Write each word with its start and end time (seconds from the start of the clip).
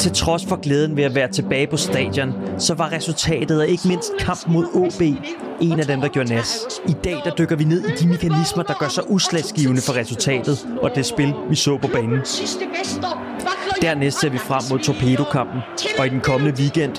Til 0.00 0.12
trods 0.12 0.46
for 0.46 0.56
glæden 0.56 0.96
ved 0.96 1.04
at 1.04 1.14
være 1.14 1.28
tilbage 1.28 1.66
på 1.66 1.76
stadion, 1.76 2.32
så 2.58 2.74
var 2.74 2.92
resultatet 2.92 3.60
og 3.60 3.68
ikke 3.68 3.88
mindst 3.88 4.12
kamp 4.18 4.48
mod 4.48 4.64
OB 4.74 5.02
en 5.60 5.80
af 5.80 5.86
dem, 5.86 6.00
der 6.00 6.08
gjorde 6.08 6.34
nas. 6.34 6.58
I 6.88 6.92
dag 7.04 7.20
der 7.24 7.30
dykker 7.30 7.56
vi 7.56 7.64
ned 7.64 7.84
i 7.84 7.92
de 8.00 8.08
mekanismer, 8.08 8.62
der 8.62 8.74
gør 8.74 8.88
sig 8.88 9.10
udslagsgivende 9.10 9.82
for 9.82 9.92
resultatet 9.92 10.66
og 10.82 10.90
det 10.94 11.06
spil, 11.06 11.34
vi 11.48 11.54
så 11.54 11.78
på 11.78 11.88
banen. 11.88 12.20
Dernæst 13.82 14.20
ser 14.20 14.30
vi 14.30 14.38
frem 14.38 14.62
mod 14.70 14.78
Torpedo-kampen, 14.78 15.60
og 15.98 16.06
i 16.06 16.08
den 16.08 16.20
kommende 16.20 16.60
weekend, 16.60 16.96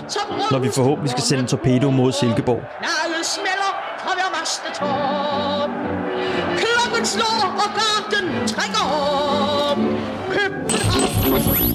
når 0.51 0.59
vi 0.59 0.69
forhåbentlig 0.69 1.11
skal 1.11 1.23
sende 1.23 1.45
Torpedo 1.45 1.91
mod 1.91 2.11
Silkeborg. 2.11 2.61
Klokken 6.57 7.05
slår, 7.05 7.55
og 7.63 7.69
garden 7.79 8.47
trækker 8.47 8.83
op. 9.71 9.77
København. 10.31 11.66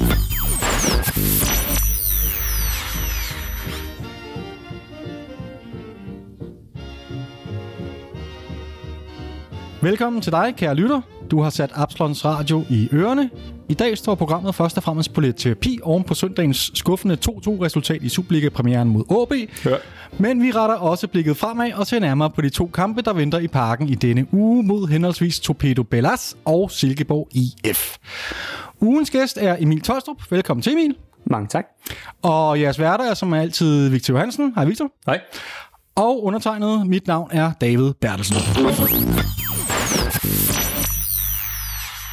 Velkommen 9.83 10.23
til 10.23 10.33
dig, 10.33 10.55
kære 10.57 10.75
lytter. 10.75 11.01
Du 11.31 11.41
har 11.41 11.51
sat 11.51 11.71
Absalons 11.75 12.25
Radio 12.25 12.65
i 12.71 12.89
ørerne. 12.93 13.31
I 13.69 13.75
dag 13.75 13.99
står 13.99 14.15
programmet 14.15 14.55
først 14.55 14.77
og 14.77 14.83
fremmest 14.83 15.13
på 15.15 15.21
lidt 15.21 15.37
terapi 15.37 15.79
oven 15.83 16.05
på 16.05 16.15
søndagens 16.15 16.71
skuffende 16.75 17.17
2-2-resultat 17.29 18.03
i 18.03 18.09
Superliga-premieren 18.09 18.89
mod 18.89 19.05
AB. 19.11 19.51
Ja. 19.67 19.77
Men 20.19 20.43
vi 20.43 20.51
retter 20.51 20.77
også 20.77 21.09
blikket 21.09 21.37
fremad 21.37 21.73
og 21.73 21.87
ser 21.87 21.99
nærmere 21.99 22.31
på 22.31 22.41
de 22.41 22.49
to 22.49 22.71
kampe, 22.75 23.03
der 23.03 23.13
venter 23.13 23.39
i 23.39 23.49
parken 23.49 23.89
i 23.89 23.95
denne 23.95 24.27
uge 24.35 24.63
mod 24.63 24.89
henholdsvis 24.89 25.41
Torpedo 25.41 25.83
Bellas 25.83 26.37
og 26.45 26.71
Silkeborg 26.71 27.29
IF. 27.31 27.97
Ugens 28.81 29.11
gæst 29.11 29.39
er 29.41 29.57
Emil 29.61 29.81
Tostrup. 29.81 30.17
Velkommen 30.31 30.63
til, 30.63 30.73
Emil. 30.73 30.95
Mange 31.27 31.49
tak. 31.49 31.65
Og 32.23 32.61
jeres 32.61 32.79
værter 32.79 33.05
er 33.05 33.15
som 33.15 33.35
altid 33.35 33.89
Victor 33.89 34.15
Johansen. 34.15 34.53
Hej, 34.55 34.65
Victor. 34.65 34.89
Hej. 35.07 35.21
Og 35.97 36.25
undertegnet, 36.25 36.87
mit 36.87 37.07
navn 37.07 37.29
er 37.33 37.53
David 37.61 37.93
Bertelsen. 38.01 38.37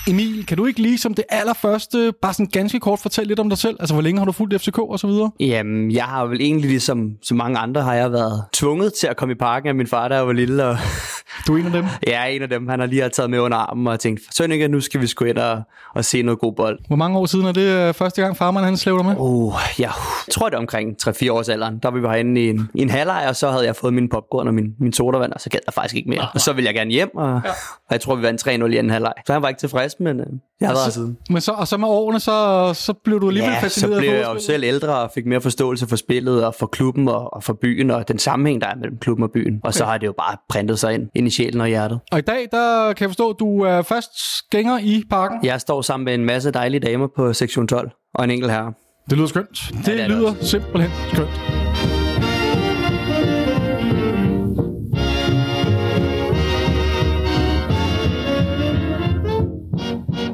Emil, 0.09 0.45
kan 0.45 0.57
du 0.57 0.65
ikke 0.65 0.81
lige 0.81 0.97
som 0.97 1.13
det 1.13 1.25
allerførste, 1.29 2.13
bare 2.21 2.33
sådan 2.33 2.45
ganske 2.45 2.79
kort 2.79 2.99
fortælle 2.99 3.27
lidt 3.27 3.39
om 3.39 3.49
dig 3.49 3.57
selv? 3.57 3.77
Altså, 3.79 3.95
hvor 3.95 4.01
længe 4.01 4.19
har 4.19 4.25
du 4.25 4.31
fulgt 4.31 4.61
FCK 4.61 4.77
og 4.77 4.99
så 4.99 5.07
videre? 5.07 5.31
Jamen, 5.39 5.91
jeg 5.91 6.03
har 6.03 6.25
vel 6.25 6.41
egentlig 6.41 6.69
ligesom 6.69 7.11
så 7.21 7.35
mange 7.35 7.59
andre, 7.59 7.81
har 7.81 7.93
jeg 7.93 8.11
været 8.11 8.43
tvunget 8.53 8.93
til 8.93 9.07
at 9.07 9.17
komme 9.17 9.31
i 9.31 9.35
parken 9.35 9.69
af 9.69 9.75
min 9.75 9.87
far, 9.87 10.09
jeg 10.09 10.27
var 10.27 10.33
lille. 10.33 10.65
Og 10.65 10.77
Du 11.47 11.53
er 11.53 11.57
en 11.57 11.65
af 11.65 11.71
dem. 11.71 11.85
er 12.07 12.25
en 12.25 12.41
af 12.41 12.49
dem, 12.49 12.67
han 12.67 12.79
har 12.79 12.87
lige 12.87 13.01
har 13.01 13.09
taget 13.09 13.29
med 13.29 13.39
under 13.39 13.57
armen 13.57 13.87
og 13.87 13.99
tænkt, 13.99 14.21
Sønneke, 14.35 14.67
nu 14.67 14.81
skal 14.81 15.01
vi 15.01 15.07
sgu 15.07 15.25
ind 15.25 15.37
og, 15.37 15.61
og 15.95 16.05
se 16.05 16.21
noget 16.21 16.39
god 16.39 16.53
bold. 16.53 16.79
Hvor 16.87 16.95
mange 16.95 17.17
år 17.17 17.25
siden 17.25 17.45
er 17.45 17.51
det 17.51 17.87
øh, 17.87 17.93
første 17.93 18.21
gang, 18.21 18.37
farmand 18.37 18.65
han 18.65 18.77
slæver 18.77 18.97
dig 18.97 19.05
med? 19.05 19.15
Oh, 19.17 19.53
jeg 19.79 19.91
tror, 20.31 20.49
det 20.49 20.55
er 20.55 20.59
omkring 20.59 20.95
3-4 21.07 21.31
års 21.31 21.49
alderen. 21.49 21.79
Der 21.83 21.89
var 21.89 21.97
vi 21.97 22.03
var 22.03 22.11
herinde 22.11 22.41
i 22.41 22.49
en, 22.49 22.69
i 22.73 22.81
en 22.81 22.89
halvleg, 22.89 23.25
og 23.29 23.35
så 23.35 23.51
havde 23.51 23.65
jeg 23.65 23.75
fået 23.75 23.93
min 23.93 24.09
popcorn 24.09 24.47
og 24.47 24.53
min, 24.53 24.65
min 24.79 24.93
sodavand, 24.93 25.33
og 25.33 25.41
så 25.41 25.49
gad 25.49 25.59
jeg 25.67 25.73
faktisk 25.73 25.95
ikke 25.95 26.09
mere. 26.09 26.27
Og 26.33 26.41
så 26.41 26.53
ville 26.53 26.65
jeg 26.67 26.75
gerne 26.75 26.91
hjem, 26.91 27.09
og, 27.15 27.41
ja. 27.45 27.49
og 27.49 27.91
jeg 27.91 28.01
tror, 28.01 28.15
vi 28.15 28.21
vandt 28.21 28.47
3-0 28.47 28.49
i 28.49 28.77
anden 28.77 28.89
halvleg. 28.89 29.13
Så 29.25 29.33
han 29.33 29.41
var 29.41 29.47
ikke 29.47 29.59
tilfreds, 29.59 29.98
men 29.99 30.19
øh, 30.19 30.25
jeg 30.61 30.67
har 30.67 30.73
været 30.75 30.85
her 30.85 30.91
siden. 30.91 31.17
Men 31.29 31.41
så, 31.41 31.51
og 31.51 31.67
så 31.67 31.77
med 31.77 31.87
årene, 31.87 32.19
så, 32.19 32.71
så 32.73 32.93
blev 32.93 33.21
du 33.21 33.27
alligevel 33.27 33.49
Ja, 33.51 33.55
så 33.55 33.61
fascineret 33.61 33.99
blev 33.99 34.11
af 34.11 34.19
jeg 34.19 34.33
jo 34.33 34.39
selv 34.39 34.63
ældre 34.63 34.95
og 34.95 35.11
fik 35.15 35.25
mere 35.25 35.41
forståelse 35.41 35.87
for 35.87 35.95
spillet 35.95 36.45
og 36.45 36.55
for 36.55 36.65
klubben 36.67 37.07
og, 37.07 37.33
og 37.33 37.43
for 37.43 37.53
byen 37.53 37.91
og 37.91 38.07
den 38.07 38.19
sammenhæng, 38.19 38.61
der 38.61 38.67
er 38.67 38.75
mellem 38.75 38.97
klubben 38.97 39.23
og 39.23 39.31
byen. 39.31 39.59
Og 39.63 39.73
så 39.73 39.85
har 39.85 39.97
det 39.97 40.07
jo 40.07 40.13
bare 40.17 40.37
printet 40.49 40.79
sig 40.79 40.93
ind, 40.93 41.09
ind 41.15 41.27
i 41.27 41.29
sjælen 41.29 41.61
og 41.61 41.67
hjertet. 41.67 41.99
Og 42.11 42.19
i 42.19 42.21
dag, 42.21 42.47
der 42.51 42.93
kan 42.93 43.03
jeg 43.03 43.09
forstå, 43.09 43.29
at 43.29 43.35
du 43.39 43.61
er 43.61 43.81
fast 43.81 44.11
gænger 44.51 44.79
i 44.79 45.03
parken. 45.09 45.45
Jeg 45.45 45.61
står 45.61 45.81
sammen 45.81 46.05
med 46.05 46.13
en 46.13 46.25
masse 46.25 46.51
dejlige 46.51 46.79
damer 46.79 47.07
på 47.15 47.33
sektion 47.33 47.67
12 47.67 47.91
og 48.15 48.23
en 48.23 48.31
enkelt 48.31 48.51
herre. 48.51 48.73
Det 49.09 49.17
lyder 49.17 49.27
skønt. 49.27 49.71
Det, 49.71 49.85
det 49.85 50.01
er 50.01 50.07
det 50.07 50.17
lyder 50.17 50.33
simpelthen 50.41 50.91
skønt. 51.13 51.98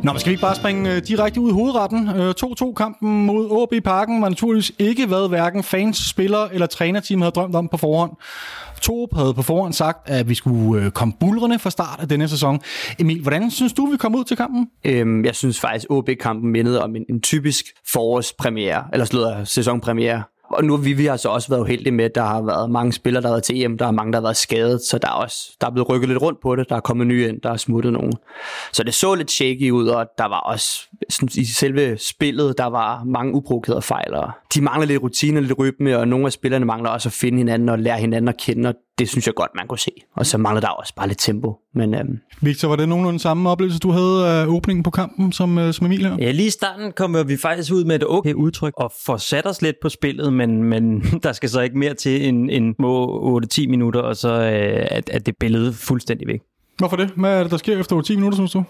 Nå, 0.05 0.11
men 0.13 0.19
skal 0.19 0.29
vi 0.29 0.33
ikke 0.33 0.41
bare 0.41 0.55
springe 0.55 0.95
øh, 0.95 1.01
direkte 1.07 1.41
ud 1.41 1.49
i 1.49 1.53
hovedretten? 1.53 2.09
Øh, 2.09 2.33
2-2-kampen 2.43 3.25
mod 3.25 3.67
AB 3.73 3.83
Parken 3.83 4.21
var 4.21 4.29
naturligvis 4.29 4.71
ikke, 4.79 5.05
hvad 5.05 5.29
hverken 5.29 5.63
fans, 5.63 6.09
spillere 6.09 6.53
eller 6.53 6.67
trænerteam 6.67 7.21
havde 7.21 7.31
drømt 7.31 7.55
om 7.55 7.67
på 7.67 7.77
forhånd. 7.77 8.11
Torup 8.81 9.09
havde 9.16 9.33
på 9.33 9.41
forhånd 9.41 9.73
sagt, 9.73 10.09
at 10.09 10.29
vi 10.29 10.35
skulle 10.35 10.85
øh, 10.85 10.91
komme 10.91 11.13
bulrende 11.19 11.59
fra 11.59 11.69
start 11.69 11.99
af 11.99 12.09
denne 12.09 12.27
sæson. 12.27 12.59
Emil, 12.99 13.21
hvordan 13.21 13.51
synes 13.51 13.73
du, 13.73 13.85
vi 13.85 13.97
kom 13.97 14.16
ud 14.16 14.23
til 14.23 14.38
kampen? 14.38 14.67
Øhm, 14.85 15.25
jeg 15.25 15.35
synes 15.35 15.59
faktisk, 15.59 15.85
OB-kampen 15.89 16.51
mindede 16.51 16.83
om 16.83 16.95
en, 16.95 17.05
en 17.09 17.22
typisk 17.22 17.66
forårspremiere, 17.93 18.83
eller 18.93 19.05
slået 19.05 19.47
sæsonpremiere. 19.47 20.23
Og 20.50 20.63
nu 20.63 20.78
vi, 20.78 20.94
vi 20.94 21.06
har 21.06 21.17
så 21.17 21.29
også 21.29 21.50
været 21.50 21.61
uheldige 21.61 21.91
med, 21.91 22.06
at 22.06 22.16
der 22.16 22.22
har 22.22 22.41
været 22.41 22.69
mange 22.69 22.94
spillere, 22.94 23.22
der 23.22 23.28
har 23.28 23.33
været 23.33 23.44
til 23.44 23.63
EM, 23.63 23.78
der 23.78 23.88
er 23.88 23.91
mange, 23.91 24.13
der 24.13 24.17
har 24.17 24.23
været 24.23 24.38
skadet, 24.38 24.81
så 24.81 24.97
der 24.97 25.07
er 25.07 25.11
også 25.11 25.56
der 25.61 25.67
er 25.67 25.72
blevet 25.72 25.89
rykket 25.89 26.09
lidt 26.09 26.22
rundt 26.22 26.41
på 26.41 26.56
det, 26.56 26.69
der 26.69 26.75
er 26.75 26.79
kommet 26.79 27.07
nye 27.07 27.28
ind, 27.28 27.41
der 27.41 27.51
er 27.51 27.57
smuttet 27.57 27.94
nogen. 27.94 28.13
Så 28.73 28.84
det 28.84 28.94
så 28.94 29.16
lidt 29.16 29.31
shaky 29.31 29.72
ud, 29.72 29.88
og 29.88 30.05
der 30.17 30.25
var 30.25 30.39
også 30.39 30.81
sådan, 31.09 31.29
i 31.35 31.45
selve 31.45 31.97
spillet, 31.97 32.57
der 32.57 32.66
var 32.66 33.03
mange 33.03 33.34
uprovokerede 33.34 33.81
fejl, 33.81 34.13
og 34.13 34.31
de 34.53 34.61
mangler 34.61 34.88
lidt 34.88 35.03
rutine, 35.03 35.41
lidt 35.41 35.59
rytme, 35.59 35.97
og 35.97 36.07
nogle 36.07 36.25
af 36.25 36.31
spillerne 36.31 36.66
mangler 36.66 36.89
også 36.89 37.09
at 37.09 37.13
finde 37.13 37.38
hinanden 37.38 37.69
og 37.69 37.79
lære 37.79 37.97
hinanden 37.97 38.28
at 38.28 38.38
kende, 38.38 38.69
og 38.69 38.75
det 38.97 39.09
synes 39.09 39.28
jeg 39.28 39.35
godt, 39.35 39.51
man 39.55 39.67
kunne 39.67 39.79
se. 39.79 39.91
Og 40.16 40.25
så 40.25 40.38
mangler 40.38 40.61
der 40.61 40.67
også 40.67 40.95
bare 40.95 41.07
lidt 41.07 41.19
tempo. 41.19 41.59
Men 41.75 41.95
øhm, 41.95 42.19
Victor, 42.41 42.67
var 42.67 42.75
det 42.75 42.89
nogenlunde 42.89 43.19
samme 43.19 43.49
oplevelse, 43.49 43.79
du 43.79 43.91
havde 43.91 44.27
af 44.29 44.45
åbningen 44.45 44.83
på 44.83 44.89
kampen 44.89 45.31
som, 45.31 45.57
øh, 45.57 45.73
som 45.73 45.85
Emil 45.85 46.05
her? 46.05 46.15
Ja, 46.19 46.31
lige 46.31 46.47
i 46.47 46.49
starten 46.49 46.91
kommer 46.91 47.23
vi 47.23 47.37
faktisk 47.37 47.73
ud 47.73 47.83
med 47.83 47.95
et 47.95 48.03
okay 48.07 48.33
udtryk 48.33 48.73
og 48.77 48.93
får 49.05 49.17
sat 49.17 49.47
os 49.47 49.61
lidt 49.61 49.75
på 49.81 49.89
spillet, 49.89 50.33
men, 50.33 50.63
men 50.63 51.01
der 51.23 51.31
skal 51.31 51.49
så 51.49 51.61
ikke 51.61 51.77
mere 51.77 51.93
til 51.93 52.27
end, 52.27 52.51
end 52.51 52.75
må 52.79 53.39
8-10 53.53 53.67
minutter, 53.67 53.99
og 53.99 54.15
så 54.15 54.29
øh, 54.29 54.87
at, 54.91 55.09
at 55.09 55.25
det 55.25 55.33
billede 55.39 55.73
fuldstændig 55.73 56.27
væk. 56.27 56.39
Hvorfor 56.77 56.95
det? 56.95 57.09
Hvad 57.15 57.39
er 57.39 57.43
det, 57.43 57.51
der 57.51 57.57
sker 57.57 57.79
efter 57.79 58.01
10 58.01 58.15
minutter, 58.15 58.35
synes 58.35 58.51
du? 58.51 58.63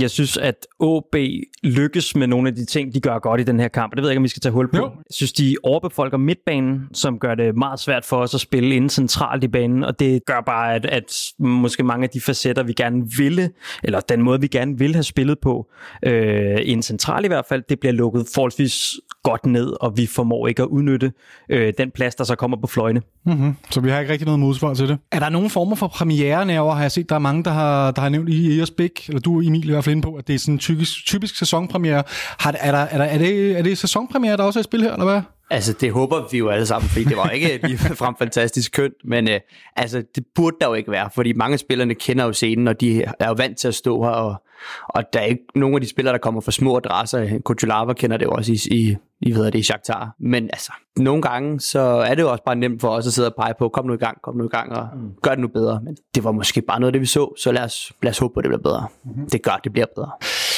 Jeg 0.00 0.10
synes, 0.10 0.36
at 0.36 0.66
OB 0.78 1.16
lykkes 1.62 2.16
med 2.16 2.26
nogle 2.26 2.48
af 2.48 2.54
de 2.54 2.64
ting, 2.64 2.94
de 2.94 3.00
gør 3.00 3.18
godt 3.18 3.40
i 3.40 3.44
den 3.44 3.60
her 3.60 3.68
kamp. 3.68 3.94
Det 3.94 4.02
ved 4.02 4.08
jeg 4.08 4.12
ikke, 4.12 4.18
om 4.18 4.22
vi 4.22 4.28
skal 4.28 4.40
tage 4.40 4.52
hul 4.52 4.70
på. 4.70 4.76
Jo. 4.76 4.84
Jeg 4.84 5.04
synes, 5.10 5.32
de 5.32 5.56
overbefolker 5.62 6.16
midtbanen, 6.16 6.88
som 6.92 7.18
gør 7.18 7.34
det 7.34 7.56
meget 7.56 7.80
svært 7.80 8.04
for 8.04 8.16
os 8.16 8.34
at 8.34 8.40
spille 8.40 8.74
inde 8.74 8.90
centralt 8.90 9.44
i 9.44 9.48
banen, 9.48 9.84
og 9.84 10.00
det 10.00 10.24
gør 10.26 10.40
bare, 10.40 10.74
at, 10.74 10.86
at 10.86 11.32
måske 11.38 11.82
mange 11.82 12.04
af 12.04 12.10
de 12.10 12.20
facetter, 12.20 12.62
vi 12.62 12.72
gerne 12.72 13.02
ville, 13.18 13.50
eller 13.84 14.00
den 14.00 14.22
måde, 14.22 14.40
vi 14.40 14.46
gerne 14.46 14.78
vil 14.78 14.94
have 14.94 15.02
spillet 15.02 15.38
på, 15.38 15.66
øh, 16.02 16.60
i 16.60 16.70
en 16.70 16.82
central 16.82 17.24
i 17.24 17.28
hvert 17.28 17.46
fald, 17.48 17.62
det 17.68 17.80
bliver 17.80 17.92
lukket 17.92 18.26
forholdsvis 18.34 18.94
godt 19.30 19.46
ned, 19.46 19.72
og 19.80 19.96
vi 19.96 20.06
formår 20.06 20.46
ikke 20.46 20.62
at 20.62 20.68
udnytte 20.68 21.12
øh, 21.48 21.72
den 21.78 21.90
plads, 21.90 22.14
der 22.14 22.24
så 22.24 22.34
kommer 22.34 22.56
på 22.56 22.66
fløjene. 22.66 23.02
Mm-hmm. 23.26 23.56
Så 23.70 23.80
vi 23.80 23.90
har 23.90 24.00
ikke 24.00 24.12
rigtig 24.12 24.26
noget 24.26 24.40
modsvar 24.40 24.74
til 24.74 24.88
det. 24.88 24.98
Er 25.12 25.18
der 25.18 25.28
nogen 25.28 25.50
former 25.50 25.76
for 25.76 25.88
premiere 25.88 26.46
Har 26.74 26.82
jeg 26.82 26.92
set, 26.92 27.08
der 27.08 27.14
er 27.14 27.18
mange, 27.18 27.44
der 27.44 27.50
har, 27.50 27.90
der 27.90 28.02
har 28.02 28.08
nævnt 28.08 28.28
i 28.28 28.58
Eres 28.58 28.70
Bæk, 28.70 29.08
eller 29.08 29.20
du 29.20 29.40
Emil 29.40 29.68
i 29.68 29.72
hvert 29.72 29.84
fald 29.84 29.96
inde 29.96 30.02
på, 30.02 30.14
at 30.14 30.28
det 30.28 30.34
er 30.34 30.38
sådan 30.38 30.54
en 30.54 30.58
typisk, 30.58 31.06
typisk 31.06 31.38
sæsonpremiere. 31.38 32.02
Har, 32.38 32.54
er, 32.60 32.72
der, 32.72 32.78
er, 32.78 32.98
der, 32.98 33.04
er, 33.04 33.18
det, 33.18 33.58
er 33.58 33.62
det 33.62 33.78
sæsonpremiere, 33.78 34.36
der 34.36 34.42
også 34.42 34.58
er 34.58 34.62
i 34.62 34.64
spil 34.64 34.82
her, 34.82 34.92
eller 34.92 35.04
hvad? 35.04 35.20
Altså, 35.50 35.72
det 35.72 35.92
håber 35.92 36.28
vi 36.30 36.38
jo 36.38 36.48
alle 36.48 36.66
sammen, 36.66 36.88
fordi 36.88 37.04
det 37.04 37.16
var 37.16 37.28
ikke 37.28 37.60
ligefrem 37.68 38.14
fantastisk 38.18 38.72
kønt, 38.72 38.94
men 39.04 39.28
øh, 39.28 39.40
altså, 39.76 40.02
det 40.14 40.24
burde 40.34 40.56
der 40.60 40.66
jo 40.66 40.74
ikke 40.74 40.90
være, 40.90 41.10
fordi 41.14 41.32
mange 41.32 41.52
af 41.52 41.58
spillerne 41.58 41.94
kender 41.94 42.24
jo 42.24 42.32
scenen, 42.32 42.68
og 42.68 42.80
de 42.80 43.02
er 43.02 43.28
jo 43.28 43.34
vant 43.38 43.58
til 43.58 43.68
at 43.68 43.74
stå 43.74 44.02
her, 44.02 44.10
og, 44.10 44.42
og 44.88 45.02
der 45.12 45.20
er 45.20 45.24
ikke 45.24 45.44
nogen 45.54 45.74
af 45.74 45.80
de 45.80 45.88
spillere, 45.88 46.12
der 46.12 46.18
kommer 46.18 46.40
fra 46.40 46.52
små 46.52 46.76
adresser. 46.76 47.38
Kutulava 47.44 47.92
kender 47.92 48.16
det 48.16 48.24
jo 48.24 48.30
også 48.30 48.52
i, 48.52 48.58
i, 48.70 48.96
i, 49.20 49.32
hvad 49.32 49.44
det, 49.44 49.58
i 49.58 49.62
Shakhtar. 49.62 50.14
Men 50.20 50.44
altså, 50.44 50.72
nogle 50.96 51.22
gange, 51.22 51.60
så 51.60 51.80
er 51.80 52.14
det 52.14 52.22
jo 52.22 52.30
også 52.30 52.44
bare 52.44 52.56
nemt 52.56 52.80
for 52.80 52.88
os 52.88 53.06
at 53.06 53.12
sidde 53.12 53.28
og 53.28 53.34
pege 53.34 53.54
på, 53.58 53.68
kom 53.68 53.86
nu 53.86 53.92
i 53.94 53.96
gang, 53.96 54.22
kom 54.22 54.36
nu 54.36 54.44
i 54.44 54.48
gang, 54.48 54.72
og 54.72 54.88
mm. 54.94 55.10
gør 55.22 55.30
det 55.30 55.38
nu 55.38 55.48
bedre. 55.48 55.80
Men 55.84 55.96
det 56.14 56.24
var 56.24 56.32
måske 56.32 56.62
bare 56.62 56.80
noget 56.80 56.88
af 56.88 56.92
det, 56.92 57.00
vi 57.00 57.06
så, 57.06 57.34
så 57.38 57.52
lad 57.52 57.62
os, 57.62 57.92
lad 58.02 58.10
os 58.10 58.18
håbe 58.18 58.34
på, 58.34 58.40
at 58.40 58.44
det 58.44 58.50
bliver 58.50 58.62
bedre. 58.62 58.86
Mm-hmm. 59.04 59.30
Det 59.30 59.42
gør, 59.42 59.60
det 59.64 59.72
bliver 59.72 59.86
bedre. 59.96 60.10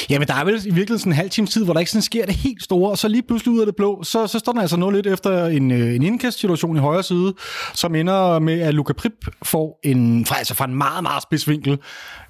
Jamen, 0.09 0.27
der 0.27 0.33
er 0.33 0.43
vel 0.43 0.55
i 0.55 0.57
virkeligheden 0.57 0.99
sådan 0.99 1.11
en 1.11 1.15
halv 1.15 1.29
times 1.29 1.49
tid, 1.49 1.63
hvor 1.63 1.73
der 1.73 1.79
ikke 1.79 1.91
sådan 1.91 2.01
sker 2.01 2.25
det 2.25 2.35
helt 2.35 2.63
store, 2.63 2.91
og 2.91 2.97
så 2.97 3.07
lige 3.07 3.23
pludselig 3.23 3.53
ud 3.53 3.59
af 3.59 3.65
det 3.65 3.75
blå, 3.75 4.03
så, 4.03 4.27
så 4.27 4.39
står 4.39 4.51
der 4.51 4.61
altså 4.61 4.77
noget 4.77 4.95
lidt 4.95 5.07
efter 5.07 5.45
en, 5.45 5.71
øh, 5.71 5.95
en 5.95 6.03
indkastsituation 6.03 6.75
i 6.75 6.79
højre 6.79 7.03
side, 7.03 7.33
som 7.73 7.95
ender 7.95 8.39
med, 8.39 8.59
at 8.59 8.73
Luka 8.73 8.93
Prip 8.93 9.13
får 9.43 9.79
en, 9.83 10.25
fra, 10.25 10.37
altså 10.37 10.55
fra 10.55 10.65
en 10.65 10.75
meget, 10.75 11.03
meget 11.03 11.23
spids 11.23 11.47
vinkel, 11.47 11.77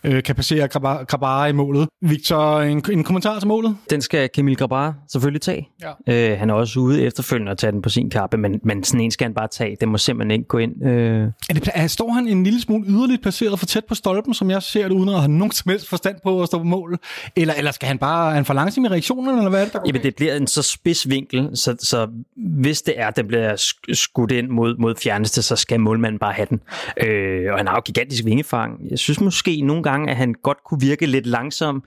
øh, 0.03 0.23
kan 0.23 0.35
passere 0.35 0.67
Grabara, 0.67 1.03
Grabara 1.03 1.47
i 1.47 1.51
målet. 1.51 1.87
Victor, 2.01 2.61
en, 2.61 2.83
en 2.91 3.03
kommentar 3.03 3.39
til 3.39 3.47
målet? 3.47 3.77
Den 3.89 4.01
skal 4.01 4.29
Kamil 4.29 4.57
Grabar 4.57 4.95
selvfølgelig 5.11 5.41
tage. 5.41 5.67
Ja. 6.07 6.31
Øh, 6.31 6.39
han 6.39 6.49
er 6.49 6.53
også 6.53 6.79
ude 6.79 7.01
efterfølgende 7.01 7.51
at 7.51 7.57
tage 7.57 7.71
den 7.71 7.81
på 7.81 7.89
sin 7.89 8.09
kappe, 8.09 8.37
men, 8.37 8.59
men 8.63 8.83
sådan 8.83 9.01
en 9.01 9.11
skal 9.11 9.25
han 9.25 9.33
bare 9.33 9.47
tage. 9.47 9.77
Den 9.81 9.89
må 9.89 9.97
simpelthen 9.97 10.31
ikke 10.31 10.47
gå 10.47 10.57
ind. 10.57 10.85
Øh. 10.85 11.27
Er 11.49 11.53
det, 11.53 11.69
er, 11.73 11.87
står 11.87 12.11
han 12.11 12.27
en 12.27 12.43
lille 12.43 12.61
smule 12.61 12.85
yderligt 12.87 13.21
placeret 13.21 13.59
for 13.59 13.65
tæt 13.65 13.85
på 13.85 13.95
stolpen, 13.95 14.33
som 14.33 14.49
jeg 14.49 14.63
ser 14.63 14.83
det, 14.83 14.95
uden 14.95 15.09
at 15.09 15.15
have 15.15 15.31
nogen 15.31 15.51
som 15.51 15.69
helst 15.69 15.89
forstand 15.89 16.15
på 16.23 16.41
at 16.41 16.47
stå 16.47 16.57
på 16.57 16.63
mål? 16.63 16.97
Eller, 17.35 17.53
eller 17.59 17.71
skal 17.71 17.87
han 17.87 17.97
bare, 17.97 18.33
han 18.33 18.45
for 18.45 18.53
langsom 18.53 18.85
i 18.85 18.87
reaktionen, 18.87 19.37
eller 19.37 19.49
hvad 19.49 19.59
er 19.59 19.63
det, 19.63 19.73
der 19.73 19.79
går 19.79 19.87
Jamen, 19.87 20.03
det 20.03 20.15
bliver 20.15 20.35
en 20.35 20.47
så 20.47 20.61
spids 20.61 21.09
vinkel, 21.09 21.49
så, 21.53 21.75
så 21.79 22.07
hvis 22.37 22.81
det 22.81 22.99
er, 22.99 23.07
at 23.07 23.15
den 23.15 23.27
bliver 23.27 23.55
sk- 23.55 23.93
skudt 23.93 24.31
ind 24.31 24.47
mod, 24.47 24.77
mod 24.77 24.95
fjerneste, 24.95 25.41
så 25.41 25.55
skal 25.55 25.79
målmanden 25.79 26.19
bare 26.19 26.33
have 26.33 26.47
den. 26.49 26.61
Øh, 27.03 27.51
og 27.51 27.57
han 27.57 27.67
har 27.67 27.75
jo 27.75 27.81
gigantisk 27.81 28.25
vingefang. 28.25 28.89
Jeg 28.89 28.99
synes 28.99 29.21
måske 29.21 29.61
nogle 29.61 29.83
gange, 29.83 30.11
at 30.11 30.17
han 30.17 30.35
godt 30.43 30.57
kunne 30.65 30.81
virke 30.81 31.05
lidt 31.05 31.25
langsom, 31.25 31.83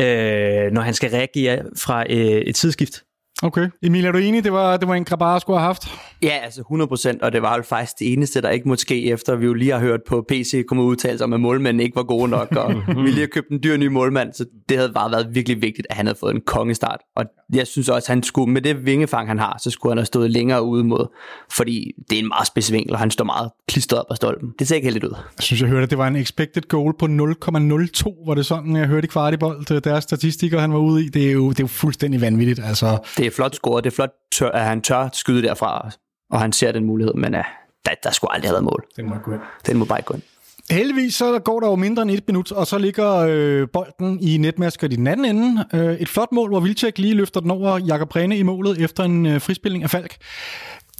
øh, 0.00 0.72
når 0.72 0.80
han 0.80 0.94
skal 0.94 1.10
reagere 1.10 1.62
fra 1.76 2.04
øh, 2.10 2.16
et 2.18 2.54
tidsskift. 2.54 3.02
Okay. 3.42 3.68
Emil, 3.82 4.04
er 4.04 4.12
du 4.12 4.18
enig, 4.18 4.44
det 4.44 4.52
var, 4.52 4.76
det 4.76 4.88
var 4.88 4.94
en 4.94 5.04
Grabar 5.04 5.38
skulle 5.38 5.58
have 5.58 5.66
haft? 5.66 5.82
Ja, 6.22 6.38
altså 6.42 6.60
100%, 6.60 7.18
og 7.22 7.32
det 7.32 7.42
var 7.42 7.56
jo 7.56 7.62
faktisk 7.62 7.98
det 7.98 8.12
eneste, 8.12 8.42
der 8.42 8.50
ikke 8.50 8.68
måtte 8.68 8.80
ske, 8.82 9.10
efter 9.10 9.36
vi 9.36 9.46
jo 9.46 9.54
lige 9.54 9.72
har 9.72 9.78
hørt 9.78 10.00
på 10.08 10.24
PC 10.28 10.66
komme 10.66 10.82
udtalelser 10.82 11.24
om, 11.24 11.32
at 11.32 11.40
målmanden 11.40 11.80
ikke 11.80 11.96
var 11.96 12.02
gode 12.02 12.28
nok, 12.28 12.56
og 12.56 12.74
vi 13.04 13.10
lige 13.10 13.20
har 13.20 13.26
købt 13.26 13.48
en 13.48 13.60
dyr 13.62 13.76
ny 13.76 13.86
målmand, 13.86 14.32
så 14.32 14.44
det 14.68 14.76
havde 14.76 14.92
bare 14.94 15.10
været 15.10 15.34
virkelig 15.34 15.62
vigtigt, 15.62 15.86
at 15.90 15.96
han 15.96 16.06
havde 16.06 16.18
fået 16.20 16.34
en 16.34 16.40
kongestart. 16.46 17.00
Og 17.16 17.24
jeg 17.54 17.66
synes 17.66 17.88
også, 17.88 18.06
at 18.06 18.14
han 18.14 18.22
skulle, 18.22 18.52
med 18.52 18.62
det 18.62 18.86
vingefang, 18.86 19.28
han 19.28 19.38
har, 19.38 19.58
så 19.62 19.70
skulle 19.70 19.90
han 19.90 19.98
have 19.98 20.06
stået 20.06 20.30
længere 20.30 20.62
ude 20.62 20.84
mod, 20.84 21.06
fordi 21.52 21.92
det 22.10 22.18
er 22.18 22.22
en 22.22 22.28
meget 22.28 22.46
spids 22.46 22.72
vinkel, 22.72 22.92
og 22.92 22.98
han 22.98 23.10
står 23.10 23.24
meget 23.24 23.50
klistret 23.68 24.00
op 24.00 24.06
af 24.10 24.16
stolpen. 24.16 24.52
Det 24.58 24.68
ser 24.68 24.74
ikke 24.76 24.86
heldigt 24.86 25.04
ud. 25.04 25.14
Jeg 25.36 25.42
synes, 25.42 25.60
jeg 25.62 25.68
hørte, 25.68 25.82
at 25.82 25.90
det 25.90 25.98
var 25.98 26.06
en 26.06 26.16
expected 26.16 26.62
goal 26.68 26.94
på 26.98 27.06
0,02, 27.06 28.26
var 28.26 28.34
det 28.34 28.46
sådan, 28.46 28.76
jeg 28.76 28.86
hørte 28.86 29.04
i 29.04 29.08
kvartibold, 29.08 29.80
deres 29.80 30.04
statistikker, 30.04 30.60
han 30.60 30.72
var 30.72 30.78
ude 30.78 31.04
i. 31.04 31.08
Det 31.08 31.28
er 31.28 31.32
jo, 31.32 31.48
det 31.48 31.60
er 31.60 31.64
jo 31.64 31.66
fuldstændig 31.66 32.20
vanvittigt. 32.20 32.60
Altså, 32.64 32.98
Det 33.16 33.26
er 33.26 33.30
flot 33.32 33.54
scoret, 33.54 33.84
det 33.84 33.90
er 33.90 33.94
flot, 33.94 34.10
tør, 34.32 34.50
at 34.50 34.64
han 34.64 34.82
tør 34.82 35.08
skyde 35.12 35.42
derfra, 35.42 35.90
og 36.30 36.40
han 36.40 36.52
ser 36.52 36.72
den 36.72 36.84
mulighed, 36.84 37.14
men 37.14 37.34
uh, 37.34 37.40
der, 37.86 37.94
der 38.02 38.10
skulle 38.10 38.34
aldrig 38.34 38.48
have 38.48 38.54
været 38.54 38.64
mål. 38.64 38.84
den 38.96 39.08
må 39.08 39.14
gå 39.24 39.32
ind. 39.32 39.40
Den 39.66 39.76
må 39.76 39.84
bare 39.84 39.98
ikke 39.98 40.06
gå 40.06 40.14
ind. 40.14 40.22
Heldigvis 40.70 41.14
så 41.14 41.38
går 41.38 41.60
der 41.60 41.68
jo 41.68 41.76
mindre 41.76 42.02
end 42.02 42.10
et 42.10 42.24
minut, 42.26 42.52
og 42.52 42.66
så 42.66 42.78
ligger 42.78 43.26
øh, 43.28 43.68
bolden 43.72 44.20
i 44.20 44.36
netmasket 44.36 44.92
i 44.92 44.96
den 44.96 45.06
anden 45.06 45.36
ende. 45.36 45.64
Øh, 45.74 45.94
et 45.94 46.08
flot 46.08 46.32
mål, 46.32 46.48
hvor 46.48 46.60
Vilcek 46.60 46.98
lige 46.98 47.14
løfter 47.14 47.40
den 47.40 47.50
over 47.50 47.78
Jakob 47.78 48.08
Brene 48.08 48.38
i 48.38 48.42
målet 48.42 48.78
efter 48.78 49.04
en 49.04 49.26
øh, 49.26 49.40
frispilling 49.40 49.84
af 49.84 49.90
Falk. 49.90 50.16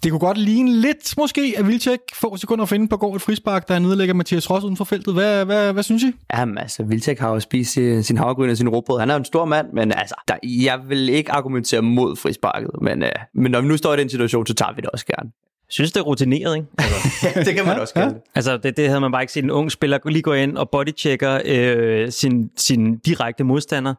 Det 0.03 0.11
kunne 0.11 0.19
godt 0.19 0.37
ligne 0.37 0.71
lidt 0.71 1.17
måske, 1.17 1.53
at 1.57 1.67
Vilcek 1.67 1.99
få 2.13 2.37
sekunder 2.37 2.65
for 2.65 2.75
inden 2.75 2.87
på 2.87 2.97
går 2.97 3.15
et 3.15 3.21
frispark, 3.21 3.67
der 3.67 3.79
nedlægger 3.79 4.13
Mathias 4.13 4.49
Ross 4.49 4.65
uden 4.65 4.77
for 4.77 4.83
feltet. 4.83 5.13
Hvad, 5.13 5.45
hvad, 5.45 5.73
hvad 5.73 5.83
synes 5.83 6.03
I? 6.03 6.11
Jamen 6.33 6.57
altså, 6.57 6.83
Vilcek 6.83 7.19
har 7.19 7.29
jo 7.29 7.39
spist 7.39 7.71
sin, 8.01 8.17
havregryn 8.17 8.49
og 8.49 8.57
sin 8.57 8.69
råbrød. 8.69 8.99
Han 8.99 9.09
er 9.09 9.13
jo 9.13 9.17
en 9.17 9.25
stor 9.25 9.45
mand, 9.45 9.67
men 9.73 9.91
altså, 9.91 10.15
der, 10.27 10.35
jeg 10.43 10.79
vil 10.87 11.09
ikke 11.09 11.31
argumentere 11.31 11.81
mod 11.81 12.15
frisparket. 12.15 12.69
Men, 12.81 13.03
uh, 13.03 13.09
men 13.33 13.51
når 13.51 13.61
vi 13.61 13.67
nu 13.67 13.77
står 13.77 13.93
i 13.93 13.97
den 13.97 14.09
situation, 14.09 14.47
så 14.47 14.53
tager 14.53 14.73
vi 14.73 14.81
det 14.81 14.89
også 14.89 15.05
gerne. 15.05 15.31
Jeg 15.67 15.73
synes, 15.73 15.91
det 15.91 15.99
er 15.99 16.03
rutineret, 16.03 16.55
ikke? 16.55 16.67
Altså, 16.77 17.39
det 17.45 17.55
kan 17.55 17.65
man 17.65 17.79
også 17.79 17.93
kalde 17.93 18.13
det. 18.13 18.21
altså 18.35 18.57
det, 18.57 18.77
det 18.77 18.87
havde 18.87 19.01
man 19.01 19.11
bare 19.11 19.23
ikke 19.23 19.33
set 19.33 19.43
en 19.43 19.51
ung 19.51 19.71
spiller 19.71 20.09
lige 20.09 20.21
gå 20.21 20.33
ind 20.33 20.57
og 20.57 20.69
bodychecker 20.69 21.41
øh, 21.45 22.11
sin, 22.11 22.49
sin 22.57 22.97
direkte 22.97 23.43
modstander, 23.43 23.93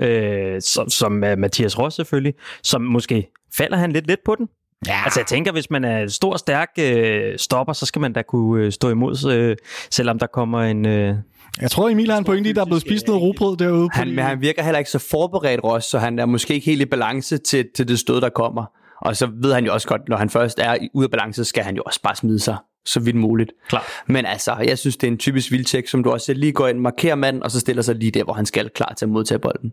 øh, 0.00 0.62
som, 0.62 0.90
som 0.90 1.24
er 1.24 1.36
Mathias 1.36 1.78
Ross 1.78 1.96
selvfølgelig, 1.96 2.34
som 2.62 2.82
måske 2.82 3.30
falder 3.56 3.76
han 3.76 3.92
lidt 3.92 4.06
let 4.06 4.18
på 4.24 4.34
den. 4.34 4.48
Ja. 4.86 5.00
Altså 5.04 5.20
jeg 5.20 5.26
tænker, 5.26 5.52
hvis 5.52 5.70
man 5.70 5.84
er 5.84 6.08
stor, 6.08 6.36
stærk 6.36 6.68
øh, 6.80 7.38
stopper, 7.38 7.72
så 7.72 7.86
skal 7.86 8.00
man 8.00 8.12
da 8.12 8.22
kunne 8.22 8.64
øh, 8.64 8.72
stå 8.72 8.90
imod, 8.90 9.32
øh, 9.32 9.56
selvom 9.90 10.18
der 10.18 10.26
kommer 10.26 10.60
en... 10.62 10.86
Øh, 10.86 11.14
Jeg 11.60 11.70
tror, 11.70 11.88
Emil 11.88 12.10
har 12.10 12.18
en 12.18 12.24
pointe 12.24 12.50
i, 12.50 12.52
der 12.52 12.60
er 12.60 12.64
blevet 12.64 12.82
spist 12.82 13.06
noget 13.06 13.22
robrød 13.22 13.56
derude. 13.56 13.88
På 13.88 13.98
Han, 13.98 14.08
men 14.08 14.24
han 14.24 14.40
virker 14.40 14.62
heller 14.62 14.78
ikke 14.78 14.90
så 14.90 14.98
forberedt, 14.98 15.64
Ross, 15.64 15.86
så 15.90 15.98
han 15.98 16.18
er 16.18 16.26
måske 16.26 16.54
ikke 16.54 16.66
helt 16.66 16.82
i 16.82 16.84
balance 16.84 17.38
til, 17.38 17.66
til 17.76 17.88
det 17.88 17.98
stød, 17.98 18.20
der 18.20 18.28
kommer. 18.28 18.64
Og 19.00 19.16
så 19.16 19.30
ved 19.42 19.52
han 19.52 19.64
jo 19.64 19.72
også 19.72 19.88
godt, 19.88 20.08
når 20.08 20.16
han 20.16 20.30
først 20.30 20.58
er 20.58 20.76
ude 20.94 21.04
af 21.04 21.10
balance, 21.10 21.44
skal 21.44 21.64
han 21.64 21.76
jo 21.76 21.82
også 21.86 22.00
bare 22.02 22.16
smide 22.16 22.38
sig 22.38 22.56
så 22.86 23.00
vidt 23.00 23.16
muligt. 23.16 23.52
Klar. 23.68 23.84
Men 24.06 24.26
altså, 24.26 24.56
jeg 24.66 24.78
synes, 24.78 24.96
det 24.96 25.06
er 25.06 25.10
en 25.12 25.18
typisk 25.18 25.50
vildtjek, 25.50 25.88
som 25.88 26.02
du 26.04 26.10
også 26.10 26.34
lige 26.34 26.52
går 26.52 26.68
ind, 26.68 26.78
markerer 26.78 27.14
manden, 27.14 27.42
og 27.42 27.50
så 27.50 27.60
stiller 27.60 27.82
sig 27.82 27.94
lige 27.94 28.10
der, 28.10 28.24
hvor 28.24 28.32
han 28.32 28.46
skal 28.46 28.70
klar 28.70 28.94
til 28.98 29.04
at 29.04 29.08
modtage 29.08 29.38
bolden. 29.38 29.72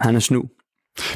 Han 0.00 0.16
er 0.16 0.20
snu. 0.20 0.44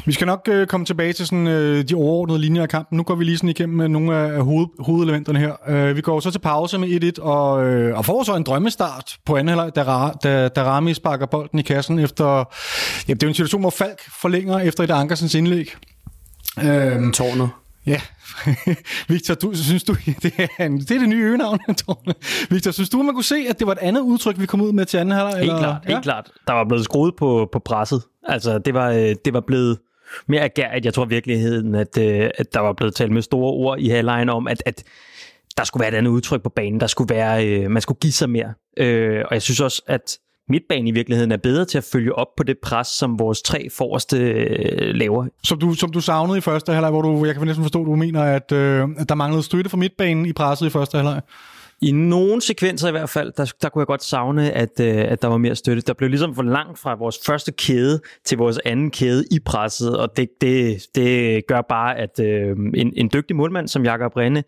Vi 0.05 0.13
skal 0.13 0.27
nok 0.27 0.47
øh, 0.51 0.67
komme 0.67 0.85
tilbage 0.85 1.13
til 1.13 1.25
sådan, 1.25 1.47
øh, 1.47 1.83
de 1.89 1.95
overordnede 1.95 2.39
linjer 2.39 2.61
af 2.61 2.69
kampen. 2.69 2.97
Nu 2.97 3.03
går 3.03 3.15
vi 3.15 3.23
lige 3.23 3.37
sådan 3.37 3.49
igennem 3.49 3.77
med 3.77 3.87
nogle 3.87 4.17
af 4.17 4.43
hoved, 4.43 4.67
hovedelementerne 4.79 5.39
her. 5.39 5.53
Øh, 5.67 5.95
vi 5.95 6.01
går 6.01 6.19
så 6.19 6.31
til 6.31 6.39
pause 6.39 6.77
med 6.77 7.13
1-1 7.17 7.21
og, 7.21 7.65
øh, 7.65 7.97
og 7.97 8.05
får 8.05 8.23
så 8.23 8.35
en 8.35 8.43
drømmestart 8.43 9.17
på 9.25 9.35
anden 9.35 9.47
halvleg, 9.47 9.75
da, 9.75 9.83
da, 10.23 10.47
da 10.47 10.63
Rami 10.63 10.93
sparker 10.93 11.25
bolden 11.25 11.59
i 11.59 11.61
kassen 11.61 11.99
efter... 11.99 12.25
Ja, 13.07 13.13
det 13.13 13.23
er 13.23 13.27
jo 13.27 13.29
en 13.29 13.33
situation, 13.33 13.61
hvor 13.61 13.69
Falk 13.69 14.01
forlænger 14.21 14.59
efter 14.59 14.83
et 14.83 14.91
Ankersens 14.91 15.35
indlæg. 15.35 15.75
Øh, 16.63 17.11
Tårnet. 17.13 17.49
Ja, 17.87 18.01
Victor, 19.09 19.33
du, 19.33 19.55
synes 19.55 19.83
du, 19.83 19.95
det 20.23 20.33
er, 20.37 20.65
en, 20.65 20.79
det 20.79 20.91
er 20.91 20.99
det 20.99 21.09
nye 21.09 21.23
øgenavn, 21.23 21.59
Tårne. 21.85 22.13
Victor, 22.49 22.71
synes 22.71 22.89
du, 22.89 23.03
man 23.03 23.13
kunne 23.13 23.23
se, 23.23 23.45
at 23.49 23.59
det 23.59 23.67
var 23.67 23.73
et 23.73 23.79
andet 23.81 24.01
udtryk, 24.01 24.39
vi 24.39 24.45
kom 24.45 24.61
ud 24.61 24.71
med 24.71 24.85
til 24.85 24.97
anden 24.97 25.15
halvleg? 25.15 25.39
Helt 25.39 25.59
klart, 25.59 25.85
helt 25.85 26.03
klart. 26.03 26.31
Der 26.47 26.53
var 26.53 26.63
blevet 26.63 26.83
skruet 26.83 27.15
på, 27.15 27.49
på 27.51 27.59
presset. 27.59 28.01
Altså, 28.23 28.59
det 28.59 28.73
var, 28.73 28.89
øh, 28.89 29.15
det 29.25 29.33
var 29.33 29.39
blevet 29.39 29.77
mere 30.27 30.41
agerigt. 30.41 30.85
Jeg 30.85 30.93
tror 30.93 31.05
i 31.05 31.09
virkeligheden, 31.09 31.75
at, 31.75 31.97
øh, 31.97 32.29
at 32.37 32.53
der 32.53 32.59
var 32.59 32.73
blevet 32.73 32.95
talt 32.95 33.11
med 33.11 33.21
store 33.21 33.51
ord 33.51 33.79
i 33.79 33.89
halvlejen 33.89 34.29
om, 34.29 34.47
at, 34.47 34.63
at 34.65 34.83
der 35.57 35.63
skulle 35.63 35.81
være 35.81 35.93
et 35.93 35.97
andet 35.97 36.11
udtryk 36.11 36.43
på 36.43 36.49
banen. 36.49 36.79
Der 36.79 36.87
skulle 36.87 37.15
være, 37.15 37.47
øh, 37.47 37.71
man 37.71 37.81
skulle 37.81 37.99
give 37.99 38.13
sig 38.13 38.29
mere. 38.29 38.53
Øh, 38.77 39.23
og 39.27 39.33
jeg 39.33 39.41
synes 39.41 39.59
også, 39.59 39.81
at 39.87 40.17
midtbanen 40.49 40.87
i 40.87 40.91
virkeligheden 40.91 41.31
er 41.31 41.37
bedre 41.37 41.65
til 41.65 41.77
at 41.77 41.83
følge 41.83 42.15
op 42.15 42.27
på 42.37 42.43
det 42.43 42.57
pres, 42.63 42.87
som 42.87 43.19
vores 43.19 43.41
tre 43.41 43.67
forreste 43.69 44.17
øh, 44.17 44.95
laver. 44.95 45.27
Som 45.43 45.59
du, 45.59 45.73
som 45.73 45.91
du 45.91 46.01
savnede 46.01 46.37
i 46.37 46.41
første 46.41 46.71
halvleg, 46.73 46.91
hvor 46.91 47.01
du, 47.01 47.25
jeg 47.25 47.35
kan 47.35 47.47
næsten 47.47 47.63
forstå, 47.63 47.81
at 47.81 47.85
du 47.85 47.95
mener, 47.95 48.23
at, 48.23 48.51
øh, 48.51 48.87
at 48.97 49.09
der 49.09 49.15
manglede 49.15 49.43
støtte 49.43 49.69
fra 49.69 49.77
midtbanen 49.77 50.25
i 50.25 50.33
presset 50.33 50.65
i 50.65 50.69
første 50.69 50.97
halvleg. 50.97 51.21
I 51.85 51.91
nogle 51.91 52.41
sekvenser 52.41 52.87
i 52.87 52.91
hvert 52.91 53.09
fald, 53.09 53.33
der, 53.37 53.53
der 53.61 53.69
kunne 53.69 53.79
jeg 53.79 53.87
godt 53.87 54.03
savne, 54.03 54.51
at, 54.51 54.79
øh, 54.79 54.97
at 54.97 55.21
der 55.21 55.27
var 55.27 55.37
mere 55.37 55.55
støtte. 55.55 55.81
Der 55.81 55.93
blev 55.93 56.09
ligesom 56.09 56.35
for 56.35 56.43
langt 56.43 56.79
fra 56.79 56.95
vores 56.95 57.19
første 57.25 57.51
kæde 57.51 58.01
til 58.23 58.37
vores 58.37 58.59
anden 58.65 58.91
kæde 58.91 59.25
i 59.31 59.39
presset, 59.39 59.97
og 59.97 60.17
det, 60.17 60.29
det, 60.41 60.77
det 60.95 61.47
gør 61.47 61.61
bare, 61.61 61.97
at 61.97 62.19
øh, 62.19 62.57
en, 62.75 62.93
en 62.95 63.09
dygtig 63.13 63.35
målmand 63.35 63.67
som 63.67 63.83
Jakob 63.83 64.15
Rinde, 64.17 64.43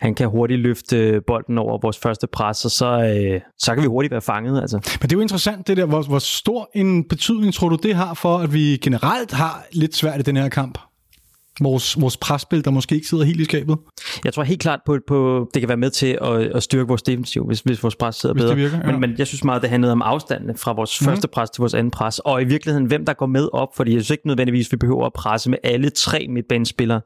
han 0.00 0.14
kan 0.14 0.28
hurtigt 0.28 0.60
løfte 0.60 1.20
bolden 1.26 1.58
over 1.58 1.78
vores 1.82 1.98
første 1.98 2.26
pres, 2.26 2.64
og 2.64 2.70
så, 2.70 2.86
øh, 2.86 3.40
så 3.58 3.74
kan 3.74 3.82
vi 3.82 3.88
hurtigt 3.88 4.12
være 4.12 4.20
fanget. 4.20 4.60
Altså. 4.60 4.76
Men 4.76 5.02
det 5.02 5.12
er 5.12 5.16
jo 5.16 5.20
interessant, 5.22 5.66
det 5.66 5.76
der, 5.76 5.86
hvor, 5.86 6.02
hvor 6.02 6.18
stor 6.18 6.70
en 6.74 7.04
betydning 7.04 7.54
tror 7.54 7.68
du, 7.68 7.76
det 7.82 7.94
har 7.94 8.14
for, 8.14 8.38
at 8.38 8.52
vi 8.52 8.78
generelt 8.82 9.32
har 9.32 9.66
lidt 9.72 9.96
svært 9.96 10.20
i 10.20 10.22
den 10.22 10.36
her 10.36 10.48
kamp? 10.48 10.78
Vores, 11.60 12.00
vores 12.00 12.16
presspil, 12.16 12.64
der 12.64 12.70
måske 12.70 12.94
ikke 12.94 13.08
sidder 13.08 13.24
helt 13.24 13.40
i 13.40 13.44
skabet. 13.44 13.76
Jeg 14.24 14.32
tror 14.32 14.42
helt 14.42 14.60
klart 14.60 14.80
på, 14.86 14.98
på 15.06 15.50
det 15.54 15.62
kan 15.62 15.68
være 15.68 15.76
med 15.76 15.90
til 15.90 16.18
at, 16.22 16.32
at 16.32 16.62
styrke 16.62 16.88
vores 16.88 17.02
defensiv, 17.02 17.46
hvis, 17.46 17.60
hvis 17.60 17.82
vores 17.82 17.96
pres 17.96 18.16
sidder 18.16 18.32
Hvis 18.32 18.42
bedre. 18.42 18.56
virker, 18.56 18.78
ja. 18.78 18.92
men, 18.92 19.00
men 19.00 19.14
jeg 19.18 19.26
synes 19.26 19.44
meget, 19.44 19.62
det 19.62 19.70
handlede 19.70 19.92
om 19.92 20.02
afstanden 20.02 20.56
fra 20.56 20.72
vores 20.72 21.00
mm. 21.00 21.04
første 21.04 21.28
pres 21.28 21.50
til 21.50 21.60
vores 21.60 21.74
anden 21.74 21.90
pres, 21.90 22.18
og 22.18 22.42
i 22.42 22.44
virkeligheden, 22.44 22.86
hvem 22.86 23.04
der 23.06 23.12
går 23.12 23.26
med 23.26 23.48
op, 23.52 23.68
fordi 23.76 23.92
jeg 23.92 24.00
synes 24.00 24.10
ikke 24.10 24.26
nødvendigvis, 24.26 24.72
vi 24.72 24.76
behøver 24.76 25.06
at 25.06 25.12
presse 25.12 25.50
med 25.50 25.58
alle 25.64 25.90
tre 25.90 26.26
midtbanespillere, 26.30 27.00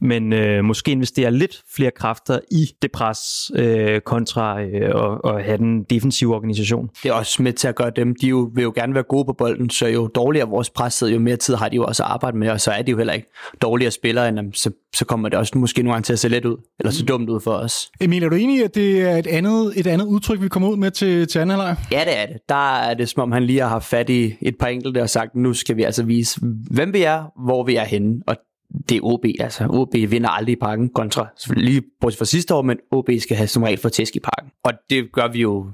men 0.00 0.32
øh, 0.32 0.64
måske 0.64 0.90
investere 0.90 1.30
lidt 1.30 1.62
flere 1.76 1.90
kræfter 1.90 2.38
i 2.50 2.66
det 2.82 2.92
pres 2.92 3.50
øh, 3.54 4.00
kontra 4.00 4.60
øh, 4.62 4.94
og, 4.94 5.24
og 5.24 5.44
have 5.44 5.58
den 5.58 5.82
defensive 5.82 6.34
organisation. 6.34 6.90
Det 7.02 7.08
er 7.08 7.12
også 7.12 7.42
med 7.42 7.52
til 7.52 7.68
at 7.68 7.74
gøre 7.74 7.90
dem, 7.96 8.14
de 8.20 8.26
jo, 8.26 8.50
vil 8.54 8.62
jo 8.62 8.72
gerne 8.74 8.94
være 8.94 9.02
gode 9.02 9.24
på 9.24 9.32
bolden, 9.32 9.70
så 9.70 9.86
jo 9.86 10.06
dårligere 10.06 10.48
vores 10.48 10.70
pres 10.70 10.94
sidder, 10.94 11.12
jo 11.12 11.18
mere 11.18 11.36
tid 11.36 11.54
har 11.54 11.68
de 11.68 11.76
jo 11.76 11.84
også 11.84 12.02
at 12.02 12.08
arbejde 12.08 12.38
med, 12.38 12.50
og 12.50 12.60
så 12.60 12.70
er 12.70 12.82
de 12.82 12.90
jo 12.90 12.96
heller 12.96 13.12
ikke 13.12 13.28
dårligere 13.62 13.85
spillere, 13.90 14.28
end 14.28 14.52
så, 14.52 14.70
så 14.94 15.04
kommer 15.04 15.28
det 15.28 15.38
også 15.38 15.58
måske 15.58 15.82
nogle 15.82 15.94
gange 15.94 16.04
til 16.04 16.12
at 16.12 16.18
se 16.18 16.28
let 16.28 16.44
ud, 16.44 16.56
eller 16.78 16.90
så 16.90 17.04
dumt 17.04 17.30
ud 17.30 17.40
for 17.40 17.52
os. 17.52 17.90
Emil, 18.00 18.24
er 18.24 18.28
du 18.28 18.36
enig 18.36 18.58
i, 18.58 18.62
at 18.62 18.74
det 18.74 19.02
er 19.02 19.16
et 19.16 19.26
andet, 19.26 19.72
et 19.76 19.86
andet 19.86 20.06
udtryk, 20.06 20.42
vi 20.42 20.48
kommer 20.48 20.68
ud 20.68 20.76
med 20.76 20.90
til, 20.90 21.28
til 21.28 21.38
anden 21.38 21.58
halvleg? 21.58 21.76
Ja, 21.92 22.00
det 22.04 22.18
er 22.18 22.26
det. 22.26 22.36
Der 22.48 22.76
er 22.76 22.94
det, 22.94 23.08
som 23.08 23.22
om 23.22 23.32
han 23.32 23.44
lige 23.44 23.60
har 23.60 23.68
haft 23.68 23.84
fat 23.84 24.10
i 24.10 24.34
et 24.42 24.56
par 24.58 24.66
enkelte 24.66 25.02
og 25.02 25.10
sagt, 25.10 25.34
nu 25.34 25.52
skal 25.52 25.76
vi 25.76 25.82
altså 25.82 26.02
vise, 26.02 26.40
hvem 26.70 26.92
vi 26.92 27.02
er, 27.02 27.44
hvor 27.44 27.64
vi 27.64 27.76
er 27.76 27.84
henne, 27.84 28.22
og 28.26 28.36
det 28.88 28.96
er 28.96 29.00
OB, 29.02 29.24
altså. 29.40 29.66
OB 29.70 29.94
vinder 29.94 30.28
aldrig 30.28 30.52
i 30.52 30.56
parken 30.60 30.88
kontra, 30.88 31.26
lige 31.56 31.82
bortset 32.00 32.18
fra 32.18 32.24
sidste 32.24 32.54
år, 32.54 32.62
men 32.62 32.76
OB 32.90 33.10
skal 33.18 33.36
have 33.36 33.46
som 33.46 33.62
regel 33.62 33.78
for 33.78 33.88
tæsk 33.88 34.16
i 34.16 34.20
parken. 34.20 34.50
Og 34.64 34.72
det 34.90 35.12
gør 35.12 35.28
vi 35.32 35.40
jo 35.40 35.70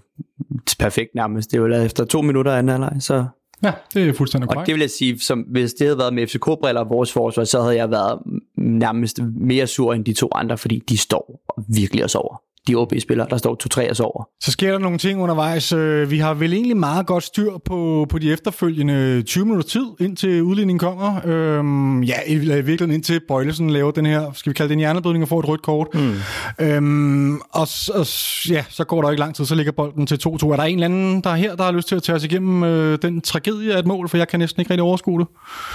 perfekt 0.79 1.15
nærmest. 1.15 1.51
Det 1.51 1.57
er 1.57 1.63
jo 1.63 1.85
efter 1.85 2.05
to 2.05 2.23
minutter 2.23 2.53
anden 2.53 2.69
halvleg, 2.69 2.97
så 3.01 3.27
Ja, 3.63 3.73
det 3.95 4.09
er 4.09 4.13
fuldstændig 4.13 4.49
Og 4.49 4.55
korrekt. 4.55 4.67
det 4.67 4.75
vil 4.75 4.81
jeg 4.81 4.91
sige, 4.91 5.21
som, 5.21 5.39
hvis 5.39 5.75
det 5.75 5.87
havde 5.87 5.99
været 5.99 6.15
med 6.15 6.27
FCK-briller 6.27 6.81
og 6.81 6.91
vores 6.91 7.13
forsvar, 7.13 7.45
så 7.45 7.61
havde 7.63 7.77
jeg 7.77 7.91
været 7.91 8.19
nærmest 8.57 9.21
mere 9.41 9.67
sur 9.67 9.95
end 9.95 10.05
de 10.05 10.13
to 10.13 10.29
andre, 10.35 10.59
fordi 10.59 10.83
de 10.89 10.99
står 10.99 11.41
virkelig 11.69 12.05
og 12.05 12.11
sover. 12.11 12.43
De 12.69 12.75
OB-spillere, 12.75 13.27
der 13.31 13.37
står 13.37 13.83
2-3 13.87 13.91
og 13.91 13.97
sover. 13.97 14.29
Så 14.43 14.51
sker 14.51 14.73
der 14.73 14.79
nogle 14.79 14.99
ting 14.99 15.21
undervejs. 15.21 15.73
Øh, 15.73 16.11
Vi 16.11 16.19
har 16.19 16.35
vel 16.35 16.53
egentlig 16.53 16.77
meget 16.77 17.07
godt 17.07 17.25
styr 17.25 17.51
på, 17.65 18.07
på 18.11 18.19
de 18.19 18.33
efterfølgende 18.33 19.23
20 19.23 19.45
minutter 19.45 19.69
tid, 19.69 19.87
indtil 20.01 20.43
udligningen 20.43 20.79
kommer. 20.79 21.21
Øhm, 21.27 22.03
ja, 22.03 22.15
i, 22.27 22.37
virkeligheden 22.37 22.91
indtil 22.91 23.21
Bøjlesen 23.29 23.71
laver 23.71 23.91
den 23.91 24.07
her, 24.07 24.33
skal 24.35 24.51
vi 24.51 24.55
kalde 24.55 24.69
det 24.69 24.73
en 24.73 24.79
hjerneblødning 24.79 25.23
og 25.23 25.29
får 25.29 25.41
et 25.41 25.49
rødt 25.49 25.63
kort. 25.63 25.87
Mm. 25.95 26.15
Øhm, 26.61 27.35
og, 27.37 27.69
og 27.95 28.07
ja, 28.49 28.65
så 28.69 28.85
går 28.85 29.03
der 29.03 29.11
ikke 29.11 29.21
lang 29.21 29.35
tid, 29.35 29.45
så 29.45 29.55
ligger 29.55 29.73
bolden 29.73 30.07
til 30.07 30.19
2-2. 30.27 30.29
Er 30.29 30.57
der 30.57 30.63
en 30.63 30.75
eller 30.75 30.85
anden, 30.85 31.21
der 31.21 31.31
er 31.31 31.35
her, 31.35 31.57
der 31.57 31.65
har 31.65 31.73
lyst 31.73 31.89
til 31.89 31.97
at 31.97 32.03
tage 32.03 32.17
os 32.17 32.25
igennem 32.25 32.65
øh, 32.65 32.99
den 33.03 33.21
tragedie 33.21 33.75
af 33.75 33.79
et 33.79 33.87
mål, 33.87 34.09
for 34.09 34.17
jeg 34.17 34.29
kan 34.29 34.41
næsten 34.41 34.61
ikke 34.61 34.71
rigtig 34.71 34.83
overskue 34.83 35.21
det. 35.21 35.29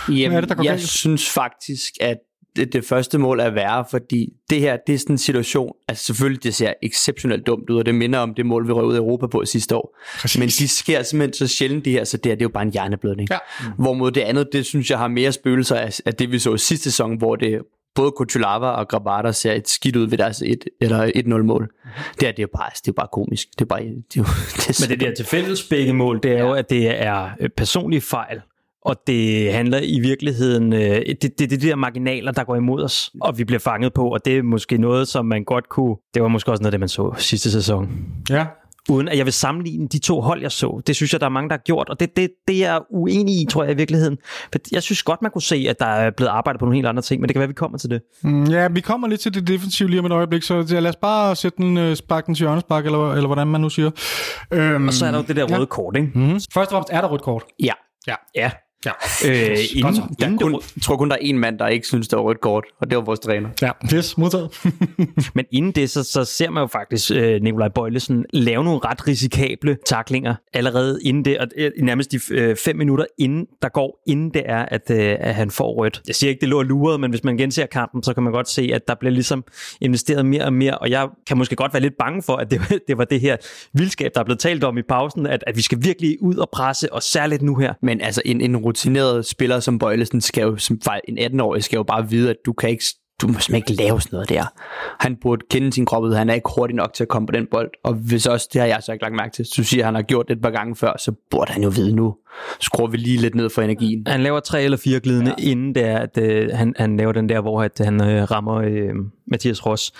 Jamen, 0.09 0.37
er 0.37 0.41
det, 0.41 0.49
der 0.49 0.55
går 0.55 0.63
jeg 0.63 0.71
galt? 0.71 0.87
synes 0.87 1.29
faktisk, 1.29 1.93
at 2.01 2.17
det, 2.57 2.73
det 2.73 2.85
første 2.85 3.17
mål 3.17 3.39
er 3.39 3.49
værre, 3.49 3.85
fordi 3.91 4.33
det 4.49 4.59
her, 4.59 4.77
det 4.87 4.95
er 4.95 4.99
sådan 4.99 5.13
en 5.13 5.17
situation, 5.17 5.73
altså 5.87 6.05
selvfølgelig, 6.05 6.43
det 6.43 6.55
ser 6.55 6.73
exceptionelt 6.83 7.47
dumt 7.47 7.69
ud, 7.69 7.77
og 7.77 7.85
det 7.85 7.95
minder 7.95 8.19
om 8.19 8.33
det 8.33 8.45
mål, 8.45 8.67
vi 8.67 8.71
røg 8.71 8.85
ud 8.85 8.93
af 8.93 8.99
Europa 8.99 9.27
på 9.27 9.45
sidste 9.45 9.75
år. 9.75 9.97
Præcis. 10.21 10.39
Men 10.39 10.47
de 10.47 10.67
sker 10.67 11.03
simpelthen 11.03 11.47
så 11.47 11.55
sjældent, 11.55 11.85
de 11.85 11.91
her, 11.91 12.03
så 12.03 12.17
det 12.17 12.25
her, 12.25 12.35
det 12.35 12.41
er 12.41 12.45
jo 12.45 12.49
bare 12.49 12.63
en 12.63 12.71
hjerneblødning. 12.71 13.29
Ja. 13.31 13.37
Mm. 13.59 13.83
Hvorimod 13.83 14.11
det 14.11 14.21
andet, 14.21 14.47
det 14.53 14.65
synes 14.65 14.89
jeg 14.89 14.97
har 14.97 15.07
mere 15.07 15.31
spøgelser 15.31 15.75
af, 15.75 15.99
af 16.05 16.13
det, 16.13 16.31
vi 16.31 16.39
så 16.39 16.57
sidste 16.57 16.83
sæson, 16.83 17.17
hvor 17.17 17.35
det 17.35 17.61
både 17.95 18.11
Kutulava 18.11 18.67
og 18.67 18.87
Grabata 18.87 19.31
ser 19.31 19.53
et 19.53 19.69
skidt 19.69 19.95
ud 19.95 20.07
ved 20.07 20.17
deres 20.17 20.41
et, 20.41 20.65
eller 20.81 21.11
1-0 21.15 21.43
mål. 21.43 21.67
Det, 22.19 22.23
her, 22.23 22.31
det 22.31 22.39
er 22.39 22.43
jo 22.43 22.47
bare, 22.57 22.69
det 22.85 22.87
er 22.87 22.91
bare 22.91 23.07
komisk. 23.13 23.47
Det 23.51 23.61
er 23.61 23.65
bare, 23.65 23.79
det 23.81 24.19
er 24.19 24.23
det 24.57 24.69
er 24.69 24.87
Men 24.87 24.99
det 24.99 25.07
der 25.07 25.15
til 25.15 25.25
fælles 25.25 25.63
begge 25.63 25.93
mål, 25.93 26.19
det 26.23 26.31
er 26.31 26.37
ja. 26.37 26.45
jo, 26.45 26.51
at 26.51 26.69
det 26.69 27.01
er 27.03 27.29
øh, 27.39 27.49
personlige 27.49 28.01
fejl 28.01 28.41
og 28.87 28.95
det 29.07 29.53
handler 29.53 29.79
i 29.83 29.99
virkeligheden, 29.99 30.73
øh, 30.73 30.81
det, 30.81 31.21
det, 31.21 31.39
det 31.39 31.53
er 31.53 31.57
de 31.57 31.67
der 31.67 31.75
marginaler, 31.75 32.31
der 32.31 32.43
går 32.43 32.55
imod 32.55 32.83
os, 32.83 33.11
og 33.21 33.37
vi 33.37 33.43
bliver 33.43 33.59
fanget 33.59 33.93
på, 33.93 34.09
og 34.09 34.25
det 34.25 34.37
er 34.37 34.43
måske 34.43 34.77
noget, 34.77 35.07
som 35.07 35.25
man 35.25 35.43
godt 35.43 35.69
kunne, 35.69 35.95
det 36.13 36.21
var 36.21 36.27
måske 36.27 36.51
også 36.51 36.63
noget, 36.63 36.71
det 36.71 36.79
man 36.79 36.89
så 36.89 37.13
sidste 37.17 37.51
sæson. 37.51 37.89
Ja, 38.29 38.45
uden 38.89 39.07
at 39.07 39.17
jeg 39.17 39.25
vil 39.25 39.33
sammenligne 39.33 39.87
de 39.87 39.99
to 39.99 40.21
hold, 40.21 40.41
jeg 40.41 40.51
så. 40.51 40.81
Det 40.87 40.95
synes 40.95 41.13
jeg, 41.13 41.19
der 41.19 41.25
er 41.25 41.29
mange, 41.29 41.49
der 41.49 41.53
har 41.53 41.61
gjort, 41.65 41.89
og 41.89 41.99
det, 41.99 42.17
det, 42.17 42.29
det 42.47 42.65
er 42.65 42.71
jeg 42.71 42.81
uenig 42.89 43.41
i, 43.41 43.45
tror 43.49 43.63
jeg 43.63 43.73
i 43.73 43.75
virkeligheden. 43.75 44.17
For 44.51 44.59
jeg 44.71 44.83
synes 44.83 45.03
godt, 45.03 45.21
man 45.21 45.31
kunne 45.31 45.41
se, 45.41 45.65
at 45.69 45.79
der 45.79 45.85
er 45.85 46.11
blevet 46.11 46.29
arbejdet 46.29 46.59
på 46.59 46.65
nogle 46.65 46.75
helt 46.75 46.87
andre 46.87 47.01
ting, 47.01 47.21
men 47.21 47.27
det 47.27 47.33
kan 47.33 47.39
være, 47.39 47.47
vi 47.47 47.53
kommer 47.53 47.77
til 47.77 47.89
det. 47.89 48.01
Mm, 48.23 48.43
ja, 48.43 48.67
vi 48.67 48.81
kommer 48.81 49.07
lidt 49.07 49.21
til 49.21 49.33
det 49.33 49.47
defensive 49.47 49.89
lige 49.89 49.99
om 49.99 50.05
et 50.05 50.11
øjeblik, 50.11 50.43
så 50.43 50.65
lad 50.69 50.87
os 50.87 50.95
bare 50.95 51.35
sætte 51.35 51.57
den, 51.57 51.77
uh, 51.77 51.93
spark 51.93 52.25
den 52.25 52.35
til 52.35 52.43
hjørnespark, 52.43 52.85
eller, 52.85 53.13
eller 53.13 53.27
hvordan 53.27 53.47
man 53.47 53.61
nu 53.61 53.69
siger. 53.69 53.91
Um, 54.55 54.87
og 54.87 54.93
så 54.93 55.05
er 55.05 55.11
der 55.11 55.17
jo 55.17 55.23
det 55.27 55.35
der 55.35 55.43
røde 55.43 55.59
ja. 55.59 55.65
kort, 55.65 55.95
ikke? 55.95 56.11
Mm-hmm. 56.15 56.39
Først 56.53 56.55
og 56.55 56.71
fremmest 56.71 56.89
er 56.91 57.01
der 57.01 57.07
rødt 57.07 57.21
kort. 57.21 57.43
Ja. 57.63 57.73
Ja. 58.07 58.15
Ja. 58.35 58.51
Ja. 58.85 58.91
Øh, 59.25 59.57
inden, 59.75 59.95
der 59.95 60.25
inden 60.25 60.37
kun, 60.37 60.53
det, 60.53 60.73
jeg 60.75 60.81
tror 60.83 60.97
kun, 60.97 61.09
der 61.09 61.15
er 61.15 61.19
en 61.21 61.39
mand, 61.39 61.59
der 61.59 61.67
ikke 61.67 61.87
synes, 61.87 62.07
der 62.07 62.17
var 62.17 62.23
rødt 62.23 62.41
kort, 62.41 62.63
og 62.81 62.89
det 62.89 62.97
var 62.97 63.03
vores 63.03 63.19
træner. 63.19 63.49
Ja, 63.61 63.71
yes, 63.95 64.17
modtaget. 64.17 64.63
men 65.35 65.45
inden 65.51 65.71
det, 65.71 65.89
så, 65.89 66.03
så 66.03 66.25
ser 66.25 66.49
man 66.49 66.63
jo 66.63 66.67
faktisk 66.67 67.11
øh, 67.11 67.41
Nikolaj 67.41 67.67
Bøjlesen 67.67 68.25
lave 68.33 68.63
nogle 68.63 68.79
ret 68.85 69.07
risikable 69.07 69.77
taklinger 69.85 70.35
allerede 70.53 70.99
inden 71.03 71.25
det, 71.25 71.37
og 71.37 71.47
øh, 71.57 71.71
nærmest 71.83 72.11
de 72.11 72.19
øh, 72.31 72.55
fem 72.55 72.75
minutter 72.75 73.05
inden, 73.17 73.45
der 73.61 73.69
går, 73.69 74.03
inden 74.07 74.33
det 74.33 74.43
er, 74.45 74.65
at, 74.65 74.91
øh, 74.91 75.15
at 75.19 75.35
han 75.35 75.51
får 75.51 75.73
rødt. 75.73 76.01
Jeg 76.07 76.15
siger 76.15 76.29
ikke, 76.29 76.41
det 76.41 76.49
lå 76.49 76.61
luret, 76.61 76.99
men 76.99 77.09
hvis 77.09 77.23
man 77.23 77.37
genser 77.37 77.65
kampen, 77.65 78.03
så 78.03 78.13
kan 78.13 78.23
man 78.23 78.33
godt 78.33 78.49
se, 78.49 78.69
at 78.73 78.87
der 78.87 78.95
bliver 78.95 79.11
ligesom 79.11 79.43
investeret 79.81 80.25
mere 80.25 80.45
og 80.45 80.53
mere, 80.53 80.77
og 80.77 80.89
jeg 80.89 81.07
kan 81.27 81.37
måske 81.37 81.55
godt 81.55 81.73
være 81.73 81.81
lidt 81.81 81.97
bange 81.99 82.23
for, 82.23 82.35
at 82.35 82.51
det, 82.51 82.61
det 82.87 82.97
var 82.97 83.05
det 83.05 83.21
her 83.21 83.37
vildskab, 83.73 84.11
der 84.13 84.19
er 84.19 84.25
blevet 84.25 84.39
talt 84.39 84.63
om 84.63 84.77
i 84.77 84.81
pausen, 84.81 85.27
at, 85.27 85.43
at 85.47 85.57
vi 85.57 85.61
skal 85.61 85.77
virkelig 85.83 86.21
ud 86.21 86.35
og 86.35 86.49
presse, 86.53 86.93
og 86.93 87.03
særligt 87.03 87.41
nu 87.41 87.55
her. 87.55 87.73
Men 87.81 88.01
altså, 88.01 88.21
en, 88.25 88.41
en 88.41 88.51
rutineret 88.67 89.25
spiller 89.25 89.59
som 89.59 89.79
Bøjlesen 89.79 90.21
skal 90.21 90.41
jo, 90.41 90.57
som 90.57 90.79
en 91.07 91.17
18-årig, 91.17 91.63
skal 91.63 91.77
jo 91.77 91.83
bare 91.83 92.09
vide, 92.09 92.29
at 92.29 92.37
du 92.45 92.53
kan 92.53 92.69
ikke 92.69 92.83
du 93.21 93.27
må 93.27 93.33
simpelthen 93.33 93.55
ikke 93.55 93.83
lave 93.83 94.01
sådan 94.01 94.15
noget 94.15 94.29
der. 94.29 94.43
Han 94.99 95.15
burde 95.21 95.45
kende 95.49 95.73
sin 95.73 95.85
krop 95.85 96.03
ud, 96.03 96.13
han 96.13 96.29
er 96.29 96.33
ikke 96.33 96.49
hurtig 96.55 96.75
nok 96.75 96.93
til 96.93 97.03
at 97.03 97.07
komme 97.07 97.27
på 97.27 97.31
den 97.31 97.47
bold. 97.51 97.71
Og 97.83 97.93
hvis 97.93 98.25
også, 98.25 98.49
det 98.53 98.61
har 98.61 98.67
jeg 98.67 98.79
så 98.83 98.91
ikke 98.91 99.03
lagt 99.03 99.15
mærke 99.15 99.33
til, 99.35 99.45
så 99.45 99.63
siger, 99.63 99.83
at 99.83 99.85
han 99.85 99.95
har 99.95 100.01
gjort 100.01 100.27
det 100.27 100.35
et 100.35 100.41
par 100.41 100.49
gange 100.49 100.75
før, 100.75 100.93
så 100.99 101.11
burde 101.31 101.51
han 101.51 101.63
jo 101.63 101.69
vide 101.69 101.95
nu. 101.95 102.15
Skruer 102.59 102.87
vi 102.87 102.97
lige 102.97 103.17
lidt 103.17 103.35
ned 103.35 103.49
for 103.49 103.61
energien. 103.61 104.07
Han 104.07 104.23
laver 104.23 104.39
tre 104.39 104.63
eller 104.63 104.77
fire 104.77 104.99
glidende, 104.99 105.35
ja. 105.37 105.49
inden 105.49 105.75
det 105.75 105.83
er, 105.83 105.97
at 105.97 106.17
øh, 106.17 106.49
han, 106.53 106.73
han 106.77 106.97
laver 106.97 107.11
den 107.11 107.29
der, 107.29 107.41
hvor 107.41 107.63
at, 107.63 107.71
han 107.79 108.09
øh, 108.09 108.23
rammer 108.23 108.55
øh, 108.55 108.95
Mathias 109.27 109.65
Ross. 109.65 109.93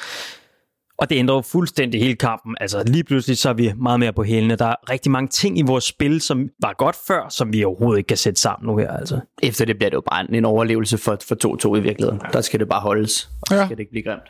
Og 0.98 1.10
det 1.10 1.16
ændrer 1.16 1.36
jo 1.36 1.42
fuldstændig 1.42 2.02
hele 2.02 2.16
kampen. 2.16 2.56
Altså 2.62 2.84
lige 2.88 3.04
pludselig 3.04 3.38
så 3.38 3.50
er 3.50 3.54
vi 3.54 3.74
meget 3.78 4.00
mere 4.00 4.14
på 4.14 4.24
hælene. 4.24 4.56
Der 4.56 4.66
er 4.66 4.76
rigtig 4.90 5.12
mange 5.12 5.28
ting 5.28 5.60
i 5.60 5.62
vores 5.62 5.84
spil, 5.84 6.22
som 6.22 6.50
var 6.62 6.76
godt 6.78 6.96
før, 7.08 7.30
som 7.30 7.54
vi 7.54 7.64
overhovedet 7.64 7.98
ikke 7.98 8.08
kan 8.08 8.18
sætte 8.18 8.42
sammen 8.42 8.68
nu 8.68 8.78
her. 8.78 8.92
Altså. 8.92 9.20
Efter 9.44 9.66
det 9.66 9.78
bliver 9.78 9.90
det 9.90 9.96
jo 9.96 10.04
bare 10.12 10.36
en 10.36 10.46
overlevelse 10.46 10.98
for, 10.98 11.18
for 11.28 11.74
2-2 11.74 11.78
i 11.78 11.80
virkeligheden. 11.80 12.22
Der 12.34 12.42
skal 12.42 12.60
det 12.60 12.70
bare 12.70 12.82
holdes, 12.82 13.30
og 13.42 13.56
ja. 13.56 13.66
skal 13.66 13.78
det 13.78 13.80
ikke 13.80 13.92
blive 13.92 14.04
grimt. 14.04 14.24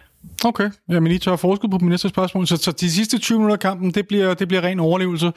Okay, 0.45 0.69
jamen 0.89 1.11
I 1.11 1.17
tør 1.17 1.35
forskud 1.35 1.69
på 1.69 1.77
min 1.77 1.89
næste 1.89 2.09
spørgsmål. 2.09 2.47
Så, 2.47 2.57
så 2.57 2.71
de 2.71 2.91
sidste 2.91 3.17
20 3.17 3.37
minutter 3.37 3.55
af 3.55 3.59
kampen, 3.59 3.91
det 3.91 4.07
bliver, 4.07 4.33
det 4.33 4.47
bliver 4.47 4.63
ren 4.63 4.79
overlevelse. 4.79 5.31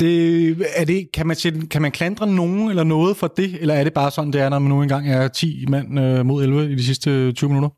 Det, 0.00 0.50
er 0.76 0.84
det, 0.84 1.08
kan, 1.14 1.26
man, 1.26 1.36
kan 1.70 1.82
man 1.82 1.92
klandre 1.92 2.26
nogen 2.26 2.70
eller 2.70 2.84
noget 2.84 3.16
for 3.16 3.26
det, 3.26 3.58
eller 3.60 3.74
er 3.74 3.84
det 3.84 3.92
bare 3.92 4.10
sådan, 4.10 4.32
det 4.32 4.40
er, 4.40 4.48
når 4.48 4.58
man 4.58 4.68
nu 4.68 4.82
engang 4.82 5.10
er 5.10 5.28
10 5.28 5.64
mand 5.68 6.00
øh, 6.00 6.26
mod 6.26 6.42
11 6.42 6.72
i 6.72 6.74
de 6.74 6.84
sidste 6.84 7.32
20 7.32 7.48
minutter? 7.50 7.68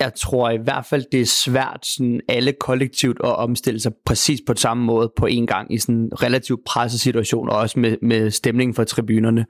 Jeg 0.00 0.14
tror 0.14 0.50
i 0.50 0.56
hvert 0.56 0.86
fald, 0.86 1.04
det 1.12 1.20
er 1.20 1.26
svært 1.26 1.86
sådan 1.86 2.20
alle 2.28 2.52
kollektivt 2.60 3.20
at 3.24 3.36
omstille 3.36 3.80
sig 3.80 3.92
præcis 4.04 4.40
på 4.46 4.54
samme 4.54 4.84
måde 4.84 5.12
på 5.16 5.26
en 5.26 5.46
gang 5.46 5.74
i 5.74 5.78
sådan 5.78 5.94
en 5.94 6.22
relativt 6.22 6.60
presset 6.66 7.00
situation, 7.00 7.48
og 7.48 7.56
også 7.56 7.80
med, 7.80 7.96
med 8.02 8.30
stemningen 8.30 8.74
fra 8.74 8.84
tribunerne. 8.84 9.46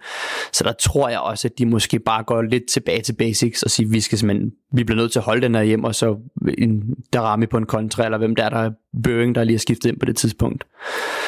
Så 0.53 0.65
der 0.65 0.73
tror 0.73 1.09
jeg 1.09 1.21
også, 1.21 1.49
at 1.49 1.59
de 1.59 1.67
måske 1.67 1.99
bare 1.99 2.25
går 2.25 2.43
lidt 2.43 2.69
tilbage 2.69 3.03
til 3.03 3.13
basics 3.13 3.63
og 3.63 3.71
siger, 3.71 3.89
vi 3.89 4.01
skal 4.01 4.19
simpelthen, 4.19 4.53
vi 4.73 4.85
bliver 4.85 4.97
nødt 4.97 5.13
til 5.13 5.19
at 5.19 5.25
holde 5.25 5.43
den 5.43 5.55
her 5.55 5.63
hjem, 5.63 5.85
og 5.85 5.95
så 5.95 6.17
en 6.59 6.83
Darami 7.13 7.47
på 7.47 7.57
en 7.57 7.67
kontra, 7.67 8.05
eller 8.05 8.19
hvem 8.19 8.37
der 8.37 8.45
er, 8.45 8.49
der 8.49 8.71
Børing, 9.03 9.35
der 9.35 9.45
lige 9.45 9.55
har 9.55 9.59
skiftet 9.59 9.89
ind 9.89 10.01
på 10.01 10.07
det 10.07 10.17
tidspunkt. 10.17 10.65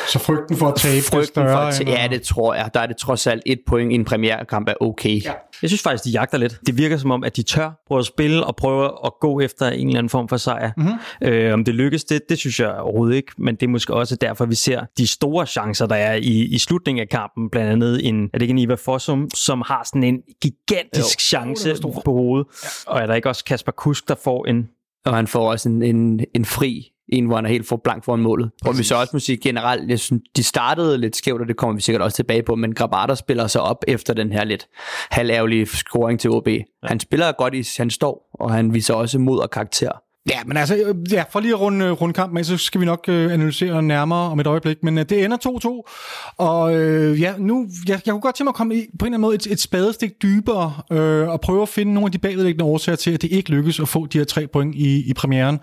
Så 0.08 0.18
frygten 0.18 0.56
for 0.56 0.68
at 0.68 0.74
tabe 0.74 1.02
frygten 1.02 1.26
større? 1.26 1.72
For 1.72 1.80
at 1.80 1.88
ja, 1.88 2.08
det 2.10 2.22
tror 2.22 2.54
jeg. 2.54 2.70
Der 2.74 2.80
er 2.80 2.86
det 2.86 2.96
trods 2.96 3.26
alt 3.26 3.42
et 3.46 3.58
point 3.66 3.92
i 3.92 3.94
en 3.94 4.04
premierkamp 4.04 4.68
er 4.68 4.74
okay. 4.80 5.24
Ja. 5.24 5.32
Jeg 5.62 5.70
synes 5.70 5.82
faktisk, 5.82 6.04
de 6.04 6.10
jagter 6.10 6.38
lidt. 6.38 6.60
Det 6.66 6.78
virker 6.78 6.96
som 6.96 7.10
om, 7.10 7.24
at 7.24 7.36
de 7.36 7.42
tør 7.42 7.82
prøve 7.86 7.98
at 7.98 8.06
spille 8.06 8.44
og 8.44 8.56
prøve 8.56 8.90
at 9.04 9.12
gå 9.20 9.40
efter 9.40 9.68
en 9.68 9.86
eller 9.86 9.98
anden 9.98 10.10
form 10.10 10.28
for 10.28 10.36
sejr. 10.36 10.70
Mm-hmm. 10.76 11.28
Øh, 11.28 11.54
om 11.54 11.64
det 11.64 11.74
lykkes, 11.74 12.04
det, 12.04 12.22
det 12.28 12.38
synes 12.38 12.60
jeg 12.60 12.74
overhovedet 12.74 13.16
ikke, 13.16 13.32
men 13.38 13.54
det 13.54 13.62
er 13.62 13.70
måske 13.70 13.94
også 13.94 14.16
derfor, 14.16 14.44
vi 14.44 14.54
ser 14.54 14.84
de 14.98 15.06
store 15.06 15.46
chancer, 15.46 15.86
der 15.86 15.96
er 15.96 16.14
i, 16.14 16.44
i 16.44 16.58
slutningen 16.58 17.02
af 17.02 17.08
kampen. 17.08 17.50
Blandt 17.50 17.72
andet 17.72 18.08
en, 18.08 18.24
er 18.24 18.38
det 18.38 18.42
ikke 18.42 18.52
en 18.52 18.58
Ivar 18.58 18.76
Fossum, 18.76 19.28
som 19.34 19.62
har 19.66 19.82
sådan 19.84 20.04
en 20.04 20.18
gigantisk 20.42 21.16
jo. 21.16 21.20
chance 21.20 21.72
oh, 21.84 21.94
på 22.04 22.12
hovedet. 22.12 22.46
Ja. 22.64 22.92
Og 22.92 23.00
er 23.00 23.06
der 23.06 23.14
ikke 23.14 23.28
også 23.28 23.44
Kasper 23.44 23.72
Kusk, 23.72 24.08
der 24.08 24.14
får 24.24 24.46
en... 24.46 24.68
Og 25.04 25.16
han 25.16 25.26
får 25.26 25.50
også 25.50 25.68
en, 25.68 25.82
en, 25.82 26.20
en 26.34 26.44
fri 26.44 26.93
en, 27.08 27.26
hvor 27.26 27.36
han 27.36 27.44
er 27.46 27.50
helt 27.50 27.68
for 27.68 27.76
blank 27.76 28.04
foran 28.04 28.20
målet. 28.20 28.50
Præcis. 28.62 28.68
Og 28.68 28.78
vi 28.78 28.84
så 28.84 28.94
også 28.94 29.10
må 29.12 29.18
sige 29.18 29.36
generelt, 29.36 29.90
jeg 29.90 30.00
synes, 30.00 30.22
de 30.36 30.42
startede 30.42 30.98
lidt 30.98 31.16
skævt, 31.16 31.40
og 31.40 31.48
det 31.48 31.56
kommer 31.56 31.74
vi 31.74 31.80
sikkert 31.80 32.02
også 32.02 32.16
tilbage 32.16 32.42
på, 32.42 32.54
men 32.54 32.74
Grabater 32.74 33.14
spiller 33.14 33.46
sig 33.46 33.60
op 33.60 33.84
efter 33.88 34.14
den 34.14 34.32
her 34.32 34.44
lidt 34.44 34.68
halværlige 35.10 35.66
scoring 35.66 36.20
til 36.20 36.30
OB. 36.30 36.48
Ja. 36.48 36.62
Han 36.84 37.00
spiller 37.00 37.32
godt 37.32 37.54
i, 37.54 37.64
han 37.76 37.90
står, 37.90 38.30
og 38.34 38.52
han 38.52 38.74
viser 38.74 38.94
også 38.94 39.18
mod 39.18 39.38
og 39.38 39.50
karakter. 39.50 39.90
Ja, 40.30 40.38
men 40.46 40.56
altså, 40.56 40.76
øh, 40.76 41.12
ja, 41.12 41.24
for 41.30 41.40
lige 41.40 41.54
at 41.54 41.60
runde, 41.60 41.84
øh, 41.84 41.92
runde 41.92 42.12
kampen 42.12 42.38
af, 42.38 42.44
så 42.44 42.56
skal 42.56 42.80
vi 42.80 42.86
nok 42.86 43.04
øh, 43.08 43.32
analysere 43.32 43.82
nærmere 43.82 44.30
om 44.30 44.40
et 44.40 44.46
øjeblik. 44.46 44.76
Men 44.82 44.98
øh, 44.98 45.04
det 45.08 45.24
ender 45.24 45.36
2-2, 45.36 46.34
og 46.36 46.74
øh, 46.74 47.20
ja, 47.20 47.34
nu, 47.38 47.66
jeg, 47.88 48.00
jeg 48.06 48.12
kunne 48.12 48.20
godt 48.20 48.34
tænke 48.34 48.44
mig 48.44 48.50
at 48.50 48.54
komme 48.54 48.76
i, 48.76 48.86
på 48.98 49.06
en 49.06 49.06
eller 49.06 49.16
anden 49.16 49.20
måde 49.20 49.34
et, 49.34 49.46
et 49.46 49.60
spadestik 49.60 50.22
dybere 50.22 50.74
øh, 50.92 51.28
og 51.28 51.40
prøve 51.40 51.62
at 51.62 51.68
finde 51.68 51.94
nogle 51.94 52.06
af 52.06 52.12
de 52.12 52.18
bagvedliggende 52.18 52.64
årsager 52.64 52.96
til, 52.96 53.10
at 53.10 53.22
det 53.22 53.32
ikke 53.32 53.50
lykkes 53.50 53.80
at 53.80 53.88
få 53.88 54.06
de 54.06 54.18
her 54.18 54.24
tre 54.24 54.46
point 54.46 54.74
i, 54.74 55.10
i 55.10 55.14
premieren. 55.14 55.60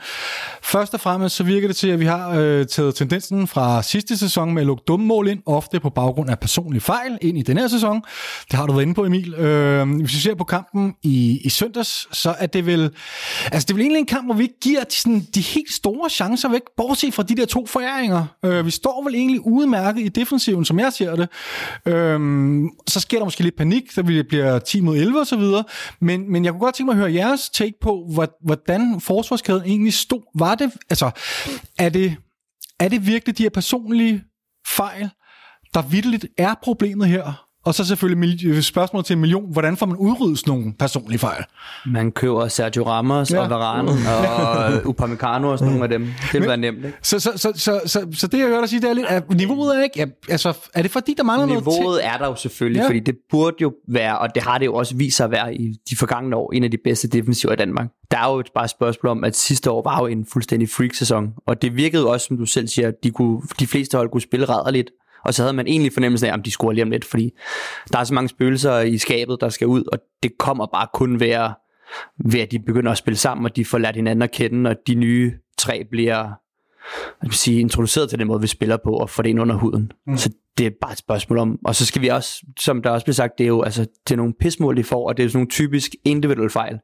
Først 0.64 0.94
og 0.94 1.00
fremmest 1.00 1.36
så 1.36 1.44
virker 1.44 1.68
det 1.68 1.76
til, 1.76 1.88
at 1.88 2.00
vi 2.00 2.06
har 2.06 2.36
øh, 2.40 2.66
taget 2.66 2.96
tendensen 2.96 3.48
fra 3.48 3.84
sidste 3.84 4.18
sæson 4.18 4.54
med 4.54 4.62
at 4.62 4.66
lukke 4.66 4.84
dumme 4.88 5.06
mål 5.06 5.28
ind, 5.28 5.40
ofte 5.46 5.80
på 5.80 5.90
baggrund 5.90 6.30
af 6.30 6.40
personlige 6.40 6.82
fejl, 6.82 7.18
ind 7.22 7.38
i 7.38 7.42
den 7.42 7.58
her 7.58 7.68
sæson. 7.68 8.02
Det 8.52 8.60
har 8.60 8.66
du 8.66 8.74
været 8.74 8.84
inde 8.84 8.94
på, 8.94 9.06
Emil. 9.06 9.34
Øh, 9.34 9.90
hvis 9.90 10.14
vi 10.14 10.20
ser 10.20 10.36
på 10.36 10.44
kampen 10.44 10.94
i, 11.04 11.42
i 11.44 11.50
søndags, 11.50 12.18
så 12.18 12.36
er 12.40 12.48
det 12.48 12.66
vel, 12.66 12.92
altså 13.52 13.66
det 13.66 13.70
er 13.70 13.74
vel 13.74 13.82
egentlig 13.82 14.00
en 14.00 14.06
kamp, 14.06 14.26
hvor 14.26 14.36
vi 14.36 14.51
giver 14.62 14.84
de, 14.84 14.94
sådan, 14.96 15.28
de 15.36 15.42
helt 15.42 15.74
store 15.74 16.10
chancer 16.10 16.50
væk, 16.50 16.62
bortset 16.78 17.14
fra 17.14 17.24
de 17.24 17.36
der 17.36 17.46
to 17.46 17.66
foræringer. 17.66 18.26
Øh, 18.46 18.66
vi 18.66 18.72
står 18.72 19.04
vel 19.04 19.16
egentlig 19.16 19.46
udmærket 19.46 20.02
i 20.02 20.08
defensiven, 20.08 20.66
som 20.66 20.80
jeg 20.80 20.94
ser 20.94 21.16
det. 21.16 21.30
Øh, 21.86 22.20
så 22.88 23.00
sker 23.00 23.18
der 23.18 23.26
måske 23.26 23.44
lidt 23.44 23.58
panik, 23.58 23.92
så 23.92 24.02
vi 24.02 24.24
bliver 24.24 24.60
10 24.60 24.82
mod 24.82 24.98
11 24.98 25.20
og 25.20 25.28
så 25.28 25.36
videre. 25.36 25.64
Men, 26.00 26.32
men 26.32 26.46
jeg 26.46 26.54
kunne 26.54 26.60
godt 26.60 26.76
tænke 26.76 26.88
mig 26.88 26.94
at 26.94 27.00
høre 27.00 27.14
jeres 27.14 27.50
take 27.50 27.74
på, 27.82 28.10
hvordan 28.42 29.02
forsvarskæden 29.02 29.64
egentlig 29.66 29.94
stod. 29.94 30.22
Var 30.36 30.56
det, 30.56 30.72
altså, 30.90 31.12
er 31.78 31.90
det, 31.90 32.16
er 32.80 32.88
det 32.88 33.08
virkelig 33.08 33.38
de 33.38 33.44
her 33.44 33.50
personlige 33.50 34.24
fejl, 34.68 35.10
der 35.74 35.82
vidteligt 35.82 36.26
er 36.38 36.56
problemet 36.64 37.08
her? 37.08 37.51
Og 37.66 37.74
så 37.76 37.86
selvfølgelig 37.86 38.64
spørgsmål 38.64 39.04
til 39.04 39.14
en 39.14 39.20
million. 39.20 39.52
Hvordan 39.52 39.78
får 39.78 39.86
man 39.86 39.98
udryddet 39.98 40.48
nogle 40.48 40.74
personlige 40.80 41.20
fejl? 41.20 41.44
Man 41.86 42.12
køber 42.12 42.48
Sergio 42.48 42.88
Ramos 42.88 43.32
ja. 43.32 43.40
og 43.40 43.50
Varane 43.50 43.92
og 43.92 44.86
Upamecano 44.90 45.52
og 45.52 45.60
sådan 45.60 45.74
nogle 45.74 45.84
af 45.84 45.90
dem. 45.90 46.08
Det 46.32 46.40
vil 46.40 46.48
være 46.48 46.58
nemt, 46.58 46.78
ikke? 46.78 46.98
Så, 47.02 47.20
så, 47.20 47.32
så, 47.36 47.52
så, 47.56 47.82
så, 47.86 48.08
så 48.14 48.28
det, 48.28 48.40
jeg 48.40 48.48
hører 48.48 48.60
dig 48.60 48.70
sige, 48.70 48.82
det 48.82 48.90
er 48.90 48.94
lidt... 48.94 49.06
Er, 49.10 49.22
niveauet 49.36 49.78
er 49.78 49.84
ikke... 49.84 50.12
Altså, 50.30 50.58
er 50.74 50.82
det 50.82 50.92
fordi, 50.92 51.14
der 51.18 51.24
mangler 51.24 51.46
niveauet 51.46 51.66
noget 51.66 51.80
Niveauet 51.80 52.06
er 52.06 52.18
der 52.18 52.28
jo 52.28 52.36
selvfølgelig, 52.36 52.80
ja. 52.82 52.88
fordi 52.88 53.00
det 53.00 53.16
burde 53.32 53.56
jo 53.62 53.74
være, 53.88 54.20
og 54.20 54.36
det 54.36 54.44
har 54.44 54.58
det 54.58 54.66
jo 54.66 54.74
også 54.74 54.96
vist 54.96 55.18
sig 55.18 55.24
at 55.24 55.32
være 55.32 55.56
i 55.56 55.76
de 55.90 55.96
forgangne 55.96 56.36
år, 56.36 56.52
en 56.54 56.64
af 56.64 56.72
de 56.72 56.78
bedste 56.84 57.08
defensiver 57.08 57.54
i 57.54 57.56
Danmark. 57.56 57.88
Der 58.12 58.18
er 58.18 58.32
jo 58.32 58.40
et 58.40 58.50
bare 58.56 58.68
spørgsmål 58.68 59.12
om, 59.12 59.24
at 59.24 59.36
sidste 59.36 59.72
år 59.72 59.84
var 59.84 60.00
jo 60.00 60.08
en 60.08 60.26
fuldstændig 60.26 60.70
freak-sæson, 60.70 61.34
og 61.48 61.62
det 61.62 61.76
virkede 61.76 62.08
også, 62.08 62.28
som 62.28 62.38
du 62.38 62.46
selv 62.46 62.68
siger, 62.68 62.88
at 62.88 62.94
de, 63.04 63.12
kunne, 63.12 63.42
de 63.60 63.68
fleste 63.68 63.98
hold 63.98 64.10
kunne 64.10 64.22
spille 64.22 64.46
rædderligt, 64.46 64.92
og 65.26 65.34
så 65.34 65.44
havde 65.44 65.54
man 65.54 65.68
egentlig 65.68 65.94
fornemmelsen 65.94 66.30
af, 66.30 66.34
om 66.34 66.44
de 66.44 66.52
scorer 66.52 66.74
lige 66.74 66.84
om 66.84 66.92
lidt, 66.92 67.06
fordi 67.06 67.32
der 67.94 68.00
er 68.00 68.04
så 68.04 68.14
mange 68.14 68.30
spøgelser 68.30 68.80
i 68.80 68.98
skabet, 68.98 69.38
der 69.42 69.50
skal 69.50 69.68
ud, 69.68 69.84
og 69.92 70.00
det 70.24 70.32
kommer 70.40 70.66
bare 70.66 70.88
kun 70.94 71.20
være 71.20 71.54
ved, 72.26 72.40
at 72.40 72.52
de 72.52 72.60
begynder 72.60 72.92
at 72.92 72.98
spille 72.98 73.18
sammen, 73.18 73.46
og 73.46 73.56
de 73.56 73.66
får 73.66 73.78
lært 73.78 73.96
hinanden 73.96 74.22
at 74.22 74.32
kende, 74.32 74.70
og 74.70 74.76
de 74.88 74.96
nye 74.96 75.34
tre 75.58 75.84
bliver 75.92 76.30
vil 77.22 77.34
sige, 77.34 77.60
introduceret 77.60 78.10
til 78.10 78.20
den 78.20 78.28
måde, 78.28 78.42
vi 78.42 78.48
spiller 78.48 78.78
på, 78.84 78.94
og 78.94 79.10
får 79.10 79.24
det 79.24 79.30
ind 79.30 79.42
under 79.42 79.56
huden. 79.56 79.92
Mm. 80.08 80.18
Så 80.18 80.30
det 80.58 80.66
er 80.66 80.72
bare 80.82 80.92
et 80.92 80.98
spørgsmål 80.98 81.40
om, 81.40 81.60
og 81.66 81.76
så 81.76 81.86
skal 81.86 82.02
vi 82.02 82.08
også, 82.08 82.46
som 82.60 82.82
der 82.82 82.90
også 82.90 83.06
bliver 83.06 83.14
sagt, 83.14 83.38
det 83.38 83.44
er 83.44 83.48
jo 83.48 83.62
altså, 83.62 83.82
det 83.82 84.12
er 84.12 84.18
nogle 84.18 84.34
pismål, 84.40 84.78
de 84.78 84.84
får, 84.84 85.08
og 85.08 85.18
det 85.18 85.26
er 85.26 85.30
sådan 85.30 85.38
nogle 85.38 85.50
typisk 85.50 85.92
individuelle 86.06 86.50
fejl 86.50 86.80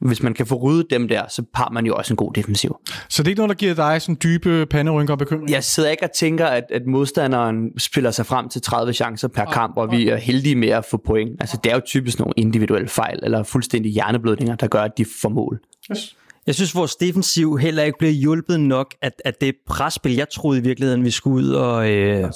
hvis 0.00 0.22
man 0.22 0.34
kan 0.34 0.46
få 0.46 0.54
ryddet 0.54 0.86
dem 0.90 1.08
der, 1.08 1.22
så 1.28 1.42
har 1.54 1.70
man 1.72 1.86
jo 1.86 1.94
også 1.94 2.12
en 2.12 2.16
god 2.16 2.32
defensiv. 2.32 2.76
Så 3.08 3.22
det 3.22 3.28
er 3.28 3.30
ikke 3.30 3.38
noget, 3.38 3.48
der 3.48 3.54
giver 3.54 3.74
dig 3.74 4.02
sådan 4.02 4.16
dybe 4.22 4.66
panderynker 4.66 5.14
og 5.14 5.18
bekymring? 5.18 5.50
Jeg 5.50 5.64
sidder 5.64 5.90
ikke 5.90 6.04
og 6.04 6.12
tænker, 6.12 6.46
at, 6.46 6.64
at 6.70 6.86
modstanderen 6.86 7.78
spiller 7.78 8.10
sig 8.10 8.26
frem 8.26 8.48
til 8.48 8.62
30 8.62 8.92
chancer 8.92 9.28
per 9.28 9.42
okay. 9.42 9.52
kamp, 9.52 9.76
og 9.76 9.92
vi 9.92 10.08
er 10.08 10.16
heldige 10.16 10.56
med 10.56 10.68
at 10.68 10.84
få 10.84 10.96
point. 10.96 11.36
Altså 11.40 11.58
det 11.64 11.72
er 11.72 11.76
jo 11.76 11.82
typisk 11.86 12.18
nogle 12.18 12.32
individuelle 12.36 12.88
fejl, 12.88 13.20
eller 13.22 13.42
fuldstændig 13.42 13.92
hjerneblødninger, 13.92 14.54
der 14.54 14.66
gør, 14.66 14.82
at 14.82 14.98
de 14.98 15.04
får 15.22 15.28
mål. 15.28 15.60
Yes. 15.92 16.16
Jeg 16.48 16.54
synes, 16.54 16.74
vores 16.74 16.96
defensiv 16.96 17.58
heller 17.58 17.82
ikke 17.82 17.98
bliver 17.98 18.12
hjulpet 18.12 18.60
nok 18.60 18.94
af, 19.02 19.12
af 19.24 19.34
det 19.34 19.54
presspil, 19.66 20.14
jeg 20.14 20.28
troede 20.30 20.58
i 20.58 20.62
virkeligheden, 20.62 21.04
vi 21.04 21.10
skulle 21.10 21.46
ud 21.46 21.52
og, 21.52 21.90
øh, 21.90 22.30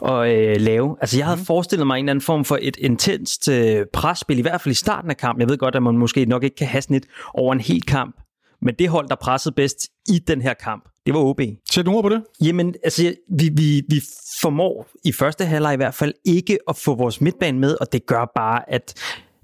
og 0.00 0.34
øh, 0.34 0.56
lave. 0.60 0.96
Altså, 1.00 1.18
jeg 1.18 1.26
havde 1.26 1.38
mm. 1.38 1.44
forestillet 1.44 1.86
mig 1.86 1.98
en 1.98 2.04
eller 2.04 2.12
anden 2.12 2.22
form 2.22 2.44
for 2.44 2.58
et 2.62 2.76
intenst 2.76 3.48
øh, 3.48 3.86
presspil, 3.92 4.38
i 4.38 4.42
hvert 4.42 4.60
fald 4.60 4.72
i 4.72 4.74
starten 4.74 5.10
af 5.10 5.16
kampen. 5.16 5.40
Jeg 5.40 5.48
ved 5.48 5.58
godt, 5.58 5.74
at 5.74 5.82
man 5.82 5.98
måske 5.98 6.24
nok 6.24 6.44
ikke 6.44 6.56
kan 6.56 6.66
have 6.66 6.82
sådan 6.82 6.96
et 6.96 7.06
over 7.34 7.52
en 7.52 7.60
hel 7.60 7.82
kamp. 7.82 8.16
Men 8.62 8.74
det 8.78 8.88
hold, 8.88 9.08
der 9.08 9.16
pressede 9.20 9.54
bedst 9.54 9.88
i 10.08 10.18
den 10.18 10.42
her 10.42 10.54
kamp, 10.54 10.88
det 11.06 11.14
var 11.14 11.20
OB. 11.20 11.40
Sæt 11.70 11.88
ord 11.88 12.02
på 12.02 12.08
det. 12.08 12.22
Jamen, 12.40 12.74
altså, 12.84 13.14
vi, 13.38 13.50
vi, 13.56 13.82
vi 13.88 14.00
formår 14.40 14.86
i 15.04 15.12
første 15.12 15.44
halvleg 15.44 15.74
i 15.74 15.76
hvert 15.76 15.94
fald 15.94 16.14
ikke 16.24 16.58
at 16.68 16.76
få 16.76 16.94
vores 16.94 17.20
midtbane 17.20 17.58
med, 17.58 17.76
og 17.80 17.92
det 17.92 18.06
gør 18.06 18.32
bare, 18.34 18.70
at 18.70 18.94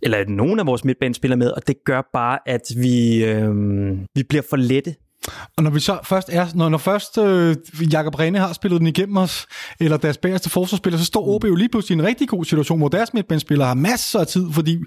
eller 0.02 0.25
nogen 0.28 0.59
af 0.59 0.66
vores 0.66 0.85
midtbanespillere 0.85 1.37
med, 1.37 1.50
og 1.50 1.66
det 1.66 1.76
gør 1.85 2.11
bare, 2.12 2.38
at 2.47 2.62
vi, 2.76 3.25
øh, 3.25 3.54
vi 4.14 4.23
bliver 4.28 4.42
for 4.50 4.56
lette. 4.56 4.94
Og 5.56 5.62
når 5.62 5.71
vi 5.71 5.80
så 5.80 5.99
først 6.04 6.28
er, 6.32 6.47
når, 6.54 6.68
når 6.68 6.78
først 6.78 7.18
øh, 7.18 7.56
Jakob 7.92 8.18
Rene 8.18 8.38
har 8.38 8.52
spillet 8.52 8.80
den 8.80 8.87
igennem 8.87 9.16
os, 9.16 9.47
eller 9.80 9.97
deres 9.97 10.18
bagerste 10.18 10.50
forsvarsspiller, 10.50 10.99
så 10.99 11.04
står 11.04 11.28
OB 11.28 11.44
jo 11.44 11.54
lige 11.54 11.68
pludselig 11.68 11.97
i 11.97 11.99
en 11.99 12.06
rigtig 12.06 12.28
god 12.28 12.44
situation, 12.44 12.78
hvor 12.78 12.88
deres 12.88 13.14
midtbanespillere 13.14 13.66
har 13.66 13.75
masser 13.75 14.21
af 14.21 14.26
tid, 14.26 14.52
fordi 14.52 14.78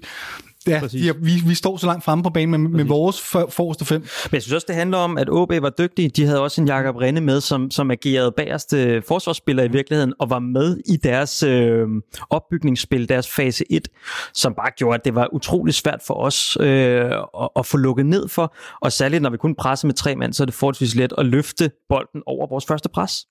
Ja, 0.66 0.80
ja 0.92 1.12
vi, 1.20 1.32
vi 1.46 1.54
står 1.54 1.76
så 1.76 1.86
langt 1.86 2.04
fremme 2.04 2.24
på 2.24 2.30
banen 2.30 2.62
med, 2.62 2.70
med 2.70 2.84
vores 2.84 3.20
for, 3.20 3.46
forreste 3.50 3.84
fem. 3.84 4.00
Men 4.00 4.30
jeg 4.32 4.42
synes 4.42 4.54
også, 4.54 4.64
det 4.68 4.76
handler 4.76 4.98
om, 4.98 5.18
at 5.18 5.30
OB 5.30 5.52
var 5.60 5.70
dygtige. 5.78 6.08
De 6.08 6.24
havde 6.24 6.40
også 6.40 6.60
en 6.60 6.66
Jakob 6.66 6.96
Renne 6.96 7.20
med, 7.20 7.40
som, 7.40 7.70
som 7.70 7.90
agerede 7.90 8.32
bagerste 8.36 9.02
forsvarsspiller 9.08 9.64
i 9.64 9.68
virkeligheden, 9.68 10.14
og 10.18 10.30
var 10.30 10.38
med 10.38 10.80
i 10.86 10.96
deres 10.96 11.42
øh, 11.42 11.86
opbygningsspil, 12.30 13.08
deres 13.08 13.28
fase 13.28 13.64
1, 13.70 13.88
som 14.34 14.54
bare 14.54 14.70
gjorde, 14.76 14.94
at 14.94 15.04
det 15.04 15.14
var 15.14 15.34
utrolig 15.34 15.74
svært 15.74 16.00
for 16.06 16.14
os 16.14 16.56
øh, 16.60 17.04
at, 17.40 17.48
at 17.56 17.66
få 17.66 17.76
lukket 17.76 18.06
ned 18.06 18.28
for. 18.28 18.54
Og 18.80 18.92
særligt, 18.92 19.22
når 19.22 19.30
vi 19.30 19.36
kun 19.36 19.54
presser 19.54 19.86
med 19.86 19.94
tre 19.94 20.16
mand, 20.16 20.32
så 20.32 20.42
er 20.42 20.44
det 20.44 20.54
forholdsvis 20.54 20.94
let 20.94 21.12
at 21.18 21.26
løfte 21.26 21.70
bolden 21.88 22.22
over 22.26 22.46
vores 22.46 22.66
første 22.66 22.88
pres. 22.88 23.26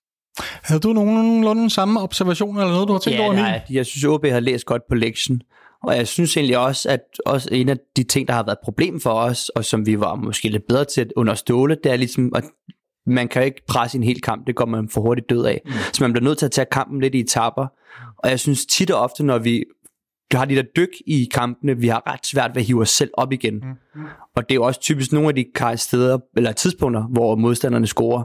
Havde 0.62 0.80
du 0.80 0.92
nogenlunde 0.92 1.70
samme 1.70 2.00
observationer 2.00 2.60
eller 2.60 2.72
noget, 2.72 2.88
du 2.88 2.92
har 2.92 3.00
tænkt 3.00 3.18
ja, 3.18 3.24
over? 3.24 3.34
Nej, 3.34 3.62
jeg 3.70 3.86
synes, 3.86 4.04
OB 4.04 4.26
har 4.26 4.40
læst 4.40 4.66
godt 4.66 4.82
på 4.88 4.94
lektien. 4.94 5.42
Og 5.86 5.96
jeg 5.96 6.08
synes 6.08 6.36
egentlig 6.36 6.58
også, 6.58 6.88
at 6.88 7.00
også 7.26 7.48
en 7.52 7.68
af 7.68 7.76
de 7.96 8.02
ting, 8.02 8.28
der 8.28 8.34
har 8.34 8.42
været 8.42 8.56
et 8.56 8.64
problem 8.64 9.00
for 9.00 9.10
os, 9.10 9.48
og 9.48 9.64
som 9.64 9.86
vi 9.86 10.00
var 10.00 10.14
måske 10.14 10.48
lidt 10.48 10.66
bedre 10.68 10.84
til 10.84 11.00
at 11.00 11.12
underståle, 11.16 11.76
det 11.84 11.92
er 11.92 11.96
ligesom, 11.96 12.32
at 12.34 12.44
man 13.06 13.28
kan 13.28 13.44
ikke 13.44 13.62
presse 13.68 13.98
en 13.98 14.04
hel 14.04 14.20
kamp, 14.20 14.46
det 14.46 14.54
går 14.54 14.66
man 14.66 14.88
for 14.88 15.00
hurtigt 15.00 15.30
død 15.30 15.44
af. 15.44 15.60
Mm. 15.64 15.72
Så 15.92 16.04
man 16.04 16.12
bliver 16.12 16.24
nødt 16.24 16.38
til 16.38 16.46
at 16.46 16.52
tage 16.52 16.66
kampen 16.72 17.00
lidt 17.00 17.14
i 17.14 17.20
etapper. 17.20 17.66
Og 18.18 18.30
jeg 18.30 18.40
synes 18.40 18.66
tit 18.66 18.90
og 18.90 19.00
ofte, 19.00 19.24
når 19.24 19.38
vi 19.38 19.64
har 20.32 20.44
de 20.44 20.56
der 20.56 20.62
dyk 20.76 20.88
i 21.06 21.28
kampene, 21.34 21.78
vi 21.78 21.88
har 21.88 22.12
ret 22.12 22.26
svært 22.26 22.50
ved 22.54 22.62
at 22.62 22.66
hive 22.66 22.80
os 22.80 22.90
selv 22.90 23.10
op 23.14 23.32
igen. 23.32 23.54
Mm. 23.54 24.00
Og 24.36 24.42
det 24.48 24.50
er 24.50 24.54
jo 24.54 24.64
også 24.64 24.80
typisk 24.80 25.12
nogle 25.12 25.28
af 25.28 25.34
de 25.34 25.76
steder, 25.78 26.18
eller 26.36 26.52
tidspunkter, 26.52 27.02
hvor 27.02 27.36
modstanderne 27.36 27.86
scorer. 27.86 28.24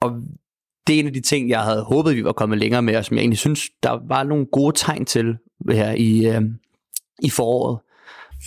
Og 0.00 0.20
det 0.86 0.96
er 0.96 1.00
en 1.00 1.06
af 1.06 1.12
de 1.12 1.20
ting, 1.20 1.48
jeg 1.48 1.60
havde 1.60 1.82
håbet, 1.82 2.16
vi 2.16 2.24
var 2.24 2.32
kommet 2.32 2.58
længere 2.58 2.82
med, 2.82 2.96
og 2.96 3.04
som 3.04 3.16
jeg 3.16 3.22
egentlig 3.22 3.38
synes, 3.38 3.70
der 3.82 4.00
var 4.08 4.22
nogle 4.22 4.46
gode 4.46 4.76
tegn 4.76 5.04
til 5.04 5.36
her 5.70 5.92
i, 5.92 6.26
øh, 6.26 6.42
i 7.22 7.30
foråret. 7.30 7.78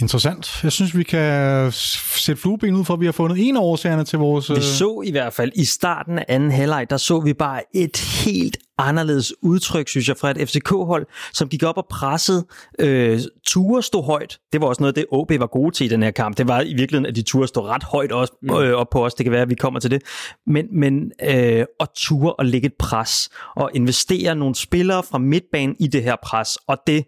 Interessant. 0.01 0.59
Jeg 0.63 0.71
synes, 0.71 0.97
vi 0.97 1.03
kan 1.03 1.71
sætte 1.71 2.41
flueben 2.41 2.75
ud 2.75 2.85
for, 2.85 2.93
at 2.93 2.99
vi 2.99 3.05
har 3.05 3.11
fundet 3.11 3.47
en 3.47 3.57
af 3.57 3.61
årsagerne 3.61 4.03
til 4.03 4.19
vores... 4.19 4.49
Vi 4.49 4.55
øh, 4.55 4.61
så 4.61 5.01
i 5.05 5.11
hvert 5.11 5.33
fald 5.33 5.51
i 5.55 5.65
starten 5.65 6.19
af 6.19 6.25
anden 6.27 6.51
halvleg, 6.51 6.89
der 6.89 6.97
så 6.97 7.19
vi 7.19 7.33
bare 7.33 7.61
et 7.73 7.97
helt 8.25 8.57
anderledes 8.77 9.33
udtryk, 9.41 9.87
synes 9.87 10.07
jeg, 10.07 10.17
fra 10.17 10.31
et 10.31 10.49
FCK-hold, 10.49 11.05
som 11.33 11.49
gik 11.49 11.63
op 11.63 11.77
og 11.77 11.85
pressede. 11.89 12.45
Øh, 12.79 13.19
ture 13.47 13.83
stod 13.83 14.03
højt. 14.03 14.39
Det 14.53 14.61
var 14.61 14.67
også 14.67 14.83
noget, 14.83 14.95
det 14.95 15.05
OB 15.11 15.31
var 15.39 15.47
gode 15.47 15.75
til 15.75 15.85
i 15.85 15.89
den 15.89 16.03
her 16.03 16.11
kamp. 16.11 16.37
Det 16.37 16.47
var 16.47 16.61
i 16.61 16.73
virkeligheden, 16.73 17.05
at 17.05 17.15
de 17.15 17.21
ture 17.21 17.47
stod 17.47 17.63
ret 17.63 17.83
højt 17.83 18.11
også, 18.11 18.33
mm. 18.41 18.49
øh, 18.49 18.73
op 18.73 18.87
på 18.91 19.05
os. 19.05 19.13
Det 19.13 19.23
kan 19.23 19.31
være, 19.31 19.41
at 19.41 19.49
vi 19.49 19.55
kommer 19.55 19.79
til 19.79 19.91
det. 19.91 20.01
Men, 20.47 20.65
men 20.71 21.11
øh, 21.23 21.65
at 21.79 21.89
ture 21.95 22.33
og 22.33 22.45
lægge 22.45 22.65
et 22.65 22.75
pres 22.79 23.29
og 23.55 23.71
investere 23.73 24.35
nogle 24.35 24.55
spillere 24.55 25.03
fra 25.03 25.17
midtbanen 25.17 25.75
i 25.79 25.87
det 25.87 26.03
her 26.03 26.15
pres. 26.23 26.57
Og 26.67 26.77
det 26.87 27.05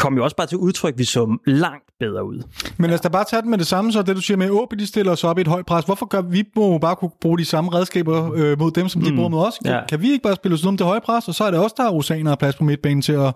kom 0.00 0.16
jo 0.16 0.24
også 0.24 0.36
bare 0.36 0.46
til 0.46 0.58
udtryk, 0.58 0.94
vi 0.98 1.04
så 1.04 1.36
langt 1.46 1.84
bedre 1.98 2.24
ud. 2.24 2.42
Men 2.76 2.90
lad 2.90 2.94
os 2.94 3.00
da 3.00 3.08
bare 3.08 3.24
tage 3.24 3.42
den 3.42 3.50
med 3.50 3.58
det 3.58 3.66
samme, 3.66 3.92
så 3.92 4.02
det 4.02 4.16
du 4.16 4.20
siger 4.20 4.38
med, 4.38 4.50
at 4.72 4.78
de 4.78 4.86
stiller 4.86 5.12
os 5.12 5.24
op 5.24 5.38
i 5.38 5.40
et 5.40 5.48
højt 5.48 5.66
pres. 5.66 5.84
Hvorfor 5.84 6.06
gør 6.06 6.20
vi 6.20 6.44
må 6.56 6.78
bare 6.78 6.96
kunne 6.96 7.10
bruge 7.20 7.38
de 7.38 7.44
samme 7.44 7.74
redskaber 7.74 8.32
øh, 8.34 8.58
mod 8.58 8.70
dem, 8.70 8.88
som 8.88 9.02
de 9.02 9.10
mm. 9.10 9.16
bruger 9.16 9.28
mod 9.28 9.46
os? 9.46 9.54
Kan, 9.64 9.74
ja. 9.74 9.86
kan 9.86 10.02
vi 10.02 10.10
ikke 10.12 10.22
bare 10.22 10.36
spille 10.36 10.54
os 10.54 10.62
ud 10.62 10.68
om 10.68 10.76
det 10.76 10.86
høje 10.86 11.00
pres, 11.00 11.28
og 11.28 11.34
så 11.34 11.44
er 11.44 11.50
det 11.50 11.60
også 11.60 11.74
der 11.76 11.84
er 11.84 11.90
Rosaner 11.90 12.30
og 12.30 12.38
plads 12.38 12.56
på 12.56 12.64
midtbanen 12.64 13.02
til 13.02 13.12
at, 13.12 13.34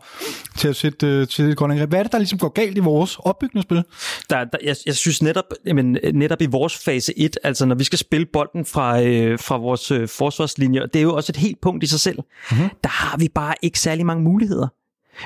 til 0.56 0.68
at 0.68 0.76
sætte 0.76 1.06
øh, 1.06 1.28
til 1.28 1.44
et 1.44 1.56
godt 1.56 1.72
angreb. 1.72 1.88
Hvad 1.88 1.98
er 1.98 2.02
det, 2.02 2.12
der 2.12 2.18
ligesom 2.18 2.38
går 2.38 2.48
galt 2.48 2.76
i 2.76 2.80
vores 2.80 3.18
opbygningsspil? 3.18 3.82
Der, 4.30 4.44
der, 4.44 4.58
jeg, 4.64 4.76
jeg 4.86 4.94
synes 4.94 5.22
netop, 5.22 5.44
jamen, 5.66 5.98
netop 6.14 6.42
i 6.42 6.46
vores 6.46 6.78
fase 6.84 7.18
1, 7.18 7.38
altså 7.42 7.66
når 7.66 7.74
vi 7.74 7.84
skal 7.84 7.98
spille 7.98 8.26
bolden 8.32 8.64
fra, 8.64 9.02
øh, 9.02 9.38
fra 9.38 9.56
vores 9.56 9.90
øh, 9.90 10.08
forsvarslinjer, 10.08 10.86
det 10.86 10.98
er 10.98 11.02
jo 11.02 11.14
også 11.14 11.32
et 11.32 11.36
helt 11.36 11.60
punkt 11.60 11.84
i 11.84 11.86
sig 11.86 12.00
selv, 12.00 12.18
mm-hmm. 12.50 12.68
der 12.82 12.90
har 12.90 13.16
vi 13.18 13.28
bare 13.34 13.54
ikke 13.62 13.80
særlig 13.80 14.06
mange 14.06 14.22
muligheder. 14.22 14.68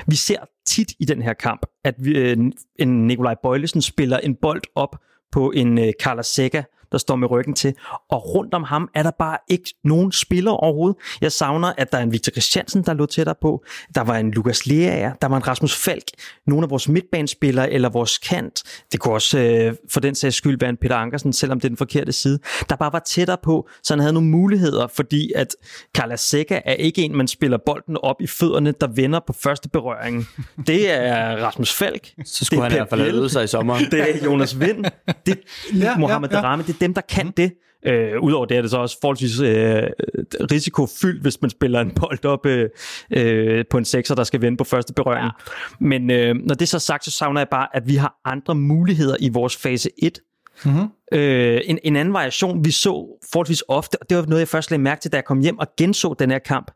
Vi 0.07 0.15
ser 0.15 0.37
tit 0.65 0.91
i 0.99 1.05
den 1.05 1.21
her 1.21 1.33
kamp, 1.33 1.65
at 1.83 1.95
vi, 1.97 2.17
øh, 2.17 2.37
en 2.79 3.07
Nikolaj 3.07 3.35
Bøjlesen 3.43 3.81
spiller 3.81 4.17
en 4.17 4.35
bold 4.35 4.61
op 4.75 4.95
på 5.31 5.51
en 5.51 5.77
øh, 5.77 5.93
Carla 6.01 6.21
Sega, 6.21 6.63
der 6.91 6.97
står 6.97 7.15
med 7.15 7.31
ryggen 7.31 7.53
til. 7.53 7.73
Og 8.09 8.35
rundt 8.35 8.53
om 8.53 8.63
ham 8.63 8.89
er 8.95 9.03
der 9.03 9.11
bare 9.19 9.37
ikke 9.47 9.73
nogen 9.83 10.11
spiller 10.11 10.51
overhovedet. 10.51 10.97
Jeg 11.21 11.31
savner, 11.31 11.73
at 11.77 11.91
der 11.91 11.97
er 11.97 12.01
en 12.01 12.11
Victor 12.11 12.31
Christiansen, 12.31 12.83
der 12.83 12.93
lå 12.93 13.05
tættere 13.05 13.35
på. 13.41 13.63
Der 13.95 14.01
var 14.01 14.15
en 14.15 14.31
Lukas 14.31 14.65
Leaer, 14.65 15.13
der 15.21 15.27
var 15.27 15.37
en 15.37 15.47
Rasmus 15.47 15.75
Falk. 15.75 16.03
Nogle 16.47 16.63
af 16.63 16.69
vores 16.69 16.89
midtbanespillere 16.89 17.71
eller 17.71 17.89
vores 17.89 18.17
kant. 18.17 18.63
Det 18.91 18.99
kunne 18.99 19.13
også 19.13 19.39
øh, 19.39 19.75
for 19.91 19.99
den 19.99 20.15
sags 20.15 20.35
skyld 20.35 20.59
være 20.59 20.69
en 20.69 20.77
Peter 20.77 20.95
Ankersen, 20.95 21.33
selvom 21.33 21.59
det 21.59 21.65
er 21.65 21.69
den 21.69 21.77
forkerte 21.77 22.11
side. 22.11 22.39
Der 22.69 22.75
bare 22.75 22.93
var 22.93 22.99
tættere 22.99 23.37
på, 23.43 23.69
så 23.83 23.93
han 23.93 23.99
havde 23.99 24.13
nogle 24.13 24.29
muligheder, 24.29 24.87
fordi 24.87 25.31
at 25.35 25.55
Carla 25.97 26.15
Seca 26.15 26.61
er 26.65 26.73
ikke 26.73 27.01
en, 27.01 27.17
man 27.17 27.27
spiller 27.27 27.57
bolden 27.65 27.97
op 28.03 28.21
i 28.21 28.27
fødderne, 28.27 28.73
der 28.81 28.87
vender 28.87 29.19
på 29.27 29.33
første 29.33 29.69
berøring. 29.69 30.27
Det 30.67 30.91
er 30.91 31.35
Rasmus 31.45 31.73
Falk. 31.73 32.13
Så 32.25 32.45
skulle 32.45 32.63
det 32.63 32.71
han 32.71 32.77
i 32.77 32.79
hvert 32.79 32.89
fald 32.89 33.01
have 33.01 33.29
sig 33.29 33.43
i 33.43 33.47
sommer. 33.47 33.77
Det 33.91 33.93
er 33.93 34.25
Jonas 34.25 34.59
Vind. 34.59 34.85
Det 35.25 35.39
er 35.73 35.77
ja, 35.77 35.97
Mohamed 35.97 36.29
ja, 36.29 36.35
ja. 36.35 36.41
Darame. 36.41 36.63
Det 36.63 36.75
er 36.75 36.78
dem, 36.81 36.93
der 36.93 37.01
kan 37.01 37.25
mm. 37.25 37.31
det. 37.31 37.51
Øh, 37.85 38.21
Udover 38.21 38.45
det 38.45 38.57
er 38.57 38.61
det 38.61 38.71
så 38.71 38.77
også 38.77 38.97
forholdsvis 39.01 39.39
øh, 39.39 39.83
risikofyldt, 40.51 41.21
hvis 41.21 41.41
man 41.41 41.49
spiller 41.49 41.81
en 41.81 41.91
bold 41.91 42.25
op 42.25 42.45
øh, 42.45 42.69
øh, 43.11 43.65
på 43.69 43.77
en 43.77 43.85
sekser, 43.85 44.15
der 44.15 44.23
skal 44.23 44.41
vende 44.41 44.57
på 44.57 44.63
første 44.63 44.93
berøring. 44.93 45.23
Ja. 45.23 45.29
Men 45.79 46.11
øh, 46.11 46.35
når 46.35 46.55
det 46.55 46.61
er 46.61 46.67
så 46.67 46.79
sagt, 46.79 47.05
så 47.05 47.11
savner 47.11 47.41
jeg 47.41 47.47
bare, 47.49 47.67
at 47.73 47.87
vi 47.87 47.95
har 47.95 48.19
andre 48.25 48.55
muligheder 48.55 49.15
i 49.19 49.29
vores 49.29 49.57
fase 49.57 49.89
1. 49.97 50.19
Mm-hmm. 50.65 50.87
Øh, 51.11 51.61
en, 51.65 51.79
en 51.83 51.95
anden 51.95 52.13
variation, 52.13 52.65
vi 52.65 52.71
så 52.71 53.19
forholdsvis 53.31 53.63
ofte, 53.67 54.01
og 54.01 54.09
det 54.09 54.17
var 54.17 54.25
noget, 54.25 54.39
jeg 54.39 54.47
først 54.47 54.71
lagde 54.71 54.83
mærke 54.83 55.01
til, 55.01 55.11
da 55.11 55.17
jeg 55.17 55.25
kom 55.25 55.39
hjem 55.39 55.59
og 55.59 55.67
genså 55.77 56.15
den 56.19 56.31
her 56.31 56.39
kamp, 56.39 56.71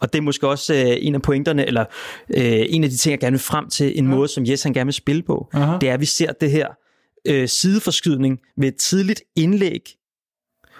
og 0.00 0.12
det 0.12 0.18
er 0.18 0.22
måske 0.22 0.48
også 0.48 0.74
øh, 0.74 0.96
en 1.00 1.14
af 1.14 1.22
pointerne, 1.22 1.66
eller 1.66 1.84
øh, 2.36 2.66
en 2.68 2.84
af 2.84 2.90
de 2.90 2.96
ting, 2.96 3.10
jeg 3.10 3.20
gerne 3.20 3.34
vil 3.34 3.40
frem 3.40 3.68
til, 3.68 3.98
en 3.98 4.04
ja. 4.04 4.10
måde, 4.10 4.28
som 4.28 4.44
Jes 4.46 4.62
han 4.62 4.72
gerne 4.72 4.86
vil 4.86 4.94
spille 4.94 5.22
på. 5.22 5.48
Uh-huh. 5.54 5.78
Det 5.78 5.88
er, 5.88 5.94
at 5.94 6.00
vi 6.00 6.06
ser 6.06 6.32
det 6.32 6.50
her 6.50 6.66
øh, 7.28 7.48
sideforskydning 7.48 8.38
ved 8.56 8.68
et 8.68 8.76
tidligt 8.76 9.22
indlæg 9.36 9.82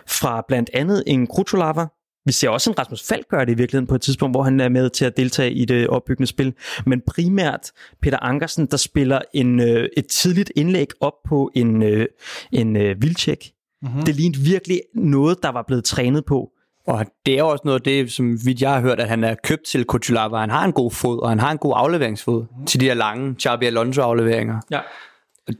fra 0.06 0.44
blandt 0.48 0.70
andet 0.74 1.04
en 1.06 1.26
Krutulava. 1.26 1.86
Vi 2.26 2.32
ser 2.32 2.48
også 2.48 2.70
en 2.70 2.78
Rasmus 2.78 3.02
Falk 3.02 3.28
gøre 3.28 3.44
det 3.46 3.52
i 3.52 3.54
virkeligheden 3.54 3.86
på 3.86 3.94
et 3.94 4.00
tidspunkt, 4.00 4.34
hvor 4.34 4.42
han 4.42 4.60
er 4.60 4.68
med 4.68 4.90
til 4.90 5.04
at 5.04 5.16
deltage 5.16 5.52
i 5.52 5.64
det 5.64 5.88
opbyggende 5.88 6.26
spil. 6.26 6.54
Men 6.86 7.02
primært 7.06 7.72
Peter 8.02 8.18
Ankersen, 8.22 8.66
der 8.66 8.76
spiller 8.76 9.20
en, 9.34 9.60
øh, 9.60 9.88
et 9.96 10.06
tidligt 10.06 10.52
indlæg 10.56 10.86
op 11.00 11.12
på 11.28 11.50
en, 11.54 11.82
øh, 11.82 12.06
en 12.52 12.76
øh, 12.76 13.02
vildtjek. 13.02 13.52
Mm-hmm. 13.82 14.02
Det 14.02 14.14
lignede 14.14 14.40
virkelig 14.40 14.80
noget, 14.94 15.42
der 15.42 15.48
var 15.48 15.64
blevet 15.66 15.84
trænet 15.84 16.24
på. 16.24 16.50
Og 16.86 17.06
det 17.26 17.38
er 17.38 17.42
også 17.42 17.62
noget 17.64 17.80
af 17.80 17.84
det, 17.84 18.12
som 18.12 18.38
vidt 18.44 18.62
jeg 18.62 18.70
har 18.70 18.80
hørt, 18.80 19.00
at 19.00 19.08
han 19.08 19.24
er 19.24 19.34
købt 19.44 19.64
til 19.64 19.84
Kutulava. 19.84 20.36
Han 20.36 20.50
har 20.50 20.64
en 20.64 20.72
god 20.72 20.90
fod, 20.90 21.22
og 21.22 21.28
han 21.28 21.38
har 21.38 21.50
en 21.50 21.58
god 21.58 21.72
afleveringsfod 21.76 22.42
mm. 22.58 22.66
til 22.66 22.80
de 22.80 22.84
her 22.84 22.94
lange 22.94 23.34
Xabi 23.40 23.66
Alonso 23.66 24.02
afleveringer. 24.02 24.60
Ja. 24.70 24.80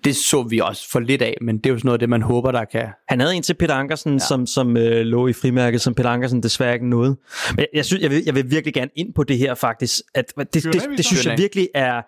Det 0.04 0.16
så 0.16 0.42
vi 0.42 0.58
også 0.58 0.90
for 0.90 1.00
lidt 1.00 1.22
af, 1.22 1.36
men 1.40 1.58
det 1.58 1.66
er 1.66 1.70
jo 1.70 1.78
sådan 1.78 1.86
noget 1.86 1.94
af 1.94 1.98
det, 1.98 2.08
man 2.08 2.22
håber, 2.22 2.52
der 2.52 2.64
kan... 2.64 2.88
Han 3.08 3.20
havde 3.20 3.34
en 3.34 3.42
til 3.42 3.54
Peter 3.54 3.74
Ankersen, 3.74 4.12
ja. 4.12 4.18
som, 4.18 4.46
som 4.46 4.76
øh, 4.76 5.00
lå 5.00 5.28
i 5.28 5.32
frimærket, 5.32 5.80
som 5.80 5.94
Peter 5.94 6.10
Ankersen 6.10 6.42
desværre 6.42 6.74
ikke 6.74 6.88
nåede. 6.88 7.16
Men 7.56 7.66
jeg, 7.74 7.84
synes, 7.84 8.02
jeg, 8.02 8.10
vil, 8.10 8.22
jeg 8.26 8.34
vil 8.34 8.50
virkelig 8.50 8.74
gerne 8.74 8.90
ind 8.96 9.14
på 9.14 9.24
det 9.24 9.38
her 9.38 9.54
faktisk. 9.54 10.00
At, 10.14 10.32
det, 10.38 10.54
det, 10.54 10.64
det, 10.64 10.82
det 10.96 11.04
synes 11.04 11.26
jeg 11.26 11.38
virkelig 11.38 11.68
er... 11.74 12.02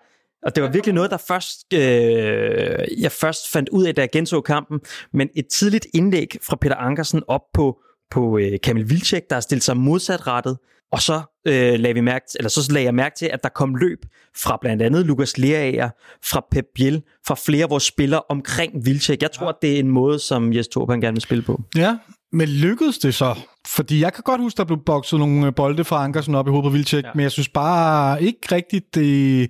Og 0.45 0.55
det 0.55 0.63
var 0.63 0.71
virkelig 0.71 0.95
noget, 0.95 1.11
der 1.11 1.17
først, 1.17 1.73
øh, 1.73 3.01
jeg 3.01 3.11
først 3.11 3.51
fandt 3.51 3.69
ud 3.69 3.85
af, 3.85 3.95
da 3.95 4.01
jeg 4.01 4.09
genså 4.13 4.41
kampen. 4.41 4.79
Men 5.13 5.29
et 5.35 5.47
tidligt 5.47 5.87
indlæg 5.93 6.35
fra 6.41 6.55
Peter 6.55 6.75
Ankersen 6.75 7.23
op 7.27 7.41
på, 7.53 7.79
på 8.11 8.37
øh, 8.37 8.59
Kamil 8.63 8.89
Vilcek, 8.89 9.23
der 9.29 9.35
har 9.35 9.41
stillet 9.41 9.63
sig 9.63 9.77
modsatrettet. 9.77 10.57
Og 10.91 11.01
så 11.01 11.21
øh, 11.47 11.79
lagde 11.79 11.93
vi 11.93 12.01
mærke, 12.01 12.25
eller 12.35 12.49
så 12.49 12.67
lagde 12.71 12.85
jeg 12.85 12.95
mærke 12.95 13.15
til, 13.17 13.25
at 13.25 13.43
der 13.43 13.49
kom 13.49 13.75
løb 13.75 13.99
fra 14.43 14.57
blandt 14.61 14.83
andet 14.83 15.05
Lukas 15.05 15.37
Leaer, 15.37 15.89
fra 16.25 16.45
Pep 16.51 16.65
Biel, 16.75 17.01
fra 17.27 17.35
flere 17.35 17.63
af 17.63 17.69
vores 17.69 17.83
spillere 17.83 18.21
omkring 18.29 18.85
Vilcek. 18.85 19.21
Jeg 19.21 19.31
tror, 19.31 19.49
at 19.49 19.55
det 19.61 19.75
er 19.75 19.79
en 19.79 19.87
måde, 19.87 20.19
som 20.19 20.53
Jes 20.53 20.67
Torp 20.67 20.89
gerne 20.89 21.13
vil 21.13 21.21
spille 21.21 21.43
på. 21.43 21.61
Ja, 21.75 21.97
men 22.31 22.49
lykkedes 22.49 22.97
det 22.97 23.15
så? 23.15 23.35
Fordi 23.67 24.01
jeg 24.01 24.13
kan 24.13 24.23
godt 24.23 24.41
huske, 24.41 24.57
der 24.57 24.63
blev 24.63 24.79
bokset 24.85 25.19
nogle 25.19 25.51
bolde 25.51 25.83
fra 25.83 26.03
Ankersen 26.03 26.35
op 26.35 26.47
i 26.47 26.49
hovedet 26.49 26.63
på 26.63 26.69
Vilcek, 26.69 27.03
ja. 27.03 27.09
men 27.15 27.23
jeg 27.23 27.31
synes 27.31 27.49
bare 27.49 28.23
ikke 28.23 28.39
rigtigt, 28.51 28.95
det 28.95 29.49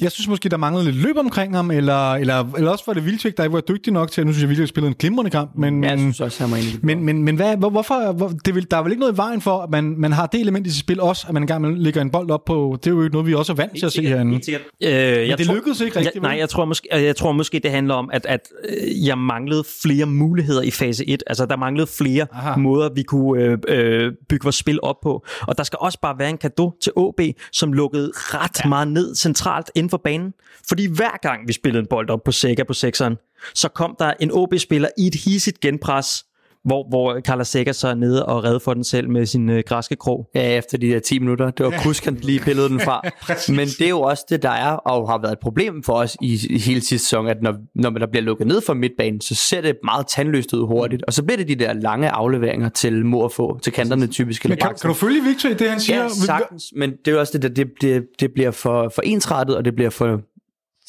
Jeg 0.00 0.12
synes 0.12 0.28
måske, 0.28 0.48
der 0.48 0.56
manglede 0.56 0.84
lidt 0.84 0.96
løb 0.96 1.16
omkring 1.16 1.56
ham, 1.56 1.70
eller, 1.70 2.12
eller, 2.12 2.52
eller 2.56 2.70
også 2.70 2.84
var 2.86 2.92
det 2.94 3.04
Vilcek, 3.04 3.36
der 3.36 3.42
ikke 3.44 3.54
var 3.54 3.60
dygtig 3.60 3.92
nok 3.92 4.10
til, 4.10 4.20
at 4.20 4.26
nu 4.26 4.32
synes 4.32 4.42
jeg, 4.42 4.48
Vilcek 4.48 4.68
spillede 4.68 4.88
en 4.88 4.94
glimrende 4.98 5.30
kamp. 5.30 5.50
Men, 5.56 5.84
Ja, 5.84 5.88
jeg 5.90 5.98
men, 5.98 6.04
synes 6.04 6.20
også, 6.20 6.42
han 6.42 6.50
var 6.50 6.56
egentlig 6.56 6.78
men, 6.82 7.04
men, 7.04 7.22
men 7.22 7.36
hvad, 7.36 7.56
hvor, 7.56 7.70
hvorfor, 7.70 8.12
hvor, 8.12 8.28
det 8.44 8.54
vil, 8.54 8.70
der 8.70 8.76
er 8.76 8.82
vel 8.82 8.92
ikke 8.92 9.00
noget 9.00 9.12
i 9.12 9.16
vejen 9.16 9.40
for, 9.40 9.58
at 9.62 9.70
man, 9.70 9.94
man 9.98 10.12
har 10.12 10.26
det 10.26 10.40
element 10.40 10.66
i 10.66 10.70
sit 10.70 10.80
spil 10.80 11.00
også, 11.00 11.24
at 11.28 11.34
man 11.34 11.42
engang 11.42 11.78
lægger 11.78 12.00
en 12.02 12.10
bold 12.10 12.30
op 12.30 12.44
på, 12.44 12.78
det 12.84 12.86
er 12.90 12.94
jo 12.94 13.02
ikke 13.02 13.12
noget, 13.12 13.26
vi 13.26 13.34
også 13.34 13.52
er 13.52 13.56
vant 13.56 13.72
til 13.78 13.86
at 13.86 13.92
se 13.92 14.02
herinde. 14.06 14.34
Øh, 14.36 14.90
jeg 14.90 15.38
det 15.38 15.46
tror- 15.46 15.54
lykkedes 15.54 15.80
ikke 15.80 15.96
rigtigt, 15.98 16.14
Jeg, 16.14 16.22
nej, 16.22 16.36
jeg 16.38 16.48
tror, 16.48 16.64
måske, 16.64 16.88
jeg 16.92 17.16
tror 17.16 17.32
måske, 17.32 17.58
det 17.58 17.70
handler 17.70 17.94
om, 17.94 18.10
at, 18.12 18.26
at 18.26 18.40
øh, 18.68 19.06
jeg 19.06 19.18
manglede 19.18 19.64
flere 19.82 20.06
muligheder 20.06 20.62
i 20.62 20.70
fase 20.70 21.08
1. 21.08 21.22
Altså, 21.26 21.46
der 21.46 21.56
manglede 21.56 21.86
flere 21.98 22.26
Aha. 22.32 22.48
Aha. 22.50 22.60
måder, 22.60 22.88
vi 22.94 23.02
kunne 23.02 23.42
øh, 23.42 23.58
øh, 23.68 24.12
bygge 24.28 24.42
vores 24.44 24.56
spil 24.56 24.78
op 24.82 24.96
på. 25.02 25.26
Og 25.40 25.58
der 25.58 25.64
skal 25.64 25.76
også 25.80 25.98
bare 26.02 26.14
være 26.18 26.30
en 26.30 26.36
gave 26.36 26.72
til 26.82 26.92
OB, 26.96 27.20
som 27.52 27.72
lukkede 27.72 28.10
ret 28.14 28.64
ja. 28.64 28.68
meget 28.68 28.88
ned 28.88 29.14
centralt 29.14 29.70
inden 29.84 29.90
for 29.90 30.00
banen. 30.04 30.34
Fordi 30.68 30.86
hver 30.86 31.16
gang 31.22 31.48
vi 31.48 31.52
spillede 31.52 31.80
en 31.80 31.86
bold 31.90 32.10
op 32.10 32.24
på 32.24 32.32
Sega 32.32 32.62
på 32.62 32.72
sekseren, 32.72 33.16
så 33.54 33.68
kom 33.68 33.96
der 33.98 34.12
en 34.20 34.30
OB-spiller 34.32 34.88
i 34.98 35.06
et 35.06 35.14
hisigt 35.14 35.60
genpres, 35.60 36.24
hvor, 36.64 36.88
hvor 36.88 37.20
Carla 37.20 37.44
Sega 37.44 37.72
så 37.72 37.88
er 37.88 37.94
nede 37.94 38.26
og 38.26 38.44
redde 38.44 38.60
for 38.60 38.74
den 38.74 38.84
selv 38.84 39.10
med 39.10 39.26
sin 39.26 39.48
øh, 39.48 39.62
græske 39.66 39.96
krog. 39.96 40.30
Ja, 40.34 40.58
efter 40.58 40.78
de 40.78 40.88
der 40.88 40.98
10 40.98 41.18
minutter. 41.18 41.50
Det 41.50 41.66
var 41.66 41.74
Kusk, 41.82 42.04
han 42.04 42.14
lige 42.14 42.40
pillede 42.40 42.68
den 42.68 42.80
fra. 42.80 43.02
Men 43.56 43.68
det 43.68 43.80
er 43.80 43.88
jo 43.88 44.00
også 44.00 44.24
det, 44.28 44.42
der 44.42 44.50
er, 44.50 44.70
og 44.70 45.10
har 45.10 45.18
været 45.18 45.32
et 45.32 45.38
problem 45.38 45.82
for 45.82 45.92
os 45.92 46.16
i, 46.20 46.46
i 46.50 46.58
hele 46.58 46.80
sidste 46.80 47.08
sæson, 47.08 47.26
at 47.26 47.36
når, 47.42 47.54
når 47.74 47.90
der 47.90 48.06
bliver 48.06 48.22
lukket 48.22 48.46
ned 48.46 48.60
for 48.60 48.74
midtbanen, 48.74 49.20
så 49.20 49.34
ser 49.34 49.60
det 49.60 49.76
meget 49.84 50.06
tandløst 50.06 50.52
ud 50.52 50.66
hurtigt. 50.66 51.02
Og 51.06 51.12
så 51.12 51.22
bliver 51.22 51.36
det 51.36 51.48
de 51.48 51.54
der 51.54 51.72
lange 51.72 52.10
afleveringer 52.10 52.68
til 52.68 53.06
mor 53.06 53.28
få, 53.28 53.58
til 53.58 53.72
kanterne 53.72 54.06
typisk. 54.06 54.48
Men 54.48 54.58
kan, 54.58 54.74
kan 54.80 54.88
du 54.88 54.94
følge 54.94 55.22
Victor 55.22 55.48
i 55.48 55.54
det, 55.54 55.70
han 55.70 55.80
siger? 55.80 56.02
Ja, 56.02 56.08
sagtens. 56.08 56.64
Men 56.76 56.90
det 56.90 57.08
er 57.08 57.12
jo 57.12 57.20
også 57.20 57.38
det, 57.38 57.42
der, 57.42 57.48
det, 57.48 57.72
det, 57.80 58.04
det 58.20 58.30
bliver 58.34 58.50
for, 58.50 58.92
for 58.94 59.02
ensrettet, 59.02 59.56
og 59.56 59.64
det 59.64 59.74
bliver 59.74 59.90
for, 59.90 60.20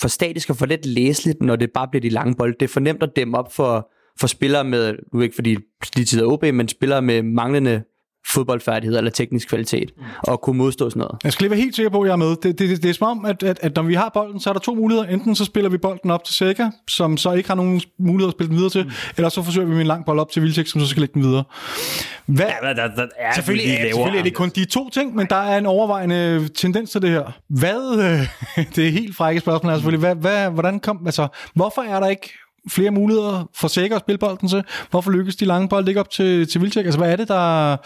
for 0.01 0.07
statisk 0.07 0.49
og 0.49 0.55
for 0.55 0.65
let 0.65 0.85
læseligt, 0.85 1.41
når 1.41 1.55
det 1.55 1.69
bare 1.73 1.87
bliver 1.87 2.01
de 2.01 2.09
lange 2.09 2.35
bolde. 2.35 2.55
Det 2.59 2.65
er 2.65 2.73
for 2.73 2.79
nemt 2.79 3.03
at 3.03 3.09
dæmme 3.15 3.37
op 3.37 3.53
for, 3.53 3.89
for 4.19 4.27
spillere 4.27 4.63
med, 4.63 4.95
nu 5.13 5.21
ikke 5.21 5.35
fordi 5.35 5.57
de 5.95 6.05
tider 6.05 6.25
OB, 6.25 6.43
men 6.43 6.67
spillere 6.67 7.01
med 7.01 7.23
manglende 7.23 7.83
fodboldfærdigheder 8.27 8.97
eller 8.97 9.11
teknisk 9.11 9.47
kvalitet, 9.49 9.91
og 10.19 10.41
kunne 10.41 10.57
modstå 10.57 10.89
sådan 10.89 10.99
noget. 10.99 11.15
Jeg 11.23 11.33
skal 11.33 11.43
lige 11.43 11.51
være 11.51 11.59
helt 11.59 11.75
sikker 11.75 11.89
på, 11.89 12.01
at 12.01 12.07
jeg 12.07 12.11
er 12.11 12.17
med. 12.17 12.29
Det, 12.29 12.43
det, 12.43 12.59
det, 12.59 12.83
det 12.83 12.89
er 12.89 12.93
som 12.93 13.07
om, 13.07 13.25
at, 13.25 13.43
at, 13.43 13.59
at 13.61 13.75
når 13.75 13.83
vi 13.83 13.93
har 13.93 14.11
bolden, 14.13 14.39
så 14.39 14.49
er 14.49 14.53
der 14.53 14.59
to 14.59 14.75
muligheder. 14.75 15.07
Enten 15.09 15.35
så 15.35 15.45
spiller 15.45 15.69
vi 15.69 15.77
bolden 15.77 16.11
op 16.11 16.23
til 16.23 16.35
Sega, 16.35 16.69
som 16.87 17.17
så 17.17 17.31
ikke 17.31 17.49
har 17.49 17.55
nogen 17.55 17.81
mulighed 17.99 18.27
at 18.27 18.33
spille 18.33 18.49
den 18.49 18.57
videre 18.57 18.69
til, 18.69 18.83
mm. 18.83 18.91
eller 19.17 19.29
så 19.29 19.43
forsøger 19.43 19.67
vi 19.67 19.73
med 19.73 19.81
en 19.81 19.87
lang 19.87 20.05
bold 20.05 20.19
op 20.19 20.31
til 20.31 20.41
Vilcek, 20.41 20.67
som 20.67 20.81
så 20.81 20.87
skal 20.87 21.01
lægge 21.01 21.13
den 21.13 21.23
videre. 21.23 21.43
Hvad, 22.25 22.45
Ja, 22.45 22.67
der, 22.67 22.73
der, 22.73 22.95
der 22.95 23.07
er 23.17 23.33
Selvfølgelig, 23.33 23.67
laver 23.67 23.89
selvfølgelig 23.89 24.19
er 24.19 24.23
det 24.23 24.33
kun 24.33 24.49
de 24.49 24.65
to 24.65 24.89
ting, 24.89 25.15
men 25.15 25.27
der 25.29 25.35
er 25.35 25.57
en 25.57 25.65
overvejende 25.65 26.47
tendens 26.47 26.91
til 26.91 27.01
det 27.01 27.09
her. 27.09 27.31
Hvad, 27.49 28.17
det 28.75 28.87
er 28.87 28.91
helt 28.91 29.15
frække 29.15 29.41
spørgsmål 29.41 29.73
selvfølgelig. 29.73 29.99
Hvad, 29.99 30.15
hvad, 30.15 30.49
hvordan 30.49 30.79
kom, 30.79 31.03
altså, 31.05 31.27
hvorfor 31.55 31.81
er 31.81 31.99
der 31.99 32.07
ikke 32.07 32.33
flere 32.69 32.91
muligheder 32.91 33.49
for 33.55 33.67
sikker 33.67 33.95
at 33.95 34.01
spille 34.01 34.17
bolden 34.17 34.47
til? 34.47 34.63
Hvorfor 34.89 35.11
lykkes 35.11 35.35
de 35.35 35.45
lange 35.45 35.69
bolde 35.69 35.91
ikke 35.91 35.99
op 35.99 36.09
til, 36.09 36.47
til 36.47 36.61
Vilcek? 36.61 36.85
Altså, 36.85 36.99
hvad 36.99 37.11
er 37.11 37.15
det, 37.15 37.27
der... 37.27 37.77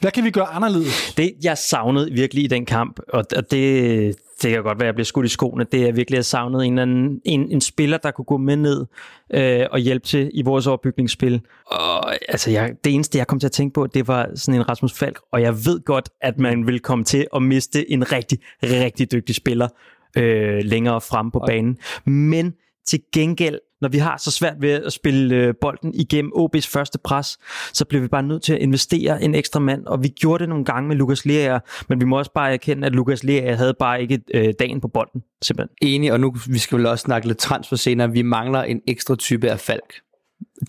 Hvad 0.00 0.10
kan 0.10 0.24
vi 0.24 0.30
gøre 0.30 0.46
anderledes? 0.46 1.14
Det, 1.16 1.32
jeg 1.42 1.58
savnede 1.58 2.12
virkelig 2.12 2.44
i 2.44 2.46
den 2.46 2.66
kamp, 2.66 3.00
og, 3.08 3.24
og 3.36 3.50
det, 3.50 4.16
det 4.42 4.50
kan 4.50 4.62
godt 4.62 4.78
være, 4.78 4.84
at 4.84 4.86
jeg 4.86 4.94
bliver 4.94 5.04
skudt 5.04 5.26
i 5.26 5.28
skoene, 5.28 5.66
det 5.72 5.88
er 5.88 5.92
virkelig, 5.92 6.16
at 6.16 6.18
jeg 6.18 6.24
savnede 6.24 6.66
en, 6.66 6.78
anden, 6.78 7.20
en, 7.24 7.52
en 7.52 7.60
spiller, 7.60 7.98
der 7.98 8.10
kunne 8.10 8.24
gå 8.24 8.36
med 8.36 8.56
ned 8.56 8.86
øh, 9.34 9.66
og 9.70 9.78
hjælpe 9.78 10.06
til 10.06 10.30
i 10.34 10.42
vores 10.42 10.66
overbygningsspil. 10.66 11.40
Og 11.66 12.12
altså, 12.30 12.50
jeg, 12.50 12.72
det 12.84 12.94
eneste, 12.94 13.18
jeg 13.18 13.26
kom 13.26 13.40
til 13.40 13.46
at 13.46 13.52
tænke 13.52 13.74
på, 13.74 13.86
det 13.86 14.08
var 14.08 14.28
sådan 14.34 14.60
en 14.60 14.68
Rasmus 14.68 14.92
Falk, 14.92 15.20
og 15.32 15.42
jeg 15.42 15.54
ved 15.54 15.84
godt, 15.84 16.08
at 16.20 16.38
man 16.38 16.66
vil 16.66 16.80
komme 16.80 17.04
til 17.04 17.26
at 17.34 17.42
miste 17.42 17.90
en 17.90 18.12
rigtig, 18.12 18.38
rigtig 18.62 19.12
dygtig 19.12 19.34
spiller 19.34 19.68
øh, 20.16 20.60
længere 20.64 21.00
frem 21.00 21.30
på 21.30 21.42
banen. 21.46 21.76
Men 22.06 22.52
til 22.86 23.00
gengæld, 23.12 23.58
når 23.86 23.90
vi 23.90 23.98
har 23.98 24.16
så 24.16 24.30
svært 24.30 24.56
ved 24.60 24.70
at 24.70 24.92
spille 24.92 25.36
øh, 25.36 25.54
bolden 25.60 25.94
igennem 25.94 26.32
OB's 26.36 26.70
første 26.70 26.98
pres, 26.98 27.38
så 27.72 27.84
bliver 27.84 28.02
vi 28.02 28.08
bare 28.08 28.22
nødt 28.22 28.42
til 28.42 28.52
at 28.52 28.58
investere 28.58 29.22
en 29.22 29.34
ekstra 29.34 29.60
mand, 29.60 29.86
og 29.86 30.02
vi 30.02 30.08
gjorde 30.08 30.40
det 30.42 30.48
nogle 30.48 30.64
gange 30.64 30.88
med 30.88 30.96
Lukas 30.96 31.26
Lea, 31.26 31.58
men 31.88 32.00
vi 32.00 32.04
må 32.04 32.18
også 32.18 32.32
bare 32.34 32.52
erkende, 32.52 32.86
at 32.86 32.92
Lukas 32.92 33.24
Lea 33.24 33.54
havde 33.54 33.74
bare 33.78 34.02
ikke 34.02 34.20
øh, 34.34 34.52
dagen 34.58 34.80
på 34.80 34.88
bolden, 34.88 35.22
simpelthen. 35.42 35.76
Enig, 35.82 36.12
og 36.12 36.20
nu 36.20 36.34
vi 36.48 36.58
skal 36.58 36.78
vel 36.78 36.86
også 36.86 37.02
snakke 37.02 37.26
lidt 37.26 37.38
transfer 37.38 37.76
senere. 37.76 38.12
Vi 38.12 38.22
mangler 38.22 38.62
en 38.62 38.80
ekstra 38.86 39.16
type 39.16 39.50
af 39.50 39.60
Falk. 39.60 39.94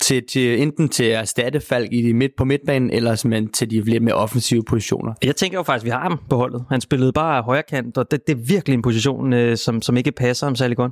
Til, 0.01 0.23
til, 0.27 0.61
enten 0.61 0.89
til 0.89 1.03
at 1.03 1.19
erstatte 1.19 1.59
Falk 1.59 1.93
i 1.93 2.01
de 2.01 2.13
midt 2.13 2.31
på 2.37 2.45
midtbanen, 2.45 2.91
eller 2.91 3.15
simpelthen 3.15 3.51
til 3.51 3.69
de 3.69 3.81
lidt 3.81 4.03
mere 4.03 4.15
offensive 4.15 4.63
positioner. 4.63 5.13
Jeg 5.23 5.35
tænker 5.35 5.57
jo 5.57 5.63
faktisk, 5.63 5.83
at 5.83 5.85
vi 5.85 5.89
har 5.89 6.01
ham 6.01 6.19
på 6.29 6.35
holdet. 6.35 6.65
Han 6.69 6.81
spillede 6.81 7.13
bare 7.13 7.41
højre 7.41 7.63
kant, 7.69 7.97
og 7.97 8.11
det, 8.11 8.27
det 8.27 8.33
er 8.33 8.41
virkelig 8.47 8.73
en 8.73 8.81
position, 8.81 9.33
øh, 9.33 9.57
som, 9.57 9.81
som 9.81 9.97
ikke 9.97 10.11
passer 10.11 10.45
ham 10.45 10.55
særlig 10.55 10.77
godt. 10.77 10.91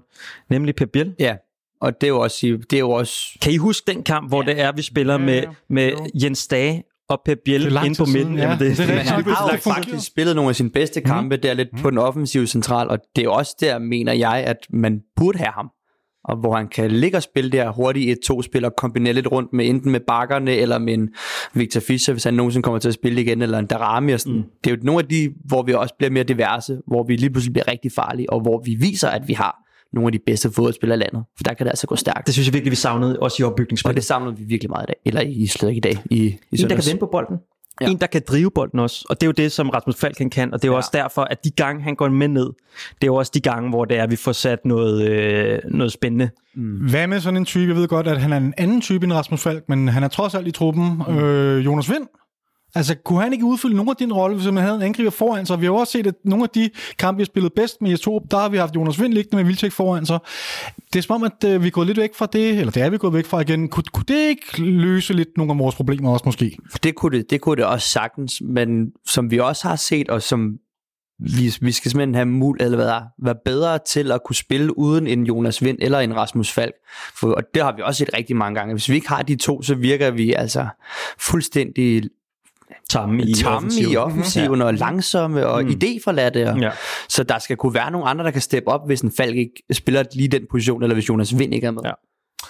Nemlig 0.49 0.75
Pep 0.75 0.89
Biel. 0.93 1.13
Ja, 1.19 1.35
og 1.81 2.01
det 2.01 2.07
er 2.07 2.11
jo 2.11 2.19
også, 2.19 2.57
det 2.69 2.73
er 2.73 2.79
jo 2.79 2.89
også 2.91 3.37
Kan 3.41 3.53
I 3.53 3.57
huske 3.57 3.91
den 3.91 4.03
kamp, 4.03 4.27
hvor 4.29 4.43
ja. 4.43 4.51
det 4.51 4.61
er, 4.61 4.71
vi 4.71 4.81
spiller 4.81 5.13
Ja, 5.13 5.25
med, 5.25 5.35
ja. 5.41 5.47
med 5.69 5.91
Jo. 5.91 6.07
Jens 6.23 6.47
Dage 6.47 6.83
og 7.09 7.21
Pep 7.25 7.37
Biel 7.45 7.65
inde 7.85 7.95
på 7.97 8.05
midten? 8.05 8.37
ja. 8.37 8.43
Jamen, 8.43 8.59
det, 8.59 8.77
Det 8.77 8.89
er 8.89 9.15
det, 9.17 9.25
det 9.25 9.33
har 9.35 9.51
jo 9.51 9.57
faktisk 9.57 10.07
spillet 10.07 10.35
nogle 10.35 10.49
af 10.49 10.55
sine 10.55 10.69
bedste 10.69 11.01
kampe, 11.01 11.37
der 11.37 11.49
er 11.49 11.53
lidt 11.53 11.69
på 11.81 11.89
den 11.89 11.97
offensive 11.97 12.47
central, 12.47 12.87
og 12.87 12.99
det 13.15 13.23
er 13.23 13.29
også 13.29 13.55
der, 13.59 13.79
mener 13.79 14.13
jeg, 14.13 14.43
at 14.47 14.57
man 14.69 15.01
burde 15.15 15.37
have 15.37 15.51
ham. 15.53 15.69
Og 16.27 16.37
hvor 16.37 16.55
han 16.55 16.67
kan 16.67 16.91
ligge 16.91 17.17
og 17.17 17.23
spille 17.23 17.51
der 17.51 17.71
hurtigt 17.71 18.11
et 18.11 18.17
to 18.25 18.41
spil 18.41 18.65
og 18.65 18.71
kombinere 18.77 19.13
lidt 19.13 19.31
rundt 19.31 19.53
med 19.53 19.69
enten 19.69 19.91
med 19.91 19.99
bakkerne 19.99 20.51
eller 20.51 20.77
med 20.77 20.93
en 20.93 21.09
Victor 21.53 21.79
Fischer, 21.79 22.13
hvis 22.13 22.23
han 22.23 22.33
nogensinde 22.33 22.63
kommer 22.63 22.79
til 22.79 22.87
at 22.87 22.93
spille 22.93 23.21
igen, 23.21 23.41
eller 23.41 23.59
en 23.59 23.65
Darami. 23.67 24.11
Og 24.11 24.19
sådan. 24.19 24.37
Mm. 24.37 24.43
Det 24.63 24.71
er 24.71 24.75
jo 24.75 24.81
nogle 24.83 24.99
af 25.03 25.07
de, 25.09 25.29
hvor 25.45 25.63
vi 25.63 25.73
også 25.73 25.95
bliver 25.97 26.11
mere 26.11 26.23
diverse, 26.23 26.77
hvor 26.87 27.03
vi 27.03 27.15
lige 27.15 27.29
pludselig 27.29 27.53
bliver 27.53 27.67
rigtig 27.71 27.91
farlige, 27.91 28.29
og 28.29 28.41
hvor 28.41 28.61
vi 28.65 28.75
viser, 28.79 29.09
at 29.09 29.27
vi 29.27 29.33
har 29.33 29.64
nogle 29.93 30.07
af 30.07 30.11
de 30.11 30.19
bedste 30.25 30.51
fodboldspillere 30.51 30.97
i 30.97 30.99
landet. 30.99 31.23
For 31.37 31.43
der 31.43 31.53
kan 31.53 31.65
det 31.65 31.71
altså 31.71 31.87
gå 31.87 31.95
stærkt. 31.95 32.25
det 32.25 32.33
synes 32.33 32.47
jeg 32.47 32.53
virkelig, 32.53 32.71
vi 32.71 32.75
savnede 32.75 33.19
også 33.19 33.37
i 33.39 33.43
Og 33.43 33.51
opbygningsspillet. 33.51 33.95
det 33.95 34.03
savner 34.03 34.31
vi 34.31 34.43
virkelig 34.43 34.69
meget 34.69 34.83
i 34.83 34.87
dag. 34.87 34.95
Eller 35.05 35.21
i 35.21 35.47
slet 35.47 35.69
ikke 35.69 35.77
i 35.77 35.93
dag. 35.93 35.97
I, 36.11 36.17
i 36.17 36.37
En, 36.51 36.69
der 36.69 36.75
kan 36.75 36.83
vende 36.87 36.99
på 36.99 37.09
bolden. 37.11 37.37
Ja. 37.81 37.85
En, 37.89 37.97
der 37.97 38.07
kan 38.07 38.21
drive 38.27 38.51
bolden 38.55 38.79
også. 38.79 39.05
Og 39.09 39.21
det 39.21 39.23
er 39.23 39.27
jo 39.27 39.31
det, 39.31 39.51
som 39.51 39.69
Rasmus 39.69 39.95
Falk 39.95 40.17
kan. 40.31 40.53
Og 40.53 40.61
det 40.61 40.67
er 40.67 40.71
jo 40.71 40.73
Ja. 40.73 40.77
også 40.77 40.89
derfor, 40.93 41.21
at 41.21 41.43
de 41.43 41.49
gange, 41.51 41.81
han 41.83 41.95
går 41.95 42.09
med 42.09 42.27
ned, 42.27 42.45
det 42.45 43.03
er 43.03 43.07
jo 43.07 43.15
også 43.15 43.31
de 43.35 43.39
gange, 43.39 43.69
hvor 43.69 43.85
det 43.85 43.97
er, 43.97 44.03
at 44.03 44.11
vi 44.11 44.15
får 44.15 44.31
sat 44.31 44.65
noget, 44.65 45.09
øh, 45.09 45.59
noget 45.71 45.91
spændende. 45.91 46.29
Hvad 46.89 47.07
med 47.07 47.19
sådan 47.19 47.37
en 47.37 47.45
type? 47.45 47.67
Jeg 47.67 47.75
ved 47.75 47.87
godt, 47.87 48.07
at 48.07 48.21
han 48.21 48.33
er 48.33 48.37
en 48.37 48.53
anden 48.57 48.81
type 48.81 49.03
end 49.03 49.13
Rasmus 49.13 49.41
Falk, 49.43 49.63
men 49.69 49.87
han 49.87 50.03
er 50.03 50.07
trods 50.07 50.35
alt 50.35 50.47
i 50.47 50.51
truppen. 50.51 51.01
Mm. 51.07 51.17
Øh, 51.17 51.65
Jonas 51.65 51.89
Vind. 51.89 52.07
Altså, 52.75 52.95
kunne 53.05 53.21
han 53.21 53.33
ikke 53.33 53.45
udfylde 53.45 53.75
nogle 53.75 53.91
af 53.91 53.95
din 53.95 54.13
rolle, 54.13 54.35
hvis 54.35 54.51
man 54.51 54.63
havde 54.63 54.75
en 54.75 54.81
angriber 54.81 55.09
foran 55.09 55.45
sig? 55.45 55.61
Vi 55.61 55.65
har 55.65 55.73
jo 55.73 55.75
også 55.75 55.91
set, 55.91 56.07
at 56.07 56.15
nogle 56.25 56.43
af 56.43 56.49
de 56.49 56.69
kampe, 56.99 57.17
vi 57.17 57.21
har 57.21 57.25
spillet 57.25 57.53
bedst 57.53 57.81
med 57.81 57.89
Jes 57.89 58.01
der 58.01 58.37
har 58.37 58.49
vi 58.49 58.57
haft 58.57 58.75
Jonas 58.75 59.01
Vind 59.01 59.13
liggende 59.13 59.35
med 59.37 59.43
Vildtjek 59.43 59.71
foran 59.71 60.05
sig. 60.05 60.19
Det 60.93 60.99
er 60.99 61.03
som 61.03 61.15
om, 61.15 61.23
at 61.23 61.49
øh, 61.53 61.61
vi 61.61 61.67
er 61.67 61.71
gået 61.71 61.87
lidt 61.87 61.97
væk 61.97 62.15
fra 62.15 62.25
det, 62.25 62.49
eller 62.49 62.71
det 62.71 62.83
er 62.83 62.89
vi 62.89 62.97
gået 62.97 63.13
væk 63.13 63.25
fra 63.25 63.39
igen. 63.39 63.69
Kunne, 63.69 63.83
kunne 63.93 64.05
det 64.07 64.29
ikke 64.29 64.61
løse 64.61 65.13
lidt 65.13 65.29
nogle 65.37 65.53
af 65.53 65.59
vores 65.59 65.75
problemer 65.75 66.13
også 66.13 66.23
måske? 66.25 66.57
Det 66.83 66.95
kunne 66.95 67.17
det, 67.17 67.29
det 67.29 67.41
kunne 67.41 67.55
det 67.55 67.65
også 67.65 67.89
sagtens, 67.89 68.41
men 68.41 68.91
som 69.05 69.31
vi 69.31 69.39
også 69.39 69.67
har 69.67 69.75
set, 69.75 70.09
og 70.09 70.21
som 70.21 70.57
vi, 71.19 71.53
vi 71.61 71.71
skal 71.71 71.91
simpelthen 71.91 72.15
have 72.15 72.25
mul 72.25 72.57
eller 72.59 72.77
hvad, 72.77 72.87
er, 72.87 73.01
være 73.23 73.35
bedre 73.45 73.79
til 73.87 74.11
at 74.11 74.23
kunne 74.25 74.35
spille 74.35 74.77
uden 74.77 75.07
en 75.07 75.23
Jonas 75.23 75.63
Vind 75.63 75.77
eller 75.81 75.99
en 75.99 76.15
Rasmus 76.15 76.51
Falk. 76.51 76.73
For, 77.19 77.31
og 77.31 77.43
det 77.53 77.63
har 77.63 77.75
vi 77.75 77.81
også 77.81 77.97
set 77.99 78.17
rigtig 78.17 78.35
mange 78.35 78.55
gange. 78.59 78.73
Hvis 78.73 78.89
vi 78.89 78.95
ikke 78.95 79.09
har 79.09 79.21
de 79.21 79.35
to, 79.35 79.61
så 79.61 79.75
virker 79.75 80.11
vi 80.11 80.33
altså 80.33 80.67
fuldstændig 81.19 82.03
Tamme 82.89 83.23
i 83.23 83.33
tamme 83.33 83.57
offensiven. 83.57 83.91
i 83.91 83.95
offensiven 83.95 84.61
og 84.61 84.73
langsomme 84.73 85.47
og 85.47 85.63
mm. 85.63 85.69
idéforladte. 85.69 86.49
Og, 86.49 86.59
Ja. 86.59 86.71
Så 87.09 87.23
der 87.23 87.39
skal 87.39 87.57
kunne 87.57 87.73
være 87.73 87.91
nogle 87.91 88.07
andre, 88.07 88.25
der 88.25 88.31
kan 88.31 88.41
steppe 88.41 88.69
op, 88.69 88.85
hvis 88.85 89.01
en 89.01 89.11
Falk 89.11 89.35
ikke 89.35 89.63
spiller 89.71 90.03
lige 90.13 90.27
den 90.27 90.41
position, 90.51 90.83
eller 90.83 90.93
hvis 90.93 91.09
Jonas 91.09 91.39
Vind 91.39 91.53
ikke 91.53 91.67
er 91.67 91.71
med. 91.71 91.81
Ja. 91.85 91.91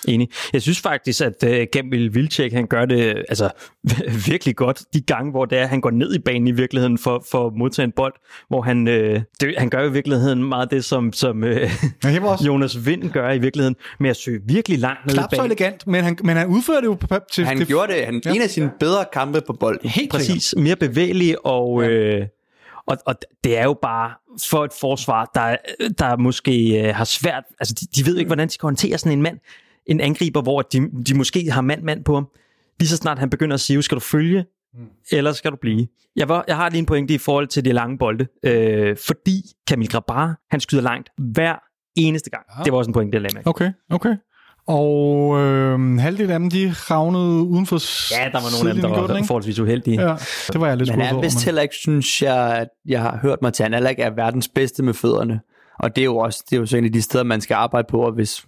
Enig. 0.08 0.30
Jeg 0.54 0.62
synes 0.62 0.80
faktisk, 0.80 1.22
at 1.22 1.44
uh, 1.44 1.50
Gemmel 1.72 2.16
Vilcek, 2.16 2.54
han 2.54 2.68
gør 2.68 2.86
det 2.86 3.24
altså, 3.30 3.50
virkelig 4.30 4.56
godt 4.56 4.84
de 4.94 5.02
gange, 5.02 5.32
hvor 5.32 5.46
det 5.46 5.58
er, 5.58 5.66
han 5.68 5.82
går 5.82 5.92
ned 5.92 6.16
i 6.16 6.20
banen 6.20 6.48
i 6.48 6.52
virkeligheden 6.52 6.98
for, 6.98 7.26
for 7.32 7.48
at 7.48 7.54
modtage 7.54 7.84
en 7.84 7.92
bold, 7.92 8.14
hvor 8.48 8.62
han, 8.62 8.88
øh, 8.88 9.22
det, 9.42 9.56
han 9.58 9.70
gør 9.70 9.84
i 9.84 9.92
virkeligheden 9.92 10.44
meget 10.44 10.72
det, 10.72 10.86
som, 10.86 11.14
som 11.14 11.44
øh, 11.44 11.70
Jonas 12.48 12.86
Vind 12.86 13.10
gør 13.10 13.32
i 13.32 13.40
virkeligheden, 13.40 13.76
med 14.00 14.10
at 14.10 14.16
søge 14.16 14.40
virkelig 14.48 14.80
langt 14.80 15.06
ned 15.06 15.14
i 15.14 15.18
knap 15.18 15.30
så 15.34 15.38
banen. 15.38 15.46
elegant, 15.46 15.88
men 15.88 16.04
han, 16.04 16.18
men 16.24 16.38
han 16.38 16.48
udfører 16.48 16.80
det 16.80 16.88
jo 16.88 16.94
på, 16.94 17.08
til... 17.32 17.46
Han 17.46 17.60
det, 17.60 17.68
gjorde 17.68 17.94
det. 17.94 18.06
Han, 18.06 18.22
Ja. 18.26 18.34
En 18.34 18.42
af 18.42 18.50
sine 18.50 18.72
bedre 18.80 19.06
kampe 19.14 19.42
på 19.48 19.54
bolden. 19.54 19.90
Helt 19.90 20.12
Præcis, 20.12 20.54
mere 20.58 20.76
bevægelig, 20.76 21.46
og, 21.46 21.84
ja. 21.84 21.90
øh, 21.90 22.28
og, 22.88 22.98
og 23.06 23.16
det 23.44 23.58
er 23.58 23.64
jo 23.64 23.76
bare 23.82 24.12
for 24.50 24.66
et 24.66 24.72
forsvar, 24.80 25.32
der, 25.36 25.56
der 26.00 26.18
måske 26.18 26.82
øh, 26.82 26.96
har 26.96 27.04
svært, 27.04 27.44
altså 27.60 27.74
de, 27.82 27.86
de 27.96 28.06
ved 28.06 28.18
ikke, 28.18 28.28
hvordan 28.28 28.48
de 28.48 28.54
skal 28.54 28.68
håndtere 28.68 28.98
sådan 28.98 29.12
en 29.12 29.22
mand, 29.22 29.38
en 29.88 30.00
angriber, 30.00 30.42
hvor 30.42 30.62
de, 30.62 30.90
de 31.08 31.14
måske 31.18 31.52
har 31.52 31.62
mand-mand 31.62 32.04
på 32.04 32.14
ham. 32.14 32.28
Lige 32.80 32.90
så 32.90 32.98
snart 32.98 33.20
han 33.20 33.30
begynder 33.30 33.54
at 33.54 33.60
sige, 33.60 33.82
skal 33.84 33.96
du 33.96 34.00
følge, 34.00 34.46
eller 35.12 35.32
skal 35.32 35.52
du 35.52 35.58
blive? 35.62 35.88
Jeg, 36.16 36.30
var, 36.30 36.44
jeg 36.48 36.56
har 36.56 36.70
lige 36.70 36.80
en 36.80 36.86
pointe 36.86 37.14
i 37.14 37.18
forhold 37.18 37.48
til 37.48 37.66
de 37.66 37.72
lange 37.72 37.98
bolde, 37.98 38.28
øh, 38.46 38.98
fordi 39.08 39.42
Kamil 39.68 39.90
Grabar, 39.90 40.40
han 40.52 40.60
skyder 40.60 40.82
langt 40.82 41.10
hver 41.18 41.56
eneste 41.96 42.30
gang. 42.30 42.44
Ja. 42.58 42.64
Det 42.64 42.72
var 42.72 42.78
også 42.78 42.90
en 42.90 42.94
pointe, 42.94 43.16
jeg 43.16 43.22
lagde 43.22 43.36
med. 43.36 43.44
Okay, 43.48 43.72
okay. 43.90 44.16
Og 44.68 45.40
øh, 45.42 45.98
halvdelen 45.98 46.32
af 46.32 46.40
dem, 46.40 46.50
de 46.50 46.74
ravnede 46.76 47.44
uden 47.44 47.66
for 47.66 47.76
Ja, 48.20 48.26
der 48.26 48.32
var 48.32 48.64
nogle 48.64 48.70
af 48.70 48.76
dem, 48.76 48.82
der 48.82 49.00
den, 49.02 49.10
var 49.10 49.16
ikke? 49.16 49.28
forholdsvis 49.28 49.60
uheldige. 49.60 50.02
Ja, 50.02 50.16
det 50.54 50.62
var 50.62 50.68
jeg 50.68 50.78
lidt 50.78 50.90
Men 50.90 51.00
han 51.00 51.08
skuffet 51.08 51.12
er 51.12 51.14
over. 51.14 51.24
vist 51.24 51.46
heller 51.46 51.62
ikke, 51.62 51.76
synes 51.76 52.22
jeg, 52.22 52.58
at 52.58 52.68
jeg 52.86 53.02
har 53.02 53.18
hørt 53.18 53.42
mig 53.42 53.54
til, 53.54 53.64
han 53.64 53.74
heller 53.74 53.90
ikke 53.90 54.02
er 54.04 54.10
verdens 54.10 54.48
bedste 54.48 54.84
med 54.84 54.94
fødderne. 54.94 55.40
Og 55.80 55.96
det 55.96 56.02
er 56.02 56.06
jo 56.06 56.18
også 56.18 56.44
det 56.50 56.56
er 56.56 56.60
jo 56.60 56.66
så 56.66 56.78
en 56.78 56.86
af 56.86 56.92
de 56.92 57.02
steder, 57.02 57.24
man 57.24 57.42
skal 57.42 57.56
arbejde 57.56 57.88
på, 57.92 57.98
og 57.98 58.12
hvis, 58.12 58.46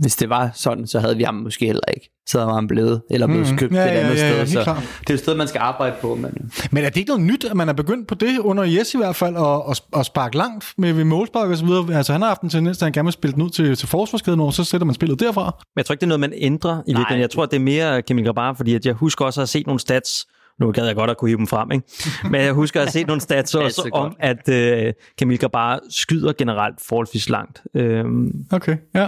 hvis 0.00 0.16
det 0.16 0.28
var 0.30 0.50
sådan, 0.54 0.86
så 0.86 1.00
havde 1.00 1.16
vi 1.16 1.22
ham 1.22 1.34
måske 1.34 1.66
heller 1.66 1.80
ikke. 1.94 2.10
Så 2.28 2.38
havde 2.40 2.54
han 2.54 2.66
blevet, 2.66 3.02
eller 3.10 3.26
blevet 3.26 3.50
Mm. 3.50 3.56
købt 3.58 3.74
Ja, 3.74 3.82
et 3.82 3.86
ja, 3.86 3.90
andet 4.00 4.16
ja, 4.16 4.26
ja, 4.26 4.30
sted. 4.32 4.38
helt 4.38 4.50
Så 4.50 4.62
klart. 4.64 4.76
det 4.76 4.82
er 4.86 5.04
jo 5.10 5.14
et 5.14 5.20
sted, 5.20 5.34
man 5.34 5.48
skal 5.48 5.58
arbejde 5.58 5.96
på. 6.00 6.14
Men, 6.14 6.50
Men 6.70 6.84
er 6.84 6.88
det 6.88 6.96
ikke 6.96 7.08
noget 7.08 7.26
nyt, 7.26 7.44
at 7.44 7.56
man 7.56 7.68
er 7.68 7.72
begyndt 7.72 8.08
på 8.08 8.14
det 8.14 8.38
under 8.38 8.64
Jes 8.64 8.94
i 8.94 8.96
hvert 8.98 9.16
fald, 9.16 9.36
at, 9.36 9.62
at, 9.70 9.80
at 10.00 10.06
sparke 10.06 10.36
langt 10.36 10.64
med, 10.78 10.92
ved 10.92 11.04
målspark 11.04 11.50
og 11.50 11.56
så 11.56 11.64
videre? 11.64 11.96
Altså 11.96 12.12
han 12.12 12.20
har 12.22 12.28
haft 12.28 12.40
en 12.42 12.48
tendens 12.50 12.78
til, 12.78 12.84
at 12.84 12.86
han 12.86 12.92
gerne 12.92 13.06
vil 13.06 13.12
spille 13.12 13.34
den 13.34 13.42
ud 13.42 13.50
til, 13.50 13.76
til 13.76 13.88
forsvarskæden, 13.88 14.40
og 14.40 14.52
så 14.52 14.64
sætter 14.64 14.84
man 14.84 14.94
spillet 14.94 15.20
derfra. 15.20 15.42
Men 15.44 15.76
jeg 15.76 15.86
tror 15.86 15.92
ikke, 15.92 16.00
det 16.00 16.06
er 16.06 16.08
noget, 16.08 16.20
man 16.20 16.32
ændrer 16.36 16.74
i 16.86 16.90
virkeligheden. 16.90 17.20
Jeg 17.20 17.30
tror, 17.30 17.46
det 17.46 17.56
er 17.56 17.60
mere 17.60 18.02
Kamil 18.02 18.24
Grabar, 18.24 18.54
fordi 18.54 18.74
at 18.74 18.86
jeg 18.86 18.94
husker 18.94 19.24
også 19.24 19.40
at 19.40 19.42
have 19.42 19.46
set 19.46 19.66
nogle 19.66 19.80
stats, 19.80 20.26
nu 20.60 20.72
gad 20.72 20.86
jeg 20.86 20.94
godt 20.94 21.10
at 21.10 21.16
kunne 21.16 21.28
hive 21.28 21.38
dem 21.38 21.46
frem, 21.46 21.70
ikke? 21.72 21.86
men 22.30 22.40
jeg 22.40 22.52
husker 22.52 22.80
at 22.80 22.86
have 22.86 22.92
set 22.92 23.06
nogle 23.06 23.20
stats 23.28 23.54
også 23.54 23.90
om, 23.92 24.16
at 24.20 24.48
øh, 24.48 24.92
Kamil 25.18 25.38
Grabar 25.38 25.80
skyder 25.90 26.32
generelt 26.32 26.80
forholdsvis 26.88 27.28
langt. 27.28 27.62
Øhm, 27.74 28.32
Okay, 28.52 28.76
ja. 28.94 29.06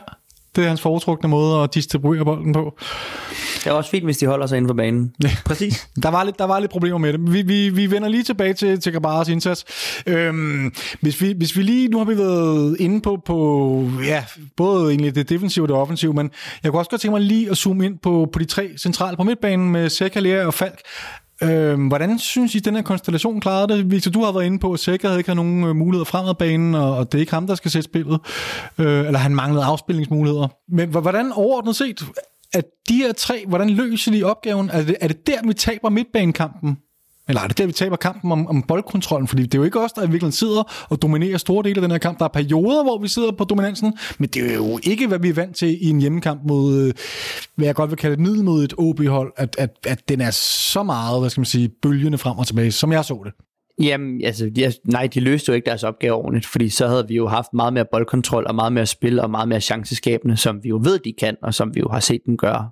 Det 0.57 0.65
er 0.65 0.69
hans 0.69 0.81
foretrukne 0.81 1.29
måde 1.29 1.63
at 1.63 1.75
distribuere 1.75 2.25
bolden 2.25 2.53
på. 2.53 2.79
det 3.59 3.67
er 3.67 3.73
også 3.73 3.91
fint, 3.91 4.05
hvis 4.05 4.19
de 4.19 4.27
holder 4.27 4.47
sig 4.47 4.57
inden 4.57 4.69
for 4.69 4.75
banen. 4.75 5.15
præcis. 5.45 5.89
Der 6.03 6.09
var 6.11 6.25
lidt, 6.25 6.39
der 6.39 6.45
var 6.45 6.59
lidt 6.59 6.71
problemer 6.71 6.99
med 6.99 7.13
det. 7.13 7.33
Vi, 7.33 7.43
vi, 7.43 7.69
vi 7.69 7.91
vender 7.91 8.09
lige 8.09 8.23
tilbage 8.23 8.55
til, 8.55 8.81
til 8.81 8.93
Gabaras 8.93 9.29
indsats. 9.29 9.65
Øhm, 10.07 10.75
hvis, 11.01 11.21
vi, 11.23 11.35
hvis 11.37 11.57
vi 11.57 11.63
lige, 11.63 11.89
nu 11.89 11.99
har 11.99 12.05
vi 12.05 12.19
været 12.19 12.77
inde 12.81 13.01
på, 13.01 13.23
på 13.27 13.91
ja, 14.05 14.25
både 14.57 14.91
egentlig 14.91 15.15
det 15.15 15.29
defensive 15.29 15.65
og 15.65 15.69
det 15.69 15.77
offensive, 15.77 16.13
men 16.13 16.31
jeg 16.63 16.71
kunne 16.73 16.81
også 16.81 16.91
godt 16.91 17.01
tænke 17.01 17.13
mig 17.13 17.21
lige 17.21 17.51
at 17.51 17.57
zoome 17.57 17.85
ind 17.87 17.99
på, 17.99 18.29
på 18.33 18.39
de 18.39 18.45
tre 18.45 18.71
centrale 18.79 19.17
på 19.17 19.23
midtbanen 19.23 19.73
med 19.73 19.89
Sekalea 19.89 20.47
og 20.47 20.55
Falk. 20.55 20.81
Øhm, 21.43 21.89
hvordan 21.89 22.19
synes 22.19 22.55
I, 22.55 22.59
den 22.59 22.75
her 22.75 22.83
konstellation 22.83 23.41
klarede 23.41 23.75
det? 23.75 23.91
Victor, 23.91 24.11
du 24.11 24.23
har 24.25 24.33
været 24.33 24.45
inde 24.45 24.59
på, 24.59 24.73
at 24.73 24.81
Sækker 24.81 25.17
ikke 25.17 25.31
har 25.31 25.35
nogen 25.35 25.65
øh, 25.65 25.77
muligheder 25.77 26.05
fremad 26.05 26.35
banen, 26.35 26.75
og, 26.75 26.97
og 26.97 27.13
det 27.13 27.19
er 27.19 27.21
ikke 27.21 27.33
ham, 27.35 27.47
der 27.47 27.55
skal 27.55 27.71
sætte 27.71 27.85
spillet. 27.85 28.21
Øh, 28.79 29.07
eller 29.07 29.19
han 29.19 29.35
manglede 29.35 29.65
afspilningsmuligheder. 29.65 30.49
Men 30.69 30.89
hvordan 30.89 31.33
overordnet 31.33 31.77
set, 31.77 32.05
at 32.53 32.65
de 32.89 32.97
her 32.97 33.13
tre, 33.13 33.45
hvordan 33.49 33.71
løser 33.71 34.13
de 34.13 34.25
opgaven? 34.25 34.71
Er 34.71 34.83
det, 34.83 34.97
er 35.01 35.09
det 35.09 35.27
der, 35.27 35.47
vi 35.47 35.55
taber 35.55 35.89
midtbanekampen? 35.89 36.77
Eller 37.29 37.43
er 37.43 37.47
det 37.47 37.59
der, 37.59 37.67
vi 37.67 37.73
taber 37.73 37.97
kampen 37.97 38.33
om, 38.33 38.47
om 38.47 38.63
boldkontrollen? 38.63 39.29
Fordi 39.29 39.43
det 39.43 39.55
er 39.55 39.59
jo 39.59 39.65
ikke 39.65 39.81
os, 39.81 39.93
der 39.93 40.03
i 40.03 40.05
virkeligheden 40.05 40.33
sidder 40.33 40.87
og 40.89 41.03
dominerer 41.03 41.39
store 41.39 41.65
dele 41.65 41.77
af 41.77 41.83
den 41.83 41.91
her 41.91 41.99
kamp. 41.99 42.19
Der 42.19 42.25
er 42.25 42.29
perioder, 42.29 42.83
hvor 42.83 42.99
vi 42.99 43.09
sidder 43.09 43.33
på 43.33 43.45
dominansen, 43.45 43.99
men 44.19 44.29
det 44.29 44.51
er 44.51 44.55
jo 44.55 44.81
ikke, 44.83 45.07
hvad 45.07 45.19
vi 45.19 45.29
er 45.29 45.35
vant 45.35 45.57
til 45.57 45.87
i 45.87 45.91
en 45.91 46.01
hjemmekamp 46.01 46.41
mod, 46.49 46.83
øh, 46.83 46.95
hvad 47.57 47.67
jeg 47.67 47.75
godt 47.75 47.91
vil 47.91 47.99
kalde 47.99 48.15
et 48.15 48.21
middelmodigt 48.21 48.75
OB-hold, 48.79 49.33
at, 49.37 49.57
at, 49.59 49.71
at 49.87 50.09
den 50.09 50.21
er 50.21 50.31
så 50.31 50.83
meget, 50.83 51.21
hvad 51.21 51.31
skal 51.31 51.41
man 51.41 51.47
sige, 51.47 51.69
bølgende 51.83 52.19
frem 52.19 52.39
og 52.39 52.47
tilbage, 52.47 52.73
som 52.73 52.93
jeg 52.93 53.05
så 53.05 53.23
det. 53.25 53.33
Jamen, 53.83 54.25
altså, 54.25 54.51
de, 54.57 54.73
nej, 54.85 55.07
de 55.07 55.21
løste 55.21 55.51
jo 55.51 55.55
ikke 55.55 55.67
deres 55.67 55.83
opgave 55.83 56.15
ordentligt, 56.15 56.47
fordi 56.47 56.69
så 56.69 56.89
havde 56.89 57.09
vi 57.09 57.15
jo 57.15 57.29
haft 57.29 57.49
meget 57.55 57.73
mere 57.73 57.85
boldkontrol 57.93 58.47
og 58.47 58.55
meget 58.55 58.73
mere 58.73 58.87
spil 58.87 59.21
og 59.21 59.31
meget 59.31 59.49
mere 59.49 59.61
chanceskabende, 59.61 60.37
som 60.37 60.65
vi 60.65 60.69
jo 60.69 60.81
ved, 60.85 60.99
de 60.99 61.13
kan, 61.19 61.37
og 61.43 61.55
som 61.55 61.75
vi 61.75 61.81
jo 61.81 61.89
har 61.89 62.01
set 62.01 62.21
dem 62.27 62.37
gøre 62.37 62.71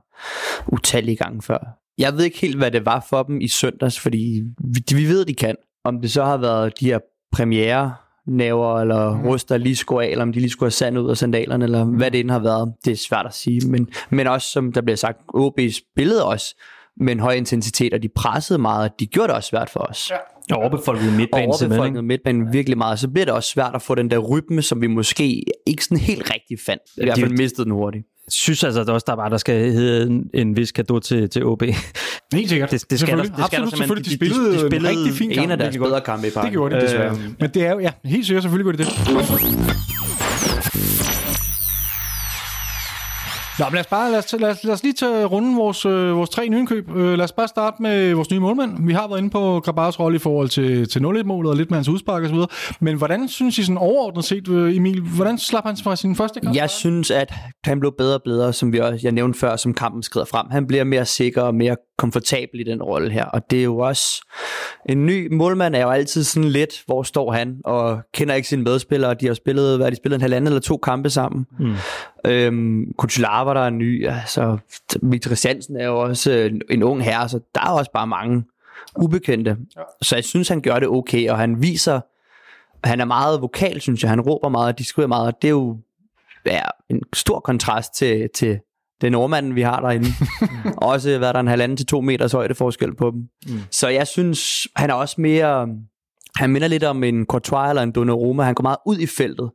utallige 0.73 1.17
gange 1.17 1.43
før. 1.43 1.84
Jeg 1.99 2.13
ved 2.17 2.25
ikke 2.25 2.39
helt, 2.39 2.57
hvad 2.57 2.71
det 2.71 2.87
var 2.87 3.07
for 3.11 3.23
dem 3.23 3.41
i 3.41 3.49
søndags, 3.49 4.01
fordi 4.01 4.43
vi, 4.59 4.97
vi 4.97 5.09
ved, 5.09 5.25
de 5.25 5.35
kan. 5.35 5.57
Om 5.85 6.01
det 6.01 6.11
så 6.11 6.25
har 6.25 6.37
været 6.37 6.81
de 6.81 6.87
her 6.87 6.99
premiere 7.33 7.95
naver 8.27 8.81
eller 8.81 9.17
mm. 9.17 9.29
ryster 9.29 9.57
lige 9.57 9.77
skulle 9.77 10.07
af, 10.07 10.11
eller 10.11 10.23
om 10.23 10.33
de 10.33 10.41
lige 10.41 10.51
skulle 10.51 10.67
have 10.67 10.71
sand 10.73 10.99
ud 10.99 11.11
af 11.11 11.17
sandalerne, 11.17 11.65
eller 11.65 11.85
hvad 11.85 12.11
det 12.11 12.21
end 12.21 12.31
har 12.31 12.39
været. 12.39 12.73
Det 12.85 12.93
er 12.93 12.97
svært 12.97 13.27
at 13.27 13.35
sige. 13.35 13.69
Men, 13.69 13.89
men 14.11 14.27
også, 14.27 14.49
som 14.51 14.73
der 14.73 14.81
bliver 14.83 14.97
sagt, 14.97 15.19
OB 15.35 15.61
spillede 15.73 16.25
også 16.27 16.55
med 17.01 17.13
en 17.13 17.21
høj 17.21 17.33
intensitet, 17.33 17.95
og 17.95 18.03
de 18.03 18.09
pressede 18.17 18.59
meget, 18.59 18.91
og 18.91 19.01
de 19.01 19.07
gjorde 19.07 19.29
det 19.29 19.37
også 19.37 19.49
svært 19.49 19.71
for 19.71 19.81
os. 19.81 20.11
Ja 20.11 20.55
Og 20.57 20.61
overbefolket 20.63 21.13
midtbane 21.17 21.45
og 21.53 21.57
overbefolket 21.63 22.05
midtbanen 22.05 22.53
virkelig 22.53 22.79
meget, 22.79 22.99
så 22.99 23.09
bliver 23.09 23.25
det 23.25 23.35
også 23.35 23.51
svært 23.51 23.75
at 23.75 23.83
få 23.83 23.95
den 23.95 24.11
der 24.11 24.19
rytme, 24.19 24.63
som 24.63 24.81
vi 24.81 24.87
måske 24.87 25.45
ikke 25.67 25.85
sådan 25.85 25.99
helt 25.99 26.31
rigtig 26.35 26.59
fandt. 26.67 26.83
I 26.97 27.05
hvert 27.05 27.19
fald 27.19 27.31
de- 27.31 27.37
mistede 27.37 27.65
den 27.65 27.73
hurtigt. 27.73 28.05
Synes 28.29 28.65
altså 28.65 28.81
at 28.81 28.89
også, 28.89 29.05
der 29.09 29.17
bare 29.17 29.31
der 29.31 29.37
skal 29.37 29.73
hedde 29.73 30.07
en, 30.11 30.31
en 30.35 30.57
vis 30.57 30.73
gave 30.73 31.01
til, 31.01 31.31
til 31.31 31.45
OB. 31.45 31.63
Helt 32.33 32.49
sikkert. 32.49 32.71
Det- 32.71 32.91
det 32.91 33.01
skal 33.01 33.17
der- 33.19 33.23
det 33.23 33.33
skal 33.33 33.39
der 33.39 33.45
Absolut, 33.45 33.71
simpelthen. 33.79 34.05
selvfølgelig. 34.05 34.05
De, 34.05 34.11
De- 34.11 34.31
de- 34.31 34.35
spillede, 34.35 34.53
de 34.65 34.69
spillede 34.69 34.93
en 34.93 34.99
rigtig 34.99 35.15
fin 35.19 35.31
kamp. 35.31 35.45
En 35.45 35.51
af 35.51 35.59
deres 35.59 35.77
bedre 35.77 36.01
kampe 36.01 36.27
i 36.27 36.31
parken. 36.31 36.47
Det 36.47 36.53
gjorde 36.53 36.77
de 36.77 36.81
desværre. 36.81 37.11
Øhm. 37.11 37.37
Men 37.41 37.51
det 37.55 37.67
er 37.67 37.71
jo, 37.73 37.79
ja, 37.79 37.91
helt 38.05 38.27
sikkert, 38.27 38.43
selvfølgelig 38.43 38.77
gør 38.79 38.85
de 38.85 38.91
det. 38.91 40.14
Nå, 43.59 43.65
men 43.65 43.75
lad 43.75 43.81
os 43.81 43.87
bare 43.87 44.11
lad 44.11 44.19
os, 44.19 44.35
lad 44.41 44.51
os, 44.51 44.65
lad 44.65 44.75
os 44.75 44.83
lige 44.83 44.93
tage 44.93 45.25
runden 45.25 45.57
vores, 45.57 45.87
øh, 45.87 46.17
vores 46.17 46.31
tre 46.31 46.49
nye 46.49 46.59
indkøb. 46.59 46.97
Øh, 46.97 47.13
lad 47.19 47.25
os 47.25 47.33
bare 47.33 47.49
starte 47.49 47.83
med 47.83 48.15
vores 48.15 48.31
nye 48.31 48.41
målmand. 48.41 48.87
Vi 48.87 48.93
har 48.93 49.09
været 49.09 49.19
inde 49.19 49.31
på 49.31 49.61
Grabars 49.65 50.01
rolle 50.01 50.17
i 50.17 50.19
forhold 50.19 50.49
til, 50.49 50.89
til 50.89 51.01
0-1-målet 51.01 51.51
og 51.51 51.57
lidt 51.57 51.71
med 51.71 51.79
hans 51.79 51.89
udspark 51.89 52.23
og 52.23 52.29
så 52.29 52.35
videre. 52.35 52.49
Men 52.81 52.97
hvordan 52.97 53.29
synes 53.29 53.59
I 53.59 53.63
sådan 53.63 53.79
overordnet 53.79 54.25
set, 54.25 54.49
øh, 54.49 54.77
Emil, 54.77 55.01
hvordan 55.01 55.39
slap 55.39 55.65
han 55.65 55.77
fra 55.77 55.97
sin 55.97 56.17
første 56.17 56.41
kamp? 56.41 56.57
Jeg 56.57 56.71
synes, 56.71 57.11
at 57.11 57.33
han 57.65 57.81
blev 57.81 57.93
bedre 57.99 58.15
og 58.15 58.23
bedre, 58.25 58.53
som 58.53 58.73
vi 58.73 58.81
også, 58.81 59.01
jeg 59.03 59.13
nævnte 59.13 59.39
før, 59.39 59.57
som 59.57 59.75
kampen 59.75 60.03
skrider 60.03 60.27
frem. 60.27 60.47
Han 60.51 60.67
bliver 60.67 60.85
mere 60.85 61.05
sikker 61.05 61.43
og 61.43 61.55
mere 61.55 61.77
komfortabel 61.99 62.61
i 62.61 62.63
den 62.63 62.83
rolle 62.83 63.11
her. 63.11 63.25
Og 63.25 63.51
det 63.51 63.59
er 63.59 63.65
jo 63.65 63.79
også... 63.79 64.27
En 64.89 65.07
ny 65.07 65.35
målmand 65.35 65.77
er 65.77 65.81
jo 65.81 65.91
altid 65.91 66.25
sådan 66.25 66.49
lidt, 66.49 66.83
hvor 66.87 67.03
står 67.03 67.33
han, 67.33 67.61
og 67.65 68.01
kender 68.15 68.35
ikke 68.35 68.49
sine 68.49 68.63
medspillere. 68.63 69.15
De 69.15 69.27
har 69.27 69.35
spillet, 69.35 69.77
hvad 69.77 69.87
har 69.87 69.91
de 69.91 69.97
spillet 69.97 70.15
en 70.15 70.21
halvanden 70.21 70.47
eller 70.47 70.61
to 70.61 70.77
kampe 70.77 71.11
sammen. 71.11 71.47
Mm. 71.59 71.75
Øhm, 72.27 72.93
Kutular 72.99 73.45
var 73.45 73.55
der 73.55 73.67
en 73.67 73.79
ny, 73.79 74.09
altså 74.09 74.59
Victor 75.03 75.29
Christiansen 75.29 75.77
er 75.77 75.87
jo 75.87 76.01
også 76.01 76.33
en, 76.33 76.63
en 76.71 76.83
ung 76.83 77.05
herre, 77.05 77.29
så 77.29 77.41
der 77.55 77.61
er 77.61 77.71
også 77.71 77.91
bare 77.93 78.07
mange 78.07 78.45
ubekendte. 78.97 79.57
Ja. 79.77 79.83
Så 80.03 80.17
jeg 80.17 80.25
synes, 80.25 80.49
han 80.49 80.61
gør 80.61 80.79
det 80.79 80.89
okay, 80.89 81.31
og 81.31 81.39
han 81.39 81.63
viser, 81.63 82.01
han 82.87 83.01
er 83.01 83.05
meget 83.05 83.41
vokal, 83.41 83.81
synes 83.81 84.03
jeg. 84.03 84.11
Han 84.11 84.21
råber 84.21 84.49
meget 84.49 84.73
og 84.73 84.79
diskuterer 84.79 85.09
meget, 85.09 85.27
og 85.27 85.43
det 85.43 85.49
er 85.49 85.53
jo 85.53 85.79
ja, 86.47 86.63
en 86.89 87.03
stor 87.13 87.41
kontrast 87.41 87.95
til, 87.95 88.29
til 88.35 88.61
den 89.01 89.13
nordmanden, 89.13 89.55
vi 89.55 89.63
har 89.63 89.81
derinde. 89.81 90.07
også 90.77 91.19
hvad 91.19 91.29
der 91.29 91.35
er 91.35 91.41
en 91.41 91.47
halvanden 91.47 91.77
til 91.77 91.87
to 91.87 92.01
meters 92.01 92.33
højde 92.33 92.55
forskel 92.55 92.95
på 92.97 93.11
dem. 93.11 93.21
Mm. 93.47 93.61
Så 93.71 93.89
jeg 93.89 94.07
synes, 94.07 94.67
han 94.77 94.91
er 94.91 94.95
også 94.95 95.21
mere... 95.21 95.69
Han 96.37 96.51
minder 96.51 96.69
lidt 96.69 96.85
om 96.85 97.05
en 97.05 97.27
Courtois 97.27 97.69
eller 97.69 97.83
en 97.83 97.93
Donnarumma. 97.93 98.43
Han 98.43 98.55
går 98.55 98.63
meget 98.63 98.79
ud 98.87 98.99
i 98.99 99.07
feltet. 99.07 99.51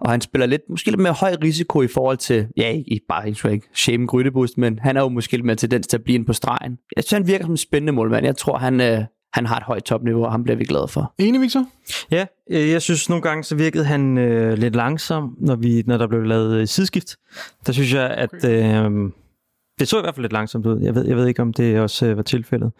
Og 0.00 0.10
han 0.10 0.20
spiller 0.20 0.46
lidt, 0.46 0.62
måske 0.70 0.90
lidt 0.90 1.00
mere 1.00 1.12
høj 1.12 1.36
risiko 1.42 1.82
i 1.82 1.88
forhold 1.88 2.16
til, 2.16 2.46
ja, 2.56 2.68
ikke 2.68 3.06
bare 3.08 3.34
tror 3.34 3.50
ikke, 3.50 3.68
shame 3.74 4.06
Grydebust, 4.06 4.58
men 4.58 4.78
han 4.78 4.96
er 4.96 5.00
jo 5.00 5.08
måske 5.08 5.32
lidt 5.32 5.46
mere 5.46 5.56
tendens 5.56 5.86
til 5.86 5.96
at 5.96 6.04
blive 6.04 6.14
inde 6.14 6.26
på 6.26 6.32
stregen. 6.32 6.78
Jeg 6.96 7.04
synes, 7.04 7.18
han 7.18 7.26
virker 7.26 7.44
som 7.44 7.52
en 7.52 7.56
spændende 7.56 7.92
målmand. 7.92 8.24
Jeg 8.24 8.36
tror, 8.36 8.58
han, 8.58 8.80
øh, 8.80 9.04
han 9.34 9.46
har 9.46 9.56
et 9.56 9.62
højt 9.62 9.84
topniveau, 9.84 10.24
og 10.24 10.30
ham 10.30 10.44
bliver 10.44 10.56
vi 10.56 10.64
glade 10.64 10.88
for. 10.88 11.14
Enig, 11.18 11.40
Victor? 11.40 11.66
Ja, 12.10 12.26
øh, 12.50 12.70
jeg 12.70 12.82
synes 12.82 13.08
nogle 13.08 13.22
gange, 13.22 13.44
så 13.44 13.54
virkede 13.54 13.84
han 13.84 14.18
øh, 14.18 14.58
lidt 14.58 14.76
langsom, 14.76 15.36
når, 15.40 15.56
vi, 15.56 15.82
når 15.86 15.98
der 15.98 16.06
blev 16.06 16.22
lavet 16.22 16.56
øh, 16.56 16.66
sideskift. 16.66 17.16
Der 17.66 17.72
synes 17.72 17.94
jeg, 17.94 18.10
at 18.10 18.44
øh, 18.44 18.90
det 19.78 19.88
så 19.88 19.98
i 19.98 20.00
hvert 20.00 20.14
fald 20.14 20.24
lidt 20.24 20.32
langsomt 20.32 20.66
ud. 20.66 20.80
Jeg 20.80 20.94
ved, 20.94 21.06
jeg 21.06 21.16
ved 21.16 21.26
ikke, 21.26 21.42
om 21.42 21.52
det 21.52 21.80
også 21.80 22.06
øh, 22.06 22.16
var 22.16 22.22
tilfældet. 22.22 22.72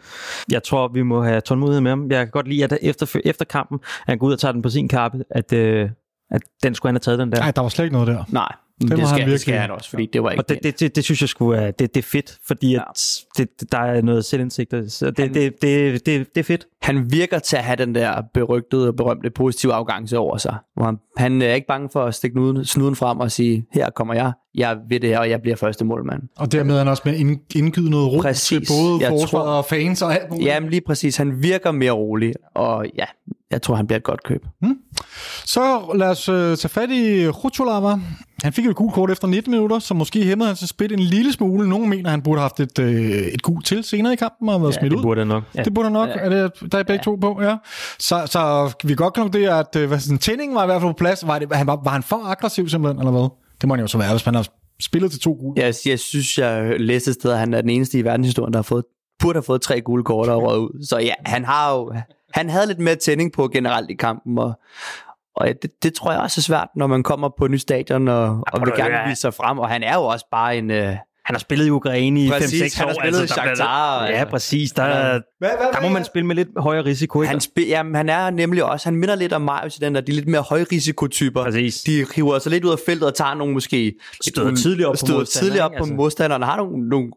Jeg 0.51 0.63
tror, 0.63 0.87
vi 0.87 1.01
må 1.01 1.23
have 1.23 1.41
tålmodighed 1.41 1.81
med 1.81 1.91
ham. 1.91 2.11
Jeg 2.11 2.25
kan 2.25 2.31
godt 2.31 2.47
lide, 2.47 2.63
at 2.63 2.77
efter, 2.81 3.19
efter 3.25 3.45
kampen, 3.45 3.79
at 3.83 4.11
han 4.11 4.17
går 4.17 4.27
ud 4.27 4.33
og 4.33 4.39
tager 4.39 4.51
den 4.51 4.61
på 4.61 4.69
sin 4.69 4.87
kappe, 4.87 5.23
at, 5.29 5.53
øh, 5.53 5.89
at 6.31 6.41
den 6.63 6.75
skulle 6.75 6.89
han 6.89 6.95
have 6.95 6.99
taget 6.99 7.19
den 7.19 7.31
der. 7.31 7.39
Nej, 7.39 7.51
der 7.51 7.61
var 7.61 7.69
slet 7.69 7.85
ikke 7.85 7.93
noget 7.93 8.07
der. 8.07 8.23
Nej, 8.29 8.55
det, 8.81 8.99
han 8.99 9.07
skal, 9.07 9.31
det 9.31 9.39
skal 9.39 9.53
han 9.53 9.71
også, 9.71 9.89
fordi 9.89 10.05
det 10.13 10.23
var 10.23 10.31
ikke 10.31 10.41
Og 10.43 10.49
det, 10.49 10.63
det, 10.63 10.79
det, 10.79 10.95
det 10.95 11.03
synes 11.03 11.21
jeg 11.21 11.29
skulle 11.29 11.59
er, 11.59 11.71
det, 11.71 11.95
det 11.95 12.01
er 12.01 12.07
fedt, 12.07 12.37
fordi 12.47 12.71
ja. 12.71 12.81
at 12.89 13.19
det, 13.37 13.59
det, 13.59 13.71
der 13.71 13.77
er 13.77 14.01
noget 14.01 14.25
selvindsigt. 14.25 14.73
Så 14.87 15.05
det, 15.05 15.17
det, 15.17 15.61
det, 15.61 16.05
det, 16.05 16.35
det 16.35 16.37
er 16.37 16.43
fedt. 16.43 16.67
han 16.81 17.11
virker 17.11 17.39
til 17.39 17.57
at 17.57 17.63
have 17.63 17.75
den 17.75 17.95
der 17.95 18.21
berygtede 18.33 18.87
og 18.87 18.95
berømte 18.95 19.29
positive 19.29 19.73
afgangse 19.73 20.17
over 20.17 20.37
sig. 20.37 20.57
Hvor 20.75 20.85
han, 20.85 20.97
han 21.17 21.41
er 21.41 21.53
ikke 21.53 21.67
bange 21.67 21.89
for 21.93 22.05
at 22.05 22.15
stikke 22.15 22.33
snuden, 22.33 22.65
snuden 22.65 22.95
frem 22.95 23.19
og 23.19 23.31
sige, 23.31 23.65
her 23.73 23.89
kommer 23.89 24.13
jeg, 24.13 24.31
jeg 24.57 24.77
ved 24.89 24.99
det 24.99 25.09
her, 25.09 25.19
og 25.19 25.29
jeg 25.29 25.41
bliver 25.41 25.55
første 25.55 25.85
målmand. 25.85 26.21
Og 26.37 26.51
dermed 26.51 26.73
er 26.75 26.77
han 26.77 26.87
også 26.87 27.01
med 27.05 27.13
at 27.13 27.19
ind- 27.19 27.39
indgyde 27.55 27.89
noget 27.89 28.11
ro 28.13 28.19
Præcis. 28.21 28.67
til 28.67 28.73
både 28.73 28.97
Jeg 29.01 29.09
forsvaret 29.09 29.45
tror- 29.45 29.51
og 29.51 29.65
fans 29.65 30.01
og 30.01 30.13
alt 30.13 30.29
muligt. 30.31 30.47
Jamen 30.47 30.69
lige 30.69 30.81
præcis, 30.87 31.17
han 31.17 31.43
virker 31.43 31.71
mere 31.71 31.91
rolig, 31.91 32.33
og 32.55 32.85
ja, 32.97 33.05
jeg 33.51 33.61
tror, 33.61 33.75
han 33.75 33.87
bliver 33.87 33.97
et 33.97 34.03
godt 34.03 34.23
køb. 34.23 34.45
Så 35.45 35.91
lad 35.95 36.07
os 36.09 36.29
øh, 36.29 36.57
tage 36.57 36.69
fat 36.69 36.89
i 36.91 37.27
Rutulava. 37.27 37.95
Han 38.43 38.53
fik 38.53 38.65
et 38.65 38.75
gult 38.75 38.93
kort 38.93 39.11
efter 39.11 39.27
19 39.27 39.51
minutter, 39.51 39.79
som 39.79 39.97
måske 39.97 40.23
hæmmede 40.23 40.47
hans 40.47 40.59
spil 40.59 40.93
en 40.93 40.99
lille 40.99 41.33
smule. 41.33 41.69
Nogle 41.69 41.87
mener, 41.87 42.09
han 42.09 42.21
burde 42.21 42.39
have 42.39 42.43
haft 42.57 42.59
et, 42.59 42.79
øh, 42.79 43.11
et 43.11 43.41
gult 43.41 43.65
til 43.65 43.83
senere 43.83 44.13
i 44.13 44.15
kampen 44.15 44.49
og 44.49 44.61
været 44.61 44.73
Ja, 44.73 44.79
smidt 44.79 44.91
det 44.91 44.97
ud. 44.97 45.03
burde 45.03 45.19
han 45.21 45.27
nok. 45.27 45.43
Ja. 45.55 45.63
Det 45.63 45.73
burde 45.73 45.85
han 45.85 45.93
nok. 45.93 46.09
Ja. 46.09 46.13
Er 46.15 46.29
det, 46.29 46.71
der 46.71 46.77
er 46.77 46.83
begge 46.83 46.93
ja. 46.93 47.01
to 47.03 47.15
på, 47.15 47.41
ja. 47.41 47.55
Så, 47.99 48.21
så 48.25 48.73
vi 48.83 48.87
kan 48.87 48.95
godt 48.97 49.13
konkludere, 49.13 49.59
at 49.59 49.75
øh, 49.75 49.87
hvad 49.87 49.99
sådan, 49.99 50.17
tændingen 50.17 50.55
var 50.55 50.63
i 50.63 50.65
hvert 50.65 50.81
fald 50.81 50.93
på 50.93 50.97
plads. 50.97 51.27
Var, 51.27 51.39
det, 51.39 51.47
han, 51.55 51.67
var, 51.67 51.79
var 51.83 51.91
han 51.91 52.03
for 52.03 52.25
aggressiv 52.25 52.69
simpelthen, 52.69 52.99
eller 52.99 53.11
hvad? 53.11 53.29
Det 53.65 53.67
må 53.67 53.75
han 53.75 53.81
jo 53.81 53.87
så 53.87 53.97
være, 53.97 54.11
hvis 54.11 54.23
han 54.23 54.35
har 54.35 54.47
spillet 54.81 55.11
til 55.11 55.19
to 55.19 55.37
gule. 55.39 55.53
Jeg, 55.63 55.73
jeg 55.85 55.99
synes, 55.99 56.37
jeg 56.37 56.79
læste 56.79 57.09
et 57.09 57.15
sted, 57.15 57.31
at 57.31 57.39
han 57.39 57.53
er 57.53 57.61
den 57.61 57.69
eneste 57.69 57.99
i 57.99 58.03
verdenshistorien, 58.03 58.53
der 58.53 58.57
har 58.57 58.63
fået, 58.63 58.83
burde 59.19 59.37
have 59.37 59.43
fået 59.43 59.61
tre 59.61 59.81
gule 59.81 60.03
kort 60.03 60.29
og 60.29 60.43
røget 60.43 60.59
ud. 60.59 60.85
Så 60.85 60.97
ja, 60.97 61.13
han 61.25 61.45
har 61.45 61.73
jo, 61.73 61.93
han 62.33 62.49
havde 62.49 62.67
lidt 62.67 62.79
mere 62.79 62.95
tænding 62.95 63.33
på 63.33 63.47
generelt 63.47 63.89
i 63.89 63.93
kampen, 63.93 64.37
og, 64.37 64.53
og 65.35 65.47
det, 65.61 65.83
det 65.83 65.93
tror 65.93 66.11
jeg 66.11 66.21
også 66.21 66.39
er 66.39 66.41
svært, 66.41 66.67
når 66.75 66.87
man 66.87 67.03
kommer 67.03 67.29
på 67.37 67.47
nyt 67.47 67.61
stadion 67.61 68.07
og, 68.07 68.43
og 68.53 68.61
vil 68.61 68.73
gerne 68.77 69.09
vise 69.09 69.21
sig 69.21 69.33
frem. 69.33 69.59
Og 69.59 69.69
han 69.69 69.83
er 69.83 69.95
jo 69.95 70.01
også 70.01 70.25
bare 70.31 70.57
en, 70.57 70.71
øh, 70.71 70.95
Han 71.25 71.35
har 71.35 71.39
spillet 71.39 71.65
i 71.65 71.69
Ukraine 71.69 72.23
i 72.23 72.27
5-6 72.29 72.33
år. 72.33 72.39
Præcis, 72.39 72.73
han 72.75 72.87
har 72.87 72.95
spillet 73.01 73.17
i 73.17 73.21
der 73.21 73.27
Shakhtar, 73.27 74.03
Ja, 74.05 74.11
altså. 74.11 74.29
præcis. 74.31 74.71
Der, 74.71 74.83
Hvad- 74.85 75.21
hvad- 75.39 75.49
der 75.73 75.81
må 75.81 75.89
man 75.89 76.05
spille 76.05 76.25
med 76.27 76.35
lidt 76.35 76.47
højere 76.57 76.85
risiko, 76.85 77.21
ikke? 77.21 77.29
Han, 77.29 77.39
spil, 77.41 77.67
jamen, 77.67 77.95
han 77.95 78.09
er 78.09 78.29
nemlig 78.29 78.63
også, 78.63 78.85
han 78.89 78.95
minder 78.95 79.15
lidt 79.15 79.33
om 79.33 79.41
Marius 79.41 79.77
i 79.77 79.79
den 79.79 79.95
der, 79.95 80.01
de 80.01 80.11
lidt 80.11 80.27
mere 80.27 80.41
højrisikotyper. 80.41 81.43
Præcis. 81.43 81.81
De 81.81 82.05
hiver 82.15 82.39
sig 82.39 82.51
lidt 82.51 82.65
ud 82.65 82.71
af 82.71 82.79
feltet 82.85 83.07
og 83.07 83.13
tager 83.15 83.33
nogle 83.33 83.53
måske... 83.53 83.93
Støder 84.27 84.55
tidligere 84.55 84.89
op 84.89 84.93
på 84.93 84.97
støder 84.97 85.17
modstanderen, 85.19 85.45
tidligere 85.49 85.65
op 85.65 85.71
på 85.71 85.83
Altså. 85.83 85.93
modstanderen, 85.93 86.41
har 86.41 86.57
nogle, 86.57 86.89
nogle 86.89 87.11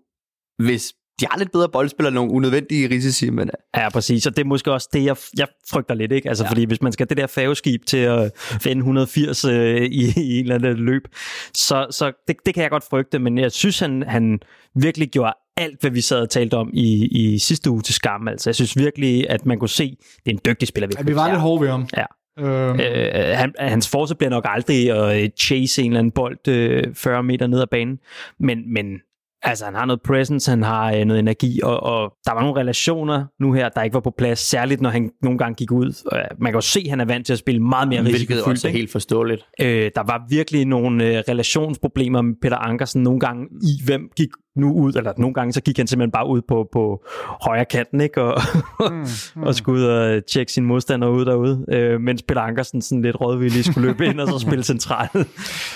hvis 0.59 0.93
de 1.21 1.27
har 1.31 1.39
lidt 1.39 1.53
bedre 1.53 1.69
boldspillere, 1.69 2.15
nogle 2.15 2.33
unødvendige 2.33 2.91
risici, 2.91 3.31
men 3.31 3.51
Ja, 3.77 3.89
præcis. 3.89 4.27
Og 4.27 4.37
det 4.37 4.43
er 4.43 4.47
måske 4.47 4.73
også 4.73 4.89
det, 4.93 5.05
jeg, 5.05 5.17
jeg 5.39 5.47
frygter 5.71 5.95
lidt, 5.95 6.13
ikke? 6.13 6.29
Altså, 6.29 6.45
ja. 6.45 6.51
fordi 6.51 6.65
hvis 6.65 6.83
man 6.83 6.93
skal 6.93 7.05
have 7.05 7.09
det 7.09 7.17
der 7.17 7.27
færgeskib 7.27 7.87
til 7.87 7.99
at 7.99 8.33
finde 8.37 8.81
180 8.81 9.45
øh, 9.45 9.83
i, 9.83 10.13
i 10.17 10.39
en 10.39 10.45
eller 10.45 10.55
anden 10.55 10.77
løb, 10.77 11.03
så, 11.55 11.87
så 11.91 12.13
det, 12.29 12.37
det 12.47 12.55
kan 12.55 12.63
jeg 12.63 12.71
godt 12.71 12.85
frygte, 12.91 13.19
men 13.19 13.39
jeg 13.39 13.53
synes, 13.53 13.79
han, 13.79 14.05
han 14.07 14.41
virkelig 14.75 15.09
gjorde 15.09 15.33
alt, 15.57 15.81
hvad 15.81 15.91
vi 15.91 16.01
sad 16.01 16.21
og 16.21 16.31
talte 16.31 16.55
om 16.55 16.71
i, 16.73 17.07
i 17.07 17.39
sidste 17.39 17.71
uge 17.71 17.83
til 17.83 17.95
skam. 17.95 18.29
Altså, 18.29 18.51
jeg 18.51 18.55
synes 18.55 18.77
virkelig, 18.77 19.31
at 19.31 19.47
man 19.47 19.59
kunne 19.59 19.69
se, 19.69 19.97
det 20.25 20.31
er 20.31 20.35
en 20.35 20.41
dygtig 20.47 20.69
spiller. 20.69 20.89
Ja, 20.99 21.03
vi 21.03 21.15
var 21.15 21.29
lidt 21.29 21.41
hårde 21.41 21.61
ved 21.63 21.69
ham. 21.69 21.89
Ja. 21.97 22.05
Øhm, 22.39 22.81
Øh, 22.81 23.37
han, 23.37 23.55
hans 23.59 23.89
force 23.89 24.15
bliver 24.15 24.31
nok 24.31 24.45
aldrig 24.49 24.91
at 24.91 25.23
øh, 25.23 25.31
chase 25.41 25.83
en 25.83 25.91
eller 25.91 25.99
anden 25.99 26.11
bold 26.11 26.49
øh, 26.49 26.95
40 26.95 27.23
meter 27.23 27.47
ned 27.47 27.61
ad 27.61 27.67
banen, 27.71 27.99
men, 28.41 28.73
men 28.73 28.87
altså, 29.43 29.65
han 29.65 29.75
har 29.75 29.85
noget 29.85 30.03
presence, 30.03 30.51
han 30.51 30.63
har 30.63 30.93
øh, 30.93 31.05
noget 31.05 31.19
energi, 31.19 31.61
og, 31.63 31.83
og 31.83 32.13
der 32.27 32.33
var 32.33 32.41
nogle 32.41 32.61
relationer 32.61 33.25
nu 33.41 33.53
her, 33.53 33.69
der 33.69 33.83
ikke 33.83 33.95
var 33.95 34.01
på 34.01 34.15
plads, 34.19 34.39
særligt 34.39 34.81
når 34.81 34.91
han 34.91 35.11
nogle 35.23 35.39
gange 35.39 35.55
gik 35.55 35.73
ud. 35.73 36.09
Øh, 36.13 36.21
man 36.41 36.53
kan 36.53 36.57
jo 36.57 36.61
se, 36.61 36.81
at 36.85 36.91
han 36.91 37.01
er 37.01 37.05
vant 37.05 37.27
til 37.27 37.33
at 37.33 37.39
spille 37.39 37.63
meget 37.63 37.89
mere 37.89 38.03
hvilket 38.03 38.21
risikofyldt. 38.21 38.49
også 38.49 38.69
er 38.69 38.73
helt 38.73 38.93
forståeligt. 38.93 39.47
Øh, 39.61 39.91
der 39.95 40.03
var 40.03 40.27
virkelig 40.29 40.65
nogle 40.65 41.05
øh, 41.05 41.23
relationsproblemer 41.29 42.23
med 42.23 42.35
Peter 42.43 42.57
Ankersen 42.57 43.03
nogle 43.03 43.21
gange 43.21 43.47
i, 43.63 43.85
hvem 43.85 44.11
gik 44.17 44.29
nu 44.59 44.73
ud, 44.73 44.93
eller 44.93 45.13
nogle 45.19 45.35
gange 45.35 45.53
så 45.53 45.61
gik 45.61 45.77
han 45.79 45.87
simpelthen 45.87 46.11
bare 46.13 46.29
ud 46.29 46.41
på, 46.49 46.69
på 46.73 47.05
højre 47.43 47.65
kanten, 47.65 48.01
ikke? 48.01 48.23
Og, 48.23 48.41
mm, 48.81 48.97
mm. 49.37 49.43
og 49.43 49.55
skulle 49.55 49.81
ud 49.81 49.87
og 49.87 50.27
tjekke 50.27 50.53
sin 50.53 50.65
modstander 50.65 51.09
ud 51.09 51.25
derude, 51.25 51.65
øh, 51.73 52.01
mens 52.01 52.23
Peter 52.23 52.41
Ankersen 52.41 52.83
sådan 52.83 53.03
lidt 53.03 53.21
rådvillig 53.21 53.65
skulle 53.65 53.87
løbe 53.89 54.07
ind 54.07 54.21
og 54.21 54.29
så 54.29 54.39
spille 54.47 54.65
centralt. 54.65 55.11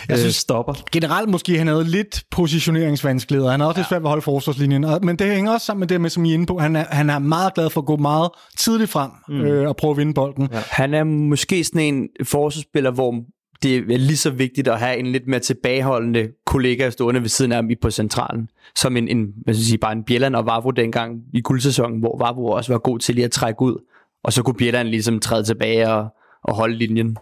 Jeg 0.09 0.19
synes, 0.19 0.35
stopper. 0.35 0.75
generelt 0.93 1.29
måske, 1.31 1.59
han 1.59 1.67
havde 1.67 1.85
lidt 1.85 2.23
positioneringsvanskeligheder. 2.31 3.51
Han 3.51 3.61
havde 3.61 3.69
også 3.71 3.79
lidt 3.79 3.89
svært 3.89 4.03
ved 4.03 4.07
at 4.07 4.11
holde 4.11 4.23
forsvarslinjen. 4.23 4.85
Og- 4.85 4.99
Men 5.05 5.17
det 5.17 5.27
hænger 5.35 5.53
også 5.53 5.67
sammen 5.67 5.81
med 5.81 5.89
det 5.89 6.01
med, 6.01 6.11
som 6.11 6.25
I 6.25 6.31
er 6.31 6.35
inde 6.35 6.47
på. 6.47 6.59
Han 6.59 6.77
er, 6.77 6.85
han 6.91 7.11
er 7.11 7.19
meget 7.19 7.55
glad 7.55 7.71
for 7.71 7.81
at 7.81 7.87
gå 7.87 7.97
meget 7.97 8.31
tidligt 8.59 8.91
frem 8.91 9.11
mm. 9.29 9.41
øh, 9.41 9.69
og 9.69 9.77
prøve 9.77 9.91
at 9.91 9.97
vinde 9.97 10.15
bolden. 10.15 10.49
Ja. 10.53 10.59
Han 10.71 10.95
er 10.95 11.05
måske 11.05 11.65
sådan 11.65 11.95
en 11.95 12.09
forsvarsspiller, 12.25 12.91
hvor 12.91 13.15
det 13.63 13.77
er 13.77 13.99
lige 13.99 14.17
så 14.17 14.31
vigtigt 14.31 14.69
at 14.69 14.79
have 14.79 14.97
en 14.97 15.07
lidt 15.07 15.27
mere 15.27 15.41
tilbageholdende 15.41 16.29
kollega 16.47 16.91
stående 16.91 17.21
ved 17.21 17.29
siden 17.29 17.53
af 17.53 17.57
ham 17.57 17.71
på 17.83 17.91
centralen. 17.91 18.49
Som 18.77 18.97
en, 18.97 19.09
en 19.09 19.27
hvad 19.45 19.55
skal 19.55 19.61
jeg 19.61 19.67
sige, 19.67 19.79
bare 19.79 19.93
en 19.93 20.05
Bjelland 20.05 20.37
og 20.37 20.47
Vavro 20.47 20.71
dengang 20.71 21.21
i 21.35 21.41
guldsæsonen, 21.41 22.01
hvor 22.01 22.19
Vavro 22.19 22.47
også 22.47 22.73
var 22.73 22.79
god 22.79 22.99
til 22.99 23.15
lige 23.15 23.25
at 23.25 23.31
trække 23.31 23.63
ud. 23.63 23.77
Og 24.25 24.33
så 24.33 24.43
kunne 24.43 24.55
Bjelland 24.55 24.89
ligesom 24.89 25.21
træde 25.21 25.45
tilbage 25.45 25.89
og, 25.89 26.09
og 26.45 26.55
holde 26.55 26.77
linjen. 26.77 27.17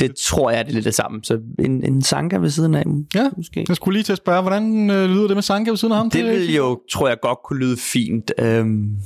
Det 0.00 0.14
tror 0.26 0.50
jeg, 0.50 0.64
det 0.64 0.70
er 0.70 0.74
lidt 0.74 0.84
det 0.84 0.94
samme. 0.94 1.20
Så 1.24 1.40
en, 1.58 1.84
en 1.84 2.02
Sanka 2.02 2.36
ved 2.36 2.50
siden 2.50 2.74
af, 2.74 2.84
Ja, 3.14 3.30
måske. 3.36 3.64
jeg 3.68 3.76
skulle 3.76 3.94
lige 3.96 4.04
til 4.04 4.12
at 4.12 4.18
spørge, 4.18 4.42
hvordan 4.42 4.90
øh, 4.90 5.10
lyder 5.10 5.26
det 5.26 5.36
med 5.36 5.42
Sanka 5.42 5.70
ved 5.70 5.76
siden 5.76 5.92
af 5.92 5.98
ham? 5.98 6.10
Det 6.10 6.24
vil 6.24 6.54
jo, 6.54 6.80
tror 6.90 7.08
jeg, 7.08 7.16
godt 7.22 7.38
kunne 7.44 7.58
lyde 7.60 7.76
fint. 7.76 8.32
Øhm, 8.38 8.96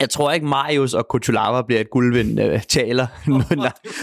Jeg 0.00 0.10
tror 0.10 0.32
ikke, 0.32 0.46
Marius 0.46 0.94
og 0.94 1.08
Kutulava 1.08 1.62
bliver 1.62 1.80
et 1.80 1.90
guldvind 1.90 2.40
uh, 2.40 2.60
taler. 2.68 3.06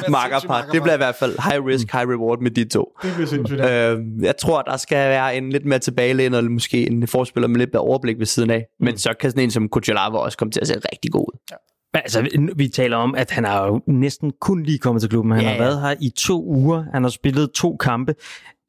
Makkerpar. 0.10 0.62
Det 0.72 0.82
bliver 0.82 0.94
i 0.94 0.98
hvert 0.98 1.16
fald 1.16 1.52
high 1.52 1.66
risk, 1.66 1.92
high 1.92 2.10
reward 2.10 2.42
med 2.42 2.52
de 2.52 2.64
to. 2.66 2.98
Det 3.04 3.14
bliver 3.14 3.28
sindssygt. 3.28 3.60
ja. 3.60 3.94
Øh, 3.94 4.00
jeg 4.22 4.38
tror, 4.38 4.62
der 4.62 4.78
skal 4.78 4.98
være 5.10 5.36
en 5.38 5.50
lidt 5.52 5.66
mere 5.66 5.80
tilbagelænet, 5.80 6.38
eller 6.38 6.52
måske 6.52 6.88
en 6.88 7.08
forspiller 7.08 7.48
med 7.48 7.58
lidt 7.58 7.72
bedre 7.72 7.84
overblik 7.84 8.20
ved 8.20 8.26
siden 8.26 8.50
af. 8.50 8.66
Men 8.80 8.98
så 8.98 9.14
kan 9.20 9.32
sådan 9.32 9.44
en 9.44 9.52
som 9.52 9.70
Kutulava 9.70 10.18
også 10.18 10.38
komme 10.38 10.52
til 10.52 10.60
at 10.62 10.68
se 10.68 10.74
rigtig 10.74 11.12
god 11.12 11.26
ud. 11.34 11.58
Altså, 11.94 12.28
vi 12.56 12.68
taler 12.68 12.98
om, 12.98 13.16
at 13.16 13.32
han 13.32 13.44
har 13.46 13.66
jo 13.68 13.82
næsten 13.88 14.32
kun 14.42 14.64
lige 14.64 14.78
kommet 14.78 15.02
til 15.02 15.10
klubben. 15.10 15.32
Han 15.32 15.42
Ja, 15.42 15.48
har 15.48 15.56
ja. 15.56 15.62
været 15.62 15.82
her 15.82 15.96
i 16.02 16.10
to 16.18 16.44
uger. 16.46 16.84
Han 16.94 17.04
har 17.04 17.10
spillet 17.10 17.52
to 17.52 17.78
kampe. 17.78 18.16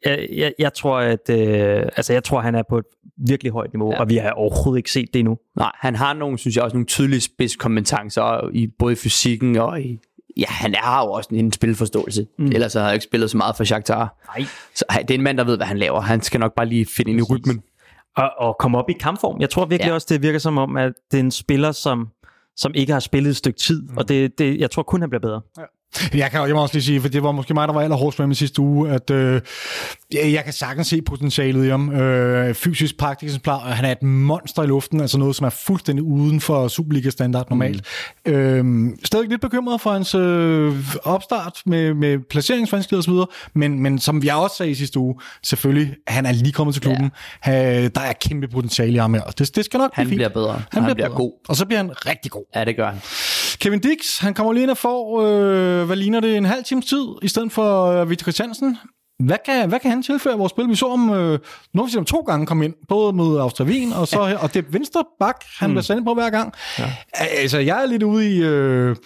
Jeg, 0.06 0.28
jeg, 0.32 0.52
jeg 0.58 0.74
tror, 0.74 0.98
at 0.98 1.30
øh, 1.30 1.82
altså, 1.96 2.12
jeg 2.12 2.24
tror, 2.24 2.40
han 2.40 2.54
er 2.54 2.62
på 2.68 2.78
et 2.78 2.84
virkelig 3.16 3.52
højt 3.52 3.72
niveau, 3.72 3.90
ja. 3.90 3.94
Ja. 3.94 4.00
og 4.00 4.08
vi 4.08 4.16
har 4.16 4.30
overhovedet 4.30 4.78
ikke 4.78 4.90
set 4.90 5.08
det 5.12 5.18
endnu. 5.20 5.38
Nej, 5.56 5.70
han 5.74 5.96
har 5.96 6.14
nogle, 6.14 6.38
synes 6.38 6.56
jeg, 6.56 6.64
også 6.64 6.76
nogle 6.76 6.86
tydelige 6.86 7.20
spidskompetencer, 7.20 8.50
i 8.52 8.66
både 8.78 8.92
i 8.92 8.96
fysikken 8.96 9.56
og 9.56 9.80
i... 9.80 9.98
Ja, 10.36 10.46
han 10.48 10.74
har 10.74 11.04
jo 11.04 11.12
også 11.12 11.28
en 11.32 11.52
spilforståelse. 11.52 12.26
Mm. 12.38 12.46
Ellers 12.46 12.72
så 12.72 12.80
har 12.80 12.86
jeg 12.86 12.94
ikke 12.94 13.04
spillet 13.04 13.30
så 13.30 13.36
meget 13.36 13.56
for 13.56 13.64
Shakhtar. 13.64 14.16
Nej. 14.38 14.46
Så 14.74 14.84
det 14.98 15.10
er 15.10 15.14
en 15.14 15.22
mand, 15.22 15.38
der 15.38 15.44
ved, 15.44 15.56
hvad 15.56 15.66
han 15.66 15.78
laver. 15.78 16.00
Han 16.00 16.20
skal 16.20 16.40
nok 16.40 16.54
bare 16.54 16.66
lige 16.66 16.86
finde 16.96 17.10
ind 17.10 17.20
i 17.20 17.22
rytmen. 17.22 17.62
Og, 18.16 18.30
og 18.38 18.56
komme 18.58 18.78
op 18.78 18.90
i 18.90 18.92
kampform. 18.92 19.40
Jeg 19.40 19.50
tror 19.50 19.64
virkelig 19.64 19.86
ja. 19.86 19.88
Ja. 19.88 19.94
også, 19.94 20.06
det 20.10 20.22
virker 20.22 20.38
som 20.38 20.58
om, 20.58 20.76
at 20.76 20.92
det 21.10 21.18
er 21.18 21.22
en 21.22 21.30
spiller, 21.30 21.72
som, 21.72 22.08
som 22.56 22.72
ikke 22.74 22.92
har 22.92 23.00
spillet 23.00 23.30
et 23.30 23.36
stykke 23.36 23.58
tid, 23.58 23.82
mm. 23.82 23.96
og 23.96 24.08
det, 24.08 24.38
det, 24.38 24.60
jeg 24.60 24.70
tror 24.70 24.82
kun, 24.82 25.00
han 25.00 25.10
bliver 25.10 25.20
bedre. 25.20 25.40
Jeg 26.14 26.30
kan 26.30 26.40
jeg 26.46 26.54
må 26.54 26.62
også 26.62 26.74
lige 26.74 26.84
sige, 26.84 27.00
for 27.00 27.08
det 27.08 27.22
var 27.22 27.32
måske 27.32 27.54
mig, 27.54 27.68
der 27.68 27.74
var 27.74 27.80
allerhårdest 27.80 28.18
med 28.18 28.30
i 28.30 28.34
sidste 28.34 28.60
uge, 28.62 28.90
at 28.90 29.10
øh, 29.10 29.40
jeg 30.14 30.44
kan 30.44 30.52
sagtens 30.52 30.86
se 30.86 31.02
potentialet 31.02 31.64
i 31.66 31.68
ham. 31.68 31.92
Øh, 31.94 32.54
fysisk, 32.54 32.96
praktisk 32.98 33.40
og 33.46 33.60
han 33.60 33.84
er 33.84 33.92
et 33.92 34.02
monster 34.02 34.62
i 34.62 34.66
luften, 34.66 35.00
altså 35.00 35.18
noget, 35.18 35.36
som 35.36 35.46
er 35.46 35.50
fuldstændig 35.50 36.02
uden 36.02 36.40
for 36.40 36.68
Superliga-standard 36.68 37.50
normalt. 37.50 37.84
Mm. 38.26 38.32
Øh, 38.32 38.90
stadig 39.04 39.28
lidt 39.28 39.40
bekymret 39.40 39.80
for 39.80 39.92
hans 39.92 40.14
øh, 40.14 40.74
opstart 41.04 41.58
med, 41.66 41.94
med 41.94 42.18
placeringsvanskeligheder 42.30 43.22
osv., 43.22 43.34
men, 43.54 43.80
men 43.80 43.98
som 43.98 44.22
jeg 44.24 44.34
også 44.34 44.56
sagde 44.56 44.72
i 44.72 44.74
sidste 44.74 44.98
uge, 44.98 45.14
selvfølgelig, 45.42 45.94
han 46.06 46.26
er 46.26 46.32
lige 46.32 46.52
kommet 46.52 46.74
til 46.74 46.82
klubben. 46.82 47.10
Ja. 47.46 47.88
Der 47.88 48.00
er 48.00 48.12
kæmpe 48.12 48.48
potentiale 48.48 48.92
i 48.92 48.96
ham 48.96 49.14
her. 49.14 49.22
Det, 49.22 49.56
det 49.56 49.64
skal 49.64 49.78
nok 49.78 49.90
Han 49.94 50.06
blive 50.06 50.10
fint. 50.10 50.18
bliver 50.18 50.44
bedre. 50.44 50.52
Han, 50.52 50.62
Han 50.72 50.82
bliver, 50.82 50.94
bliver 50.94 51.08
bedre. 51.08 51.16
god. 51.18 51.32
Og 51.48 51.56
så 51.56 51.66
bliver 51.66 51.78
han 51.78 51.90
rigtig 52.06 52.30
god. 52.30 52.44
Ja, 52.54 52.64
det 52.64 52.76
gør 52.76 52.90
han. 52.90 53.00
Kevin 53.62 53.80
Dix, 53.80 54.18
han 54.18 54.34
kommer 54.34 54.52
lige 54.52 54.62
ind 54.62 54.70
og 54.70 54.76
får, 54.76 55.22
øh, 55.22 55.86
hvad 55.86 55.96
ligner 55.96 56.20
det, 56.20 56.36
en 56.36 56.44
halv 56.44 56.64
times 56.64 56.86
tid, 56.86 57.06
i 57.22 57.28
stedet 57.28 57.52
for 57.52 57.86
øh, 57.86 58.10
Victor 58.10 58.22
Christiansen. 58.22 58.78
Hvad 59.18 59.36
kan, 59.44 59.68
hvad 59.68 59.80
kan 59.80 59.90
han 59.90 60.02
tilføre 60.02 60.38
vores 60.38 60.50
spil? 60.50 60.68
Vi 60.68 60.74
så 60.74 60.90
ham, 60.90 61.12
øh, 61.12 61.38
nu 61.74 61.82
har 61.82 62.00
vi 62.00 62.04
to 62.04 62.20
gange 62.20 62.46
komme 62.46 62.64
ind, 62.64 62.74
både 62.88 63.12
mod 63.12 63.38
Australien, 63.40 63.92
og 63.92 64.08
så 64.08 64.26
her, 64.26 64.38
og 64.38 64.54
det 64.54 64.64
er 64.64 64.70
venstre 64.70 65.04
bak, 65.20 65.44
han 65.58 65.70
mm. 65.70 65.74
bliver 65.74 65.82
sendt 65.82 66.04
på 66.04 66.14
hver 66.14 66.30
gang. 66.30 66.52
Ja. 66.78 66.92
Altså, 67.18 67.58
jeg 67.58 67.82
er 67.82 67.86
lidt 67.86 68.02
ude 68.02 68.30
i... 68.36 68.42
Øh, 68.42 68.96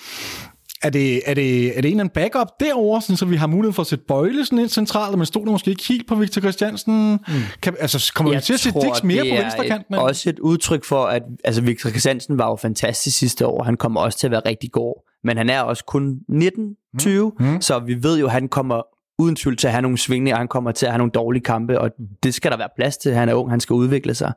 er 0.82 0.90
det, 0.90 1.30
er, 1.30 1.34
det, 1.34 1.66
er 1.66 1.80
det 1.80 1.84
en 1.84 1.84
eller 1.84 1.90
anden 1.90 2.08
backup 2.08 2.48
derovre, 2.60 3.02
sådan, 3.02 3.16
så 3.16 3.24
vi 3.24 3.36
har 3.36 3.46
mulighed 3.46 3.72
for 3.72 3.82
at 3.82 3.86
sætte 3.86 4.04
Bøjlesen 4.08 4.58
ind 4.58 4.68
centralt, 4.68 5.18
men 5.18 5.26
stod 5.26 5.46
der 5.46 5.52
måske 5.52 5.70
ikke 5.70 5.84
helt 5.88 6.08
på 6.08 6.14
Victor 6.14 6.40
Christiansen? 6.40 7.10
Mm. 7.12 7.34
Kan, 7.62 7.76
altså, 7.80 8.12
kommer 8.14 8.34
vi 8.34 8.40
til 8.40 8.52
at 8.52 8.60
se 8.60 8.70
Dix 8.70 9.02
mere 9.02 9.22
på 9.22 9.42
venstre 9.42 9.62
det 9.62 9.70
er 9.70 9.96
et, 9.96 9.98
også 9.98 10.30
et 10.30 10.38
udtryk 10.38 10.84
for, 10.84 11.04
at 11.04 11.22
altså, 11.44 11.62
Victor 11.62 11.90
Christiansen 11.90 12.38
var 12.38 12.48
jo 12.48 12.56
fantastisk 12.56 13.18
sidste 13.18 13.46
år. 13.46 13.62
Han 13.62 13.76
kommer 13.76 14.00
også 14.00 14.18
til 14.18 14.26
at 14.26 14.30
være 14.30 14.42
rigtig 14.46 14.72
god. 14.72 15.02
Men 15.24 15.36
han 15.36 15.50
er 15.50 15.60
også 15.60 15.84
kun 15.84 16.18
19-20, 16.30 17.08
mm. 17.40 17.60
så 17.60 17.78
vi 17.78 18.02
ved 18.02 18.18
jo, 18.18 18.26
at 18.26 18.32
han 18.32 18.48
kommer 18.48 18.82
uden 19.18 19.36
tvivl 19.36 19.56
til 19.56 19.66
at 19.66 19.72
have 19.72 19.82
nogle 19.82 19.98
svingninger, 19.98 20.38
han 20.38 20.48
kommer 20.48 20.72
til 20.72 20.86
at 20.86 20.92
have 20.92 20.98
nogle 20.98 21.10
dårlige 21.10 21.42
kampe, 21.42 21.80
og 21.80 21.90
det 22.22 22.34
skal 22.34 22.50
der 22.50 22.56
være 22.56 22.68
plads 22.76 22.96
til. 22.96 23.14
Han 23.14 23.28
er 23.28 23.34
ung, 23.34 23.50
han 23.50 23.60
skal 23.60 23.74
udvikle 23.74 24.14
sig. 24.14 24.32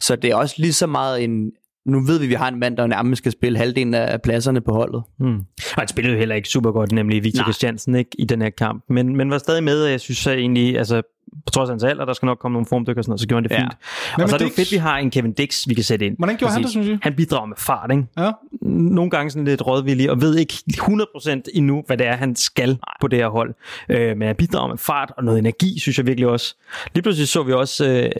Så 0.00 0.16
det 0.16 0.30
er 0.30 0.34
også 0.34 0.54
lige 0.58 0.72
så 0.72 0.86
meget 0.86 1.24
en... 1.24 1.50
Nu 1.86 2.00
ved 2.00 2.18
vi, 2.18 2.24
at 2.24 2.28
vi 2.28 2.34
har 2.34 2.48
en 2.48 2.60
mand, 2.60 2.76
der 2.76 2.86
nærmest 2.86 3.18
skal 3.22 3.32
spille 3.32 3.58
halvdelen 3.58 3.94
af 3.94 4.22
pladserne 4.22 4.60
på 4.60 4.72
holdet. 4.72 5.02
Mm. 5.20 5.34
Og 5.36 5.44
han 5.76 5.88
spillede 5.88 6.12
jo 6.14 6.18
heller 6.18 6.34
ikke 6.34 6.48
super 6.48 6.72
godt, 6.72 6.92
nemlig 6.92 7.24
Victor 7.24 7.38
Nej. 7.38 7.44
Christiansen 7.44 7.94
ikke, 7.94 8.10
i 8.18 8.24
den 8.24 8.42
her 8.42 8.50
kamp. 8.50 8.84
Men, 8.88 9.16
men 9.16 9.30
var 9.30 9.38
stadig 9.38 9.64
med, 9.64 9.84
og 9.84 9.90
jeg 9.90 10.00
synes 10.00 10.18
så 10.18 10.30
egentlig, 10.30 10.78
altså 10.78 11.02
på 11.46 11.50
trods 11.50 11.68
af 11.68 11.72
hans 11.72 11.84
alder, 11.84 12.04
der 12.04 12.12
skal 12.12 12.26
nok 12.26 12.38
komme 12.38 12.52
nogle 12.52 12.66
formdykker 12.66 13.00
og 13.00 13.04
sådan 13.04 13.10
noget, 13.10 13.20
så 13.20 13.26
gjorde 13.26 13.42
han 13.42 13.50
det 13.50 13.54
Ja. 13.54 13.60
fint. 13.60 13.72
Hvad 14.14 14.22
og 14.24 14.28
så 14.28 14.36
er 14.36 14.38
det 14.38 14.44
jo 14.44 14.50
fedt, 14.56 14.72
vi 14.72 14.76
har 14.76 14.98
en 14.98 15.10
Kevin 15.10 15.32
Dix, 15.32 15.68
vi 15.68 15.74
kan 15.74 15.84
sætte 15.84 16.06
ind. 16.06 16.16
Hvordan 16.18 16.36
gjorde 16.36 16.52
han 16.54 16.62
det, 16.62 16.70
synes 16.70 16.86
I? 16.88 16.96
Han 17.02 17.14
bidrager 17.14 17.46
med 17.46 17.56
fart, 17.58 17.90
ikke? 17.90 18.04
Ja. 18.18 18.30
Nogle 18.62 19.10
gange 19.10 19.30
sådan 19.30 19.44
lidt 19.44 19.66
rådvillig, 19.66 20.10
og 20.10 20.20
ved 20.20 20.36
ikke 20.36 20.54
100% 20.54 21.40
endnu, 21.54 21.82
hvad 21.86 21.96
det 21.96 22.06
er, 22.06 22.16
han 22.16 22.36
skal 22.36 22.68
Nej. 22.68 22.78
på 23.00 23.08
det 23.08 23.18
her 23.18 23.28
hold. 23.28 23.54
Øh, 23.88 24.16
men 24.16 24.26
han 24.26 24.36
bidrager 24.36 24.68
med 24.68 24.78
fart 24.78 25.12
og 25.16 25.24
noget 25.24 25.38
energi, 25.38 25.78
synes 25.78 25.98
jeg 25.98 26.06
virkelig 26.06 26.28
også. 26.28 26.56
Lige 26.94 27.02
pludselig 27.02 27.28
så 27.28 27.42
vi 27.42 27.52
også, 27.52 27.86
øh, 27.88 28.10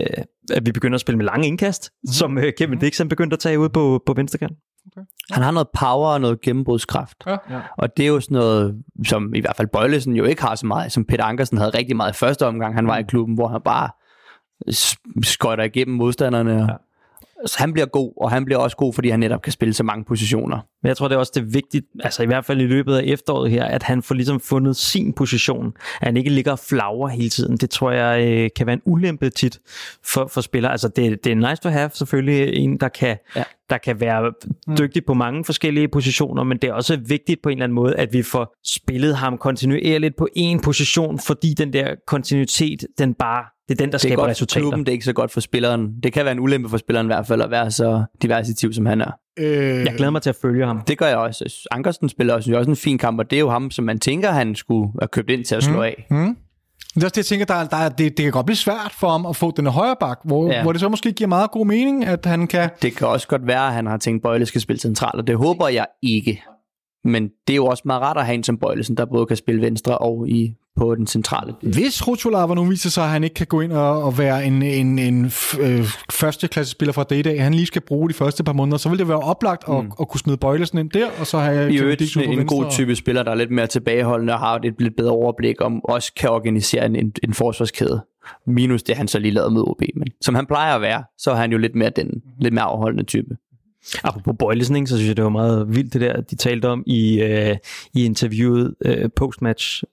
at 0.54 0.66
vi 0.66 0.72
begynder 0.72 0.94
at 0.94 1.00
spille 1.00 1.16
med 1.16 1.24
lange 1.24 1.46
indkast, 1.46 1.90
mm. 2.02 2.12
som 2.12 2.38
øh, 2.38 2.52
Kevin 2.58 2.78
Dix 2.78 2.98
han 2.98 3.08
begyndte 3.08 3.34
at 3.34 3.40
tage 3.40 3.58
ud 3.58 3.68
på, 3.68 4.02
på 4.06 4.12
venstrekant. 4.12 4.52
Han 5.30 5.42
har 5.42 5.50
noget 5.50 5.68
power 5.80 6.08
og 6.08 6.20
noget 6.20 6.40
gennembrudskraft. 6.40 7.16
Ja. 7.26 7.36
Og 7.78 7.96
det 7.96 8.02
er 8.02 8.06
jo 8.08 8.20
sådan 8.20 8.34
noget, 8.34 8.82
som 9.06 9.34
i 9.34 9.40
hvert 9.40 9.56
fald 9.56 9.68
Bøjlesen 9.68 10.16
jo 10.16 10.24
ikke 10.24 10.42
har 10.42 10.54
så 10.54 10.66
meget, 10.66 10.92
som 10.92 11.04
Peter 11.04 11.24
Ankersen 11.24 11.58
havde 11.58 11.70
rigtig 11.70 11.96
meget 11.96 12.12
i 12.12 12.16
første 12.16 12.46
omgang, 12.46 12.74
han 12.74 12.86
var 12.86 12.98
i 12.98 13.02
klubben, 13.02 13.34
hvor 13.34 13.48
han 13.48 13.60
bare 13.64 13.90
skøjter 15.22 15.64
igennem 15.64 15.96
modstanderne. 15.96 16.52
Ja. 16.52 16.66
Så 17.46 17.58
han 17.58 17.72
bliver 17.72 17.86
god, 17.86 18.12
og 18.16 18.30
han 18.30 18.44
bliver 18.44 18.58
også 18.58 18.76
god, 18.76 18.92
fordi 18.92 19.08
han 19.08 19.20
netop 19.20 19.42
kan 19.42 19.52
spille 19.52 19.74
så 19.74 19.82
mange 19.82 20.04
positioner. 20.04 20.56
Men 20.82 20.88
jeg 20.88 20.96
tror, 20.96 21.08
det 21.08 21.14
er 21.14 21.18
også 21.18 21.32
det 21.34 21.54
vigtigt, 21.54 21.86
altså 22.00 22.22
i 22.22 22.26
hvert 22.26 22.44
fald 22.44 22.60
i 22.60 22.66
løbet 22.66 22.96
af 22.96 23.02
efteråret 23.04 23.50
her, 23.50 23.64
at 23.64 23.82
han 23.82 24.02
får 24.02 24.14
ligesom 24.14 24.40
fundet 24.40 24.76
sin 24.76 25.12
position. 25.12 25.72
At 26.00 26.08
han 26.08 26.16
ikke 26.16 26.30
ligger 26.30 26.52
og 26.52 26.58
flagrer 26.58 27.08
hele 27.08 27.28
tiden. 27.28 27.56
Det 27.56 27.70
tror 27.70 27.90
jeg 27.90 28.26
øh, 28.28 28.50
kan 28.56 28.66
være 28.66 28.74
en 28.74 28.82
ulempe 28.84 29.30
tit 29.30 29.58
for, 30.04 30.26
for 30.26 30.40
spillere. 30.40 30.72
Altså 30.72 30.88
det, 30.88 31.24
det 31.24 31.32
er 31.32 31.36
nice 31.50 31.62
to 31.62 31.68
have 31.68 31.90
selvfølgelig 31.94 32.54
en, 32.54 32.80
der 32.80 32.88
kan, 32.88 33.16
ja. 33.36 33.44
der 33.70 33.78
kan 33.78 34.00
være 34.00 34.32
dygtig 34.78 35.04
på 35.04 35.14
mange 35.14 35.44
forskellige 35.44 35.88
positioner, 35.88 36.44
men 36.44 36.58
det 36.58 36.68
er 36.70 36.72
også 36.72 36.96
vigtigt 37.08 37.42
på 37.42 37.48
en 37.48 37.58
eller 37.58 37.64
anden 37.64 37.74
måde, 37.74 37.96
at 37.96 38.12
vi 38.12 38.22
får 38.22 38.54
spillet 38.64 39.16
ham 39.16 39.38
kontinuerligt 39.38 40.16
på 40.16 40.28
en 40.36 40.60
position, 40.60 41.18
fordi 41.18 41.54
den 41.54 41.72
der 41.72 41.94
kontinuitet, 42.06 42.86
den 42.98 43.14
bare 43.14 43.44
det 43.68 43.74
er 43.74 43.76
den, 43.76 43.78
der 43.78 43.86
Det 43.86 43.94
er 43.94 43.98
skaber 43.98 44.16
godt 44.22 44.30
resultater. 44.30 44.60
for 44.64 44.70
klubben, 44.70 44.80
det 44.80 44.88
er 44.88 44.92
ikke 44.92 45.04
så 45.04 45.12
godt 45.12 45.30
for 45.30 45.40
spilleren. 45.40 46.00
Det 46.02 46.12
kan 46.12 46.24
være 46.24 46.32
en 46.32 46.40
ulempe 46.40 46.68
for 46.68 46.76
spilleren 46.76 47.06
i 47.06 47.08
hvert 47.08 47.26
fald 47.26 47.42
at 47.42 47.50
være 47.50 47.70
så 47.70 48.04
diversitiv, 48.22 48.72
som 48.72 48.86
han 48.86 49.00
er. 49.00 49.10
Øh, 49.38 49.46
Jeg 49.84 49.94
glæder 49.96 50.10
mig 50.10 50.22
til 50.22 50.30
at 50.30 50.36
følge 50.42 50.66
ham. 50.66 50.80
Det 50.80 50.98
gør 50.98 51.06
jeg 51.06 51.16
også. 51.16 51.66
Ankersen 51.70 52.08
spiller 52.08 52.34
også, 52.34 52.56
også 52.56 52.70
en 52.70 52.76
fin 52.76 52.98
kamp, 52.98 53.18
og 53.18 53.30
det 53.30 53.36
er 53.36 53.40
jo 53.40 53.50
ham, 53.50 53.70
som 53.70 53.84
man 53.84 53.98
tænker, 53.98 54.30
han 54.30 54.54
skulle 54.54 54.92
have 55.00 55.08
købt 55.08 55.30
ind 55.30 55.44
til 55.44 55.54
at 55.54 55.62
slå 55.62 55.82
af. 55.82 56.06
Mm. 56.10 56.36
Det 56.94 57.02
er 57.02 57.06
også 57.06 57.12
det, 57.12 57.16
jeg 57.16 57.24
tænker, 57.24 57.46
der, 57.46 57.54
er- 57.54 57.66
der, 57.66 57.76
er- 57.76 57.88
det, 57.88 58.16
det 58.16 58.22
kan 58.22 58.32
godt 58.32 58.46
blive 58.46 58.56
svært 58.56 58.94
for 59.00 59.08
ham 59.08 59.26
at 59.26 59.36
få 59.36 59.50
den 59.56 59.66
højre 59.66 59.96
bak, 60.00 60.18
hvor, 60.24 60.52
ja. 60.52 60.62
Hvor 60.62 60.72
det 60.72 60.80
så 60.80 60.88
måske 60.88 61.12
giver 61.12 61.28
meget 61.28 61.50
god 61.50 61.66
mening, 61.66 62.04
at 62.04 62.26
han 62.26 62.46
kan... 62.46 62.70
Det 62.82 62.96
kan 62.96 63.06
også 63.08 63.28
godt 63.28 63.46
være, 63.46 63.66
at 63.66 63.72
han 63.72 63.86
har 63.86 63.96
tænkt, 63.96 64.18
at 64.18 64.22
Bøjle 64.22 64.46
skal 64.46 64.60
spille 64.60 64.80
centralt, 64.80 65.14
og 65.20 65.26
det 65.26 65.36
håber 65.36 65.68
jeg 65.68 65.86
ikke. 66.02 66.42
Men 67.04 67.22
det 67.46 67.52
er 67.52 67.56
jo 67.56 67.66
også 67.66 67.82
meget 67.86 68.02
rart 68.02 68.16
at 68.16 68.24
have 68.26 68.34
en 68.34 68.42
som 68.44 68.58
Bøjlesen, 68.58 68.96
der 68.96 69.04
både 69.04 69.26
kan 69.26 69.36
spille 69.36 69.60
venstre 69.62 69.98
og 69.98 70.28
i 70.28 70.54
på 70.76 70.94
den 70.94 71.06
centrale 71.06 71.54
del. 71.60 71.72
Hvis 71.72 72.08
Rutscholava 72.08 72.54
nu 72.54 72.64
viser 72.64 72.90
sig, 72.90 73.04
at 73.04 73.10
han 73.10 73.24
ikke 73.24 73.34
kan 73.34 73.46
gå 73.46 73.60
ind 73.60 73.72
og, 73.72 74.02
og 74.02 74.18
være 74.18 74.46
en, 74.46 74.62
en, 74.62 74.98
en 74.98 75.24
øh, 75.60 75.84
førsteklasse 76.12 76.70
spiller 76.70 76.92
fra 76.92 77.04
det 77.10 77.16
i 77.16 77.22
dag, 77.22 77.42
han 77.42 77.54
lige 77.54 77.66
skal 77.66 77.82
bruge 77.82 78.08
de 78.08 78.14
første 78.14 78.44
par 78.44 78.52
måneder, 78.52 78.76
så 78.76 78.88
vil 78.88 78.98
det 78.98 79.08
være 79.08 79.18
oplagt 79.18 79.64
at, 79.68 79.84
mm. 79.84 79.92
at 80.00 80.08
kunne 80.08 80.20
smide 80.20 80.36
Bøjlesen 80.36 80.78
ind 80.78 80.90
der, 80.90 81.06
og 81.20 81.26
så 81.26 81.38
have 81.38 81.72
I 81.72 81.78
øvrigt 81.78 82.16
en, 82.16 82.38
en 82.38 82.46
god 82.46 82.70
type 82.70 82.96
spiller, 82.96 83.22
der 83.22 83.30
er 83.30 83.34
lidt 83.34 83.50
mere 83.50 83.66
tilbageholdende 83.66 84.32
og 84.32 84.38
har 84.38 84.54
et 84.56 84.74
lidt 84.78 84.96
bedre 84.96 85.12
overblik, 85.12 85.60
om 85.60 85.84
også 85.84 86.12
kan 86.16 86.30
organisere 86.30 86.86
en, 86.86 86.96
en, 86.96 87.12
en 87.24 87.34
forsvarskæde. 87.34 88.04
Minus 88.46 88.82
det, 88.82 88.96
han 88.96 89.08
så 89.08 89.18
lige 89.18 89.32
lavede 89.32 89.50
med 89.50 89.62
OB. 89.62 89.82
Men 89.96 90.08
som 90.20 90.34
han 90.34 90.46
plejer 90.46 90.74
at 90.74 90.80
være, 90.80 91.04
så 91.18 91.30
er 91.30 91.34
han 91.34 91.52
jo 91.52 91.58
lidt 91.58 91.74
mere 91.74 91.90
den 91.96 92.22
lidt 92.40 92.54
mere 92.54 92.64
afholdende 92.64 93.04
type. 93.04 93.36
Apropos 94.04 94.34
Bøjlesen, 94.38 94.76
ikke, 94.76 94.86
så 94.86 94.96
synes 94.96 95.08
jeg, 95.08 95.16
det 95.16 95.24
var 95.24 95.30
meget 95.30 95.76
vildt 95.76 95.92
det 95.92 96.00
der, 96.00 96.20
de 96.20 96.36
talte 96.36 96.68
om 96.68 96.82
i, 96.86 97.20
øh, 97.20 97.56
i 97.94 98.04
interviewet 98.04 98.74
øh, 98.84 99.10
postmatch. 99.16 99.84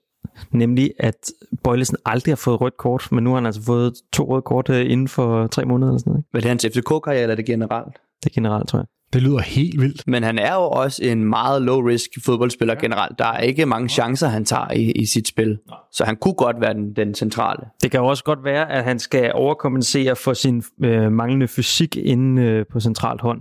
Nemlig, 0.50 0.92
at 0.98 1.30
Bøjlesen 1.64 1.96
aldrig 2.06 2.32
har 2.32 2.36
fået 2.36 2.60
rødt 2.60 2.76
kort, 2.76 3.08
men 3.12 3.24
nu 3.24 3.30
har 3.30 3.34
han 3.34 3.46
altså 3.46 3.62
fået 3.62 3.92
to 4.12 4.24
røde 4.24 4.42
kort 4.42 4.70
øh, 4.70 4.90
inden 4.90 5.08
for 5.08 5.46
tre 5.46 5.64
måneder 5.64 5.90
eller 5.90 5.98
sådan 5.98 6.10
noget. 6.10 6.24
Ikke? 6.24 6.36
Er 6.36 6.40
det 6.40 6.48
hans 6.48 6.66
FCK-karriere, 6.76 7.22
eller 7.22 7.32
er 7.32 7.36
det 7.36 7.46
generelt? 7.46 7.94
Det 8.24 8.30
er 8.30 8.34
generelt, 8.34 8.68
tror 8.68 8.78
jeg. 8.78 8.86
Det 9.12 9.22
lyder 9.22 9.40
helt 9.40 9.80
vildt. 9.80 10.06
Men 10.06 10.22
han 10.22 10.38
er 10.38 10.54
jo 10.54 10.60
også 10.60 11.04
en 11.04 11.24
meget 11.24 11.62
low-risk 11.62 12.24
fodboldspiller 12.24 12.74
generelt. 12.74 13.18
Der 13.18 13.26
er 13.26 13.38
ikke 13.38 13.66
mange 13.66 13.88
chancer, 13.88 14.28
han 14.28 14.44
tager 14.44 14.72
i, 14.72 14.92
i 14.92 15.06
sit 15.06 15.28
spil. 15.28 15.58
Så 15.92 16.04
han 16.04 16.16
kunne 16.16 16.34
godt 16.34 16.60
være 16.60 16.74
den, 16.74 16.96
den 16.96 17.14
centrale. 17.14 17.60
Det 17.82 17.90
kan 17.90 18.00
jo 18.00 18.06
også 18.06 18.24
godt 18.24 18.44
være, 18.44 18.72
at 18.72 18.84
han 18.84 18.98
skal 18.98 19.32
overkompensere 19.34 20.16
for 20.16 20.32
sin 20.32 20.62
øh, 20.84 21.12
manglende 21.12 21.48
fysik 21.48 21.96
inde 21.96 22.42
øh, 22.42 22.66
på 22.72 22.80
centralt 22.80 23.20
hånd. 23.20 23.40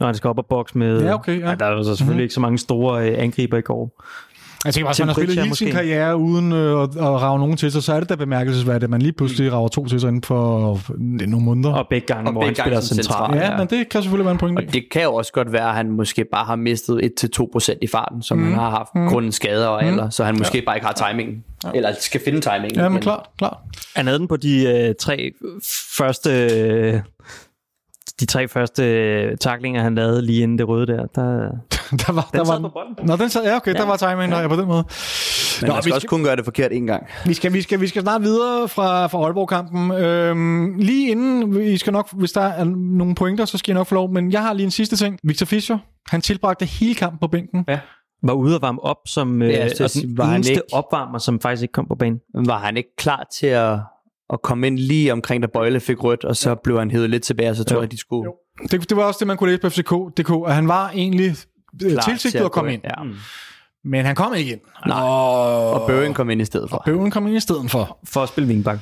Når 0.00 0.06
han 0.06 0.14
skal 0.14 0.28
op 0.28 0.38
og 0.38 0.46
bokse 0.46 0.78
med... 0.78 1.02
Ja, 1.02 1.14
okay, 1.14 1.40
ja. 1.40 1.46
Ej, 1.46 1.54
der 1.54 1.66
er 1.66 1.70
jo 1.70 1.82
så 1.82 1.96
selvfølgelig 1.96 2.12
mm-hmm. 2.12 2.22
ikke 2.22 2.34
så 2.34 2.40
mange 2.40 2.58
store 2.58 3.10
øh, 3.10 3.22
angriber 3.22 3.58
i 3.58 3.60
går. 3.60 4.02
Jeg 4.64 4.74
tænker 4.74 4.84
bare, 4.84 4.90
hvis 4.90 4.98
han 4.98 5.08
har 5.08 5.14
spillet 5.14 5.42
hele 5.42 5.56
sin 5.56 5.70
karriere 5.70 6.16
uden 6.16 6.52
øh, 6.52 6.82
at, 6.82 6.96
at 6.96 7.02
rave 7.02 7.38
nogen 7.38 7.56
til 7.56 7.72
sig, 7.72 7.82
så 7.82 7.92
er 7.92 8.00
det 8.00 8.08
da 8.08 8.14
bemærkelsesværdigt, 8.14 8.84
at 8.84 8.90
man 8.90 9.02
lige 9.02 9.12
pludselig 9.12 9.52
rager 9.52 9.68
to 9.68 9.86
til 9.86 10.00
sig 10.00 10.08
inden 10.08 10.22
for 10.22 10.72
øh, 10.72 11.28
nogle 11.28 11.44
måneder. 11.44 11.74
Og 11.74 11.86
begge 11.90 12.06
gange, 12.06 12.26
Og 12.28 12.32
hvor 12.32 12.40
begge 12.40 12.48
han 12.48 12.56
spiller 12.56 12.76
gange 12.76 12.86
centralt. 12.86 13.32
central. 13.32 13.50
ja, 13.52 13.56
men 13.56 13.66
det 13.66 13.88
kan 13.88 14.02
selvfølgelig 14.02 14.24
være 14.24 14.32
en 14.32 14.38
pointe. 14.38 14.60
Og 14.60 14.72
det 14.72 14.84
kan 14.90 15.02
jo 15.02 15.14
også 15.14 15.32
godt 15.32 15.52
være, 15.52 15.68
at 15.68 15.74
han 15.74 15.90
måske 15.90 16.24
bare 16.32 16.44
har 16.44 16.56
mistet 16.56 17.10
1-2% 17.24 17.78
i 17.82 17.86
farten, 17.86 18.22
som 18.22 18.38
mm. 18.38 18.44
han 18.44 18.54
har 18.54 18.70
haft, 18.70 18.94
mm. 18.94 19.08
grunden 19.08 19.32
skader 19.32 19.66
og 19.66 19.84
alder, 19.84 20.10
så 20.10 20.24
han 20.24 20.38
måske 20.38 20.58
ja. 20.58 20.64
bare 20.66 20.76
ikke 20.76 20.86
har 20.86 21.08
timingen. 21.08 21.44
Ja. 21.64 21.70
Eller 21.74 21.92
skal 22.00 22.20
finde 22.24 22.40
timingen. 22.40 22.76
Ja, 22.76 22.82
men 22.82 22.92
igen. 22.92 23.02
klart, 23.02 23.26
klart. 23.38 23.56
Han 23.96 24.06
havde 24.06 24.18
den 24.18 24.28
på 24.28 24.36
de 24.36 24.86
øh, 24.88 24.94
tre 25.00 25.32
første... 25.96 26.30
Øh, 26.30 27.00
de 28.20 28.26
tre 28.26 28.48
første 28.48 28.84
øh, 28.84 29.36
taklinger, 29.36 29.82
han 29.82 29.94
lavede 29.94 30.22
lige 30.22 30.42
inden 30.42 30.58
det 30.58 30.68
røde 30.68 30.86
der, 30.86 31.06
der, 31.06 31.22
der 32.06 32.12
var, 32.12 32.28
den 32.32 32.38
der 32.38 32.44
sad 32.44 32.54
var, 32.54 32.68
på 32.68 32.68
bolden. 32.68 33.06
Nå, 33.06 33.16
den 33.16 33.30
sad, 33.30 33.44
ja, 33.44 33.56
okay, 33.56 33.74
ja. 33.74 33.78
der 33.78 33.86
var 33.86 33.96
timing 33.96 34.32
ja. 34.32 34.48
på 34.48 34.56
den 34.56 34.66
måde. 34.66 34.84
Men 35.62 35.66
Nå, 35.68 35.72
man 35.74 35.76
vi 35.76 35.82
skal 35.82 35.92
også 35.94 36.00
skal- 36.00 36.08
kun 36.08 36.24
gøre 36.24 36.36
det 36.36 36.44
forkert 36.44 36.72
en 36.72 36.86
gang. 36.86 37.06
Vi 37.26 37.34
skal, 37.34 37.52
vi 37.52 37.62
skal, 37.62 37.80
vi 37.80 37.86
skal 37.86 38.02
snart 38.02 38.22
videre 38.22 38.68
fra, 38.68 39.06
fra 39.06 39.18
Aalborg-kampen. 39.24 39.90
Øhm, 39.92 40.74
lige 40.78 41.10
inden, 41.10 41.56
vi 41.58 41.76
skal 41.78 41.92
nok, 41.92 42.08
hvis 42.12 42.32
der 42.32 42.40
er 42.40 42.64
nogle 42.76 43.14
pointer, 43.14 43.44
så 43.44 43.58
skal 43.58 43.72
jeg 43.72 43.78
nok 43.78 43.86
få 43.86 43.94
lov. 43.94 44.12
Men 44.12 44.32
jeg 44.32 44.42
har 44.42 44.52
lige 44.52 44.64
en 44.64 44.70
sidste 44.70 44.96
ting. 44.96 45.18
Victor 45.24 45.46
Fischer, 45.46 45.78
han 46.08 46.20
tilbragte 46.20 46.64
hele 46.64 46.94
kampen 46.94 47.18
på 47.20 47.26
bænken. 47.28 47.64
Ja. 47.68 47.78
var 48.22 48.32
ude 48.32 48.54
og 48.56 48.62
varme 48.62 48.84
op 48.84 48.96
som 49.06 49.42
øh, 49.42 49.48
Ja, 49.50 49.54
ja, 49.56 49.74
så 49.74 49.84
og 49.84 49.90
den 50.02 50.18
var 50.18 50.34
eneste 50.34 50.52
ikke- 50.52 50.62
opvarmer, 50.72 51.18
som 51.18 51.40
faktisk 51.40 51.62
ikke 51.62 51.72
kom 51.72 51.86
på 51.88 51.94
banen. 51.94 52.20
Var 52.34 52.58
han 52.58 52.76
ikke 52.76 52.96
klar 52.98 53.26
til 53.38 53.46
at, 53.46 53.78
at 54.32 54.42
komme 54.42 54.66
ind 54.66 54.78
lige 54.78 55.12
omkring, 55.12 55.42
da 55.42 55.46
Bøjle 55.52 55.80
fik 55.80 56.04
rødt, 56.04 56.24
og 56.24 56.36
så 56.36 56.54
blev 56.54 56.78
han 56.78 56.90
hævet 56.90 57.10
lidt 57.10 57.22
tilbage, 57.22 57.50
og 57.50 57.56
så 57.56 57.64
tror 57.64 57.76
Jo. 57.76 57.82
jeg, 57.82 57.90
de 57.92 57.98
skulle... 57.98 58.30
Det, 58.70 58.88
det 58.88 58.96
var 58.96 59.02
også 59.04 59.18
det, 59.18 59.26
man 59.26 59.36
kunne 59.36 59.50
læse 59.50 59.60
på 59.60 59.68
FCK.dk, 59.68 60.48
at 60.48 60.54
han 60.54 60.68
var 60.68 60.90
egentlig 60.90 61.26
øh, 61.84 61.90
klar 61.90 62.02
tilsigtet 62.02 62.38
til 62.38 62.44
at 62.44 62.52
komme 62.52 62.72
ind. 62.72 62.80
Ja. 62.84 62.94
Men 63.84 64.04
han 64.04 64.14
kom 64.14 64.34
ikke 64.34 64.52
ind. 64.52 64.60
Nej. 64.86 65.02
Og, 65.02 65.70
Og 65.70 65.86
Bøving 65.88 66.14
kom 66.14 66.30
ind 66.30 66.40
i 66.42 66.44
stedet 66.44 66.70
for. 66.70 66.82
Bøven 66.86 67.10
kom 67.10 67.26
ind 67.26 67.36
i 67.36 67.40
stedet 67.40 67.70
for. 67.70 67.98
For 68.04 68.22
at 68.22 68.28
spille 68.28 68.48
vingbak. 68.48 68.78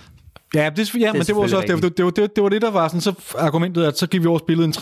Ja, 0.55 0.70
det, 0.76 0.94
ja 0.94 1.12
men 1.12 1.22
det 1.22 1.36
var, 1.36 1.46
så 1.46 1.57
også, 1.57 1.74
det, 1.74 1.96
det, 1.96 2.05
var, 2.05 2.11
det, 2.11 2.36
det 2.36 2.42
var 2.42 2.49
det, 2.49 2.62
der 2.62 2.70
var 2.70 2.88
sådan, 2.88 3.01
så 3.01 3.12
argumentet, 3.38 3.84
at 3.84 3.99
så 3.99 4.07
gik 4.07 4.22
vi 4.22 4.26
over 4.26 4.38
og 4.38 4.44
spillede 4.44 4.66
en 4.66 4.74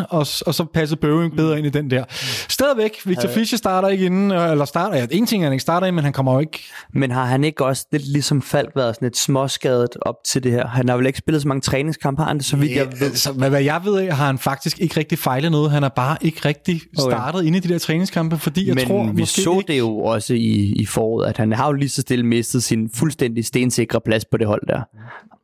5-3-1, 0.00 0.06
og, 0.10 0.18
og 0.18 0.54
så 0.54 0.66
passede 0.74 1.00
Bøving 1.00 1.36
bedre 1.36 1.58
ind 1.58 1.66
i 1.66 1.70
den 1.70 1.90
der. 1.90 2.04
Stadigvæk, 2.48 2.92
Victor 3.04 3.28
Fischer 3.28 3.58
starter 3.58 3.88
ikke 3.88 4.06
inden, 4.06 4.30
øh, 4.30 4.50
eller 4.50 4.64
starter, 4.64 4.96
ja, 4.96 5.06
en 5.10 5.26
ting 5.26 5.42
er, 5.42 5.46
han 5.46 5.52
ikke 5.52 5.62
starter 5.62 5.86
ind, 5.86 5.94
men 5.94 6.04
han 6.04 6.12
kommer 6.12 6.32
jo 6.32 6.40
ikke 6.40 6.64
Men 6.92 7.10
har 7.10 7.24
han 7.24 7.44
ikke 7.44 7.64
også 7.64 7.86
lidt 7.92 8.08
ligesom 8.08 8.42
Falk 8.42 8.70
været 8.76 8.94
sådan 8.94 9.06
lidt 9.06 9.16
småskadet 9.16 9.96
op 10.02 10.14
til 10.26 10.42
det 10.42 10.52
her? 10.52 10.66
Han 10.66 10.88
har 10.88 10.96
vel 10.96 11.06
ikke 11.06 11.18
spillet 11.18 11.42
så 11.42 11.48
mange 11.48 11.60
træningskampe, 11.60 12.22
har 12.22 12.28
han 12.28 12.38
det, 12.38 12.44
så 12.44 12.56
vidt 12.56 12.72
jeg 12.72 12.86
ved. 12.86 13.06
Altså, 13.06 13.32
hvad, 13.32 13.50
hvad 13.50 13.62
jeg 13.62 13.80
ved 13.84 14.10
har 14.10 14.26
han 14.26 14.38
faktisk 14.38 14.80
ikke 14.80 14.96
rigtig 14.96 15.18
fejlet 15.18 15.50
noget. 15.50 15.70
Han 15.70 15.84
er 15.84 15.88
bare 15.88 16.16
ikke 16.20 16.40
rigtig 16.44 16.80
Okay. 16.98 17.10
startet 17.10 17.44
inde 17.44 17.58
i 17.58 17.60
de 17.60 17.68
der 17.68 17.78
træningskampe, 17.78 18.38
fordi 18.38 18.66
jeg 18.66 18.74
Men 18.74 18.86
tror 18.86 19.06
vi 19.06 19.20
måske 19.20 19.42
så 19.42 19.58
ikke... 19.58 19.72
det 19.72 19.78
jo 19.78 19.98
også 19.98 20.34
i, 20.34 20.72
i 20.76 20.86
foråret, 20.86 21.28
at 21.28 21.36
han 21.36 21.52
har 21.52 21.66
jo 21.66 21.72
lige 21.72 21.88
så 21.88 22.00
stille 22.00 22.26
mistet 22.26 22.62
sin 22.62 22.90
fuldstændig 22.94 23.44
stensikre 23.44 24.00
plads 24.00 24.24
på 24.24 24.36
det 24.36 24.46
hold 24.46 24.57
der. 24.68 24.82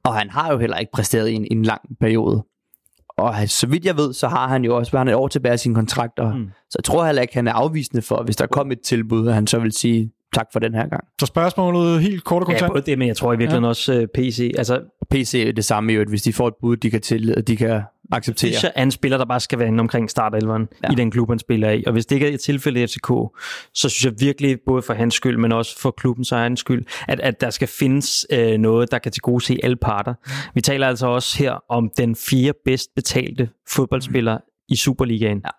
Og 0.04 0.14
han 0.14 0.30
har 0.30 0.52
jo 0.52 0.58
heller 0.58 0.76
ikke 0.76 0.92
præsteret 0.92 1.28
i 1.28 1.34
en, 1.34 1.46
en 1.50 1.62
lang 1.62 1.80
periode. 2.00 2.44
Og 3.18 3.34
så 3.46 3.66
vidt 3.66 3.84
jeg 3.84 3.96
ved, 3.96 4.12
så 4.12 4.28
har 4.28 4.48
han 4.48 4.64
jo 4.64 4.76
også 4.76 4.92
været 4.92 5.08
et 5.08 5.14
år 5.14 5.28
tilbage 5.28 5.52
af 5.52 5.60
sin 5.60 5.74
kontrakt. 5.74 6.18
Og, 6.18 6.36
mm. 6.36 6.50
Så 6.70 6.76
jeg 6.78 6.84
tror 6.84 7.04
heller 7.06 7.22
ikke, 7.22 7.34
han 7.34 7.48
er 7.48 7.52
afvisende 7.52 8.02
for, 8.02 8.22
hvis 8.22 8.36
der 8.36 8.46
kom 8.46 8.72
et 8.72 8.80
tilbud, 8.80 9.28
at 9.28 9.34
han 9.34 9.46
så 9.46 9.58
vil 9.58 9.72
sige 9.72 10.10
tak 10.34 10.46
for 10.52 10.60
den 10.60 10.74
her 10.74 10.88
gang. 10.88 11.04
Så 11.20 11.26
spørgsmålet 11.26 12.00
helt 12.02 12.24
kort 12.24 12.42
og 12.42 12.48
Ja, 12.48 12.52
kontant. 12.54 12.72
både 12.72 12.82
det, 12.82 12.98
men 12.98 13.08
jeg 13.08 13.16
tror 13.16 13.32
i 13.32 13.36
virkeligheden 13.36 13.64
ja. 13.64 13.68
også 13.68 14.00
uh, 14.00 14.06
PC. 14.14 14.54
Altså, 14.58 14.80
PC 15.10 15.44
er 15.48 15.52
det 15.52 15.64
samme 15.64 15.92
jo, 15.92 16.00
at 16.00 16.08
hvis 16.08 16.22
de 16.22 16.32
får 16.32 16.48
et 16.48 16.54
bud, 16.60 16.76
de 16.76 16.90
kan, 16.90 17.00
til, 17.00 17.44
de 17.46 17.56
kan 17.56 17.82
acceptere. 18.12 18.50
Fischer 18.50 18.70
er 18.74 18.82
en 18.82 18.90
spiller, 18.90 19.18
der 19.18 19.24
bare 19.24 19.40
skal 19.40 19.58
være 19.58 19.68
inde 19.68 19.80
omkring 19.80 20.10
startelveren 20.10 20.68
ja. 20.84 20.92
I 20.92 20.94
den 20.94 21.10
klub, 21.10 21.28
han 21.28 21.38
spiller 21.38 21.70
i. 21.70 21.84
Og 21.86 21.92
hvis 21.92 22.06
det 22.06 22.16
ikke 22.16 22.28
er 22.28 22.34
et 22.34 22.40
tilfælde 22.40 22.82
i 22.82 22.86
FCK, 22.86 23.08
så 23.74 23.88
synes 23.88 24.04
jeg 24.04 24.12
virkelig, 24.20 24.58
både 24.66 24.82
for 24.82 24.94
hans 24.94 25.14
skyld, 25.14 25.38
men 25.38 25.52
også 25.52 25.80
for 25.80 25.90
klubbens 25.90 26.32
egen 26.32 26.56
skyld, 26.56 26.86
at, 27.08 27.20
at 27.20 27.40
der 27.40 27.50
skal 27.50 27.68
findes 27.68 28.26
øh, 28.32 28.58
noget, 28.58 28.90
der 28.90 28.98
kan 28.98 29.12
til 29.12 29.22
gode 29.22 29.44
se 29.44 29.58
alle 29.62 29.76
parter. 29.76 30.14
Vi 30.54 30.60
taler 30.60 30.88
altså 30.88 31.06
også 31.06 31.38
her 31.38 31.64
om 31.68 31.90
den 31.96 32.16
fire 32.16 32.52
bedst 32.64 32.90
betalte 32.96 33.48
fodboldspiller 33.68 34.38
i 34.68 34.76
Superligaen. 34.76 35.42
Ja. 35.44 35.50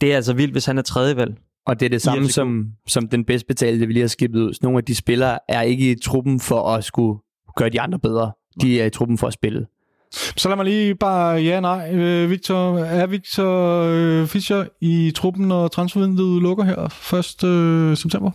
Det 0.00 0.12
er 0.12 0.16
altså 0.16 0.32
vildt, 0.32 0.52
hvis 0.52 0.66
han 0.66 0.78
er 0.78 0.82
tredje 0.82 1.16
valg. 1.16 1.34
Og 1.66 1.80
det 1.80 1.86
er 1.86 1.90
det 1.90 2.02
samme 2.02 2.28
som, 2.28 2.66
som 2.86 3.08
den 3.08 3.24
bedst 3.24 3.46
betalte, 3.46 3.86
vi 3.86 3.92
lige 3.92 4.00
har 4.00 4.08
skibet 4.08 4.40
ud. 4.40 4.54
Så 4.54 4.60
nogle 4.62 4.78
af 4.78 4.84
de 4.84 4.94
spillere 4.94 5.38
er 5.48 5.62
ikke 5.62 5.90
i 5.90 5.94
truppen 5.94 6.40
for 6.40 6.62
at 6.62 6.84
skulle 6.84 7.20
gøre 7.56 7.68
de 7.68 7.80
andre 7.80 7.98
bedre. 7.98 8.32
De 8.62 8.80
er 8.80 8.86
i 8.86 8.90
truppen 8.90 9.18
for 9.18 9.26
at 9.26 9.32
spille. 9.32 9.66
Så 10.12 10.48
lad 10.48 10.56
mig 10.56 10.64
lige 10.64 10.94
bare, 10.94 11.36
ja 11.42 11.60
nej, 11.60 11.94
øh, 11.94 12.30
Victor, 12.30 12.78
er 12.78 13.06
Victor 13.06 13.82
øh, 13.82 14.26
Fischer 14.26 14.64
i 14.80 15.12
truppen, 15.16 15.48
når 15.48 15.68
transfervinduet 15.68 16.42
lukker 16.42 16.64
her 16.64 17.14
1. 17.42 17.44
Øh, 17.48 17.96
september? 17.96 18.30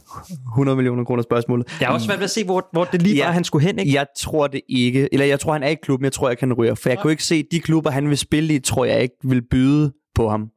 100 0.54 0.76
millioner 0.76 1.04
kroner 1.04 1.24
spørgsmålet. 1.24 1.78
Jeg 1.80 1.88
har 1.88 1.94
også 1.94 2.06
svært 2.06 2.18
ved 2.20 2.24
at 2.24 2.30
se, 2.30 2.44
hvor, 2.46 2.70
hvor 2.72 2.84
det 2.84 3.02
lige 3.02 3.16
Ja. 3.16 3.26
var, 3.26 3.32
han 3.32 3.44
skulle 3.44 3.66
hen. 3.68 3.80
Ikke? 3.80 3.94
Jeg 3.94 4.06
tror 4.18 4.48
det 4.48 4.62
ikke. 4.70 5.10
Eller 5.14 5.26
jeg 5.26 5.40
tror, 5.40 5.54
han 5.54 5.64
er 5.64 5.68
i 5.68 5.76
klubben. 5.76 6.04
Jeg 6.04 6.12
tror, 6.14 6.28
jeg 6.28 6.38
kan 6.38 6.54
ryge. 6.54 6.76
For 6.76 6.90
jeg 6.90 7.00
kunne 7.00 7.12
ikke 7.12 7.24
se, 7.24 7.44
de 7.52 7.60
klubber, 7.60 7.90
han 7.92 8.10
vil 8.10 8.18
spille 8.18 8.56
i, 8.56 8.60
tror 8.60 8.86
jeg 8.86 9.02
ikke 9.02 9.16
vil 9.24 9.42
byde 9.52 9.94
på 10.16 10.30
ham. 10.30 10.50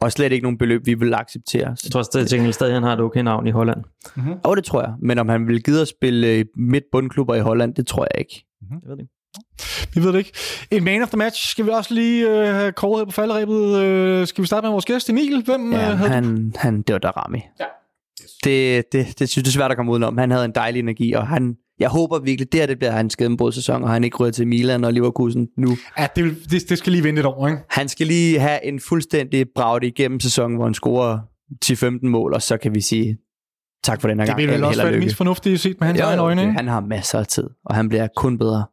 Og 0.00 0.12
slet 0.12 0.32
ikke 0.32 0.42
nogen 0.42 0.58
beløb, 0.58 0.86
vi 0.86 0.94
vil 0.94 1.14
acceptere. 1.14 1.66
Jeg 1.84 1.90
tror 1.92 2.02
stadig, 2.02 2.28
gengæld 2.30 2.52
stadig, 2.52 2.74
han 2.74 2.82
har 2.82 2.92
et 2.92 3.00
okay 3.00 3.20
navn 3.20 3.46
i 3.46 3.50
Holland. 3.50 3.78
Og 4.44 4.56
det 4.56 4.64
tror 4.64 4.80
jeg. 4.82 4.92
Men 5.02 5.18
om 5.18 5.28
han 5.28 5.46
vil 5.48 5.62
gide 5.62 5.80
at 5.82 5.88
spille 5.88 6.40
i 6.40 6.44
midt 6.56 6.84
bundklubber 6.92 7.34
i 7.34 7.40
Holland, 7.40 7.74
det 7.74 7.86
tror 7.86 8.06
jeg 8.14 8.18
ikke. 8.20 8.44
Jeg 8.70 8.78
ved 8.88 8.96
det 8.96 9.02
ikke. 9.02 9.12
Vi 9.94 10.02
ved 10.02 10.12
det 10.12 10.18
ikke. 10.18 10.32
En 10.70 10.84
man 10.84 11.02
of 11.02 11.08
the 11.08 11.16
match. 11.16 11.50
Skal 11.50 11.64
vi 11.64 11.70
også 11.70 11.94
lige 11.94 12.28
øh, 12.30 12.54
have 12.54 12.72
kåret 12.72 13.00
her 13.00 13.04
på 13.04 13.10
falderæbet? 13.10 13.78
Øh, 13.78 14.26
skal 14.26 14.42
vi 14.42 14.46
starte 14.46 14.64
med 14.64 14.70
vores 14.70 14.84
gæst, 14.84 15.10
Emil? 15.10 15.42
Hvem 15.44 15.72
Ja, 15.72 15.90
øh, 15.90 15.98
havde 15.98 16.10
han, 16.10 16.52
han, 16.56 16.82
det 16.82 16.92
var 16.92 16.98
Darami. 16.98 17.38
Ja. 17.60 17.64
Det, 18.44 18.84
det, 18.92 19.18
det 19.18 19.28
synes 19.28 19.44
jeg 19.46 19.50
er 19.50 19.52
svært 19.52 19.70
at 19.70 19.76
komme 19.76 19.92
udenom. 19.92 20.18
Han 20.18 20.30
havde 20.30 20.44
en 20.44 20.52
dejlig 20.54 20.80
energi, 20.80 21.12
og 21.12 21.26
han 21.26 21.56
jeg 21.78 21.88
håber 21.88 22.18
virkelig, 22.18 22.52
det 22.52 22.60
her 22.60 22.66
det 22.66 22.78
bliver 22.78 22.90
hans 22.90 23.16
sæson, 23.54 23.84
og 23.84 23.90
han 23.90 24.04
ikke 24.04 24.16
ryger 24.16 24.32
til 24.32 24.48
Milan 24.48 24.84
og 24.84 24.92
Leverkusen 24.92 25.48
nu. 25.56 25.76
Ja, 25.98 26.06
det, 26.16 26.36
det, 26.50 26.68
det 26.68 26.78
skal 26.78 26.92
lige 26.92 27.04
vente 27.04 27.20
et 27.20 27.26
år, 27.26 27.48
ikke? 27.48 27.62
Han 27.68 27.88
skal 27.88 28.06
lige 28.06 28.38
have 28.38 28.64
en 28.64 28.80
fuldstændig 28.80 29.46
bragte 29.54 29.86
igennem 29.86 30.20
sæsonen, 30.20 30.56
hvor 30.56 30.64
han 30.64 30.74
scorer 30.74 31.18
10-15 31.64 32.06
mål, 32.06 32.34
og 32.34 32.42
så 32.42 32.56
kan 32.56 32.74
vi 32.74 32.80
sige 32.80 33.18
tak 33.84 34.00
for 34.00 34.08
den 34.08 34.18
her 34.18 34.24
det 34.24 34.28
gang. 34.28 34.40
Det 34.40 34.48
vil 34.48 34.54
vel 34.54 34.64
også 34.64 34.82
være 34.82 34.92
det 34.92 35.02
mest 35.02 35.16
fornuftige 35.16 35.58
set 35.58 35.80
med 35.80 35.86
hans 35.88 36.00
egen 36.00 36.18
øjne, 36.18 36.42
ikke? 36.42 36.52
Han 36.52 36.68
har 36.68 36.80
masser 36.80 37.18
af 37.18 37.26
tid, 37.26 37.44
og 37.64 37.74
han 37.74 37.88
bliver 37.88 38.08
kun 38.16 38.38
bedre. 38.38 38.64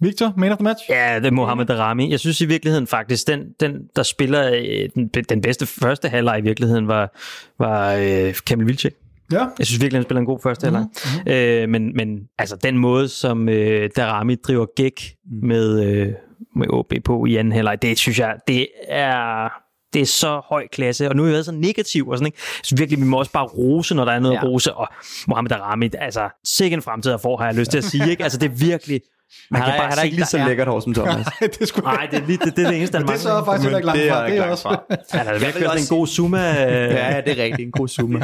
Victor, 0.00 0.32
man 0.36 0.52
of 0.52 0.58
the 0.58 0.64
match? 0.64 0.82
Ja, 0.88 1.16
det 1.16 1.26
er 1.26 1.30
Mohamed 1.30 1.66
Darami. 1.66 2.10
Jeg 2.10 2.20
synes 2.20 2.40
i 2.40 2.46
virkeligheden 2.46 2.86
faktisk, 2.86 3.26
den, 3.26 3.40
den 3.60 3.72
der 3.96 4.02
spiller 4.02 4.50
øh, 4.54 4.88
den, 4.94 5.24
den 5.28 5.40
bedste 5.40 5.66
første 5.66 6.08
halvleg 6.08 6.38
i 6.38 6.42
virkeligheden, 6.42 6.88
var, 6.88 7.18
var 7.58 7.94
øh, 7.94 8.34
Kamil 8.46 8.66
Vilcek. 8.66 8.94
Ja. 9.32 9.46
Jeg 9.58 9.66
synes 9.66 9.80
virkelig, 9.80 9.98
han 9.98 10.04
spiller 10.04 10.20
en 10.20 10.26
god 10.26 10.38
første 10.42 10.64
halvleg. 10.64 10.82
Mm-hmm. 10.82 11.32
Øh, 11.32 11.68
men, 11.68 11.96
men 11.96 12.20
altså 12.38 12.56
den 12.56 12.78
måde, 12.78 13.08
som 13.08 13.48
øh, 13.48 13.90
Darami 13.96 14.34
driver 14.34 14.66
gæk 14.76 15.14
mm. 15.24 15.48
med, 15.48 15.84
øh, 15.84 16.12
med 16.56 16.66
OB 16.70 16.92
på 17.04 17.26
i 17.26 17.36
anden 17.36 17.52
halvleg, 17.52 17.82
det 17.82 17.98
synes 17.98 18.18
jeg, 18.18 18.36
det 18.48 18.66
er 18.88 19.48
det 19.92 20.02
er 20.02 20.06
så 20.06 20.42
høj 20.48 20.66
klasse, 20.72 21.08
og 21.08 21.16
nu 21.16 21.22
har 21.22 21.28
jeg 21.28 21.32
været 21.32 21.44
så 21.44 21.52
negativ 21.52 22.08
og 22.08 22.18
sådan, 22.18 22.26
ikke? 22.26 22.38
Så 22.62 22.76
virkelig, 22.76 23.00
vi 23.00 23.04
må 23.04 23.18
også 23.18 23.32
bare 23.32 23.46
rose, 23.46 23.94
når 23.94 24.04
der 24.04 24.12
er 24.12 24.20
noget 24.20 24.34
ja. 24.34 24.40
at 24.40 24.44
rose, 24.44 24.74
og 24.74 24.88
Mohamed 25.28 25.48
Darami, 25.50 25.90
altså, 25.98 26.28
sikkert 26.44 26.78
en 26.78 26.82
fremtid 26.82 27.18
for, 27.22 27.36
har 27.36 27.46
jeg 27.46 27.54
lyst 27.54 27.70
til 27.70 27.78
at 27.78 27.84
sige, 27.84 28.10
ikke? 28.10 28.22
Altså, 28.22 28.38
det 28.38 28.50
er 28.50 28.54
virkelig, 28.54 29.00
man 29.50 29.62
kan 29.62 29.72
bare 29.78 29.88
han 29.88 29.98
er 29.98 30.02
ikke 30.02 30.16
lige 30.16 30.26
så 30.26 30.44
lækkert 30.46 30.68
hår 30.68 30.80
som 30.80 30.94
Thomas. 30.98 31.14
Nej, 31.14 31.50
det, 31.58 31.68
skulle... 31.68 31.84
Nej, 31.84 32.08
det, 32.10 32.22
er 32.22 32.26
lige, 32.26 32.38
det, 32.44 32.56
det 32.56 32.64
er 32.64 32.68
det 32.68 32.76
eneste, 32.76 32.98
han 32.98 33.06
mangler. 33.06 33.22
Det 33.22 33.36
er 33.36 33.38
så 33.38 33.44
faktisk 33.44 33.62
heller 33.62 33.78
ikke 33.78 33.86
langt 33.86 34.12
fra. 34.12 34.26
Det 34.30 34.38
er, 34.38 34.50
også. 34.50 34.78
Han 35.18 35.26
er 35.26 35.38
virkelig 35.38 35.70
også 35.70 35.92
en 35.92 35.98
god 35.98 36.06
Zuma. 36.06 36.38
ja, 36.40 37.20
det 37.26 37.40
er 37.40 37.44
rigtigt. 37.44 37.66
En 37.66 37.72
god 37.72 37.88
Zuma. 37.88 38.20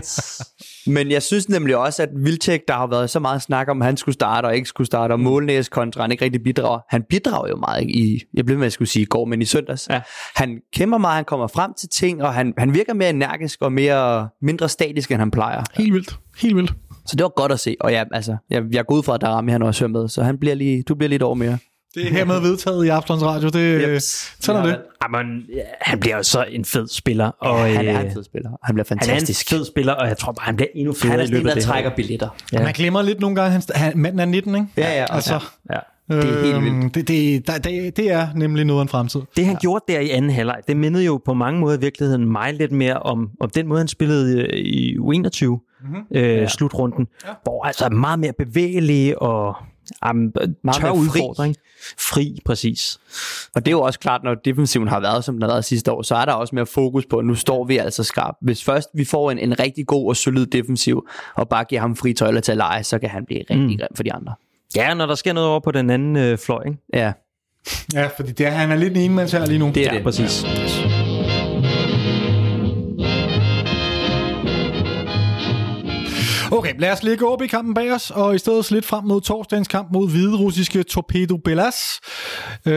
Men 0.87 1.11
jeg 1.11 1.23
synes 1.23 1.49
nemlig 1.49 1.77
også, 1.77 2.03
at 2.03 2.09
Vilcek, 2.17 2.61
der 2.69 2.75
har 2.75 2.87
været 2.87 3.11
så 3.11 3.21
meget 3.21 3.43
snak 3.43 3.69
om, 3.69 3.83
at 3.83 3.87
han 3.87 3.97
skulle 3.97 4.15
starte 4.15 4.47
og 4.47 4.57
ikke 4.57 4.69
skulle 4.69 4.87
starte, 4.87 5.13
og 5.13 5.21
målnæs 5.21 5.69
kontra, 5.69 6.03
han 6.03 6.13
ikke 6.13 6.25
rigtig 6.25 6.43
bidrager. 6.43 6.81
Han 6.89 7.03
bidrager 7.11 7.49
jo 7.49 7.57
meget 7.57 7.83
i, 7.83 8.23
jeg 8.35 8.47
blev 8.47 8.59
med 8.59 8.67
at 8.67 8.73
skulle 8.73 8.89
sige 8.89 9.03
i 9.03 9.07
går, 9.07 9.25
men 9.25 9.43
i 9.43 9.45
søndags. 9.45 9.89
Ja. 9.91 10.01
Han 10.35 10.59
kæmper 10.75 10.99
meget, 10.99 11.15
han 11.15 11.25
kommer 11.25 11.47
frem 11.47 11.71
til 11.79 11.89
ting, 11.89 12.23
og 12.23 12.35
han, 12.35 12.55
han 12.59 12.75
virker 12.75 12.95
mere 12.95 13.11
energisk 13.11 13.63
og 13.63 13.73
mere, 13.73 14.29
mindre 14.43 14.69
statisk, 14.69 15.11
end 15.11 15.19
han 15.19 15.31
plejer. 15.31 15.63
Helt 15.75 15.95
vildt. 15.95 16.19
Helt 16.39 16.57
vildt. 16.57 16.73
Så 17.07 17.17
det 17.17 17.23
var 17.23 17.29
godt 17.29 17.53
at 17.53 17.61
se. 17.61 17.77
Og 17.81 17.91
ja, 17.91 18.05
altså, 18.13 18.37
jeg, 18.51 18.63
jeg 18.73 18.87
går 18.87 18.95
ud 18.95 19.03
fra, 19.03 19.15
at 19.15 19.21
Darami 19.21 19.53
han 19.53 19.63
også 19.63 19.89
med, 19.89 20.09
så 20.09 20.23
han 20.23 20.39
bliver 20.39 20.55
lige, 20.55 20.83
du 20.83 20.95
bliver 20.95 21.09
lidt 21.09 21.23
over 21.23 21.35
mere. 21.35 21.59
Det 21.95 22.07
er 22.07 22.11
hermed 22.11 22.41
vedtaget 22.41 22.85
i 22.85 22.89
Aftons 22.89 23.23
Radio. 23.23 23.49
Det, 23.49 23.83
yep. 23.89 24.01
Sådan 24.41 24.63
er 24.63 24.67
det. 24.67 24.79
Jamen, 25.03 25.43
han 25.81 26.01
bliver 26.01 26.17
jo 26.17 26.23
så 26.23 26.45
en 26.51 26.65
fed 26.65 26.89
spiller. 26.89 27.27
Og, 27.27 27.59
ja, 27.59 27.77
han 27.77 27.87
er 27.87 28.01
en 28.01 28.13
fed 28.13 28.25
spiller. 28.25 28.51
Han 28.63 28.75
bliver 28.75 28.85
fantastisk. 28.85 29.51
Han 29.51 29.57
er 29.57 29.61
en 29.61 29.65
fed 29.65 29.73
spiller, 29.73 29.93
og 29.93 30.09
jeg 30.09 30.19
tror 30.19 30.33
bare, 30.33 30.45
han 30.45 30.57
bliver 30.57 30.69
endnu 30.75 30.93
federe 30.93 31.11
han 31.11 31.21
er 31.21 31.25
i 31.25 31.27
løbet 31.27 31.49
af 31.49 31.55
det 31.55 31.65
trækker 31.65 31.91
billetter. 31.97 32.29
Ja. 32.53 32.63
Man 32.63 32.73
glemmer 32.73 33.03
lidt 33.03 33.21
nogle 33.21 33.37
gange, 33.37 33.51
han, 33.51 33.63
han, 33.75 33.99
manden 33.99 34.21
er 34.21 34.25
19, 34.25 34.55
ikke? 34.55 34.67
Ja, 34.77 34.99
ja. 34.99 35.07
Altså, 35.09 35.41
ja. 35.73 35.79
Det 36.09 36.25
er 36.25 36.43
helt 36.43 36.65
vildt. 36.65 36.77
Øhm, 36.77 36.91
det, 36.91 37.09
det, 37.09 37.47
det, 37.65 37.97
det 37.97 38.11
er 38.11 38.29
nemlig 38.35 38.65
noget 38.65 38.81
af 38.81 38.83
en 38.83 38.89
fremtid. 38.89 39.21
Det 39.37 39.45
han 39.45 39.55
ja. 39.55 39.59
gjorde 39.59 39.85
der 39.89 40.01
i 40.01 40.11
anden 40.11 40.31
halvleg, 40.31 40.61
det 40.69 40.77
mindede 40.77 41.05
jo 41.05 41.21
på 41.25 41.35
mange 41.35 41.61
måder 41.61 41.77
i 41.77 41.81
virkeligheden 41.81 42.33
mig 42.33 42.55
lidt 42.55 42.73
mere 42.73 42.99
om, 42.99 43.31
om 43.41 43.51
den 43.51 43.67
måde, 43.67 43.81
han 43.81 43.89
spillede 43.89 44.59
i 44.59 44.97
U21 44.97 45.66
mm-hmm. 45.89 46.19
øh, 46.19 46.37
ja. 46.37 46.49
slutrunden, 46.49 47.07
ja. 47.27 47.31
hvor 47.43 47.65
altså 47.65 47.89
meget 47.89 48.19
mere 48.19 48.33
bevægelig 48.39 49.23
og 49.23 49.57
um, 50.11 50.17
meget 50.65 50.81
tør 50.81 50.91
udfordring. 50.91 51.57
Fri, 51.99 52.39
præcis. 52.45 52.99
Og 53.55 53.65
det 53.67 53.71
er 53.71 53.73
jo 53.73 53.81
også 53.81 53.99
klart, 53.99 54.23
når 54.25 54.35
defensiven 54.35 54.89
har 54.89 55.01
været, 55.01 55.25
som 55.25 55.35
den 55.35 55.43
har 55.43 55.49
været 55.49 55.65
sidste 55.65 55.93
år, 55.93 56.03
så 56.03 56.15
er 56.15 56.25
der 56.25 56.33
også 56.33 56.55
mere 56.55 56.67
fokus 56.67 57.07
på, 57.07 57.19
at 57.19 57.25
nu 57.25 57.35
står 57.35 57.65
vi 57.65 57.77
altså 57.77 58.05
skarpt. 58.05 58.39
Hvis 58.43 58.65
først 58.65 58.89
vi 58.95 59.05
får 59.05 59.31
en, 59.31 59.39
en 59.39 59.61
rigtig 59.61 59.87
god 59.87 60.09
og 60.09 60.17
solid 60.17 60.47
defensiv, 60.47 61.09
og 61.35 61.49
bare 61.49 61.65
giver 61.65 61.81
ham 61.81 61.97
fri 61.97 62.13
tøjler 62.13 62.41
til 62.41 62.53
at 62.53 62.59
lege, 62.59 62.85
så 62.85 62.99
kan 62.99 63.11
han 63.11 63.25
blive 63.27 63.41
rigtig 63.41 63.59
mm. 63.59 63.77
grim 63.79 63.89
for 63.97 64.03
de 64.03 64.13
andre. 64.13 64.35
Ja, 64.77 64.95
når 64.95 65.07
der 65.07 65.15
sker 65.15 65.33
noget 65.33 65.49
over 65.49 65.61
på 65.61 65.71
den 65.71 65.91
anden 65.91 66.17
øh, 66.17 66.39
fløj, 66.39 66.63
ikke? 66.67 66.79
Ja. 66.95 67.13
Ja, 67.95 68.07
fordi 68.17 68.33
det 68.33 68.47
er, 68.47 68.51
han 68.51 68.73
er 68.73 68.77
lidt 68.77 68.97
en 68.97 69.03
enmands 69.03 69.33
her 69.33 69.47
lige 69.47 69.59
nu. 69.59 69.71
Det 69.75 69.77
er 69.77 69.93
ja, 69.93 69.97
det. 69.97 70.05
præcis. 70.05 70.45
Ja. 70.45 70.86
Okay, 76.53 76.75
lad 76.79 76.93
os 76.93 77.03
lægge 77.03 77.29
op 77.29 77.43
i 77.43 77.47
kampen 77.47 77.75
bag 77.75 77.93
os, 77.93 78.11
og 78.11 78.35
i 78.35 78.39
stedet 78.39 78.71
lidt 78.71 78.85
frem 78.85 79.05
mod 79.05 79.21
torsdagens 79.21 79.69
kamp 79.69 79.93
mod 79.93 80.11
hvide 80.11 80.37
russiske 80.37 80.83
Torpedo 80.83 81.37
Belas. 81.37 82.01
Øh, 82.67 82.73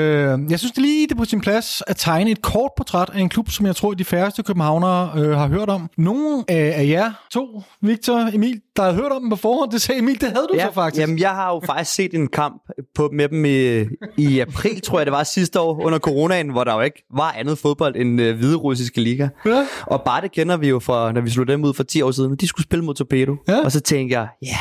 jeg 0.50 0.60
synes 0.60 0.72
det 0.72 0.82
lige, 0.82 1.08
det 1.08 1.12
er 1.12 1.18
på 1.18 1.26
sin 1.26 1.42
plads 1.42 1.84
at 1.88 1.96
tegne 1.96 2.32
et 2.32 2.42
kort 2.42 2.72
portræt 2.78 3.10
af 3.14 3.20
en 3.20 3.30
klub, 3.30 3.50
som 3.50 3.66
jeg 3.66 3.76
tror, 3.76 3.94
de 3.94 4.06
færreste 4.06 4.44
københavnere 4.44 5.12
øh, 5.16 5.32
har 5.32 5.48
hørt 5.48 5.70
om. 5.70 5.90
Nogle 5.98 6.44
af, 6.48 6.74
af 6.78 6.88
jer 6.88 7.12
to, 7.32 7.62
Victor, 7.82 8.30
Emil, 8.34 8.62
der 8.80 8.86
har 8.86 8.94
hørt 8.94 9.12
om 9.12 9.22
dem 9.22 9.30
på 9.30 9.36
forhånd, 9.36 9.72
det 9.72 9.82
sagde 9.82 10.00
Emil, 10.00 10.22
det 10.22 10.30
havde 10.30 10.48
du 10.50 10.56
ja, 10.56 10.66
så 10.66 10.74
faktisk. 10.74 11.02
Jamen, 11.02 11.20
jeg 11.20 11.30
har 11.30 11.54
jo 11.54 11.62
faktisk 11.66 11.96
set 11.96 12.14
en 12.14 12.28
kamp 12.28 12.62
på, 12.96 13.10
med 13.14 13.30
dem 13.30 13.46
i, 13.46 13.86
i 14.18 14.40
april, 14.40 14.82
tror 14.82 15.00
jeg 15.00 15.06
det 15.06 15.12
var 15.12 15.24
sidste 15.24 15.60
år, 15.60 15.82
under 15.86 16.00
coronaen, 16.00 16.50
hvor 16.50 16.64
der 16.64 16.74
jo 16.74 16.82
ikke 16.82 17.04
var 17.16 17.32
andet 17.32 17.58
fodbold 17.58 17.96
end 17.96 18.22
øh, 18.22 18.38
hvide 18.38 18.56
russiske 18.56 19.02
liga. 19.02 19.28
Ja. 19.46 19.68
Og 19.82 20.02
bare 20.04 20.22
det 20.22 20.32
kender 20.32 20.58
vi 20.58 20.70
jo 20.70 20.80
fra, 20.80 21.12
når 21.12 21.22
vi 21.22 21.30
slog 21.30 21.48
dem 21.48 21.64
ud 21.64 21.74
for 21.74 21.84
10 21.84 22.02
år 22.02 22.12
siden. 22.12 22.36
De 22.36 22.48
skulle 22.48 22.64
spille 22.64 22.86
mod 22.86 22.96
Torpedo. 22.96 23.36
Ja. 23.48 23.64
Og 23.66 23.72
så 23.72 23.80
tænkte 23.80 24.20
jeg, 24.20 24.28
ja, 24.42 24.58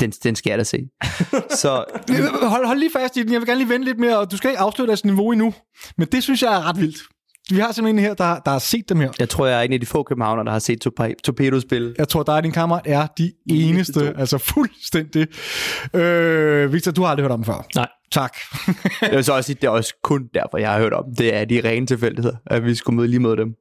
den, 0.00 0.10
den 0.10 0.36
skal 0.36 0.50
jeg 0.50 0.58
da 0.58 0.64
se. 0.64 0.78
så, 1.62 1.84
hold, 2.42 2.66
hold 2.66 2.78
lige 2.78 2.92
fast 2.92 3.16
i 3.16 3.22
den. 3.22 3.32
Jeg 3.32 3.40
vil 3.40 3.48
gerne 3.48 3.60
lige 3.60 3.68
vente 3.68 3.84
lidt 3.84 3.98
mere, 3.98 4.18
og 4.18 4.30
du 4.30 4.36
skal 4.36 4.50
ikke 4.50 4.60
afsløre 4.60 4.86
deres 4.86 5.04
niveau 5.04 5.32
endnu. 5.32 5.54
Men 5.98 6.08
det 6.12 6.22
synes 6.22 6.42
jeg 6.42 6.54
er 6.54 6.68
ret 6.68 6.80
vildt. 6.80 6.98
Vi 7.52 7.58
har 7.58 7.72
simpelthen 7.72 7.98
en 7.98 8.04
her, 8.04 8.14
der, 8.14 8.38
der 8.38 8.50
har 8.50 8.58
set 8.58 8.88
dem 8.88 9.00
her. 9.00 9.10
Jeg 9.18 9.28
tror, 9.28 9.46
jeg 9.46 9.58
er 9.58 9.62
en 9.62 9.72
af 9.72 9.80
de 9.80 9.86
få 9.86 10.02
københavner, 10.02 10.42
der 10.42 10.52
har 10.52 10.58
set 10.58 10.80
Torpedo 11.24 11.60
spille. 11.60 11.94
Jeg 11.98 12.08
tror, 12.08 12.22
der 12.22 12.32
er 12.32 12.40
din 12.40 12.52
kammerat 12.52 12.82
er 12.86 13.06
de 13.18 13.32
eneste. 13.50 14.14
Altså 14.18 14.38
fuldstændig. 14.38 15.26
Øh, 15.94 16.72
Victor, 16.72 16.92
du 16.92 17.02
har 17.02 17.08
aldrig 17.08 17.24
hørt 17.24 17.30
om 17.32 17.38
dem 17.38 17.44
før. 17.44 17.66
Nej. 17.76 17.88
Tak. 18.12 18.36
jeg 19.02 19.10
vil 19.12 19.24
så 19.24 19.32
også 19.32 19.46
sige, 19.46 19.56
det 19.60 19.66
er 19.66 19.70
også 19.70 19.94
kun 20.02 20.28
derfor, 20.34 20.58
jeg 20.58 20.70
har 20.70 20.78
hørt 20.78 20.92
om. 20.92 21.04
Det 21.18 21.34
er 21.34 21.44
de 21.44 21.60
rene 21.64 21.86
tilfældigheder, 21.86 22.36
at 22.46 22.64
vi 22.64 22.74
skulle 22.74 22.96
møde 22.96 23.08
lige 23.08 23.20
mod 23.20 23.36
dem. 23.36 23.54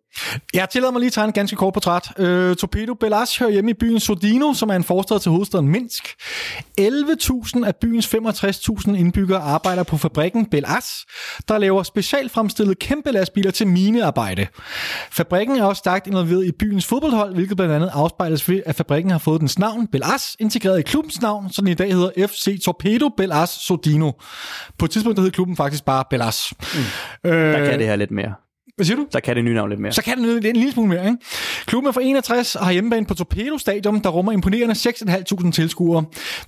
Jeg 0.54 0.70
tillader 0.70 0.92
mig 0.92 1.00
lige 1.00 1.08
at 1.08 1.14
tegne 1.14 1.28
en 1.28 1.34
ganske 1.34 1.56
kort 1.56 1.74
portræt. 1.74 2.10
Uh, 2.20 2.56
Torpedo 2.56 2.94
Belas 2.94 3.38
hører 3.38 3.52
hjemme 3.52 3.72
i 3.72 3.74
byen 3.74 4.00
Sodino, 4.00 4.54
som 4.54 4.70
er 4.70 4.76
en 4.76 4.84
forstad 4.84 5.20
til 5.20 5.32
hovedstaden 5.32 5.68
Minsk. 5.68 6.08
11.000 6.82 7.66
af 7.66 7.76
byens 7.76 8.16
65.000 8.16 8.96
indbyggere 8.96 9.40
arbejder 9.42 9.84
på 9.84 9.98
fabrikken 9.98 10.46
Belas, 10.46 11.06
der 11.48 11.58
laver 11.58 11.84
specialfremstillede 11.84 12.76
kæmpe 12.76 13.12
lastbiler 13.12 13.52
til 13.52 13.68
minearbejde. 13.68 14.48
Fabrikken 15.12 15.58
er 15.58 15.64
også 15.64 15.80
stærkt 15.80 16.08
involveret 16.08 16.46
i 16.46 16.52
byens 16.52 16.86
fodboldhold, 16.86 17.34
hvilket 17.34 17.58
blandt 17.58 17.74
andet 17.74 17.90
afspejles 17.94 18.50
ved, 18.50 18.62
at 18.66 18.76
fabrikken 18.76 19.12
har 19.12 19.20
fået 19.20 19.42
dens 19.42 19.60
navn 19.60 19.88
Belas 19.88 20.36
integreret 20.40 20.80
i 20.80 20.82
klubbens 20.82 21.22
navn, 21.22 21.52
så 21.52 21.62
den 21.62 21.68
i 21.68 21.74
dag 21.74 21.94
hedder 21.94 22.28
FC 22.28 22.64
Torpedo 22.64 23.10
Belas 23.18 23.50
Sodino. 23.50 24.12
På 24.78 24.86
et 24.86 24.92
tidspunkt 24.92 25.20
hed 25.20 25.32
klubben 25.32 25.56
faktisk 25.56 25.86
bare 25.86 26.04
Belas. 26.10 26.54
Mm. 27.24 27.30
Øh, 27.30 27.54
der 27.54 27.70
kan 27.70 27.80
det 27.80 27.88
her 27.88 27.96
lidt 27.96 28.12
mere. 28.12 28.51
Hvad 28.76 28.86
siger 28.86 28.98
du? 28.98 29.08
Så 29.12 29.20
kan 29.24 29.36
det 29.36 29.44
nye 29.44 29.54
navn 29.54 29.70
lidt 29.70 29.82
mere. 29.82 29.92
Så 29.92 30.04
kan 30.04 30.24
det 30.24 30.46
en 30.46 30.56
lille 30.56 30.72
smule 30.72 30.90
mere, 30.90 31.06
ikke? 31.06 31.18
Klubben 31.66 31.88
er 31.88 31.92
fra 31.92 32.02
61 32.02 32.56
og 32.56 32.66
har 32.66 32.72
hjemmebane 32.72 33.06
på 33.06 33.14
Torpedo 33.14 33.58
Stadion, 33.58 34.00
der 34.04 34.10
rummer 34.10 34.32
imponerende 34.32 34.76
6.500 34.76 35.52
tilskuere. 35.52 36.06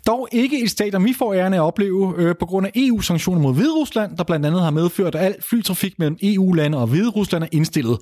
Dog 0.08 0.28
ikke 0.32 0.64
et 0.64 0.72
stadion, 0.72 1.06
vi 1.06 1.14
får 1.14 1.34
ærende 1.34 1.58
at 1.58 1.62
opleve 1.62 2.14
øh, 2.18 2.36
på 2.40 2.46
grund 2.46 2.66
af 2.66 2.72
EU-sanktioner 2.76 3.42
mod 3.42 3.54
Hviderusland, 3.54 4.18
der 4.18 4.24
blandt 4.24 4.46
andet 4.46 4.62
har 4.62 4.72
medført, 4.72 5.16
at 5.16 5.26
al 5.26 5.36
flytrafik 5.50 6.00
mellem 6.00 6.18
EU-lande 6.24 6.78
og 6.78 6.88
Hviderusland 6.88 7.44
er 7.44 7.48
indstillet. 7.52 7.98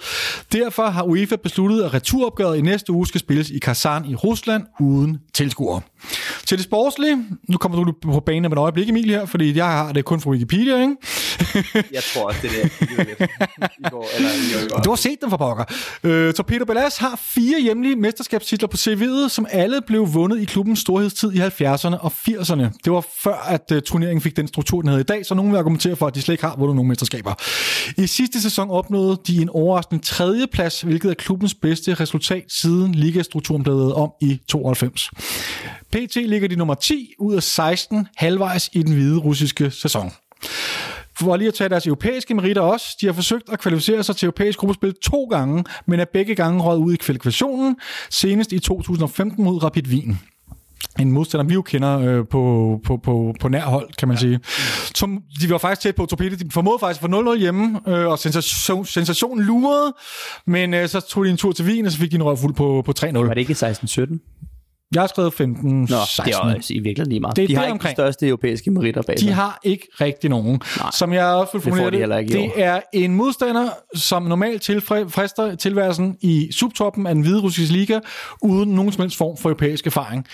Derfor 0.52 0.86
har 0.86 1.04
UEFA 1.04 1.36
besluttet, 1.36 1.84
at 1.84 1.94
returopgøret 1.94 2.58
i 2.58 2.62
næste 2.62 2.92
uge 2.92 3.08
skal 3.08 3.20
spilles 3.20 3.50
i 3.50 3.60
Kazan 3.60 4.06
i 4.06 4.16
Rusland 4.16 4.64
uden 4.80 5.18
tilskuere. 5.34 5.82
Til 6.46 6.58
det 6.58 6.66
sportslige, 6.66 7.26
nu 7.50 7.58
kommer 7.58 7.84
du 7.84 7.94
på 8.02 8.20
banen 8.20 8.46
om 8.46 8.52
et 8.52 8.58
øjeblik, 8.58 8.90
Emil, 8.90 9.10
her, 9.10 9.26
fordi 9.26 9.58
jeg 9.58 9.66
har 9.66 9.92
det 9.92 10.06
kun 10.06 10.22
fra 10.22 10.30
Wikipedia, 10.30 10.82
ikke? 10.82 10.96
jeg 11.98 12.04
tror 12.14 12.28
også, 12.28 12.40
det 12.42 12.50
er 12.60 12.64
det, 12.64 13.30
I 13.80 13.90
går, 13.90 14.08
eller 14.16 14.82
Du 14.82 14.90
har 14.90 14.96
set 14.96 15.18
dem 15.22 15.30
for 15.30 15.38
pokker. 15.38 15.64
Uh, 16.04 16.34
Torpedo 16.34 16.66
Belas 16.66 16.98
har 16.98 17.20
fire 17.36 17.62
hjemlige 17.62 17.96
mesterskabstitler 17.96 18.68
på 18.68 18.78
CV'et, 18.78 19.30
som 19.30 19.46
alle 19.52 19.82
blev 19.88 20.14
vundet 20.14 20.42
i 20.42 20.46
klubbens 20.46 20.80
storhedstid 20.80 21.32
i 21.32 21.40
70'erne 21.40 21.98
og 21.98 22.12
80'erne. 22.30 22.80
Det 22.86 22.94
var 22.94 23.06
før, 23.24 23.46
at 23.48 23.72
uh, 23.72 23.80
turneringen 23.80 24.22
fik 24.22 24.38
den 24.38 24.48
struktur, 24.48 24.82
den 24.82 24.90
havde 24.90 25.02
i 25.02 25.04
dag, 25.04 25.26
så 25.26 25.36
nogen 25.36 25.52
vil 25.52 25.58
argumentere 25.58 25.96
for, 25.96 26.08
at 26.08 26.16
de 26.16 26.22
slet 26.22 26.34
ikke 26.34 26.46
har 26.46 26.56
vundet 26.58 26.76
nogen 26.76 26.90
mesterskaber. 26.90 27.34
I 27.98 28.08
sidste 28.08 28.42
sæson 28.42 28.70
opnåede 28.70 29.18
de 29.28 29.42
en 29.42 29.50
overraskende 29.50 30.04
tredjeplads, 30.04 30.82
hvilket 30.82 31.10
er 31.10 31.14
klubbens 31.14 31.54
bedste 31.54 31.94
resultat 31.94 32.44
siden 32.48 32.96
ligastrukturen 32.96 33.64
blev 33.64 33.76
lavet 33.76 33.94
om 33.94 34.12
i 34.22 34.40
92. 34.48 35.12
PT 35.92 36.16
ligger 36.16 36.48
de 36.48 36.56
nummer 36.56 36.74
10 36.74 37.14
ud 37.20 37.36
af 37.36 37.44
16 37.44 38.08
halvvejs 38.18 38.70
i 38.74 38.84
den 38.84 38.94
hvide 38.94 39.18
russiske 39.18 39.72
sæson. 39.72 40.12
For 41.20 41.36
lige 41.36 41.48
at 41.48 41.54
tage 41.54 41.70
deres 41.70 41.88
europæiske 41.88 42.34
meritter 42.34 42.62
også, 42.62 42.98
de 43.02 43.06
har 43.06 43.14
forsøgt 43.14 43.50
at 43.52 43.60
kvalificere 43.60 44.04
sig 44.04 44.16
til 44.16 44.26
europæisk 44.26 44.60
gruppespil 44.60 44.94
to 45.04 45.24
gange, 45.24 45.64
men 45.86 46.00
er 46.00 46.06
begge 46.14 46.36
gange 46.36 46.64
røget 46.64 46.80
ud 46.80 46.94
i 46.94 46.98
kvalifikationen, 46.98 47.76
senest 48.10 48.52
i 48.52 48.60
2015 48.60 49.44
mod 49.44 49.64
Rapid 49.64 49.88
Wien 49.88 50.20
en 51.00 51.12
modstander, 51.12 51.46
vi 51.46 51.54
jo 51.54 51.62
kender 51.62 52.00
øh, 52.00 52.28
på, 52.28 52.80
på, 52.86 52.98
på, 52.98 53.36
på 53.40 53.48
nær 53.48 53.62
hold, 53.62 53.90
kan 53.98 54.08
man 54.08 54.18
ja. 54.18 54.22
sige. 54.22 54.40
Som, 54.96 55.24
de 55.42 55.50
var 55.50 55.58
faktisk 55.58 55.82
tæt 55.82 55.96
på 55.96 56.06
Torpedo. 56.06 56.36
De 56.36 56.52
formåede 56.52 56.80
faktisk 56.80 57.02
for 57.02 57.34
0-0 57.34 57.40
hjemme, 57.40 57.80
øh, 57.88 58.08
og 58.08 58.20
sensation, 58.20 58.86
sensation 58.86 59.42
lurede, 59.42 59.94
men 60.48 60.74
øh, 60.74 60.90
så 60.90 61.00
tog 61.00 61.26
de 61.26 61.30
en 61.30 61.38
tur 61.38 61.52
til 61.52 61.66
Wien, 61.66 61.86
og 61.86 61.92
så 61.92 61.98
fik 61.98 62.12
de 62.12 62.16
en 62.16 62.24
røv 62.24 62.38
fuld 62.38 62.54
på, 62.54 62.84
på 62.86 62.94
3-0. 63.00 63.18
Var 63.18 63.34
det 63.34 63.38
ikke 63.38 63.54
16-17? 63.54 64.51
Jeg 64.96 65.02
har 65.02 65.08
skrevet 65.08 65.34
15, 65.34 65.82
Nå, 65.82 65.86
16. 65.88 66.26
det 66.26 66.34
er 66.34 66.56
også 66.56 66.74
i 66.74 66.80
virkeligheden 66.80 67.10
lige 67.10 67.20
meget. 67.20 67.36
Det 67.36 67.44
er 67.44 67.48
de 67.48 67.56
har 67.56 67.64
ikke 67.64 67.72
omkring. 67.72 67.98
de 67.98 68.02
største 68.02 68.28
europæiske 68.28 68.72
meritter 68.72 69.02
bag 69.02 69.16
De 69.16 69.22
sig. 69.22 69.36
har 69.36 69.60
ikke 69.64 69.88
rigtig 70.02 70.30
nogen. 70.30 70.62
Nej. 70.80 70.90
Som 70.94 71.14
jeg 71.14 71.26
også 71.26 71.54
vil 71.54 71.62
formulere 71.62 71.92
de 71.92 72.24
det, 72.24 72.30
i 72.30 72.34
det 72.34 72.52
er 72.56 72.80
en 72.94 73.16
modstander, 73.16 73.70
som 73.96 74.24
normalt 74.24 74.62
tilfrister 74.62 75.56
tilværelsen 75.56 76.18
i 76.22 76.50
subtoppen 76.52 77.08
af 77.08 77.16
den 77.16 77.24
hvide 77.24 77.42
russiske 77.42 77.74
liga, 77.74 78.00
uden 78.42 78.70
nogen 78.70 78.92
som 78.92 79.02
helst 79.02 79.18
form 79.18 79.38
for 79.38 79.50
europæisk 79.50 79.88
erfaring. 79.88 80.26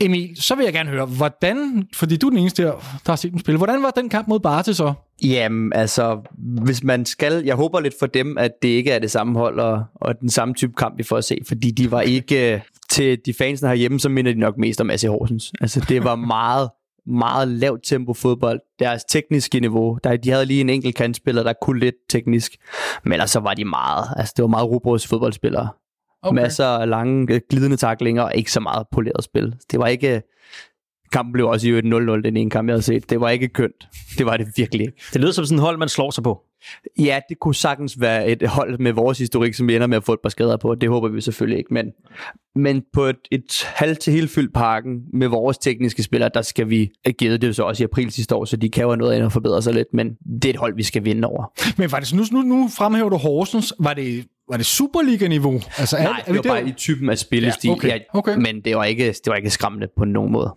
Emil, 0.00 0.36
så 0.42 0.54
vil 0.54 0.64
jeg 0.64 0.72
gerne 0.72 0.90
høre, 0.90 1.06
hvordan, 1.06 1.88
fordi 1.94 2.16
du 2.16 2.26
er 2.26 2.30
den 2.30 2.38
eneste, 2.38 2.62
der, 2.62 2.70
der 3.06 3.12
har 3.12 3.16
set 3.16 3.30
dem 3.32 3.38
spille, 3.38 3.58
hvordan 3.58 3.82
var 3.82 3.90
den 3.90 4.08
kamp 4.08 4.28
mod 4.28 4.40
Barte 4.40 4.74
så? 4.74 4.92
Jamen, 5.24 5.72
altså, 5.72 6.18
hvis 6.64 6.82
man 6.82 7.06
skal... 7.06 7.42
Jeg 7.44 7.54
håber 7.54 7.80
lidt 7.80 7.94
for 7.98 8.06
dem, 8.06 8.38
at 8.38 8.50
det 8.62 8.68
ikke 8.68 8.90
er 8.90 8.98
det 8.98 9.10
samme 9.10 9.38
hold 9.38 9.60
og, 9.60 9.84
og 9.94 10.20
den 10.20 10.30
samme 10.30 10.54
type 10.54 10.72
kamp, 10.78 10.98
vi 10.98 11.02
får 11.02 11.16
at 11.16 11.24
se, 11.24 11.38
fordi 11.48 11.70
de 11.70 11.90
var 11.90 12.00
ikke... 12.00 12.62
Til 12.92 13.18
de 13.26 13.34
fansene 13.34 13.68
herhjemme, 13.68 14.00
så 14.00 14.08
minder 14.08 14.32
de 14.32 14.38
nok 14.38 14.58
mest 14.58 14.80
om 14.80 14.90
AC 14.90 15.02
Horsens. 15.02 15.52
Altså, 15.60 15.84
det 15.88 16.04
var 16.04 16.14
meget, 16.36 16.70
meget 17.06 17.48
lavt 17.48 17.80
tempo 17.84 18.14
fodbold. 18.14 18.60
Deres 18.78 19.04
tekniske 19.04 19.60
niveau, 19.60 19.98
der, 20.04 20.16
de 20.16 20.30
havde 20.30 20.46
lige 20.46 20.60
en 20.60 20.70
enkelt 20.70 20.96
kantspiller, 20.96 21.42
der 21.42 21.52
kunne 21.62 21.80
lidt 21.80 21.94
teknisk, 22.08 22.56
men 23.04 23.12
ellers 23.12 23.30
så 23.30 23.40
var 23.40 23.54
de 23.54 23.64
meget... 23.64 24.04
Altså, 24.16 24.34
det 24.36 24.42
var 24.42 24.48
meget 24.48 24.68
rubros 24.68 25.06
fodboldspillere. 25.06 25.68
Okay. 26.22 26.42
Masser 26.42 26.66
af 26.66 26.88
lange, 26.88 27.34
øh, 27.34 27.40
glidende 27.50 27.76
taklinger 27.76 28.22
og 28.22 28.34
ikke 28.34 28.52
så 28.52 28.60
meget 28.60 28.86
poleret 28.92 29.24
spil. 29.24 29.54
Det 29.70 29.78
var 29.78 29.86
ikke... 29.86 30.22
Kampen 31.12 31.32
blev 31.32 31.48
også 31.48 31.68
i 31.68 31.70
øvrigt 31.70 31.86
0-0, 31.86 32.22
den 32.22 32.36
ene 32.36 32.50
kamp, 32.50 32.68
jeg 32.68 32.74
havde 32.74 32.82
set. 32.82 33.10
Det 33.10 33.20
var 33.20 33.28
ikke 33.28 33.48
kønt. 33.48 33.88
Det 34.18 34.26
var 34.26 34.36
det 34.36 34.46
virkelig 34.56 34.86
ikke. 34.86 35.02
Det 35.12 35.20
lyder 35.20 35.32
som 35.32 35.44
sådan 35.44 35.58
et 35.58 35.62
hold, 35.62 35.78
man 35.78 35.88
slår 35.88 36.10
sig 36.10 36.24
på. 36.24 36.42
Ja, 36.98 37.20
det 37.28 37.40
kunne 37.40 37.54
sagtens 37.54 38.00
være 38.00 38.28
et 38.28 38.48
hold 38.48 38.78
med 38.78 38.92
vores 38.92 39.18
historik, 39.18 39.54
som 39.54 39.68
vi 39.68 39.74
ender 39.74 39.86
med 39.86 39.96
at 39.96 40.04
få 40.04 40.12
et 40.12 40.20
par 40.22 40.28
skader 40.28 40.56
på. 40.56 40.74
Det 40.74 40.88
håber 40.88 41.08
vi 41.08 41.20
selvfølgelig 41.20 41.58
ikke, 41.58 41.74
men, 41.74 41.86
men 42.54 42.82
på 42.92 43.04
et, 43.04 43.16
et 43.30 43.64
halvt 43.64 43.98
til 43.98 44.12
helt 44.12 44.30
fyldt 44.30 44.54
parken 44.54 45.00
med 45.12 45.28
vores 45.28 45.58
tekniske 45.58 46.02
spillere, 46.02 46.30
der 46.34 46.42
skal 46.42 46.70
vi 46.70 46.90
give 47.18 47.38
det 47.38 47.56
så 47.56 47.62
også 47.62 47.82
i 47.82 47.84
april 47.84 48.10
sidste 48.10 48.34
år, 48.34 48.44
så 48.44 48.56
de 48.56 48.70
kan 48.70 48.82
jo 48.82 48.88
have 48.88 48.96
noget 48.96 49.12
andet 49.12 49.26
at 49.26 49.32
forbedre 49.32 49.62
sig 49.62 49.74
lidt, 49.74 49.88
men 49.92 50.14
det 50.14 50.44
er 50.44 50.50
et 50.50 50.56
hold, 50.56 50.76
vi 50.76 50.82
skal 50.82 51.04
vinde 51.04 51.28
over. 51.28 51.52
Men 51.78 51.90
faktisk, 51.90 52.14
nu, 52.14 52.22
nu, 52.32 52.42
nu 52.42 52.68
fremhæver 52.68 53.08
du 53.08 53.16
Horsens. 53.16 53.74
Var 53.78 53.94
det, 53.94 54.24
var 54.52 54.56
det 54.56 54.66
Superliga-niveau? 54.66 55.60
Altså, 55.78 55.96
er, 55.96 56.02
Nej, 56.02 56.22
er 56.26 56.32
vi 56.32 56.38
det 56.38 56.48
var 56.48 56.54
der? 56.54 56.60
bare 56.60 56.68
i 56.68 56.72
typen 56.72 57.10
af 57.10 57.18
spillestil, 57.18 57.68
Ja, 57.68 57.74
okay, 57.74 57.88
ja, 57.88 57.98
okay. 58.14 58.36
men 58.36 58.60
det 58.64 58.76
var, 58.76 58.84
ikke, 58.84 59.06
det 59.08 59.26
var 59.26 59.34
ikke 59.34 59.50
skræmmende 59.50 59.88
på 59.98 60.04
nogen 60.04 60.32
måde. 60.32 60.54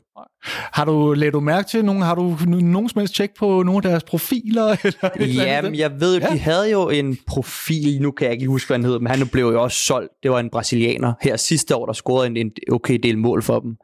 Har 0.74 0.86
du, 0.86 1.14
lagde 1.14 1.32
du 1.32 1.40
mærke 1.40 1.68
til 1.68 1.86
nogen, 1.86 2.02
har 2.02 2.16
du 2.16 2.38
nogen 2.46 2.90
som 2.90 3.00
helst 3.00 3.16
tjek 3.16 3.30
på 3.40 3.64
nogle 3.64 3.78
af 3.78 3.82
deres 3.82 4.04
profiler? 4.04 4.76
Eller? 5.16 5.44
Jamen, 5.44 5.76
jeg 5.76 5.92
ved, 6.00 6.20
Ja. 6.20 6.28
de 6.34 6.40
havde 6.40 6.72
jo 6.72 6.90
en 6.90 7.18
profil, 7.28 8.02
nu 8.02 8.12
kan 8.12 8.26
jeg 8.26 8.34
ikke 8.34 8.48
huske, 8.48 8.68
hvad 8.70 8.78
han 8.78 8.86
hed, 8.86 9.00
men 9.00 9.08
han 9.08 9.28
blev 9.28 9.46
jo 9.46 9.64
også 9.64 9.78
solgt. 9.80 10.10
Det 10.24 10.32
var 10.32 10.40
en 10.40 10.50
brasilianer 10.50 11.14
her 11.22 11.36
sidste 11.38 11.76
år, 11.76 11.86
der 11.86 11.94
scorede 11.94 12.28
en, 12.28 12.38
en 12.38 12.52
okay 12.72 13.00
del 13.04 13.18
mål 13.18 13.44
for 13.44 13.60
dem. 13.60 13.76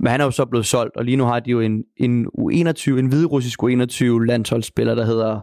Men 0.00 0.10
han 0.10 0.20
er 0.20 0.24
jo 0.24 0.30
så 0.30 0.44
blevet 0.44 0.66
solgt, 0.66 0.96
og 0.96 1.04
lige 1.04 1.16
nu 1.16 1.24
har 1.24 1.40
de 1.40 1.50
jo 1.50 1.60
en, 1.60 1.82
en 1.96 2.26
U21, 2.38 2.90
en 2.98 3.06
hviderussisk 3.06 3.62
U21 3.62 4.04
landsholdsspiller, 4.04 4.94
der 4.94 5.04
hedder 5.06 5.40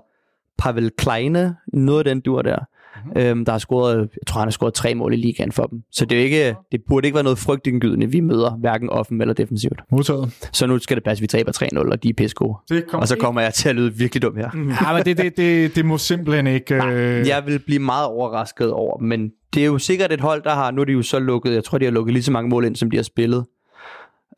Pavel 0.58 0.92
Kleine, 0.98 1.56
noget 1.74 2.00
af 2.00 2.06
den 2.06 2.22
dur 2.22 2.42
der. 2.42 2.58
Mm-hmm. 3.06 3.22
Øhm, 3.22 3.46
der 3.46 3.52
har 3.52 3.60
scoret, 3.60 3.98
jeg 4.00 4.08
tror 4.28 4.40
han 4.40 4.48
har 4.48 4.52
scoret 4.52 4.74
tre 4.74 4.96
mål 4.96 5.14
i 5.14 5.16
ligaen 5.16 5.52
for 5.52 5.64
dem. 5.66 5.80
Så 5.92 6.06
det, 6.06 6.20
er 6.20 6.24
ikke, 6.24 6.56
det 6.72 6.82
burde 6.88 7.08
ikke 7.08 7.16
være 7.16 7.24
noget 7.24 7.38
frygtindgydende, 7.40 8.08
vi 8.12 8.20
møder, 8.20 8.52
hverken 8.52 8.90
offen 8.90 9.22
eller 9.22 9.34
defensivt. 9.34 9.82
Modtaget. 9.92 10.50
Så 10.54 10.68
nu 10.68 10.80
skal 10.80 10.96
det 10.98 11.04
passe, 11.04 11.22
vi 11.22 11.28
taber 11.28 11.52
3-0, 11.52 11.92
og 11.92 12.04
de 12.04 12.10
er 12.10 12.14
pisse 12.18 12.36
kommer 12.36 12.58
Og 12.94 13.08
så 13.08 13.14
ikke- 13.14 13.24
kommer 13.24 13.42
jeg 13.42 13.54
til 13.54 13.70
at 13.70 13.76
lyde 13.76 13.94
virkelig 13.94 14.22
dum 14.22 14.36
her. 14.36 14.50
Ja, 14.56 14.94
men 14.94 15.06
det, 15.06 15.18
det, 15.18 15.38
det, 15.38 15.76
det 15.76 15.86
må 15.86 15.98
simpelthen 15.98 16.48
ikke... 16.48 16.76
Øh... 16.76 17.28
Jeg 17.28 17.44
vil 17.46 17.60
blive 17.60 17.80
meget 17.80 18.08
overrasket 18.08 18.72
over 18.72 18.98
men 19.02 19.32
det 19.54 19.62
er 19.62 19.66
jo 19.66 19.78
sikkert 19.78 20.12
et 20.14 20.22
hold, 20.22 20.44
der 20.44 20.54
har, 20.54 20.72
nu 20.72 20.82
er 20.82 20.86
de 20.86 20.92
jo 20.92 21.02
så 21.02 21.20
lukket, 21.20 21.54
jeg 21.54 21.64
tror, 21.64 21.78
de 21.78 21.86
har 21.86 21.92
lukket 21.92 22.14
lige 22.14 22.24
så 22.24 22.32
mange 22.32 22.50
mål 22.50 22.66
ind, 22.66 22.76
som 22.76 22.92
de 22.92 22.98
har 22.98 23.04
spillet. 23.04 23.46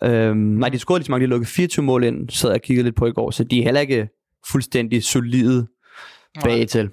Øhm, 0.04 0.38
nej, 0.38 0.70
de 0.70 0.80
scorede 0.80 1.00
lige 1.00 1.06
så 1.06 1.12
mange, 1.12 1.26
de 1.26 1.30
har 1.30 1.36
lukket 1.36 1.48
24 1.48 1.86
mål 1.86 2.04
ind, 2.04 2.30
sad 2.30 2.52
jeg 2.52 2.62
kiggede 2.62 2.84
lidt 2.84 2.96
på 2.96 3.06
i 3.06 3.12
går, 3.12 3.32
så 3.32 3.44
de 3.44 3.60
er 3.60 3.64
heller 3.64 3.82
ikke 3.82 4.08
fuldstændig 4.48 5.04
solide 5.04 5.68
bag 6.44 6.68
til. 6.68 6.90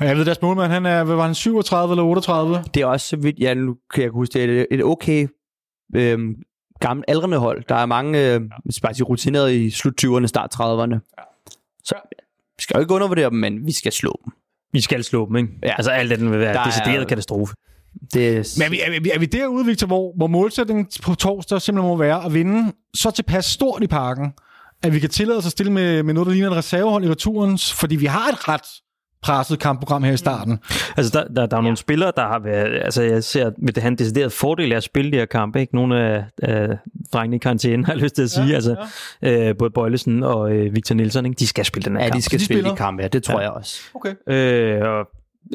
Og 0.00 0.06
Jeg 0.06 0.16
ved, 0.16 0.24
deres 0.24 0.42
målmand, 0.42 0.72
han 0.72 0.86
er, 0.86 1.04
hvad 1.04 1.16
var 1.16 1.24
han, 1.26 1.34
37 1.34 1.92
eller 1.92 2.02
38? 2.04 2.64
Det 2.74 2.82
er 2.82 2.86
også, 2.86 3.08
så 3.08 3.16
vidt 3.16 3.38
jeg 3.38 3.54
nu 3.54 3.76
kan 3.94 4.02
jeg 4.02 4.10
huske, 4.10 4.32
det 4.32 4.44
er 4.44 4.60
et, 4.60 4.66
et 4.70 4.84
okay 4.84 5.28
øhm, 5.96 6.34
gammelt 6.80 7.04
aldrende 7.08 7.38
hold. 7.38 7.64
Der 7.68 7.74
er 7.74 7.86
mange 7.86 8.34
øh, 8.34 8.40
bare 8.82 8.94
sige, 8.94 9.04
rutinerede 9.04 9.64
i 9.64 9.70
slut 9.70 10.04
20'erne, 10.04 10.26
start 10.26 10.54
30'erne. 10.54 11.14
Så 11.84 11.94
vi 12.56 12.62
skal 12.62 12.74
jo 12.76 12.80
ikke 12.80 12.94
undervurdere 12.94 13.30
dem, 13.30 13.38
men 13.38 13.66
vi 13.66 13.72
skal 13.72 13.92
slå 13.92 14.20
dem. 14.24 14.32
Vi 14.72 14.80
skal 14.80 15.04
slå 15.04 15.26
dem, 15.28 15.36
ikke? 15.36 15.48
Ja. 15.62 15.74
Altså 15.76 15.90
alt 15.90 16.10
det 16.10 16.20
vil 16.30 16.40
være 16.40 16.54
Der 16.54 16.60
er- 16.60 16.64
decideret 16.64 17.08
katastrofe. 17.08 17.54
Det 18.14 18.28
er, 18.28 18.54
Men 18.58 18.66
er 18.66 18.70
vi, 18.70 18.80
er 18.96 19.00
vi, 19.00 19.10
er 19.14 19.18
vi 19.18 19.26
derude, 19.26 19.66
Victor, 19.66 19.86
hvor, 19.86 20.12
hvor 20.16 20.26
målsætningen 20.26 20.86
på 21.02 21.14
torsdag 21.14 21.62
simpelthen 21.62 21.88
må 21.90 21.96
være 21.96 22.24
at 22.24 22.34
vinde 22.34 22.72
så 22.94 23.10
tilpas 23.10 23.44
stort 23.44 23.82
i 23.82 23.86
parken, 23.86 24.32
at 24.82 24.92
vi 24.94 25.00
kan 25.00 25.10
tillade 25.10 25.38
os 25.38 25.46
at 25.46 25.52
stille 25.52 25.72
med, 25.72 26.02
med 26.02 26.14
noget, 26.14 26.26
der 26.26 26.32
ligner 26.32 26.50
et 26.50 26.56
reservehold 26.56 27.04
i 27.04 27.10
returen, 27.10 27.58
fordi 27.74 27.96
vi 27.96 28.06
har 28.06 28.28
et 28.28 28.48
ret 28.48 28.66
presset 29.24 29.58
kampprogram 29.58 30.02
her 30.02 30.12
i 30.12 30.16
starten. 30.16 30.58
Altså, 30.96 31.18
der, 31.18 31.34
der, 31.34 31.46
der 31.46 31.56
er 31.56 31.60
nogle 31.60 31.76
spillere, 31.76 32.12
der 32.16 32.22
har 32.22 32.38
været... 32.38 32.80
Altså, 32.84 33.02
jeg 33.02 33.24
ser, 33.24 33.50
vil 33.58 33.74
det 33.74 33.82
have 33.82 33.88
en 33.90 33.98
decideret 33.98 34.32
fordel 34.32 34.72
af 34.72 34.76
at 34.76 34.82
spille 34.82 35.12
de 35.12 35.16
her 35.16 35.24
kampe, 35.26 35.60
ikke? 35.60 35.74
Nogle 35.74 36.00
af, 36.00 36.24
af 36.42 36.68
drengene 37.12 37.36
i 37.36 37.38
karantæne, 37.38 37.84
har 37.86 37.92
jeg 37.92 38.02
lyst 38.02 38.14
til 38.14 38.22
at 38.22 38.30
sige. 38.30 38.46
Ja, 38.46 38.54
altså, 38.54 38.76
ja. 39.22 39.48
øh, 39.48 39.56
både 39.58 39.70
Bøjlesen 39.70 40.22
og 40.22 40.52
øh, 40.52 40.74
Victor 40.74 40.94
Nielsen, 40.94 41.26
ikke? 41.26 41.38
De 41.38 41.46
skal 41.46 41.64
spille 41.64 41.84
den 41.84 41.96
her 41.96 42.02
ja, 42.04 42.08
kamp. 42.08 42.16
de 42.16 42.22
skal 42.22 42.38
de 42.38 42.44
spille 42.44 42.58
spiller. 42.60 42.70
de 42.74 42.76
kampe, 42.78 43.02
ja, 43.02 43.08
det 43.08 43.22
tror 43.22 43.34
Ja. 43.34 43.40
jeg 43.40 43.50
også. 43.50 43.80
Okay. 43.94 44.14
Øh, 44.28 44.88
og 44.88 45.06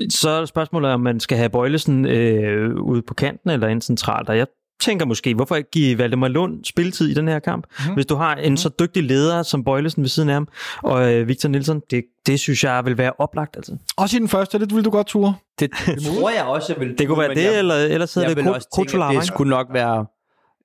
så 0.10 0.30
er 0.30 0.46
spørgsmålet, 0.46 0.92
om 0.92 1.00
man 1.00 1.20
skal 1.20 1.38
have 1.38 1.50
Bøjlesen 1.50 2.06
øh, 2.06 2.76
ude 2.76 3.02
på 3.02 3.14
kanten 3.14 3.50
eller 3.50 3.68
ind 3.68 3.82
centralt. 3.82 4.30
Og 4.30 4.38
jeg 4.38 4.48
tænker 4.80 5.06
måske, 5.06 5.34
hvorfor 5.36 5.56
ikke 5.56 5.70
give 5.72 5.98
Valdemar 5.98 6.28
Lund 6.28 6.66
spilletid 6.66 7.08
i 7.08 7.14
den 7.14 7.28
her 7.28 7.40
kamp? 7.40 7.66
Mm. 7.88 7.94
Hvis 7.94 8.06
du 8.06 8.16
har 8.16 8.36
en 8.36 8.58
så 8.58 8.70
dygtig 8.80 9.04
leder 9.04 9.44
som 9.44 9.64
Bøjlesen 9.64 10.04
ved 10.04 10.10
siden 10.10 10.30
af 10.30 10.34
ham, 10.34 10.48
og 10.84 11.14
øh, 11.14 11.28
Victor 11.28 11.50
Nielsen, 11.50 11.82
det, 11.92 12.04
det 12.28 12.40
synes 12.40 12.64
jeg 12.64 12.86
vil 12.86 12.98
være 12.98 13.12
oplagt. 13.18 13.56
Altså. 13.56 13.78
Også 13.98 14.18
i 14.18 14.20
den 14.20 14.28
første, 14.28 14.60
det 14.60 14.76
vil 14.76 14.86
du 14.86 14.90
godt 14.90 15.08
ture. 15.08 15.36
Det 15.60 15.72
tror 16.06 16.30
jeg 16.30 16.44
også, 16.44 16.74
jeg 16.74 16.88
vil 16.88 16.98
Det 16.98 17.08
kunne 17.08 17.20
være 17.20 17.36
det, 17.36 17.44
jeg, 17.44 17.60
eller 17.60 17.76
ellers 17.76 18.14
hedder 18.14 18.30
jeg 18.30 18.36
det 18.36 18.46
vil 18.46 18.54
også 18.54 18.68
tænke, 18.76 18.88
at 18.88 18.92
Kotolara. 18.92 19.14
det 19.14 19.28
skulle 19.28 19.50
nok 19.50 19.68
være 19.74 20.06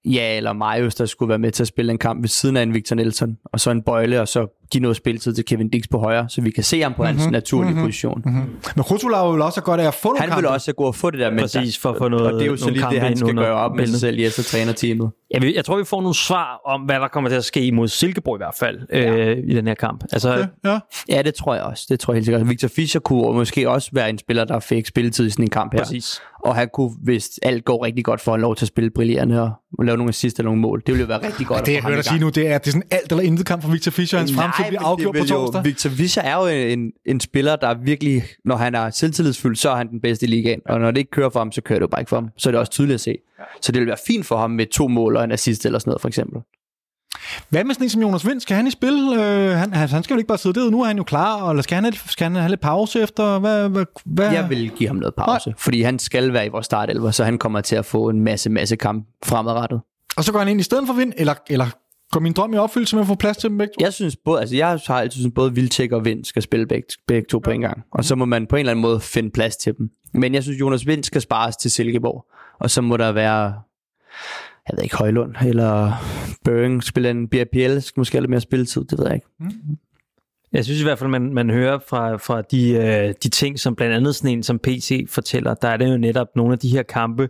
ja, 0.04 0.36
eller 0.36 0.52
Marius, 0.52 0.94
der 0.94 1.06
skulle 1.06 1.28
være 1.28 1.38
med 1.38 1.50
til 1.50 1.62
at 1.62 1.66
spille 1.66 1.92
en 1.92 1.98
kamp 1.98 2.22
ved 2.22 2.28
siden 2.28 2.56
af 2.56 2.62
en 2.62 2.74
Victor 2.74 2.96
Nielsen, 2.96 3.38
og 3.44 3.60
så 3.60 3.70
en 3.70 3.82
bøjle, 3.82 4.20
og 4.20 4.28
så 4.28 4.63
give 4.74 4.82
noget 4.82 4.96
spilletid 4.96 5.34
til 5.34 5.44
Kevin 5.44 5.68
Dix 5.68 5.82
på 5.90 5.98
højre, 5.98 6.28
så 6.28 6.40
vi 6.40 6.50
kan 6.50 6.64
se 6.64 6.80
ham 6.82 6.94
på 6.96 7.04
hans 7.04 7.26
naturlige 7.30 7.74
Mhm. 7.74 7.82
position. 7.84 8.22
Men 8.76 8.82
Rotula 8.90 9.30
vil 9.32 9.42
også 9.42 9.60
have 9.60 9.64
godt 9.64 9.80
af 9.80 9.86
at 9.86 9.94
få 9.94 10.08
nogle 10.08 10.20
Han 10.20 10.36
vil 10.42 10.46
også 10.48 10.72
gå 10.72 10.84
og 10.84 10.94
få 10.94 11.10
det 11.10 11.20
der, 11.20 11.30
men 11.30 11.38
Præcis, 11.40 11.78
for 11.78 11.90
at 11.90 11.96
få 11.98 12.04
og 12.04 12.10
noget- 12.10 12.34
det 12.34 12.42
er 12.42 12.46
jo 12.46 12.56
så 12.56 12.70
lige 12.70 12.86
det, 12.90 13.00
han 13.00 13.16
skal 13.16 13.34
gøre 13.34 13.54
op 13.54 13.76
med 13.76 13.86
sig 13.86 14.00
selv 14.00 14.18
i 14.18 14.24
efter 14.24 14.42
trænerteamet. 14.42 15.10
Jeg, 15.34 15.42
vil, 15.42 15.52
jeg 15.54 15.64
tror, 15.64 15.76
vi 15.78 15.84
får 15.84 16.00
nogle 16.00 16.14
svar 16.14 16.60
om, 16.66 16.80
hvad 16.80 16.94
der 17.00 17.08
kommer 17.08 17.30
til 17.30 17.36
at 17.36 17.44
ske 17.44 17.72
mod 17.72 17.88
Silkeborg 17.88 18.36
i 18.36 18.40
hvert 18.40 18.54
fald 18.58 18.78
øh, 18.92 19.38
i 19.48 19.54
den 19.54 19.66
her 19.66 19.74
kamp. 19.74 20.04
Altså, 20.12 20.32
Okay, 20.32 20.46
ja. 20.64 20.78
Ja, 21.08 21.22
det 21.22 21.34
tror 21.34 21.54
jeg 21.54 21.62
også. 21.64 21.86
Det 21.88 22.00
tror 22.00 22.12
jeg 22.12 22.16
helt 22.16 22.24
sikkert. 22.26 22.48
Victor 22.48 22.68
Fischer 22.68 23.00
kunne 23.00 23.32
måske 23.34 23.70
også 23.70 23.90
være 23.92 24.10
en 24.10 24.18
spiller, 24.18 24.44
der 24.44 24.60
fik 24.60 24.86
spilletid 24.86 25.26
i 25.26 25.30
sådan 25.30 25.44
en 25.44 25.50
kamp 25.50 25.72
her. 25.72 25.78
Præcis. 25.78 26.20
Og 26.44 26.54
han 26.54 26.68
kunne, 26.74 26.90
hvis 27.02 27.30
alt 27.42 27.64
går 27.64 27.84
rigtig 27.84 28.04
godt, 28.04 28.20
få 28.20 28.36
lov 28.36 28.56
til 28.56 28.64
at 28.64 28.68
spille 28.68 28.90
brillerende 28.90 29.40
og 29.78 29.84
lave 29.84 29.96
nogle 29.96 30.08
assist 30.08 30.38
eller 30.38 30.46
nogle 30.48 30.60
mål. 30.60 30.80
Det 30.86 30.88
ville 30.88 31.00
jo 31.00 31.06
være 31.06 31.26
rigtig 31.26 31.46
godt. 31.46 31.66
Det, 31.66 31.72
at 31.72 31.74
jeg 31.74 31.82
hører 31.82 31.94
dig 31.96 32.04
sige 32.04 32.20
nu, 32.20 32.28
det 32.28 32.48
er, 32.48 32.58
det 32.58 32.66
er 32.66 32.70
sådan 32.70 32.82
alt 32.90 33.10
eller 33.12 33.22
intet 33.24 33.46
kamp 33.46 33.62
for 33.62 33.70
Victor 33.70 33.90
Fischer. 33.90 34.18
Hans 34.18 34.32
fremtid 34.32 34.64
bliver 34.68 34.82
afgjort 34.82 35.14
det 35.14 35.20
på 35.20 35.24
vil 35.24 35.30
jo- 35.30 35.36
torsdag. 35.46 35.64
Victor 35.64 35.90
Fischer 35.90 36.22
er 36.22 36.36
jo 36.36 36.46
en, 36.72 36.92
en 37.06 37.20
spiller, 37.20 37.56
der 37.56 37.74
virkelig, 37.74 38.22
når 38.44 38.56
han 38.56 38.74
er 38.74 38.90
selvtillidsfyldt, 38.90 39.58
så 39.58 39.70
er 39.70 39.76
han 39.76 39.88
den 39.90 40.00
bedste 40.00 40.26
i 40.26 40.28
ligaen. 40.28 40.60
Og 40.68 40.80
når 40.80 40.90
det 40.90 40.98
ikke 40.98 41.10
kører 41.10 41.30
for 41.30 41.40
ham, 41.40 41.52
så 41.52 41.60
kører 41.60 41.78
det 41.78 41.82
jo 41.82 41.88
bare 41.88 42.00
ikke 42.00 42.08
for 42.08 42.16
ham. 42.16 42.28
Så 42.36 42.48
er 42.48 42.50
det 42.50 42.58
også 42.60 42.72
tydeligt 42.72 42.94
at 42.94 43.00
se. 43.00 43.16
Så 43.60 43.72
det 43.72 43.80
vil 43.80 43.88
være 43.88 43.96
fint 44.06 44.26
for 44.26 44.36
ham 44.36 44.50
med 44.50 44.66
to 44.66 44.88
mål 44.88 45.16
og 45.16 45.24
en 45.24 45.32
assist 45.32 45.66
eller 45.66 45.78
sådan 45.78 45.90
noget, 45.90 46.00
for 46.00 46.08
eksempel. 46.08 46.40
Hvad 47.48 47.64
med 47.64 47.74
sådan 47.74 47.84
en 47.84 47.90
som 47.90 48.02
Jonas 48.02 48.26
Vind? 48.26 48.40
Skal 48.40 48.56
han 48.56 48.66
i 48.66 48.70
spil? 48.70 49.12
Øh, 49.18 49.50
han, 49.50 49.72
han, 49.72 50.02
skal 50.02 50.14
jo 50.14 50.18
ikke 50.18 50.28
bare 50.28 50.38
sidde 50.38 50.54
derude. 50.54 50.70
Nu 50.70 50.80
er 50.82 50.86
han 50.86 50.96
jo 50.96 51.02
klar. 51.02 51.50
Eller 51.50 51.62
skal 51.62 51.74
han, 51.74 51.84
have- 51.84 51.94
skal 52.08 52.24
han 52.24 52.36
have 52.36 52.48
lidt 52.48 52.60
pause 52.60 53.02
efter? 53.02 53.38
Hvad, 53.38 53.68
hvad, 53.68 53.84
hvad? 54.04 54.32
Jeg 54.32 54.50
vil 54.50 54.70
give 54.70 54.88
ham 54.88 54.96
noget 54.96 55.14
pause, 55.14 55.48
Nej. 55.50 55.56
fordi 55.58 55.82
han 55.82 55.98
skal 55.98 56.32
være 56.32 56.46
i 56.46 56.48
vores 56.48 56.66
startelver, 56.66 57.10
så 57.10 57.24
han 57.24 57.38
kommer 57.38 57.60
til 57.60 57.76
at 57.76 57.84
få 57.86 58.08
en 58.08 58.20
masse, 58.20 58.50
masse 58.50 58.76
kamp 58.76 59.06
fremadrettet. 59.24 59.80
Og 60.16 60.24
så 60.24 60.32
går 60.32 60.38
han 60.38 60.48
ind 60.48 60.60
i 60.60 60.62
stedet 60.62 60.86
for 60.86 60.94
Vind? 60.94 61.12
Eller, 61.16 61.34
eller 61.50 61.66
går 62.12 62.20
min 62.20 62.32
drøm 62.32 62.54
i 62.54 62.56
opfyldelse 62.56 62.96
med 62.96 63.00
at 63.02 63.06
få 63.06 63.14
plads 63.14 63.36
til 63.36 63.50
dem 63.50 63.58
begge 63.58 63.72
to? 63.78 63.84
Jeg 63.84 63.92
synes 63.92 64.16
både, 64.24 64.40
altså 64.40 64.56
jeg 64.56 64.78
har 64.86 65.00
altid 65.00 65.20
synes 65.20 65.32
både 65.34 65.54
Vildtjek 65.54 65.92
og 65.92 66.04
Vind 66.04 66.24
skal 66.24 66.42
spille 66.42 66.66
begge, 66.66 66.86
begge 67.08 67.26
to 67.30 67.38
på 67.38 67.50
en 67.50 67.60
gang. 67.60 67.82
Og 67.92 68.04
så 68.04 68.14
må 68.14 68.24
man 68.24 68.46
på 68.46 68.56
en 68.56 68.60
eller 68.60 68.70
anden 68.70 68.82
måde 68.82 69.00
finde 69.00 69.30
plads 69.30 69.56
til 69.56 69.74
dem. 69.78 69.88
Men 70.14 70.34
jeg 70.34 70.42
synes, 70.42 70.60
Jonas 70.60 70.86
Vind 70.86 71.04
skal 71.04 71.20
spares 71.20 71.56
til 71.56 71.70
Silkeborg. 71.70 72.26
Og 72.58 72.70
så 72.70 72.80
må 72.80 72.96
der 72.96 73.12
være, 73.12 73.60
jeg 74.68 74.76
ved 74.76 74.82
ikke, 74.82 74.96
Højlund 74.96 75.34
eller 75.46 75.92
Børing 76.44 76.84
spille 76.84 77.10
en 77.10 77.28
BRPL, 77.28 77.78
skal 77.80 78.00
måske 78.00 78.14
have 78.16 78.22
lidt 78.22 78.30
mere 78.30 78.40
spilletid, 78.40 78.84
det 78.84 78.98
ved 78.98 79.06
jeg 79.06 79.14
ikke. 79.14 79.26
Jeg 80.52 80.64
synes 80.64 80.80
i 80.80 80.84
hvert 80.84 80.98
fald, 80.98 81.10
man, 81.10 81.34
man 81.34 81.50
hører 81.50 81.78
fra, 81.88 82.16
fra 82.16 82.42
de, 82.42 82.72
øh, 82.72 83.14
de 83.22 83.28
ting, 83.28 83.58
som 83.58 83.76
blandt 83.76 83.94
andet 83.94 84.14
sådan 84.14 84.30
en 84.30 84.42
som 84.42 84.58
PC 84.58 85.06
fortæller, 85.08 85.54
der 85.54 85.68
er 85.68 85.76
det 85.76 85.92
jo 85.92 85.96
netop 85.96 86.28
nogle 86.36 86.52
af 86.52 86.58
de 86.58 86.68
her 86.68 86.82
kampe, 86.82 87.28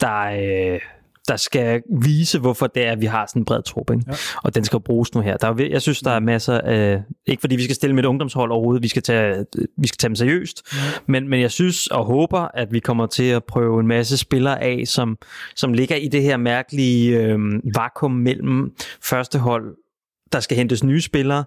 der, 0.00 0.20
øh, 0.20 0.80
der 1.28 1.36
skal 1.36 1.82
vise, 2.02 2.38
hvorfor 2.38 2.66
det 2.66 2.86
er, 2.86 2.92
at 2.92 3.00
vi 3.00 3.06
har 3.06 3.26
sådan 3.26 3.42
en 3.42 3.44
bred 3.44 3.62
trup, 3.62 3.90
ikke? 3.90 4.04
Ja. 4.08 4.12
og 4.44 4.54
den 4.54 4.64
skal 4.64 4.80
bruges 4.80 5.14
nu 5.14 5.20
her. 5.20 5.36
Der 5.36 5.48
er, 5.48 5.68
jeg 5.70 5.82
synes, 5.82 6.00
der 6.00 6.10
er 6.10 6.20
masser 6.20 6.60
af, 6.60 7.02
ikke 7.26 7.40
fordi 7.40 7.56
vi 7.56 7.62
skal 7.62 7.76
stille 7.76 7.94
med 7.94 8.04
et 8.04 8.08
ungdomshold 8.08 8.50
overhovedet, 8.52 8.82
vi 8.82 8.88
skal 8.88 9.02
tage, 9.02 9.44
vi 9.76 9.86
skal 9.86 9.98
tage 9.98 10.08
dem 10.08 10.16
seriøst, 10.16 10.62
ja. 10.74 10.78
men, 11.06 11.28
men 11.28 11.40
jeg 11.40 11.50
synes 11.50 11.86
og 11.86 12.04
håber, 12.04 12.48
at 12.54 12.72
vi 12.72 12.80
kommer 12.80 13.06
til 13.06 13.24
at 13.24 13.44
prøve 13.44 13.80
en 13.80 13.86
masse 13.86 14.16
spillere 14.16 14.62
af, 14.62 14.82
som, 14.86 15.18
som 15.56 15.72
ligger 15.72 15.96
i 15.96 16.08
det 16.08 16.22
her 16.22 16.36
mærkelige 16.36 17.18
øh, 17.18 17.38
vakuum 17.74 18.12
mellem 18.12 18.72
første 19.02 19.38
hold, 19.38 19.76
der 20.32 20.40
skal 20.40 20.56
hentes 20.56 20.84
nye 20.84 21.00
spillere, 21.00 21.44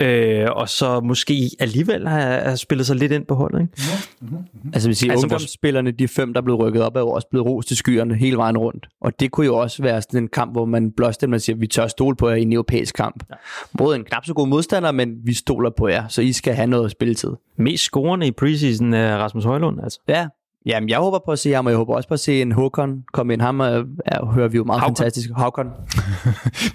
øh, 0.00 0.46
og 0.50 0.68
så 0.68 1.00
måske 1.00 1.50
alligevel 1.60 2.08
har, 2.08 2.20
har 2.20 2.56
spillet 2.56 2.86
sig 2.86 2.96
lidt 2.96 3.12
ind 3.12 3.26
på 3.26 3.34
holdet. 3.34 3.60
Ikke? 3.60 3.72
Mm-hmm. 4.20 4.36
Mm-hmm. 4.36 4.70
Altså, 4.74 4.88
vi 4.88 4.94
siger, 4.94 5.12
altså 5.12 5.24
ungdomsspillerne, 5.24 5.90
de 5.90 6.08
fem, 6.08 6.32
der 6.34 6.40
er 6.40 6.44
blevet 6.44 6.60
rykket 6.60 6.82
op, 6.82 6.96
er 6.96 7.00
jo 7.00 7.08
også 7.08 7.28
blevet 7.30 7.46
rost 7.46 7.68
til 7.68 7.76
skyerne 7.76 8.14
hele 8.14 8.36
vejen 8.36 8.58
rundt. 8.58 8.88
Og 9.00 9.20
det 9.20 9.30
kunne 9.30 9.46
jo 9.46 9.56
også 9.56 9.82
være 9.82 10.02
sådan 10.02 10.22
en 10.22 10.28
kamp, 10.28 10.52
hvor 10.52 10.64
man 10.64 10.92
blåste 10.92 11.26
dem 11.26 11.32
og 11.32 11.40
siger, 11.40 11.56
vi 11.56 11.66
tør 11.66 11.86
stole 11.86 12.16
på 12.16 12.28
jer 12.28 12.36
i 12.36 12.42
en 12.42 12.52
europæisk 12.52 12.94
kamp. 12.94 13.24
Ja. 13.30 13.34
Både 13.78 13.96
en 13.96 14.04
knap 14.04 14.26
så 14.26 14.34
god 14.34 14.48
modstander, 14.48 14.92
men 14.92 15.14
vi 15.24 15.34
stoler 15.34 15.70
på 15.70 15.88
jer, 15.88 16.08
så 16.08 16.22
I 16.22 16.32
skal 16.32 16.54
have 16.54 16.66
noget 16.66 16.90
spilletid. 16.90 17.30
Mest 17.58 17.84
scorende 17.84 18.26
i 18.26 18.30
preseason 18.30 18.94
er 18.94 19.16
Rasmus 19.16 19.44
Højlund, 19.44 19.80
altså. 19.82 20.00
Ja, 20.08 20.26
Jamen, 20.66 20.88
jeg 20.88 20.98
håber 20.98 21.18
på 21.24 21.32
at 21.32 21.38
se 21.38 21.52
ham, 21.52 21.66
og 21.66 21.70
jeg 21.70 21.76
håber 21.76 21.94
også 21.94 22.08
på 22.08 22.14
at 22.14 22.20
se 22.20 22.42
en 22.42 22.52
Håkon 22.52 23.02
komme 23.12 23.32
ind. 23.32 23.42
Ham 23.42 23.60
er, 23.60 23.84
er, 24.06 24.32
hører 24.32 24.48
vi 24.48 24.56
jo 24.56 24.64
meget 24.64 24.80
Havkon. 24.80 24.96
fantastisk. 24.96 25.30
Håkon. 25.36 25.66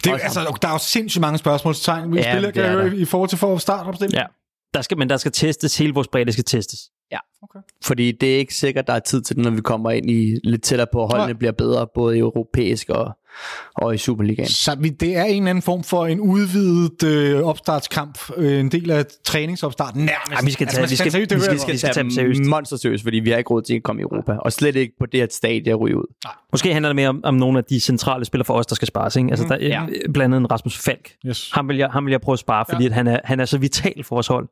det, 0.04 0.08
er, 0.08 0.18
altså, 0.24 0.58
der 0.62 0.68
er 0.68 0.72
jo 0.72 0.78
sindssygt 0.78 1.22
mange 1.22 1.38
spørgsmålstegn. 1.38 2.12
Vi 2.12 2.18
ja, 2.18 2.34
spiller 2.34 2.52
kan 2.52 2.74
jo, 2.74 2.98
i 2.98 3.06
forhold 3.06 3.30
til 3.30 3.38
for 3.38 3.58
startopstilling. 3.58 4.14
Ja, 4.14 4.26
der 4.74 4.82
skal, 4.82 4.98
men 4.98 5.10
der 5.10 5.18
skal 5.18 5.32
testes. 5.32 5.78
Hele 5.78 5.94
vores 5.94 6.08
bredde 6.08 6.32
skal 6.32 6.44
testes. 6.44 6.80
Ja, 7.12 7.20
okay. 7.42 7.60
fordi 7.84 8.12
det 8.12 8.34
er 8.34 8.38
ikke 8.38 8.56
sikkert, 8.56 8.88
der 8.88 8.94
er 8.94 9.00
tid 9.00 9.22
til 9.22 9.36
det, 9.36 9.44
når 9.44 9.52
vi 9.52 9.62
kommer 9.62 9.92
ind 9.92 10.10
i 10.10 10.40
lidt 10.44 10.64
tættere 10.64 10.88
på, 10.94 11.04
at 11.04 11.12
holdene 11.12 11.34
Nej. 11.34 11.38
bliver 11.38 11.52
bedre, 11.52 11.88
både 11.96 12.18
europæisk 12.18 12.90
og 12.90 13.18
og 13.76 13.96
i 13.96 13.98
Superligaen. 13.98 14.50
Så 14.50 14.76
det 15.00 15.18
er 15.18 15.24
en 15.24 15.36
eller 15.36 15.50
anden 15.50 15.62
form 15.62 15.84
for 15.84 16.06
en 16.06 16.20
udvidet 16.20 17.04
øh, 17.04 17.42
opstartskamp, 17.42 18.20
øh, 18.38 18.60
en 18.60 18.70
del 18.70 18.92
af 18.92 19.06
træningsopstarten 19.26 20.02
nærmest. 20.02 20.42
Ja, 20.42 20.46
vi 20.46 20.52
skal 20.52 20.68
tage, 20.68 20.82
altså, 20.82 20.94
vi 20.94 20.98
skal, 20.98 21.22
vi 21.22 21.26
skal, 21.26 21.38
vi 21.38 21.60
skal, 21.60 21.74
vi 21.74 21.78
skal 21.78 21.94
tage 21.94 22.04
dem 22.04 22.12
seriøst. 22.12 22.42
monster 22.42 22.78
seriøst, 22.78 23.04
fordi 23.04 23.20
vi 23.20 23.30
har 23.30 23.38
ikke 23.38 23.50
råd 23.50 23.62
til 23.62 23.76
at 23.76 23.84
komme 23.84 24.02
i 24.02 24.04
Europa, 24.04 24.34
og 24.34 24.54
slet 24.54 24.76
ikke 24.76 24.94
på 25.00 25.06
det 25.06 25.20
her 25.20 25.28
stadie 25.32 25.72
at 25.72 25.80
ryge 25.80 25.98
ud. 25.98 26.14
Nej. 26.26 26.34
Måske 26.52 26.74
handler 26.74 26.90
det 26.90 26.96
mere 26.96 27.10
om, 27.10 27.22
om 27.24 27.34
nogle 27.34 27.58
af 27.58 27.64
de 27.64 27.80
centrale 27.80 28.26
spillere 28.26 28.46
for 28.46 28.54
os, 28.54 28.66
der 28.66 28.76
skal 28.76 28.88
spares. 28.88 29.16
Ikke? 29.16 29.30
Altså, 29.30 29.46
mm. 29.46 29.50
der, 29.50 29.58
ja. 29.62 29.86
Blandt 30.14 30.36
andet 30.36 30.52
Rasmus 30.52 30.78
Falk. 30.78 31.12
Yes. 31.26 31.52
Ham, 31.54 31.70
vil 31.70 31.78
jeg, 31.78 31.90
ham 31.90 32.06
vil 32.06 32.12
jeg 32.12 32.22
prøve 32.22 32.34
at 32.34 32.40
spare, 32.40 32.66
fordi 32.70 32.84
ja. 32.84 32.90
at 32.90 32.96
han, 32.96 33.08
er, 33.08 33.20
han 33.24 33.40
er 33.40 33.46
så 33.46 33.58
vital 33.58 34.04
for 34.04 34.16
vores 34.16 34.28
hold. 34.28 34.48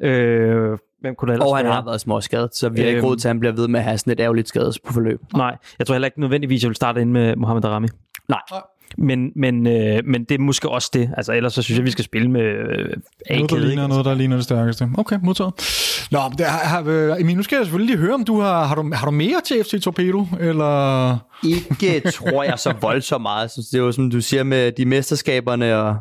Ja. 0.00 0.08
Øh, 0.08 0.78
Hvem 1.00 1.14
kunne 1.14 1.32
det 1.32 1.42
og 1.42 1.56
han 1.56 1.66
være? 1.66 1.74
har 1.74 1.84
været 1.84 2.00
små 2.00 2.20
skadet, 2.20 2.56
så 2.56 2.68
vi 2.68 2.80
har 2.80 2.86
ikke 2.86 2.98
øhm. 2.98 3.06
råd 3.06 3.16
til, 3.16 3.28
at 3.28 3.30
han 3.30 3.40
bliver 3.40 3.52
ved 3.52 3.68
med 3.68 3.80
at 3.80 3.84
have 3.84 3.98
sådan 3.98 4.12
et 4.12 4.20
ærgerligt 4.20 4.48
skades 4.48 4.78
på 4.78 4.92
forløb. 4.92 5.20
Nej, 5.36 5.56
jeg 5.78 5.86
tror 5.86 5.94
heller 5.94 6.06
ikke 6.06 6.20
nødvendigvis, 6.20 6.60
at 6.60 6.62
jeg 6.62 6.68
vil 6.68 6.76
starte 6.76 7.00
ind 7.00 7.10
med 7.10 7.36
Mohamed 7.36 7.62
Darami. 7.62 7.88
Nej. 8.30 8.60
Men, 8.98 9.32
men, 9.36 9.66
øh, 9.66 10.00
men 10.04 10.24
det 10.24 10.34
er 10.34 10.38
måske 10.38 10.68
også 10.68 10.90
det. 10.92 11.10
Altså, 11.16 11.32
ellers 11.32 11.52
så 11.54 11.62
synes 11.62 11.78
jeg, 11.78 11.84
vi 11.86 11.90
skal 11.90 12.04
spille 12.04 12.30
med 12.30 12.42
øh, 12.42 12.96
Noget, 13.30 13.50
der 13.50 13.58
ligner, 13.58 13.86
noget, 13.86 14.04
der 14.04 14.14
ligner 14.14 14.36
det 14.36 14.44
stærkeste. 14.44 14.88
Okay, 14.98 15.18
modtaget. 15.22 15.52
Nå, 16.10 16.20
det 16.38 16.46
har, 16.46 16.58
har, 16.58 16.84
øh, 16.86 17.20
Emil, 17.20 17.36
nu 17.36 17.42
skal 17.42 17.56
jeg 17.56 17.64
selvfølgelig 17.64 17.96
lige 17.96 18.06
høre, 18.06 18.14
om 18.14 18.24
du 18.24 18.40
har, 18.40 18.64
har, 18.64 18.74
du, 18.74 18.90
har 18.94 19.06
du 19.06 19.10
mere 19.10 19.40
til 19.44 19.64
FC 19.64 19.82
Torpedo, 19.82 20.26
eller... 20.40 21.16
Ikke 21.44 22.10
tror 22.10 22.42
jeg 22.42 22.58
så 22.58 22.74
voldsomt 22.82 23.22
meget. 23.22 23.50
Så 23.50 23.68
det 23.72 23.78
er 23.78 23.82
jo, 23.82 23.92
som 23.92 24.10
du 24.10 24.20
siger, 24.20 24.42
med 24.42 24.72
de 24.72 24.84
mesterskaberne, 24.86 25.76
og 25.76 25.96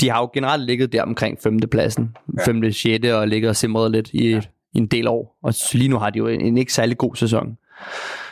de 0.00 0.10
har 0.10 0.20
jo 0.20 0.30
generelt 0.34 0.66
ligget 0.66 0.92
der 0.92 1.02
omkring 1.02 1.38
5. 1.42 1.58
pladsen, 1.70 2.16
5. 2.44 2.72
6. 2.72 3.06
og 3.06 3.28
ligget 3.28 3.48
og 3.48 3.56
simret 3.56 3.90
lidt 3.90 4.10
i, 4.12 4.28
ja. 4.28 4.40
i 4.74 4.78
en 4.78 4.86
del 4.86 5.08
år. 5.08 5.38
Og 5.42 5.54
lige 5.72 5.88
nu 5.88 5.98
har 5.98 6.10
de 6.10 6.18
jo 6.18 6.26
en, 6.26 6.40
en 6.40 6.58
ikke 6.58 6.72
særlig 6.72 6.98
god 6.98 7.16
sæson. 7.16 7.56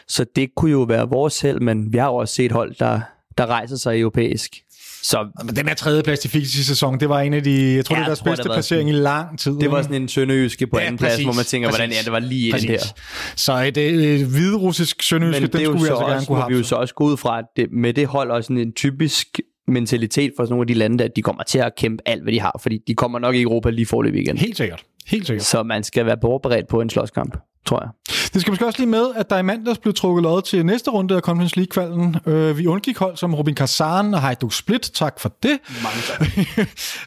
Så 0.08 0.26
det 0.36 0.54
kunne 0.56 0.70
jo 0.70 0.82
være 0.82 1.08
vores 1.08 1.40
held, 1.40 1.60
men 1.60 1.92
vi 1.92 1.98
har 1.98 2.06
jo 2.06 2.14
også 2.14 2.34
set 2.34 2.52
hold, 2.52 2.74
der, 2.78 3.00
der 3.40 3.46
rejser 3.46 3.76
sig 3.76 4.00
europæisk. 4.00 4.62
Så, 5.02 5.26
men 5.44 5.56
den 5.56 5.68
her 5.68 5.74
tredje 5.74 6.02
plads 6.02 6.24
i 6.24 6.28
sidste 6.28 6.64
sæson, 6.64 7.00
det 7.00 7.08
var 7.08 7.20
en 7.20 7.34
af 7.34 7.42
de, 7.42 7.74
jeg 7.74 7.84
tror, 7.84 7.96
ja, 7.96 8.00
det 8.00 8.04
er 8.04 8.08
deres 8.08 8.22
bedste 8.22 8.44
placering 8.44 8.88
sådan, 8.88 9.00
i 9.00 9.04
lang 9.04 9.38
tid. 9.38 9.52
Det 9.52 9.70
var 9.70 9.82
sådan 9.82 10.02
en 10.02 10.08
sønderjyske 10.08 10.66
på 10.66 10.78
ja, 10.78 10.84
anden 10.84 10.98
plads, 10.98 11.22
hvor 11.22 11.32
man 11.32 11.44
tænker, 11.44 11.68
præcis, 11.68 11.78
hvordan 11.78 11.90
ja, 11.90 12.02
det 12.04 12.12
var 12.12 12.18
lige 12.18 12.52
præcis. 12.52 12.68
der. 12.68 13.02
Så 13.36 13.58
et, 13.58 13.76
et 13.76 14.26
hvidrussisk 14.26 15.02
sønderjyske, 15.02 15.46
den 15.46 15.64
skulle 15.64 15.82
vi 15.82 15.88
altså 15.88 16.06
gerne 16.06 16.26
kunne 16.26 16.38
have. 16.38 16.50
vi 16.52 16.56
jo 16.56 16.64
så 16.64 16.74
også 16.74 16.94
gå 16.94 17.04
ud 17.04 17.16
fra, 17.16 17.38
at 17.38 17.44
det, 17.56 17.66
med 17.72 17.92
det 17.92 18.06
hold 18.06 18.30
og 18.30 18.44
sådan 18.44 18.58
en 18.58 18.72
typisk 18.72 19.40
mentalitet 19.68 20.32
for 20.36 20.44
sådan 20.44 20.52
nogle 20.52 20.62
af 20.62 20.66
de 20.66 20.74
lande, 20.74 21.04
at 21.04 21.10
de 21.16 21.22
kommer 21.22 21.42
til 21.42 21.58
at 21.58 21.72
kæmpe 21.76 22.02
alt, 22.06 22.22
hvad 22.22 22.32
de 22.32 22.40
har, 22.40 22.60
fordi 22.62 22.78
de 22.86 22.94
kommer 22.94 23.18
nok 23.18 23.34
i 23.34 23.42
Europa 23.42 23.70
lige 23.70 23.86
forløb 23.86 24.14
igen. 24.14 24.38
Helt 24.38 24.56
sikkert. 24.56 24.82
Helt 25.06 25.26
sikkert. 25.26 25.46
Så 25.46 25.62
man 25.62 25.84
skal 25.84 26.06
være 26.06 26.16
forberedt 26.22 26.68
på 26.68 26.80
en 26.80 26.90
slåskamp 26.90 27.36
tror 27.66 27.80
jeg. 27.82 27.90
Det 28.32 28.40
skal 28.40 28.50
måske 28.50 28.66
også 28.66 28.78
lige 28.78 28.90
med, 28.90 29.06
at 29.16 29.30
der 29.30 29.38
i 29.38 29.42
mandags 29.42 29.78
blev 29.78 29.94
trukket 29.94 30.22
lod 30.22 30.42
til 30.42 30.66
næste 30.66 30.90
runde 30.90 31.16
af 31.16 31.20
Conference 31.20 31.56
League-kvalden. 31.56 32.16
Øh, 32.26 32.58
vi 32.58 32.66
undgik 32.66 32.98
hold 32.98 33.16
som 33.16 33.34
Robin 33.34 33.54
Kazan 33.54 34.14
og 34.14 34.20
Hajduk 34.20 34.52
Split. 34.52 34.90
Tak 34.94 35.20
for 35.20 35.32
det. 35.42 35.58
Mange 35.82 35.98
tak. 36.06 36.28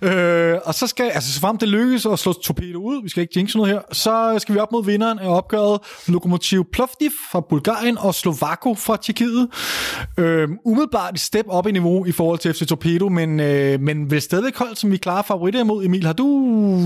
øh, 0.11 0.59
og 0.65 0.73
så 0.73 0.87
skal, 0.87 1.09
altså 1.09 1.33
så 1.33 1.39
frem 1.39 1.57
det 1.57 1.69
lykkes 1.69 2.05
at 2.05 2.19
slå 2.19 2.33
Torpedo 2.33 2.79
ud, 2.79 3.03
vi 3.03 3.09
skal 3.09 3.21
ikke 3.21 3.33
jinxe 3.39 3.57
noget 3.57 3.73
her, 3.73 3.81
så 3.91 4.35
skal 4.39 4.55
vi 4.55 4.59
op 4.59 4.71
mod 4.71 4.85
vinderen 4.85 5.19
af 5.19 5.37
opgøret 5.37 5.79
Lokomotiv 6.07 6.65
Plovdiv 6.73 7.11
fra 7.31 7.41
Bulgarien 7.41 7.97
og 7.97 8.15
Slovako 8.15 8.75
fra 8.75 8.97
Tjekkiet. 8.97 9.49
Øh, 10.17 10.49
umiddelbart 10.65 11.13
et 11.13 11.19
step 11.19 11.45
op 11.49 11.67
i 11.67 11.71
niveau 11.71 12.05
i 12.05 12.11
forhold 12.11 12.39
til 12.39 12.53
FC 12.53 12.67
Torpedo, 12.67 13.09
men, 13.09 13.39
øh, 13.39 13.79
men 13.81 14.11
vil 14.11 14.21
stadigvæk 14.21 14.57
hold, 14.57 14.75
som 14.75 14.91
vi 14.91 14.97
klarer 14.97 15.21
favoritter 15.21 15.59
imod. 15.59 15.85
Emil, 15.85 16.05
har 16.05 16.13
du 16.13 16.25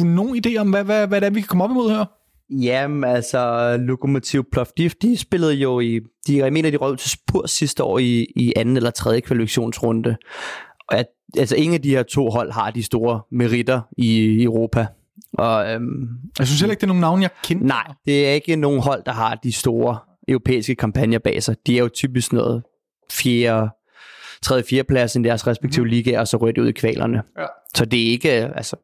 nogen 0.05 0.45
idé 0.45 0.57
om, 0.57 0.69
hvad, 0.69 0.83
hvad, 0.83 1.07
hvad 1.07 1.21
det 1.21 1.27
er, 1.27 1.31
vi 1.31 1.41
kan 1.41 1.47
komme 1.47 1.63
op 1.63 1.71
imod 1.71 1.89
her? 1.89 2.05
Jamen, 2.49 3.03
altså, 3.03 3.77
Lokomotiv 3.79 4.43
Plovdiv, 4.51 4.89
de 5.01 5.17
spillede 5.17 5.53
jo 5.53 5.79
i, 5.79 5.99
de, 6.27 6.37
jeg 6.37 6.53
mener, 6.53 6.71
de 6.71 6.77
rød 6.77 6.97
til 6.97 7.09
Spurs 7.09 7.51
sidste 7.51 7.83
år 7.83 7.99
i, 7.99 8.27
i 8.35 8.53
anden 8.55 8.77
eller 8.77 8.91
tredje 8.91 9.19
kvalifikationsrunde. 9.19 10.17
Og 10.89 10.97
at, 10.97 11.05
altså, 11.37 11.55
ingen 11.55 11.73
af 11.73 11.81
de 11.81 11.89
her 11.89 12.03
to 12.03 12.29
hold 12.29 12.51
har 12.51 12.71
de 12.71 12.83
store 12.83 13.21
meritter 13.31 13.81
i, 13.97 14.25
i 14.25 14.43
Europa. 14.43 14.87
Og, 15.33 15.71
øhm, 15.71 16.07
jeg 16.39 16.47
synes 16.47 16.61
heller 16.61 16.71
ikke, 16.71 16.81
det 16.81 16.85
er 16.85 16.87
nogen 16.87 17.01
navn, 17.01 17.21
jeg 17.21 17.29
kender. 17.43 17.65
Nej, 17.65 17.93
det 18.05 18.27
er 18.27 18.31
ikke 18.31 18.55
nogen 18.55 18.81
hold, 18.81 19.03
der 19.05 19.11
har 19.11 19.35
de 19.35 19.51
store 19.51 19.97
europæiske 20.27 20.75
kampagner 20.75 21.19
bag 21.19 21.43
sig. 21.43 21.55
De 21.67 21.77
er 21.77 21.81
jo 21.81 21.89
typisk 21.89 22.33
noget 22.33 22.63
fjerde, 23.11 23.69
tredje, 24.41 24.63
fjerde 24.63 24.87
plads 24.87 25.15
i 25.15 25.21
deres 25.21 25.47
respektive 25.47 25.85
mm. 25.85 25.89
liga, 25.89 26.19
og 26.19 26.27
så 26.27 26.37
rører 26.37 26.51
de 26.51 26.61
ud 26.61 26.67
i 26.67 26.71
kvalerne. 26.71 27.23
Ja. 27.37 27.45
Så 27.75 27.85
det 27.85 28.07
er 28.07 28.11
ikke, 28.11 28.29
altså, 28.31 28.75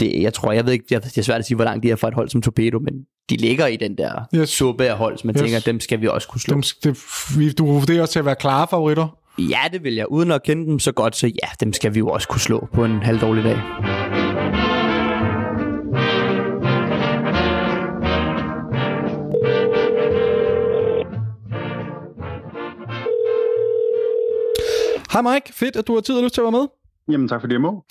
det, 0.00 0.22
jeg 0.22 0.34
tror, 0.34 0.52
jeg 0.52 0.66
ved 0.66 0.72
ikke, 0.72 0.84
jeg, 0.90 1.04
det 1.04 1.18
er 1.18 1.22
svært 1.22 1.38
at 1.38 1.46
sige, 1.46 1.54
hvor 1.54 1.64
langt 1.64 1.82
de 1.82 1.90
er 1.90 1.96
fra 1.96 2.08
et 2.08 2.14
hold 2.14 2.28
som 2.28 2.42
Torpedo, 2.42 2.78
men 2.78 2.94
de 3.30 3.36
ligger 3.36 3.66
i 3.66 3.76
den 3.76 3.98
der 3.98 4.12
yes. 4.34 4.48
suppe 4.48 4.84
af 4.84 4.96
hold, 4.96 5.18
så 5.18 5.26
man 5.26 5.34
yes. 5.36 5.42
tænker, 5.42 5.60
dem 5.60 5.80
skal 5.80 6.00
vi 6.00 6.08
også 6.08 6.28
kunne 6.28 6.40
slå. 6.40 6.54
Dem, 6.54 6.62
det, 7.42 7.58
du 7.58 7.66
vurderer 7.66 8.02
også 8.02 8.12
til 8.12 8.18
at 8.18 8.24
være 8.24 8.34
klare 8.34 8.66
favoritter? 8.70 9.16
Ja, 9.38 9.60
det 9.72 9.84
vil 9.84 9.94
jeg. 9.94 10.10
Uden 10.10 10.30
at 10.30 10.42
kende 10.42 10.66
dem 10.66 10.78
så 10.78 10.92
godt, 10.92 11.16
så 11.16 11.26
ja, 11.26 11.48
dem 11.60 11.72
skal 11.72 11.94
vi 11.94 11.98
jo 11.98 12.08
også 12.08 12.28
kunne 12.28 12.40
slå 12.40 12.68
på 12.74 12.84
en 12.84 13.02
halvdårlig 13.02 13.44
dag. 13.44 13.58
Hej 25.12 25.22
Mike, 25.22 25.52
fedt 25.52 25.76
at 25.76 25.86
du 25.86 25.94
har 25.94 26.00
tid 26.00 26.16
og 26.16 26.22
lyst 26.22 26.34
til 26.34 26.40
at 26.40 26.44
være 26.44 26.52
med. 26.52 26.79
Jamen 27.10 27.28
tak 27.28 27.40
fordi 27.40 27.54
jeg 27.54 27.60
må. 27.60 27.84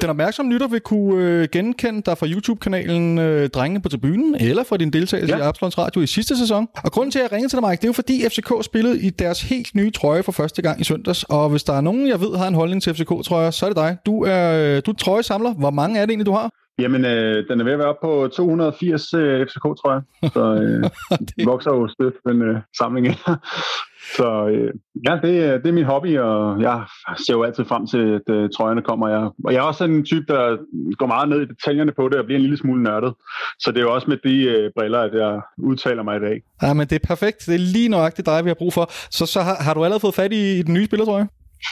Den 0.00 0.10
opmærksomme 0.10 0.52
lytter 0.52 0.68
vil 0.68 0.80
kunne 0.80 1.24
øh, 1.24 1.48
genkende 1.52 2.02
dig 2.02 2.18
fra 2.18 2.26
YouTube-kanalen 2.26 3.18
øh, 3.18 3.48
Drengene 3.48 3.82
på 3.82 3.88
tribunen, 3.88 4.34
eller 4.34 4.64
fra 4.64 4.76
din 4.76 4.90
deltagelse 4.92 5.36
ja. 5.36 5.44
i 5.44 5.48
Absalons 5.48 5.78
Radio 5.78 6.00
i 6.00 6.06
sidste 6.06 6.38
sæson. 6.38 6.68
Og 6.84 6.92
grunden 6.92 7.10
til, 7.10 7.18
at 7.18 7.22
jeg 7.22 7.32
ringede 7.32 7.52
til 7.52 7.58
dig, 7.58 7.68
Mike, 7.68 7.80
det 7.80 7.84
er 7.84 7.88
jo 7.88 7.92
fordi 7.92 8.24
FCK 8.28 8.64
spillede 8.64 9.00
i 9.00 9.10
deres 9.10 9.42
helt 9.42 9.74
nye 9.74 9.90
trøje 9.90 10.22
for 10.22 10.32
første 10.32 10.62
gang 10.62 10.80
i 10.80 10.84
søndags. 10.84 11.24
Og 11.24 11.50
hvis 11.50 11.64
der 11.64 11.72
er 11.72 11.80
nogen, 11.80 12.08
jeg 12.08 12.20
ved 12.20 12.36
har 12.36 12.48
en 12.48 12.54
holdning 12.54 12.82
til 12.82 12.94
FCK-trøjer, 12.94 13.50
så 13.50 13.66
er 13.66 13.70
det 13.70 13.76
dig. 13.76 13.96
Du 14.06 14.24
er, 14.24 14.76
øh, 14.76 14.82
du 14.86 14.90
er 14.90 14.94
trøjesamler. 14.94 15.54
Hvor 15.54 15.70
mange 15.70 15.98
er 15.98 16.06
det 16.06 16.10
egentlig, 16.10 16.26
du 16.26 16.32
har? 16.32 16.50
Jamen, 16.78 17.04
øh, 17.04 17.48
den 17.48 17.60
er 17.60 17.64
ved 17.64 17.72
at 17.72 17.78
være 17.78 17.88
op 17.88 18.00
på 18.02 18.28
280 18.28 19.14
øh, 19.14 19.46
FCK, 19.46 19.62
tror 19.62 19.92
jeg. 19.92 20.02
Så 20.32 20.44
øh, 20.62 20.90
det 21.36 21.46
vokser 21.46 21.70
jo 21.70 21.88
stødt 21.88 22.14
den 22.26 22.42
øh, 22.42 22.56
samling. 22.78 23.06
Så 24.16 24.48
øh, 24.48 24.74
ja, 25.08 25.12
det, 25.12 25.62
det 25.62 25.68
er 25.68 25.72
min 25.72 25.84
hobby, 25.84 26.18
og 26.18 26.62
jeg 26.62 26.84
ser 27.26 27.34
jo 27.34 27.42
altid 27.42 27.64
frem 27.64 27.86
til, 27.86 27.98
at 27.98 28.34
uh, 28.34 28.48
trøjerne 28.56 28.82
kommer. 28.82 29.08
Jeg, 29.08 29.30
og 29.44 29.52
jeg 29.52 29.58
er 29.58 29.62
også 29.62 29.84
en 29.84 30.04
type, 30.04 30.24
der 30.28 30.56
går 30.96 31.06
meget 31.06 31.28
ned 31.28 31.40
i 31.42 31.46
detaljerne 31.46 31.92
på 31.92 32.08
det, 32.08 32.16
og 32.18 32.24
bliver 32.24 32.38
en 32.38 32.42
lille 32.42 32.58
smule 32.58 32.82
nørdet. 32.82 33.14
Så 33.58 33.70
det 33.70 33.78
er 33.78 33.82
jo 33.82 33.94
også 33.94 34.06
med 34.10 34.16
de 34.24 34.64
uh, 34.64 34.70
briller, 34.76 35.00
at 35.00 35.14
jeg 35.14 35.40
udtaler 35.58 36.02
mig 36.02 36.16
i 36.16 36.20
dag. 36.20 36.42
Ja, 36.62 36.72
men 36.74 36.86
det 36.86 37.02
er 37.02 37.06
perfekt. 37.06 37.46
Det 37.46 37.54
er 37.54 37.58
lige 37.58 37.88
nøjagtigt 37.88 38.26
dig, 38.26 38.44
vi 38.44 38.50
har 38.50 38.54
brug 38.54 38.72
for. 38.72 38.90
Så, 39.10 39.26
så 39.26 39.40
har, 39.40 39.56
har 39.60 39.74
du 39.74 39.84
allerede 39.84 40.00
fået 40.00 40.14
fat 40.14 40.32
i, 40.32 40.58
i 40.58 40.62
den 40.62 40.74
nye 40.74 40.86
spillertrøje? 40.86 41.28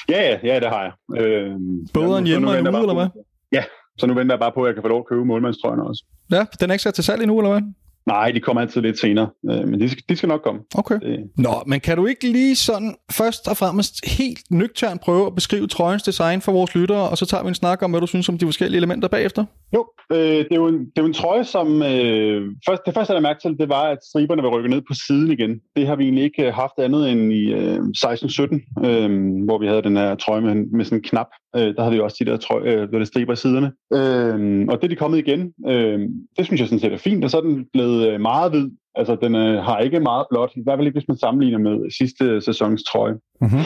Ja, 0.09 0.23
ja, 0.23 0.39
ja, 0.45 0.61
det 0.61 0.69
har 0.69 0.83
jeg. 0.83 1.23
Øh, 1.23 1.51
Både 1.95 2.19
en 2.19 2.27
hjemme 2.27 2.49
og 2.49 2.59
en 2.59 2.69
ude, 2.69 2.81
eller 2.81 2.95
hvad? 2.95 3.09
Ja, 3.53 3.65
så 3.99 4.07
nu 4.07 4.15
venter 4.15 4.35
jeg 4.35 4.41
bare 4.41 4.53
på, 4.55 4.63
at 4.63 4.67
jeg 4.67 4.75
kan 4.75 4.83
få 4.83 4.89
lov 4.89 4.99
at 4.99 5.07
købe 5.07 5.25
målmandstrøjen 5.25 5.81
også. 5.81 6.05
Ja, 6.33 6.45
den 6.61 6.71
er 6.71 6.75
ikke 6.75 6.83
sat 6.83 6.95
til 6.95 7.05
salg 7.05 7.23
endnu, 7.23 7.39
eller 7.39 7.51
hvad? 7.51 7.63
Nej, 8.07 8.31
de 8.31 8.41
kommer 8.41 8.61
altid 8.63 8.81
lidt 8.81 8.99
senere, 9.01 9.29
øh, 9.51 9.69
men 9.69 9.81
de 9.81 9.89
skal, 9.89 10.03
de 10.09 10.17
skal 10.17 10.29
nok 10.29 10.43
komme. 10.43 10.61
Okay. 10.75 10.95
Det... 11.01 11.31
Nå, 11.37 11.63
men 11.67 11.81
kan 11.81 11.97
du 11.97 12.07
ikke 12.07 12.33
lige 12.33 12.57
sådan 12.57 12.95
først 13.13 13.49
og 13.49 13.57
fremmest 13.57 13.95
helt 14.19 14.39
nøgternt 14.51 15.01
prøve 15.01 15.27
at 15.27 15.35
beskrive 15.35 15.67
trøjens 15.67 16.03
design 16.03 16.41
for 16.41 16.53
vores 16.53 16.75
lyttere, 16.75 17.09
og 17.09 17.19
så 17.19 17.27
tager 17.27 17.43
vi 17.43 17.49
en 17.49 17.55
snak 17.55 17.83
om, 17.83 17.91
hvad 17.91 18.01
du 18.01 18.07
synes 18.07 18.29
om 18.29 18.39
de 18.39 18.47
forskellige 18.47 18.79
elementer 18.79 19.09
bagefter? 19.09 19.45
Jo, 19.75 19.87
øh, 20.13 20.19
det, 20.19 20.53
er 20.53 20.57
jo 20.57 20.67
en, 20.67 20.79
det 20.79 20.97
er 20.97 21.03
jo 21.03 21.07
en 21.07 21.13
trøje, 21.13 21.45
som... 21.45 21.83
Øh, 21.83 22.43
først, 22.69 22.83
det 22.87 22.95
første, 22.95 23.15
jeg 23.15 23.23
mærke 23.23 23.41
til, 23.43 23.59
det 23.59 23.69
var, 23.69 23.83
at 23.83 23.99
striberne 24.11 24.43
var 24.43 24.49
rykket 24.49 24.71
ned 24.71 24.83
på 24.89 24.95
siden 25.07 25.33
igen. 25.33 25.61
Det 25.77 25.87
har 25.87 25.97
vi 25.97 26.05
egentlig 26.05 26.25
ikke 26.25 26.53
haft 26.53 26.79
andet 26.79 27.11
end 27.11 27.33
i 27.33 27.53
øh, 27.53 27.79
16-17, 27.79 28.87
øh, 28.87 29.11
hvor 29.45 29.59
vi 29.59 29.67
havde 29.67 29.83
den 29.83 29.97
her 29.97 30.15
trøje 30.15 30.41
med, 30.41 30.55
med 30.55 30.85
sådan 30.85 30.99
en 30.99 31.03
knap. 31.03 31.27
Øh, 31.57 31.75
der 31.75 31.83
havde 31.83 31.95
vi 31.95 32.01
også 32.01 32.17
de 32.21 32.31
der 32.31 32.37
trøje, 32.37 32.73
øh, 32.73 32.93
der 32.93 33.05
striber 33.05 33.33
i 33.33 33.37
siderne. 33.37 33.73
Øh, 33.95 34.67
og 34.69 34.77
det 34.77 34.85
er 34.85 34.89
de 34.89 34.97
kommet 34.97 35.19
igen. 35.19 35.53
Øh, 35.67 36.01
det 36.37 36.45
synes 36.47 36.61
jeg 36.61 36.69
sådan 36.69 36.81
set 36.81 36.93
er 36.93 36.97
fint, 36.97 37.25
og 37.25 37.31
så 37.31 37.37
er 37.37 37.41
den 37.41 37.67
blevet 37.73 38.09
øh, 38.09 38.21
meget 38.21 38.51
hvid. 38.51 38.71
Altså, 38.95 39.17
den 39.23 39.35
øh, 39.35 39.63
har 39.63 39.79
ikke 39.79 40.01
meget 40.01 40.27
blåt, 40.31 40.53
i 40.57 40.61
hvert 40.65 40.79
fald 40.79 40.87
ikke, 40.87 40.99
hvis 40.99 41.09
man 41.09 41.17
sammenligner 41.17 41.59
med 41.59 41.91
sidste 41.99 42.41
sæsons 42.41 42.83
trøje. 42.83 43.15
Mm-hmm. 43.41 43.63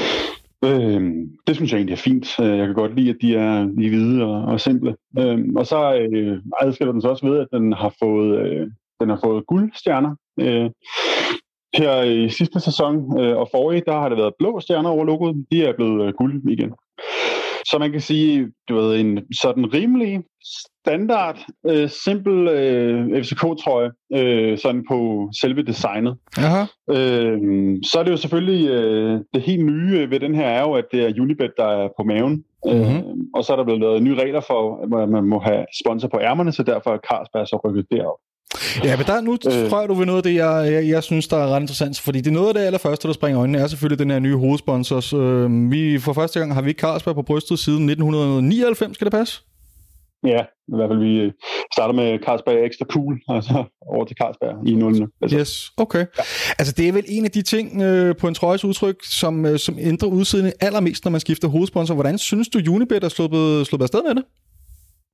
Øh, 0.65 1.27
det 1.47 1.57
synes 1.57 1.73
jeg 1.73 1.79
egentlig 1.79 1.93
er 1.93 1.97
fint. 1.97 2.41
Øh, 2.41 2.59
jeg 2.59 2.67
kan 2.67 2.75
godt 2.75 2.97
lide, 2.97 3.11
at 3.11 3.17
de 3.23 3.35
er, 3.35 3.61
er 3.63 3.89
hvide 3.89 4.25
og, 4.25 4.43
og 4.43 4.61
simple. 4.61 4.97
Øh, 5.19 5.39
og 5.57 5.67
så 5.67 5.95
øh, 5.95 6.39
adskiller 6.61 6.93
den 6.93 7.01
så 7.01 7.09
også 7.09 7.27
ved, 7.27 7.39
at 7.39 7.49
den 7.53 7.73
har 7.73 7.95
fået, 8.03 8.39
øh, 8.39 8.67
den 9.01 9.09
har 9.09 9.19
fået 9.25 9.47
guldstjerner. 9.47 10.15
Øh, 10.41 10.71
her 11.75 12.03
i 12.03 12.29
sidste 12.29 12.61
sæson 12.61 13.21
øh, 13.21 13.37
og 13.37 13.49
forrige, 13.51 13.83
der 13.87 13.93
har 13.93 14.09
det 14.09 14.19
været 14.19 14.35
blå 14.39 14.61
stjerner 14.61 14.91
over 14.91 15.05
logoet. 15.05 15.47
De 15.53 15.65
er 15.65 15.73
blevet 15.77 16.07
øh, 16.07 16.13
guld 16.15 16.51
igen. 16.51 16.73
Så 17.71 17.77
man 17.79 17.93
kan 17.93 18.01
sige, 18.01 18.53
du 18.69 18.75
ved, 18.75 19.01
en 19.01 19.19
sådan 19.43 19.75
rimelig 19.75 20.23
standard, 20.81 21.39
øh, 21.67 21.89
simpel 21.91 22.49
øh, 22.49 23.23
FCK-trøje, 23.23 23.91
øh, 24.13 24.59
sådan 24.59 24.85
på 24.89 25.29
selve 25.41 25.63
designet. 25.63 26.17
Aha. 26.37 26.63
Øh, 26.91 27.39
så 27.85 27.99
er 27.99 28.03
det 28.03 28.11
jo 28.11 28.17
selvfølgelig, 28.17 28.69
øh, 28.69 29.21
det 29.35 29.43
helt 29.43 29.65
nye 29.65 30.11
ved 30.11 30.21
den 30.21 30.35
her 30.35 30.47
er 30.47 30.61
jo, 30.61 30.73
at 30.73 30.85
det 30.93 31.01
er 31.01 31.23
Unibet, 31.23 31.53
der 31.57 31.67
er 31.67 31.89
på 31.99 32.05
maven. 32.05 32.45
Mm-hmm. 32.65 32.97
Øh, 32.97 33.05
og 33.35 33.45
så 33.45 33.53
er 33.53 33.57
der 33.57 33.65
blevet 33.65 33.81
lavet 33.81 34.03
nye 34.03 34.21
regler 34.23 34.41
for, 34.41 34.61
at 35.03 35.09
man 35.09 35.25
må 35.25 35.39
have 35.39 35.65
sponsor 35.85 36.09
på 36.09 36.21
ærmerne, 36.21 36.53
så 36.53 36.63
derfor 36.63 36.91
er 36.91 36.99
Carlsberg 37.09 37.49
så 37.49 37.61
rykket 37.65 37.87
derop. 37.91 38.19
Ja, 38.85 38.97
men 38.97 39.07
der, 39.07 39.21
nu 39.21 39.33
øh, 39.33 39.71
tror 39.71 39.87
du 39.87 39.95
ved 39.95 40.07
noget 40.07 40.17
af 40.17 40.23
det, 40.23 40.35
jeg, 40.35 40.73
jeg, 40.73 40.89
jeg 40.89 41.03
synes, 41.03 41.29
der 41.29 41.37
er 41.37 41.47
ret 41.47 41.61
interessant, 41.61 42.01
fordi 42.01 42.19
det 42.19 42.27
er 42.27 42.35
noget 42.35 42.49
af 42.49 42.55
det 42.55 42.61
allerførste, 42.61 43.09
der 43.09 43.15
springer 43.15 43.41
øjnene, 43.41 43.59
er 43.59 43.67
selvfølgelig 43.67 43.99
den 43.99 44.11
her 44.11 44.19
nye 44.19 44.37
hovedsponsor. 44.37 45.17
Øh, 45.17 45.71
vi, 45.71 45.99
for 45.99 46.13
første 46.13 46.39
gang 46.39 46.55
har 46.55 46.63
vi 46.63 46.73
Carlsberg 46.73 47.15
på 47.15 47.23
brystet 47.23 47.59
siden 47.59 47.89
1999, 47.89 48.95
skal 48.95 49.05
det 49.05 49.13
passe? 49.13 49.41
Ja, 50.25 50.41
i 50.73 50.77
hvert 50.77 50.91
fald 50.91 50.99
vi 50.99 51.33
starter 51.73 51.95
med 51.95 52.19
Carlsberg 52.19 52.67
Extra 52.67 52.87
Pool, 52.93 53.21
altså 53.29 53.65
over 53.87 54.05
til 54.05 54.17
Carlsberg 54.17 54.69
i 54.69 54.75
nullene. 54.75 55.09
Altså. 55.23 55.39
Yes, 55.39 55.71
okay. 55.77 55.99
Ja. 55.99 56.23
Altså 56.59 56.75
det 56.77 56.89
er 56.89 56.93
vel 56.93 57.05
en 57.09 57.25
af 57.25 57.31
de 57.31 57.43
ting 57.43 57.83
øh, 57.83 58.17
på 58.17 58.29
en 58.29 58.35
trøjes 58.35 58.65
udtryk, 58.65 58.97
som, 59.05 59.47
øh, 59.47 59.59
som 59.59 59.77
ændrer 59.79 60.09
udseende 60.09 60.53
allermest, 60.61 61.05
når 61.05 61.11
man 61.11 61.21
skifter 61.21 61.49
hovedsponsor. 61.49 61.95
Hvordan 61.95 62.19
synes 62.19 62.49
du, 62.49 62.59
Unibet 62.71 63.05
er 63.05 63.09
sluppet, 63.09 63.67
sluppet 63.67 63.85
afsted 63.85 64.03
med 64.09 64.15
det? 64.15 64.25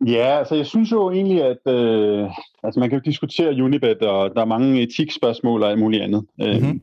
Ja, 0.06 0.38
altså 0.38 0.54
jeg 0.54 0.66
synes 0.66 0.92
jo 0.92 1.10
egentlig, 1.10 1.42
at 1.42 1.72
øh, 1.74 2.28
altså 2.62 2.80
man 2.80 2.90
kan 2.90 2.98
jo 2.98 3.02
diskutere 3.04 3.62
Unibet, 3.62 4.02
og 4.02 4.30
der 4.34 4.40
er 4.40 4.44
mange 4.44 4.82
etikspørgsmål 4.82 5.62
og 5.62 5.70
alt 5.70 5.78
muligt 5.78 6.02
andet. 6.02 6.24
Mm-hmm. 6.38 6.68
Øh, 6.68 6.74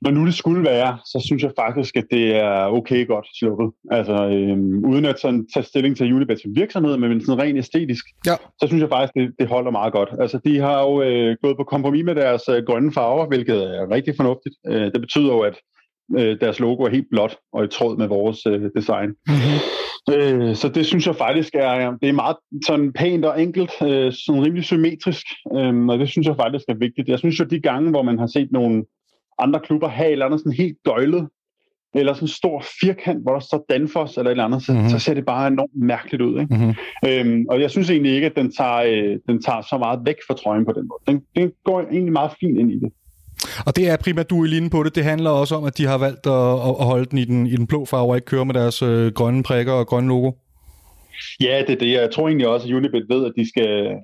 når 0.00 0.10
nu 0.10 0.26
det 0.26 0.34
skulle 0.34 0.64
være, 0.64 0.98
så 1.04 1.22
synes 1.26 1.42
jeg 1.42 1.52
faktisk, 1.58 1.96
at 1.96 2.04
det 2.10 2.36
er 2.36 2.66
okay 2.66 3.06
godt 3.06 3.26
sluppet. 3.38 3.70
Altså, 3.90 4.12
øh, 4.12 4.58
uden 4.90 5.04
at 5.04 5.20
sådan, 5.20 5.46
tage 5.54 5.64
stilling 5.64 5.96
til 5.96 6.12
Unibet 6.14 6.40
som 6.42 6.56
virksomhed, 6.56 6.96
men 6.96 7.20
sådan 7.20 7.42
rent 7.42 7.58
æstetisk, 7.58 8.04
ja. 8.26 8.34
så 8.60 8.66
synes 8.66 8.80
jeg 8.80 8.88
faktisk, 8.88 9.14
det, 9.14 9.34
det 9.38 9.48
holder 9.48 9.70
meget 9.70 9.92
godt. 9.92 10.10
Altså, 10.20 10.38
de 10.44 10.58
har 10.58 10.82
jo 10.82 11.02
øh, 11.02 11.36
gået 11.42 11.56
på 11.56 11.64
kompromis 11.64 12.04
med 12.04 12.14
deres 12.14 12.42
øh, 12.48 12.62
grønne 12.66 12.92
farver, 12.92 13.26
hvilket 13.26 13.56
er 13.56 13.90
rigtig 13.90 14.14
fornuftigt. 14.16 14.54
Øh, 14.66 14.92
det 14.92 15.00
betyder 15.00 15.32
jo, 15.32 15.40
at 15.40 15.56
øh, 16.18 16.40
deres 16.40 16.60
logo 16.60 16.82
er 16.82 16.90
helt 16.90 17.10
blåt 17.10 17.36
og 17.52 17.64
i 17.64 17.68
tråd 17.68 17.96
med 17.96 18.06
vores 18.06 18.46
øh, 18.46 18.70
design. 18.76 19.08
Mm-hmm. 19.08 19.77
Øh, 20.14 20.56
så 20.56 20.68
det 20.68 20.86
synes 20.86 21.06
jeg 21.06 21.16
faktisk 21.16 21.54
er, 21.54 21.96
det 22.02 22.08
er 22.08 22.12
meget 22.12 22.36
sådan 22.66 22.92
pænt 22.92 23.24
og 23.24 23.42
enkelt, 23.42 23.70
øh, 23.82 24.12
sådan 24.12 24.44
rimelig 24.44 24.64
symmetrisk, 24.64 25.26
øh, 25.56 25.86
og 25.86 25.98
det 25.98 26.08
synes 26.08 26.26
jeg 26.26 26.36
faktisk 26.36 26.64
er 26.68 26.74
vigtigt. 26.74 27.08
Jeg 27.08 27.18
synes 27.18 27.40
jo, 27.40 27.44
de 27.44 27.60
gange, 27.60 27.90
hvor 27.90 28.02
man 28.02 28.18
har 28.18 28.26
set 28.26 28.52
nogle 28.52 28.84
andre 29.38 29.60
klubber 29.60 29.88
have 29.88 30.08
et 30.08 30.12
eller 30.12 30.26
andet 30.26 30.40
sådan 30.40 30.52
helt 30.52 30.76
døjlet, 30.86 31.28
eller 31.94 32.12
sådan 32.12 32.24
en 32.24 32.28
stor 32.28 32.64
firkant, 32.80 33.22
hvor 33.22 33.32
der 33.32 33.40
står 33.40 33.64
Danfoss 33.70 34.16
eller 34.16 34.30
et 34.30 34.32
eller 34.32 34.44
andet, 34.44 34.62
så, 34.62 34.72
mm-hmm. 34.72 34.88
så 34.88 34.98
ser 34.98 35.14
det 35.14 35.26
bare 35.26 35.46
enormt 35.46 35.76
mærkeligt 35.76 36.22
ud. 36.22 36.40
Ikke? 36.40 36.54
Mm-hmm. 36.54 36.74
Øhm, 37.08 37.46
og 37.50 37.60
jeg 37.60 37.70
synes 37.70 37.90
egentlig 37.90 38.12
ikke, 38.12 38.26
at 38.26 38.36
den 38.36 38.52
tager, 38.52 38.76
øh, 38.76 39.18
den 39.28 39.42
tager 39.42 39.60
så 39.60 39.78
meget 39.78 40.00
væk 40.04 40.16
fra 40.26 40.34
trøjen 40.34 40.64
på 40.64 40.72
den 40.72 40.88
måde. 40.88 41.00
Den, 41.06 41.22
den 41.36 41.52
går 41.64 41.80
egentlig 41.80 42.12
meget 42.12 42.32
fint 42.40 42.58
ind 42.58 42.72
i 42.72 42.78
det. 42.78 42.92
Og 43.66 43.76
det 43.76 43.88
er 43.90 43.96
primært, 43.96 44.30
du 44.30 44.44
inde 44.44 44.70
på 44.70 44.82
det. 44.82 44.94
Det 44.94 45.04
handler 45.04 45.30
også 45.30 45.54
om, 45.54 45.64
at 45.64 45.78
de 45.78 45.86
har 45.86 45.98
valgt 45.98 46.26
at, 46.26 46.52
at 46.80 46.86
holde 46.86 47.04
den 47.04 47.18
i 47.18 47.24
den, 47.24 47.46
i 47.46 47.56
den 47.56 47.66
blå 47.66 47.84
farve 47.84 48.10
og 48.10 48.16
ikke 48.16 48.24
køre 48.24 48.44
med 48.44 48.54
deres 48.54 48.82
øh, 48.82 49.12
grønne 49.12 49.42
prikker 49.42 49.72
og 49.72 49.86
grønne 49.86 50.08
logo. 50.08 50.30
Ja, 51.40 51.62
det 51.66 51.70
er 51.70 51.78
det. 51.78 51.92
Jeg 51.92 52.10
tror 52.10 52.28
egentlig 52.28 52.48
også, 52.48 52.68
at 52.68 52.74
Unibet 52.74 53.06
ved, 53.08 53.26
at 53.26 53.32
de 53.36 53.48
skal, 53.48 53.96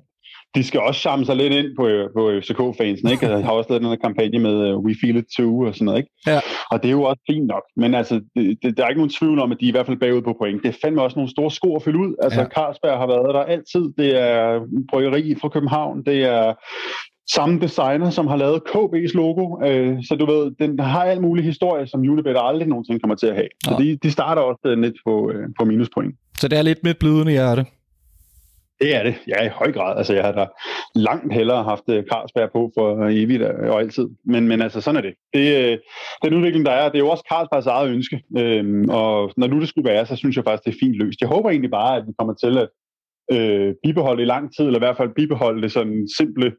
de 0.55 0.63
skal 0.63 0.79
også 0.79 0.99
charme 0.99 1.25
sig 1.25 1.35
lidt 1.35 1.53
ind 1.53 1.75
på, 1.75 1.83
på 2.15 2.31
FCK-fansen, 2.41 3.11
ikke? 3.11 3.27
Jeg 3.27 3.45
har 3.45 3.51
også 3.51 3.69
lavet 3.69 3.81
den 3.81 3.89
her 3.89 3.95
kampagne 3.95 4.39
med 4.39 4.73
uh, 4.73 4.83
We 4.83 4.95
Feel 5.01 5.17
It 5.17 5.25
Too 5.37 5.59
og 5.59 5.73
sådan 5.73 5.85
noget, 5.85 5.97
ikke? 5.97 6.09
Ja. 6.27 6.39
Og 6.71 6.83
det 6.83 6.87
er 6.87 6.91
jo 6.91 7.03
også 7.03 7.21
fint 7.31 7.47
nok, 7.47 7.63
men 7.75 7.95
altså, 7.95 8.21
det, 8.35 8.57
det, 8.63 8.77
der 8.77 8.83
er 8.83 8.89
ikke 8.89 8.99
nogen 8.99 9.17
tvivl 9.19 9.39
om, 9.39 9.51
at 9.51 9.57
de 9.59 9.65
er 9.65 9.69
i 9.69 9.71
hvert 9.71 9.85
fald 9.85 9.97
bagud 9.97 10.21
på 10.21 10.35
point. 10.39 10.63
Det 10.63 10.69
er 10.69 10.77
fandme 10.81 11.01
også 11.01 11.15
nogle 11.15 11.31
store 11.31 11.51
sko 11.51 11.75
at 11.75 11.83
fylde 11.83 11.99
ud. 11.99 12.15
Altså, 12.23 12.41
ja. 12.41 12.47
Carlsberg 12.47 12.97
har 12.97 13.07
været 13.07 13.33
der 13.33 13.43
altid. 13.55 13.85
Det 13.97 14.21
er 14.21 14.59
bryggeri 14.91 15.35
fra 15.41 15.49
København. 15.49 16.05
Det 16.05 16.23
er 16.23 16.53
samme 17.33 17.59
designer, 17.59 18.09
som 18.09 18.27
har 18.27 18.35
lavet 18.35 18.61
KB's 18.69 19.13
logo. 19.13 19.65
Øh, 19.65 20.03
så 20.07 20.15
du 20.15 20.25
ved, 20.25 20.51
den 20.59 20.79
har 20.79 21.03
alt 21.03 21.21
mulig 21.21 21.45
historie, 21.45 21.87
som 21.87 21.99
Unibet 21.99 22.37
aldrig 22.39 22.67
nogensinde 22.67 22.99
kommer 22.99 23.15
til 23.15 23.27
at 23.27 23.35
have. 23.35 23.47
Så 23.63 23.75
de, 23.79 23.97
de 24.03 24.11
starter 24.11 24.41
også 24.41 24.75
lidt 24.77 24.95
på, 25.05 25.31
øh, 25.31 25.49
på 25.59 25.65
minuspoint. 25.65 26.15
Så 26.39 26.47
det 26.47 26.57
er 26.57 26.61
lidt 26.61 26.83
med 26.83 26.93
blødende 26.93 27.31
hjerte? 27.31 27.65
Det 28.81 28.95
er 28.95 29.03
det, 29.03 29.15
ja, 29.27 29.45
i 29.45 29.49
høj 29.49 29.71
grad. 29.71 29.97
Altså, 29.97 30.13
jeg 30.13 30.23
har 30.23 30.31
da 30.31 30.45
langt 30.95 31.33
hellere 31.33 31.63
haft 31.63 31.83
øh, 31.89 32.03
Carlsberg 32.03 32.49
på 32.51 32.71
for 32.77 33.07
evigt 33.09 33.43
og 33.43 33.79
altid. 33.79 34.07
Men, 34.25 34.47
men 34.47 34.61
altså, 34.61 34.81
sådan 34.81 34.97
er 34.97 35.01
det. 35.01 35.13
det 35.33 35.71
øh, 35.71 35.77
den 36.23 36.33
udvikling, 36.33 36.65
der 36.65 36.71
er, 36.71 36.89
det 36.89 36.95
er 36.95 37.05
jo 37.05 37.09
også 37.09 37.23
Carlsbergs 37.31 37.65
eget 37.65 37.89
ønske. 37.89 38.21
Øhm, 38.37 38.89
og 38.89 39.31
når 39.37 39.47
nu 39.47 39.59
det 39.59 39.69
skulle 39.69 39.89
være, 39.89 40.05
så 40.05 40.15
synes 40.15 40.35
jeg 40.35 40.43
faktisk, 40.43 40.65
det 40.65 40.73
er 40.73 40.85
fint 40.85 40.95
løst. 40.95 41.21
Jeg 41.21 41.29
håber 41.29 41.49
egentlig 41.49 41.71
bare, 41.71 41.97
at 41.97 42.07
vi 42.07 42.13
kommer 42.19 42.33
til 42.33 42.57
at 42.57 42.69
øh, 43.31 43.73
bibeholde 43.83 44.17
det 44.17 44.25
i 44.25 44.33
lang 44.33 44.55
tid, 44.55 44.65
eller 44.65 44.79
i 44.79 44.85
hvert 44.85 44.97
fald 44.97 45.15
bibeholde 45.15 45.61
det 45.61 45.71
sådan 45.71 46.07
simple 46.17 46.51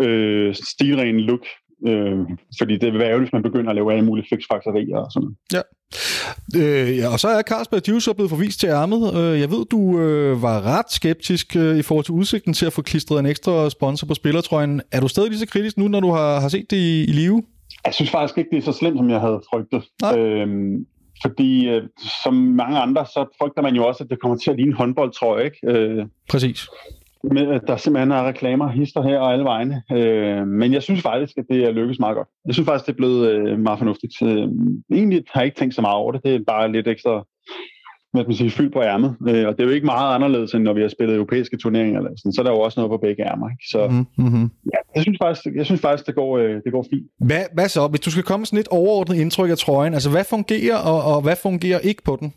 øh, 0.00 0.54
stilren 0.54 1.20
look. 1.20 1.46
Øh, 1.86 2.18
fordi 2.58 2.76
det 2.76 2.92
vil 2.92 2.98
være 2.98 3.08
ærgerligt, 3.08 3.28
hvis 3.28 3.32
man 3.32 3.42
begynder 3.42 3.70
at 3.70 3.76
lave 3.76 3.92
alle 3.92 4.04
mulige 4.04 4.26
fiksfakserier 4.30 4.98
og 4.98 5.12
sådan 5.12 5.36
Ja. 5.52 5.60
Øh, 6.56 6.96
ja, 6.98 7.12
og 7.12 7.20
så 7.20 7.28
er 7.28 7.42
Carlsberg 7.42 7.88
Juice 7.88 8.14
blevet 8.14 8.30
forvist 8.30 8.60
til 8.60 8.68
ærmet. 8.68 9.14
Øh, 9.18 9.40
jeg 9.40 9.50
ved, 9.50 9.64
du 9.66 10.00
øh, 10.00 10.42
var 10.42 10.62
ret 10.62 10.90
skeptisk 10.90 11.56
øh, 11.56 11.78
i 11.78 11.82
forhold 11.82 12.04
til 12.04 12.14
udsigten 12.14 12.52
til 12.54 12.66
at 12.66 12.72
få 12.72 12.82
klistret 12.82 13.18
en 13.18 13.26
ekstra 13.26 13.70
sponsor 13.70 14.06
på 14.06 14.14
spillertrøjen. 14.14 14.82
Er 14.92 15.00
du 15.00 15.08
stadig 15.08 15.30
lige 15.30 15.38
så 15.38 15.46
kritisk 15.46 15.76
nu, 15.78 15.88
når 15.88 16.00
du 16.00 16.10
har, 16.10 16.40
har 16.40 16.48
set 16.48 16.70
det 16.70 16.76
i, 16.76 17.04
i 17.04 17.12
live? 17.12 17.42
Jeg 17.86 17.94
synes 17.94 18.10
faktisk 18.10 18.38
ikke, 18.38 18.50
det 18.50 18.58
er 18.58 18.62
så 18.62 18.72
slemt, 18.72 18.98
som 18.98 19.10
jeg 19.10 19.20
havde 19.20 19.40
frygtet. 19.50 19.82
Øhm, 20.18 20.86
fordi 21.22 21.68
øh, 21.68 21.82
som 22.24 22.34
mange 22.34 22.78
andre, 22.78 23.06
så 23.06 23.36
frygter 23.40 23.62
man 23.62 23.74
jo 23.74 23.86
også, 23.86 24.04
at 24.04 24.10
det 24.10 24.20
kommer 24.20 24.36
til 24.36 24.50
at 24.50 24.56
ligne 24.56 24.70
en 24.70 24.76
håndboldtrøje. 24.76 25.44
Ikke? 25.44 25.58
Øh, 25.66 26.06
Præcis 26.28 26.66
med, 27.32 27.54
at 27.54 27.62
der 27.66 27.76
simpelthen 27.76 28.10
er 28.10 28.28
reklamer, 28.28 28.68
hister 28.68 29.02
her 29.02 29.18
og 29.18 29.32
alle 29.32 29.44
vegne. 29.44 29.82
Øh, 29.92 30.46
men 30.46 30.72
jeg 30.72 30.82
synes 30.82 31.02
faktisk, 31.02 31.38
at 31.38 31.44
det 31.50 31.64
er 31.64 31.70
lykkes 31.70 31.98
meget 31.98 32.16
godt. 32.16 32.28
Jeg 32.46 32.54
synes 32.54 32.66
faktisk, 32.66 32.86
det 32.86 32.92
er 32.92 32.96
blevet 32.96 33.30
øh, 33.30 33.58
meget 33.58 33.78
fornuftigt. 33.78 34.22
Øh, 34.22 34.48
egentlig 34.92 35.24
har 35.30 35.40
jeg 35.40 35.46
ikke 35.46 35.58
tænkt 35.58 35.74
så 35.74 35.80
meget 35.80 35.96
over 35.96 36.12
det. 36.12 36.24
Det 36.24 36.34
er 36.34 36.40
bare 36.46 36.72
lidt 36.72 36.88
ekstra 36.88 37.24
hvad 38.16 38.24
man 38.24 38.36
sige, 38.36 38.50
fyld 38.50 38.72
på 38.72 38.82
ærmet. 38.82 39.16
Øh, 39.28 39.46
og 39.48 39.52
det 39.52 39.60
er 39.60 39.64
jo 39.64 39.70
ikke 39.70 39.86
meget 39.86 40.14
anderledes, 40.14 40.54
end 40.54 40.62
når 40.62 40.72
vi 40.72 40.80
har 40.80 40.88
spillet 40.88 41.16
europæiske 41.16 41.56
turneringer. 41.56 41.98
Eller 41.98 42.10
sådan. 42.16 42.32
Så 42.32 42.40
er 42.40 42.44
der 42.44 42.50
jo 42.50 42.60
også 42.60 42.80
noget 42.80 42.90
på 42.90 42.96
begge 43.06 43.22
ærmer. 43.30 43.48
Ikke? 43.48 43.64
Så 43.72 43.80
mm-hmm. 43.88 44.50
ja, 44.72 44.78
jeg 44.94 45.02
synes 45.02 45.18
faktisk, 45.22 45.46
jeg 45.56 45.66
synes 45.66 45.80
faktisk 45.80 46.06
det, 46.06 46.14
går, 46.14 46.38
øh, 46.38 46.54
det 46.64 46.72
går 46.72 46.86
fint. 46.92 47.06
Hvad, 47.18 47.44
hvad 47.52 47.68
så? 47.68 47.86
Hvis 47.86 48.00
du 48.00 48.10
skal 48.10 48.24
komme 48.24 48.46
sådan 48.46 48.58
et 48.58 48.68
overordnet 48.68 49.16
indtryk 49.16 49.50
af 49.50 49.58
trøjen, 49.58 49.94
altså 49.94 50.10
hvad 50.10 50.24
fungerer, 50.24 50.76
og, 50.76 51.14
og 51.14 51.22
hvad 51.22 51.36
fungerer 51.42 51.78
ikke 51.78 52.02
på 52.02 52.16
den? 52.20 52.32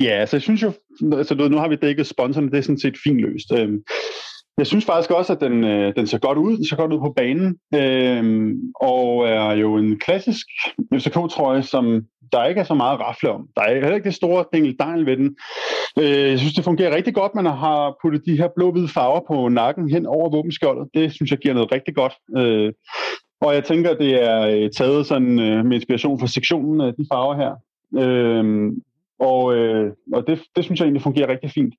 Ja, 0.00 0.10
altså 0.10 0.36
jeg 0.36 0.42
synes 0.42 0.62
jo, 0.62 0.72
altså 1.12 1.34
nu 1.34 1.56
har 1.56 1.68
vi 1.68 1.76
dækket 1.76 2.06
sponsorerne, 2.06 2.50
det 2.50 2.58
er 2.58 2.62
sådan 2.62 2.78
set 2.78 2.96
fint 3.04 3.20
løst. 3.20 3.52
Øhm, 3.52 3.82
jeg 4.58 4.66
synes 4.66 4.84
faktisk 4.84 5.10
også, 5.10 5.32
at 5.32 5.40
den, 5.40 5.64
øh, 5.64 5.96
den 5.96 6.06
ser 6.06 6.18
godt 6.18 6.38
ud, 6.38 6.56
den 6.56 6.66
ser 6.66 6.76
godt 6.76 6.92
ud 6.92 6.98
på 6.98 7.12
banen, 7.16 7.56
øhm, 7.74 8.54
og 8.80 9.28
er 9.28 9.52
jo 9.52 9.76
en 9.76 9.98
klassisk 9.98 10.46
FCK-trøje, 10.94 11.62
som 11.62 12.02
der 12.32 12.44
ikke 12.44 12.60
er 12.60 12.64
så 12.64 12.74
meget 12.74 12.94
at 12.94 13.00
rafle 13.00 13.30
om. 13.30 13.48
Der 13.56 13.62
er 13.62 13.74
heller 13.74 13.94
ikke 13.94 14.04
det 14.04 14.14
store 14.14 14.44
dejl 14.78 15.06
ved 15.06 15.16
den. 15.16 15.36
Øh, 15.98 16.30
jeg 16.30 16.38
synes, 16.38 16.54
det 16.54 16.64
fungerer 16.64 16.96
rigtig 16.96 17.14
godt, 17.14 17.34
man 17.34 17.46
har 17.46 17.96
puttet 18.02 18.26
de 18.26 18.36
her 18.36 18.48
blå-hvide 18.56 18.88
farver 18.88 19.20
på 19.28 19.48
nakken 19.48 19.90
hen 19.90 20.06
over 20.06 20.30
våbenskjoldet. 20.30 20.88
Det 20.94 21.12
synes 21.12 21.30
jeg 21.30 21.38
giver 21.38 21.54
noget 21.54 21.72
rigtig 21.72 21.94
godt. 21.94 22.12
Øh, 22.36 22.72
og 23.40 23.54
jeg 23.54 23.64
tænker, 23.64 23.94
det 23.94 24.22
er 24.22 24.40
øh, 24.40 24.70
taget 24.70 25.06
sådan 25.06 25.40
øh, 25.40 25.64
med 25.64 25.76
inspiration 25.76 26.20
fra 26.20 26.26
sektionen 26.26 26.80
af 26.80 26.94
de 26.94 27.06
farver 27.12 27.36
her. 27.36 27.52
Øh, 28.02 28.72
og, 29.20 29.56
øh, 29.56 29.92
og 30.12 30.26
det, 30.26 30.42
det 30.56 30.64
synes 30.64 30.80
jeg 30.80 30.86
egentlig 30.86 31.02
fungerer 31.02 31.28
rigtig 31.28 31.50
fint. 31.50 31.74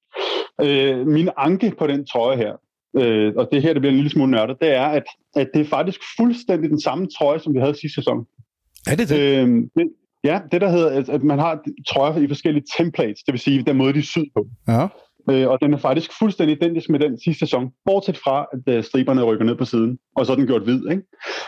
Øh, 0.62 1.08
min 1.08 1.30
anke 1.38 1.74
på 1.80 1.88
den 1.88 2.06
trøje 2.06 2.38
her, 2.38 2.54
øh, 2.98 3.34
og 3.38 3.50
det 3.52 3.62
her 3.62 3.74
det 3.74 3.82
bliver 3.82 3.92
en 3.92 3.98
lille 3.98 4.12
smule 4.12 4.32
nørdet, 4.32 4.58
det 4.62 4.76
er, 4.76 4.86
at, 4.86 5.04
at 5.36 5.50
det 5.54 5.62
er 5.62 5.66
faktisk 5.66 6.00
fuldstændig 6.18 6.70
den 6.70 6.82
samme 6.82 7.08
trøje, 7.18 7.40
som 7.40 7.54
vi 7.54 7.60
havde 7.60 7.80
sidste 7.80 7.96
sæson. 7.96 8.26
Er 8.88 8.96
det 8.96 9.10
det? 9.10 9.20
Øh, 9.20 9.48
det 9.76 9.90
ja, 10.24 10.40
det 10.52 10.62
der 10.62 10.70
hedder, 10.70 10.90
at, 11.00 11.10
at 11.10 11.24
man 11.24 11.40
har 11.40 11.64
trøjer 11.90 12.18
i 12.18 12.28
forskellige 12.28 12.66
templates, 12.78 13.24
det 13.24 13.32
vil 13.32 13.40
sige 13.40 13.64
den 13.64 13.78
måde, 13.78 13.94
de 13.94 14.00
er 14.00 14.04
syd 14.04 14.26
på. 14.36 14.48
Ja. 14.68 14.88
Øh, 15.30 15.48
og 15.48 15.58
den 15.62 15.74
er 15.74 15.78
faktisk 15.78 16.12
fuldstændig 16.20 16.58
identisk 16.58 16.90
med 16.90 17.00
den 17.00 17.20
sidste 17.24 17.40
sæson, 17.40 17.72
bortset 17.86 18.18
fra, 18.18 18.46
at 18.54 18.76
øh, 18.76 18.84
striberne 18.84 19.24
rykker 19.24 19.46
ned 19.46 19.56
på 19.56 19.66
siden, 19.66 19.98
og 20.16 20.26
så 20.26 20.32
er 20.32 20.36
den 20.36 20.48
gjort 20.48 20.64
hvid. 20.64 20.90
Ikke? 20.92 21.04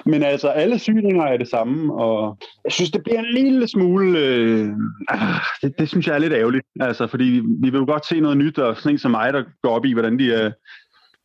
Men 0.05 0.23
altså, 0.23 0.47
alle 0.47 0.79
syninger 0.79 1.23
er 1.23 1.37
det 1.37 1.47
samme, 1.47 1.93
og 1.93 2.37
jeg 2.65 2.71
synes, 2.71 2.91
det 2.91 3.03
bliver 3.03 3.19
en 3.19 3.33
lille 3.33 3.67
smule... 3.67 4.19
Øh, 4.19 4.69
ah, 5.09 5.35
det, 5.61 5.79
det 5.79 5.89
synes 5.89 6.07
jeg 6.07 6.15
er 6.15 6.19
lidt 6.19 6.33
ærgerligt, 6.33 6.65
altså, 6.79 7.07
fordi 7.07 7.41
vi 7.61 7.69
vil 7.69 7.79
jo 7.79 7.85
godt 7.85 8.05
se 8.05 8.19
noget 8.19 8.37
nyt, 8.37 8.57
og 8.57 8.77
sådan 8.77 8.91
en 8.91 8.97
som 8.97 9.11
mig, 9.11 9.33
der 9.33 9.43
går 9.63 9.69
op 9.69 9.85
i, 9.85 9.93
hvordan 9.93 10.19
de 10.19 10.33
er 10.33 10.51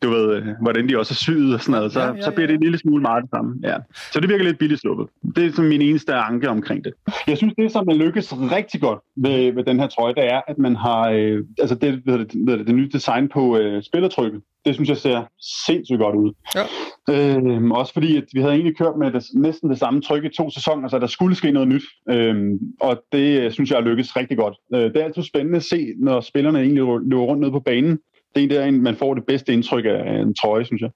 du 0.04 0.10
ved, 0.10 0.36
øh, 0.36 0.46
hvordan 0.62 0.88
de 0.88 0.98
også 0.98 1.12
er 1.12 1.22
syet 1.24 1.54
og 1.54 1.60
sådan 1.60 1.72
noget, 1.72 1.92
så, 1.92 2.00
ja, 2.00 2.06
ja, 2.06 2.14
ja. 2.14 2.22
så 2.22 2.30
bliver 2.30 2.46
det 2.46 2.54
en 2.54 2.62
lille 2.62 2.78
smule 2.78 3.02
meget 3.02 3.22
det 3.22 3.30
samme. 3.30 3.54
Ja. 3.62 3.76
Så 4.12 4.20
det 4.20 4.28
virker 4.28 4.44
lidt 4.44 4.58
billigt 4.58 4.80
sluppet. 4.80 5.06
Det 5.36 5.46
er 5.46 5.52
som 5.52 5.64
min 5.64 5.82
eneste 5.82 6.14
anke 6.14 6.48
omkring 6.48 6.84
det. 6.84 6.92
Jeg 7.26 7.36
synes, 7.36 7.54
det 7.58 7.72
som 7.72 7.88
er 7.88 7.94
lykkes 7.94 8.32
rigtig 8.32 8.80
godt 8.80 9.00
ved, 9.16 9.52
ved 9.52 9.64
den 9.64 9.80
her 9.80 9.86
trøje, 9.86 10.14
det 10.14 10.24
er, 10.24 10.40
at 10.48 10.58
man 10.58 10.76
har 10.76 11.10
øh, 11.10 11.42
altså 11.58 11.74
det, 11.74 12.02
ved 12.06 12.18
det, 12.18 12.30
ved 12.46 12.58
det, 12.58 12.66
det 12.66 12.74
nye 12.74 12.90
design 12.92 13.28
på 13.28 13.58
øh, 13.58 13.82
spillertrykket. 13.82 14.40
Det 14.64 14.74
synes 14.74 14.88
jeg 14.88 14.96
ser 14.96 15.22
sindssygt 15.66 15.98
godt 15.98 16.16
ud. 16.16 16.32
Ja. 16.54 16.64
Øh, 17.10 17.70
også 17.70 17.92
fordi, 17.92 18.16
at 18.16 18.24
vi 18.32 18.40
havde 18.40 18.54
egentlig 18.54 18.76
kørt 18.76 18.96
med 18.98 19.12
det, 19.12 19.24
næsten 19.34 19.70
det 19.70 19.78
samme 19.78 20.00
tryk 20.00 20.24
i 20.24 20.28
to 20.28 20.50
sæsoner, 20.50 20.88
så 20.88 20.98
der 20.98 21.06
skulle 21.06 21.36
ske 21.36 21.50
noget 21.50 21.68
nyt. 21.68 21.82
Øh, 22.10 22.34
og 22.80 23.02
det 23.12 23.40
øh, 23.40 23.50
synes 23.50 23.70
jeg 23.70 23.76
er 23.76 23.84
lykkes 23.84 24.16
rigtig 24.16 24.36
godt. 24.36 24.56
Øh, 24.74 24.80
det 24.80 24.96
er 24.96 25.04
altid 25.04 25.22
spændende 25.22 25.56
at 25.56 25.62
se, 25.62 25.86
når 25.98 26.20
spillerne 26.20 26.58
egentlig 26.58 26.84
løber 27.10 27.22
rundt 27.22 27.42
ned 27.42 27.50
på 27.50 27.60
banen, 27.60 27.98
det 28.34 28.44
er 28.44 28.48
der, 28.48 28.70
man 28.70 28.96
får 28.96 29.14
det 29.14 29.26
bedste 29.26 29.52
indtryk 29.52 29.84
af 29.84 30.20
en 30.22 30.34
trøje, 30.34 30.64
synes 30.64 30.82
jeg. 30.82 30.90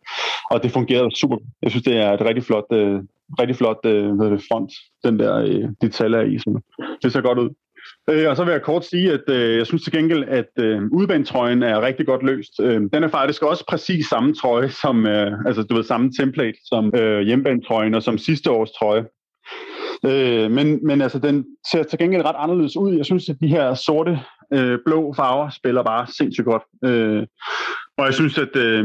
Og 0.50 0.62
det 0.62 0.70
fungerede 0.70 1.16
super. 1.16 1.36
Jeg 1.62 1.70
synes, 1.70 1.84
det 1.84 1.96
er 1.96 2.12
et 2.12 2.20
rigtig 2.20 2.44
flot, 2.44 2.64
øh, 2.72 3.00
rigtig 3.40 3.56
flot 3.56 3.80
øh, 3.84 4.16
hvad 4.16 4.30
det, 4.30 4.42
front, 4.50 4.72
den 5.04 5.18
der 5.18 5.36
øh, 5.36 5.64
uh, 5.64 5.70
detaljer 5.82 6.20
i. 6.20 6.38
Sådan. 6.38 6.62
Det 7.02 7.12
ser 7.12 7.20
godt 7.20 7.38
ud. 7.38 7.50
Øh, 8.10 8.30
og 8.30 8.36
så 8.36 8.44
vil 8.44 8.52
jeg 8.52 8.62
kort 8.62 8.84
sige, 8.84 9.12
at 9.12 9.24
øh, 9.28 9.56
jeg 9.56 9.66
synes 9.66 9.82
til 9.82 9.92
gengæld, 9.92 10.24
at 10.28 10.50
øh, 10.58 10.82
udbanetrøjen 10.92 11.62
er 11.62 11.82
rigtig 11.82 12.06
godt 12.06 12.22
løst. 12.22 12.52
Øh, 12.60 12.80
den 12.92 13.02
er 13.04 13.08
faktisk 13.08 13.42
også 13.42 13.64
præcis 13.68 14.06
samme 14.06 14.34
trøje, 14.34 14.70
som, 14.70 15.06
øh, 15.06 15.32
altså 15.46 15.62
du 15.62 15.74
ved, 15.74 15.84
samme 15.84 16.12
template 16.20 16.58
som 16.64 16.92
øh, 16.94 17.20
hjemmebanetrøjen 17.20 17.94
og 17.94 18.02
som 18.02 18.18
sidste 18.18 18.50
års 18.50 18.70
trøje. 18.70 19.04
Øh, 20.04 20.50
men, 20.50 20.86
men 20.86 21.00
altså, 21.00 21.18
den 21.18 21.44
ser 21.72 21.82
til 21.82 21.98
gengæld 21.98 22.24
ret 22.24 22.36
anderledes 22.38 22.76
ud. 22.76 22.96
Jeg 22.96 23.04
synes, 23.04 23.28
at 23.28 23.36
de 23.40 23.48
her 23.48 23.74
sorte, 23.74 24.20
øh, 24.52 24.78
blå 24.84 25.12
farver 25.12 25.50
spiller 25.50 25.82
bare 25.82 26.06
sindssygt 26.06 26.44
godt. 26.44 26.62
Øh, 26.84 27.26
og 27.98 28.06
jeg 28.06 28.14
synes, 28.14 28.38
at, 28.38 28.56
øh, 28.56 28.84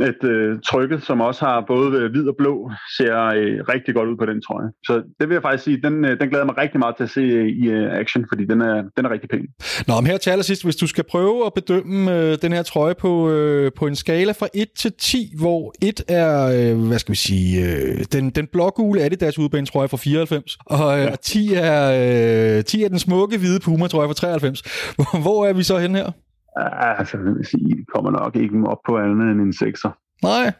at 0.00 0.24
øh, 0.24 0.58
trykket, 0.70 1.02
som 1.02 1.20
også 1.20 1.44
har 1.44 1.64
både 1.66 2.08
hvid 2.08 2.28
og 2.28 2.34
blå, 2.38 2.70
ser 2.98 3.16
øh, 3.24 3.58
rigtig 3.74 3.94
godt 3.94 4.08
ud 4.08 4.16
på 4.16 4.26
den 4.26 4.42
trøje. 4.42 4.68
Så 4.86 4.94
det 5.20 5.28
vil 5.28 5.34
jeg 5.34 5.42
faktisk 5.42 5.64
sige, 5.64 5.80
den, 5.82 6.04
øh, 6.04 6.20
den 6.20 6.28
glæder 6.28 6.44
mig 6.44 6.58
rigtig 6.58 6.78
meget 6.80 6.96
til 6.96 7.04
at 7.04 7.10
se 7.10 7.20
øh, 7.20 7.46
i 7.48 7.68
øh, 7.70 7.92
action, 7.92 8.24
fordi 8.32 8.44
den 8.44 8.60
er, 8.60 8.76
den 8.96 9.04
er 9.06 9.10
rigtig 9.10 9.30
pæn. 9.30 9.46
Nå, 9.88 9.94
men 10.00 10.06
her 10.06 10.16
til 10.16 10.30
allersidst, 10.30 10.64
hvis 10.64 10.76
du 10.76 10.86
skal 10.86 11.04
prøve 11.10 11.46
at 11.46 11.54
bedømme 11.54 12.16
øh, 12.16 12.38
den 12.42 12.52
her 12.52 12.62
trøje 12.62 12.94
på, 12.94 13.30
øh, 13.30 13.72
på 13.76 13.86
en 13.86 13.96
skala 13.96 14.32
fra 14.32 14.48
1 14.54 14.68
til 14.78 14.92
10, 14.98 15.32
hvor 15.38 15.74
1 15.82 16.00
er, 16.08 16.32
øh, 16.56 16.86
hvad 16.88 16.98
skal 16.98 17.12
vi 17.12 17.16
sige, 17.16 17.50
øh, 17.66 18.04
den, 18.12 18.30
den 18.30 18.46
blågule 18.52 19.00
Adidas 19.02 19.38
udbanetrøje 19.38 19.88
fra 19.88 19.96
94, 19.96 20.58
og, 20.66 20.98
øh, 20.98 21.04
ja. 21.04 21.16
10, 21.16 21.54
er, 21.54 22.58
øh, 22.58 22.64
10 22.64 22.82
er 22.84 22.88
den 22.88 22.98
smukke 22.98 23.38
hvide 23.38 23.60
Puma-trøje 23.60 24.08
fra 24.08 24.14
93. 24.14 24.60
Hvor, 24.96 25.20
hvor 25.22 25.46
er 25.46 25.52
vi 25.52 25.62
så 25.62 25.78
hen 25.78 25.94
her? 25.94 26.10
Altså, 26.56 27.16
jeg 27.16 27.34
vil 27.34 27.46
sige, 27.46 27.84
kommer 27.94 28.10
nok 28.10 28.36
ikke 28.36 28.62
op 28.66 28.78
på 28.86 28.98
andet 28.98 29.30
end 29.30 29.40
en 29.40 29.54
6'er. 29.68 29.90
Nej. 30.22 30.52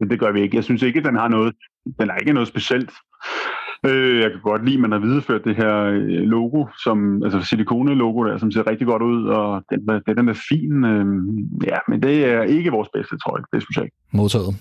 Det, 0.00 0.10
det 0.10 0.20
gør 0.20 0.32
vi 0.32 0.40
ikke. 0.40 0.56
Jeg 0.56 0.64
synes 0.64 0.82
ikke, 0.82 0.98
at 0.98 1.04
den 1.04 1.16
har 1.16 1.28
noget, 1.28 1.54
den 2.00 2.10
har 2.10 2.16
ikke 2.16 2.32
noget 2.32 2.48
specielt. 2.48 2.90
Øh, 3.86 4.20
jeg 4.20 4.30
kan 4.30 4.40
godt 4.42 4.64
lide, 4.64 4.74
at 4.74 4.80
man 4.80 4.92
har 4.92 4.98
videreført 4.98 5.44
det 5.44 5.56
her 5.56 5.76
øh, 5.76 6.22
logo, 6.36 6.66
som, 6.84 7.22
altså 7.24 7.42
silikone-logo 7.42 8.24
der, 8.24 8.38
som 8.38 8.50
ser 8.50 8.70
rigtig 8.70 8.86
godt 8.86 9.02
ud, 9.02 9.26
og 9.26 9.62
den, 9.70 9.88
den, 10.06 10.16
den 10.16 10.28
er 10.28 10.38
fin. 10.48 10.84
Øh, 10.84 11.06
ja, 11.66 11.78
men 11.88 12.02
det 12.02 12.24
er 12.24 12.42
ikke 12.42 12.70
vores 12.70 12.88
bedste 12.94 13.16
trøje, 13.18 13.42
det 13.52 13.62
synes 13.62 13.76
jeg 13.76 13.84
ikke. 13.84 13.96
Modtaget. 14.12 14.54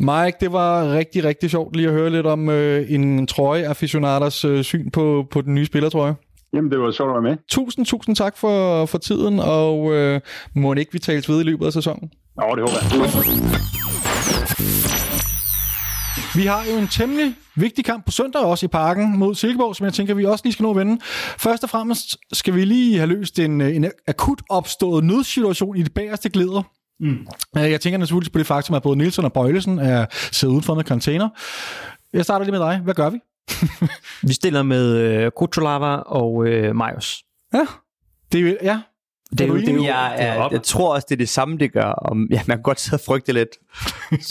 Mike, 0.00 0.36
det 0.40 0.52
var 0.52 0.92
rigtig, 0.92 1.24
rigtig 1.24 1.50
sjovt 1.50 1.76
lige 1.76 1.88
at 1.88 1.94
høre 1.94 2.10
lidt 2.10 2.26
om 2.26 2.48
øh, 2.48 2.92
en 2.92 3.26
trøje 3.26 3.68
aficionaders 3.68 4.44
øh, 4.44 4.62
syn 4.62 4.90
på, 4.90 5.26
på 5.30 5.40
den 5.40 5.54
nye 5.54 5.66
spillertrøje. 5.66 6.14
Jamen, 6.52 6.70
det 6.70 6.80
var 6.80 6.90
sjovt 6.90 7.08
at 7.16 7.22
være 7.22 7.30
med. 7.30 7.36
Tusind, 7.50 7.86
tusind 7.86 8.16
tak 8.16 8.36
for, 8.36 8.86
for 8.86 8.98
tiden, 8.98 9.40
og 9.40 9.92
øh, 9.94 10.20
må 10.54 10.74
ikke 10.74 10.92
vi 10.92 10.98
tales 10.98 11.28
ved 11.28 11.40
i 11.40 11.44
løbet 11.44 11.66
af 11.66 11.72
sæsonen? 11.72 12.10
Ja, 12.40 12.46
det 12.50 12.60
håber 12.60 12.72
jeg. 12.72 13.78
Vi 16.34 16.46
har 16.46 16.64
jo 16.72 16.78
en 16.78 16.88
temmelig 16.88 17.34
vigtig 17.56 17.84
kamp 17.84 18.04
på 18.04 18.12
søndag 18.12 18.42
også 18.42 18.66
i 18.66 18.68
parken 18.68 19.18
mod 19.18 19.34
Silkeborg, 19.34 19.76
som 19.76 19.84
jeg 19.84 19.92
tænker, 19.92 20.14
vi 20.14 20.24
også 20.24 20.44
lige 20.44 20.52
skal 20.52 20.62
nå 20.62 20.70
at 20.70 20.76
vende. 20.76 20.98
Først 21.38 21.64
og 21.64 21.70
fremmest 21.70 22.16
skal 22.32 22.54
vi 22.54 22.64
lige 22.64 22.96
have 22.96 23.06
løst 23.06 23.38
en, 23.38 23.60
en 23.60 23.90
akut 24.08 24.42
opstået 24.50 25.04
nødsituation 25.04 25.76
i 25.76 25.82
de 25.82 25.90
bagerste 25.90 26.28
glæder. 26.28 26.62
Mm. 27.00 27.26
Jeg 27.54 27.80
tænker 27.80 27.98
naturligvis 27.98 28.30
på 28.30 28.38
det 28.38 28.46
faktum, 28.46 28.76
at 28.76 28.82
både 28.82 28.96
Nielsen 28.98 29.24
og 29.24 29.32
Bøjlesen 29.32 29.78
er 29.78 30.06
siddet 30.32 30.52
uden 30.52 30.62
for 30.62 30.74
en 30.74 30.86
container. 30.86 31.28
Jeg 32.12 32.24
starter 32.24 32.44
lige 32.44 32.58
med 32.58 32.60
dig. 32.60 32.80
Hvad 32.84 32.94
gør 32.94 33.10
vi? 33.10 33.18
vi 34.28 34.32
stiller 34.32 34.62
med 34.62 34.96
øh, 34.96 35.30
Kuchulava 35.36 35.96
og 35.96 36.46
øh, 36.46 36.76
Majos. 36.76 37.22
Ja, 37.54 37.66
det 38.32 38.48
er 38.48 38.56
ja, 38.62 38.80
det 39.30 39.40
er 39.40 39.46
jo, 39.46 39.56
det 39.56 39.68
er 39.68 39.74
jo, 39.74 39.84
jeg, 39.84 40.16
jeg, 40.18 40.48
jeg 40.52 40.62
tror 40.62 40.94
også, 40.94 41.06
det 41.08 41.14
er 41.14 41.18
det 41.18 41.28
samme, 41.28 41.58
det 41.58 41.72
gør. 41.72 41.82
Om, 41.82 42.26
ja, 42.30 42.40
man 42.46 42.56
kan 42.56 42.62
godt 42.62 42.80
sidde 42.80 42.94
og 42.94 43.00
frygte 43.00 43.32
lidt. 43.32 43.48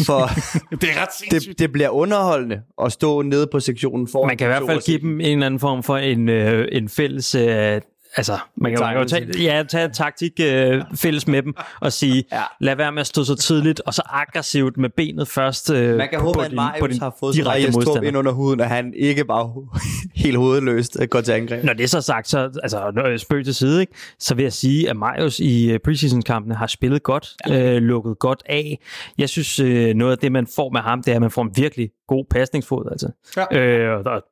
For 0.05 0.20
det, 0.82 0.89
er 0.89 1.01
ret 1.01 1.32
det, 1.32 1.59
det 1.59 1.72
bliver 1.72 1.89
underholdende 1.89 2.61
at 2.84 2.91
stå 2.91 3.22
nede 3.22 3.47
på 3.51 3.59
sektionen 3.59 4.07
for. 4.07 4.26
Man 4.26 4.38
kan 4.38 4.47
i 4.47 4.49
hvert 4.49 4.63
fald 4.65 4.86
give 4.86 4.99
dem 4.99 5.22
en 5.22 5.26
eller 5.26 5.45
anden 5.45 5.59
form 5.59 5.84
for 5.84 5.97
en, 5.97 6.30
øh, 6.30 6.68
en 6.72 6.89
fælles 6.89 7.36
øh, 7.36 7.82
altså, 8.18 8.38
man 8.55 8.76
kan 8.76 8.97
jo 8.97 9.03
tage, 9.03 9.41
ja, 9.43 9.63
tage 9.70 9.89
taktik 9.89 10.32
øh, 10.41 10.82
fælles 10.95 11.28
med 11.28 11.41
dem 11.41 11.53
og 11.82 11.93
sige, 11.93 12.24
ja. 12.32 12.41
lad 12.59 12.76
være 12.76 12.91
med 12.91 13.01
at 13.01 13.07
stå 13.07 13.24
så 13.24 13.36
tidligt, 13.36 13.82
og 13.86 13.93
så 13.93 14.01
aggressivt 14.05 14.78
med 14.78 14.89
benet 14.89 15.28
først 15.28 15.70
øh, 15.70 15.97
Man 15.97 16.09
kan 16.09 16.20
håbe, 16.20 16.45
at 16.45 16.53
Marius 16.53 16.97
har 16.97 17.15
fået 17.20 17.36
direkte 17.36 18.07
ind 18.07 18.18
under 18.18 18.32
huden, 18.32 18.59
og 18.59 18.68
han 18.68 18.93
ikke 18.95 19.26
bare 19.26 19.53
helt 20.24 20.38
hovedløst 20.38 20.97
går 21.09 21.22
til 21.22 21.32
angreb. 21.32 21.63
Når 21.63 21.74
det 21.74 21.84
er 21.84 21.88
så 21.88 22.01
sagt, 22.01 22.30
så 22.30 22.59
altså, 22.63 23.18
spøg 23.18 23.45
til 23.45 23.55
side, 23.55 23.82
ikke, 23.82 23.93
så 24.20 24.36
vil 24.36 24.43
jeg 24.43 24.53
sige, 24.53 24.89
at 24.89 24.95
Marius 24.95 25.39
i 25.39 25.72
øh, 25.72 25.80
preseason-kampene 25.80 26.55
har 26.55 26.68
spillet 26.68 27.03
godt, 27.03 27.36
ja. 27.47 27.76
øh, 27.76 27.82
lukket 27.82 28.20
godt 28.20 28.43
af. 28.45 28.80
Jeg 29.18 29.30
synes, 29.30 29.59
øh, 29.59 29.95
noget 29.95 30.11
af 30.11 30.18
det, 30.18 30.32
man 30.32 30.47
får 30.55 30.70
med 30.70 30.82
ham, 30.82 31.03
det 31.03 31.11
er, 31.11 31.15
at 31.15 31.22
man 31.22 31.32
får 31.32 31.41
en 31.41 31.51
virkelig 31.55 31.89
god 32.07 32.26
pasningsfod. 32.30 32.88
Altså. 32.91 33.07
Ja. 33.38 33.57
Øh, 33.57 34.05
og, 34.05 34.24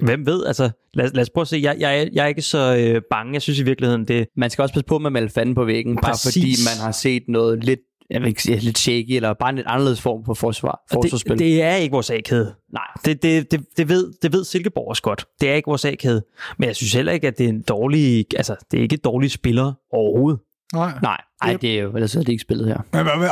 hvem 0.00 0.26
ved, 0.26 0.46
altså, 0.46 0.70
lad, 0.94 1.10
lad 1.10 1.22
os 1.22 1.30
prøve 1.30 1.42
at 1.42 1.48
se. 1.48 1.60
Jeg, 1.62 1.76
jeg, 1.78 2.08
jeg 2.12 2.24
er 2.24 2.28
ikke 2.28 2.42
så 2.42 2.76
øh, 2.76 3.02
bange. 3.10 3.32
Jeg 3.34 3.42
synes 3.42 3.58
i 3.58 3.62
virkeligheden, 3.62 4.04
det... 4.08 4.26
Man 4.36 4.50
skal 4.50 4.62
også 4.62 4.74
passe 4.74 4.86
på 4.86 4.98
med 4.98 5.06
at 5.06 5.12
melde 5.12 5.28
fanden 5.28 5.54
på 5.54 5.64
væggen, 5.64 5.96
Præcis. 5.96 6.04
bare 6.04 6.32
fordi 6.32 6.78
man 6.78 6.84
har 6.84 6.92
set 6.92 7.22
noget 7.28 7.64
lidt 7.64 7.80
jeg 8.10 8.20
vil 8.20 8.28
ikke 8.28 8.42
sige, 8.42 8.58
lidt 8.58 8.78
shaky, 8.78 9.10
eller 9.10 9.32
bare 9.32 9.50
en 9.50 9.56
lidt 9.56 9.66
anderledes 9.66 10.00
form 10.00 10.24
for 10.24 10.34
forsvar, 10.34 10.84
forsvarsspil. 10.92 11.32
Det, 11.32 11.38
det 11.38 11.62
er 11.62 11.74
ikke 11.74 11.92
vores 11.92 12.10
A-kæde. 12.10 12.54
Nej. 12.72 12.82
Det, 13.04 13.22
det, 13.22 13.50
det, 13.52 13.66
det, 13.76 13.88
ved, 13.88 14.12
det 14.22 14.32
ved 14.32 14.44
Silkeborg 14.44 14.88
også 14.88 15.02
godt. 15.02 15.26
Det 15.40 15.50
er 15.50 15.54
ikke 15.54 15.66
vores 15.66 15.84
A-kæde. 15.84 16.22
Men 16.58 16.66
jeg 16.66 16.76
synes 16.76 16.92
heller 16.92 17.12
ikke, 17.12 17.26
at 17.26 17.38
det 17.38 17.44
er 17.44 17.48
en 17.48 17.62
dårlig, 17.62 18.26
altså, 18.36 18.56
det 18.70 18.78
er 18.78 18.82
ikke 18.82 18.94
et 18.94 19.04
dårligt 19.04 19.32
spiller 19.32 19.72
overhovedet. 19.92 20.40
Nej. 20.74 20.92
Nej, 21.02 21.20
ej, 21.44 21.56
det 21.60 21.78
er 21.78 21.82
jo, 21.82 21.90
ellers 21.90 22.14
er 22.14 22.20
det 22.20 22.28
ikke 22.28 22.42
spillet 22.42 22.66
her. 22.66 22.78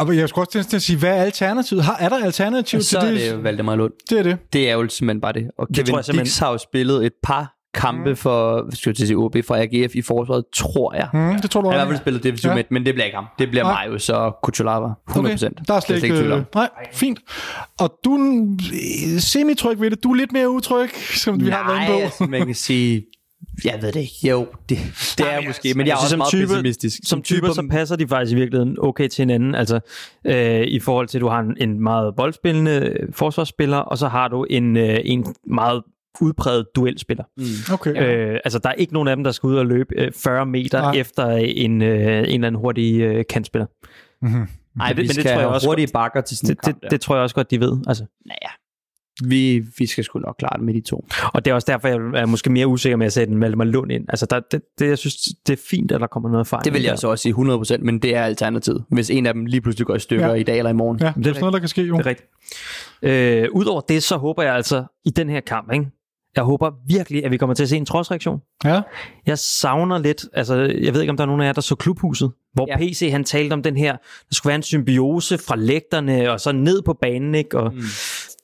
Men, 0.04 0.18
jeg 0.18 0.28
skulle 0.28 0.46
også 0.46 0.68
til 0.68 0.76
at 0.76 0.82
sige, 0.82 0.98
hvad 0.98 1.18
er 1.18 1.22
alternativet? 1.22 1.84
Har, 1.84 1.96
er 2.00 2.08
der 2.08 2.24
alternativ 2.24 2.64
til 2.64 2.76
det? 2.78 2.86
Så 2.86 2.98
er 2.98 3.10
det 3.10 3.32
jo 3.32 3.36
Valdemar 3.36 3.76
Lund. 3.76 3.92
Det 4.10 4.18
er 4.18 4.22
det. 4.22 4.38
Det 4.52 4.70
er 4.70 4.74
jo 4.74 4.88
simpelthen 4.88 5.20
bare 5.20 5.32
det. 5.32 5.50
Og 5.58 5.68
Kevin 5.74 5.94
det 5.94 6.14
Dix 6.14 6.38
har 6.38 6.50
jo 6.50 6.58
spillet 6.58 7.06
et 7.06 7.12
par 7.22 7.54
kampe 7.74 8.10
mm. 8.10 8.16
for, 8.16 8.66
skal 8.74 8.94
jeg 8.98 9.06
sige, 9.06 9.16
OB 9.16 9.36
for 9.46 9.54
AGF 9.54 9.94
i 9.94 10.02
forsvaret, 10.02 10.44
tror 10.54 10.94
jeg. 10.94 11.08
Mm, 11.12 11.40
det 11.40 11.50
tror 11.50 11.60
du 11.60 11.68
Han 11.68 11.78
har 11.78 11.84
i 11.84 11.88
hvert 11.88 11.96
fald 11.96 12.04
spillet 12.04 12.22
defensiv 12.22 12.50
ja. 12.50 12.62
men 12.70 12.86
det 12.86 12.94
bliver 12.94 13.04
ikke 13.04 13.16
ham. 13.16 13.26
Det 13.38 13.50
bliver 13.50 13.64
Nej. 13.64 13.86
Marius 13.86 14.08
og 14.08 14.36
Kuchulava, 14.42 14.86
100%. 14.86 14.92
Okay. 15.14 15.48
Der 15.68 15.74
er 15.74 15.80
slet, 15.80 16.02
ikke, 16.02 16.16
tvivl 16.16 16.32
om. 16.32 16.44
Nej, 16.54 16.68
fint. 16.92 17.18
Og 17.80 17.92
du 18.04 18.14
er 18.14 19.20
semi-tryg 19.20 19.80
ved 19.80 19.90
det. 19.90 20.04
Du 20.04 20.10
er 20.12 20.16
lidt 20.16 20.32
mere 20.32 20.50
utryg, 20.50 20.90
som 20.94 21.40
vi 21.40 21.44
Nej, 21.44 21.62
har 21.62 21.72
været 21.72 21.86
på. 21.86 21.92
Altså, 21.92 22.24
man 22.24 22.46
kan 22.46 22.54
sige, 22.54 23.04
jeg 23.64 23.78
ved 23.82 23.92
det 23.92 24.00
ikke. 24.00 24.28
Jo, 24.28 24.46
det, 24.68 24.78
det 24.78 25.14
Nej, 25.18 25.28
er 25.28 25.32
jeg 25.32 25.44
måske, 25.46 25.74
men 25.74 25.86
jeg 25.86 25.92
er 25.92 25.96
også 25.96 26.16
meget 26.16 26.30
type, 26.30 26.46
pessimistisk. 26.46 26.96
Som, 26.96 27.04
som 27.06 27.22
typer, 27.22 27.52
så 27.52 27.66
passer 27.70 27.96
de 27.96 28.08
faktisk 28.08 28.32
i 28.32 28.34
virkeligheden 28.34 28.76
okay 28.78 29.08
til 29.08 29.22
hinanden. 29.22 29.54
Altså, 29.54 29.80
øh, 30.26 30.60
i 30.60 30.80
forhold 30.80 31.08
til, 31.08 31.18
at 31.18 31.20
du 31.20 31.28
har 31.28 31.40
en, 31.40 31.56
en 31.60 31.80
meget 31.80 32.14
boldspillende 32.16 32.96
forsvarsspiller, 33.12 33.76
og 33.76 33.98
så 33.98 34.08
har 34.08 34.28
du 34.28 34.46
en, 34.50 34.76
øh, 34.76 34.98
en 35.04 35.34
meget 35.46 35.82
udpræget 36.20 36.66
duelspiller. 36.76 37.24
Mm. 37.36 37.74
Okay. 37.74 38.02
Øh, 38.02 38.40
altså, 38.44 38.58
der 38.58 38.68
er 38.68 38.72
ikke 38.72 38.92
nogen 38.92 39.08
af 39.08 39.16
dem, 39.16 39.24
der 39.24 39.32
skal 39.32 39.46
ud 39.46 39.56
og 39.56 39.66
løbe 39.66 39.94
øh, 39.98 40.12
40 40.16 40.46
meter 40.46 40.80
Nej. 40.80 40.94
efter 40.96 41.26
en, 41.36 41.82
øh, 41.82 41.98
en 41.98 42.24
eller 42.24 42.46
anden 42.46 42.54
hurtig 42.54 43.00
øh, 43.00 43.24
kantspiller. 43.30 43.66
Mm-hmm. 44.22 44.48
Nej, 44.76 44.94
men, 44.94 44.96
men 44.96 45.08
det 45.08 45.24
tror 45.24 45.40
jeg 45.40 45.48
også 45.48 45.68
hurtige 45.68 45.86
godt, 45.86 45.92
bakker 45.92 46.20
til 46.20 46.36
sådan 46.36 46.56
det, 46.56 46.74
det, 46.82 46.90
det, 46.90 47.00
tror 47.00 47.14
jeg 47.14 47.22
også 47.22 47.34
godt, 47.34 47.50
de 47.50 47.60
ved. 47.60 47.78
Altså. 47.86 48.04
Naja, 48.26 48.50
vi, 49.24 49.62
vi 49.78 49.86
skal 49.86 50.04
sgu 50.04 50.18
nok 50.18 50.36
klare 50.38 50.56
det 50.56 50.64
med 50.64 50.74
de 50.74 50.80
to. 50.80 51.06
Og 51.34 51.44
det 51.44 51.50
er 51.50 51.54
også 51.54 51.66
derfor, 51.72 51.88
jeg 51.88 52.22
er 52.22 52.26
måske 52.26 52.50
mere 52.50 52.66
usikker 52.66 52.96
med 52.96 53.06
at 53.06 53.12
sætte 53.12 53.32
en 53.32 53.40
Valdemar 53.40 53.64
Lund 53.64 53.92
ind. 53.92 54.04
Altså, 54.08 54.26
der, 54.26 54.40
det, 54.40 54.62
det, 54.78 54.88
jeg 54.88 54.98
synes, 54.98 55.16
det 55.46 55.52
er 55.52 55.62
fint, 55.70 55.92
at 55.92 56.00
der 56.00 56.06
kommer 56.06 56.30
noget 56.30 56.46
fejl. 56.46 56.64
Det 56.64 56.72
vil 56.72 56.82
jeg 56.82 56.98
så 56.98 57.08
også 57.08 57.22
sige 57.22 57.34
100%, 57.34 57.78
men 57.78 57.98
det 57.98 58.16
er 58.16 58.22
alternativet. 58.22 58.84
Hvis 58.88 59.10
en 59.10 59.26
af 59.26 59.34
dem 59.34 59.46
lige 59.46 59.60
pludselig 59.60 59.86
går 59.86 59.94
i 59.94 59.98
stykker 59.98 60.28
ja. 60.28 60.34
i 60.34 60.42
dag 60.42 60.58
eller 60.58 60.70
i 60.70 60.74
morgen. 60.74 60.98
Ja, 61.00 61.12
det 61.16 61.26
er 61.26 61.30
sådan 61.30 61.40
noget, 61.40 61.52
der 61.52 61.58
kan 61.58 61.68
ske 61.68 61.82
jo. 61.82 61.96
Det 61.96 62.06
er 62.06 62.10
rigtigt. 62.10 62.28
Øh, 63.02 63.48
Udover 63.52 63.80
det, 63.80 64.02
så 64.02 64.16
håber 64.16 64.42
jeg 64.42 64.54
altså 64.54 64.84
i 65.04 65.10
den 65.10 65.30
her 65.30 65.40
kamp, 65.40 65.72
ikke? 65.72 65.86
Jeg 66.36 66.44
håber 66.44 66.70
virkelig, 66.88 67.24
at 67.24 67.30
vi 67.30 67.36
kommer 67.36 67.54
til 67.54 67.62
at 67.62 67.68
se 67.68 67.76
en 67.76 67.86
trodsreaktion. 67.86 68.40
Ja. 68.64 68.80
Jeg 69.26 69.38
savner 69.38 69.98
lidt, 69.98 70.24
altså 70.32 70.54
jeg 70.56 70.94
ved 70.94 71.00
ikke, 71.00 71.10
om 71.10 71.16
der 71.16 71.24
er 71.24 71.26
nogen 71.26 71.42
af 71.42 71.46
jer, 71.46 71.52
der 71.52 71.60
så 71.60 71.74
klubhuset 71.74 72.30
hvor 72.52 72.66
ja. 72.68 72.76
PC 72.76 73.08
han 73.10 73.24
talte 73.24 73.52
om 73.52 73.62
den 73.62 73.76
her, 73.76 73.92
der 73.92 74.32
skulle 74.32 74.50
være 74.50 74.56
en 74.56 74.62
symbiose 74.62 75.38
fra 75.38 75.56
lægterne 75.56 76.30
og 76.32 76.40
så 76.40 76.52
ned 76.52 76.82
på 76.82 76.92
banen, 76.92 77.34
ikke? 77.34 77.58
Og 77.58 77.74
mm. 77.74 77.80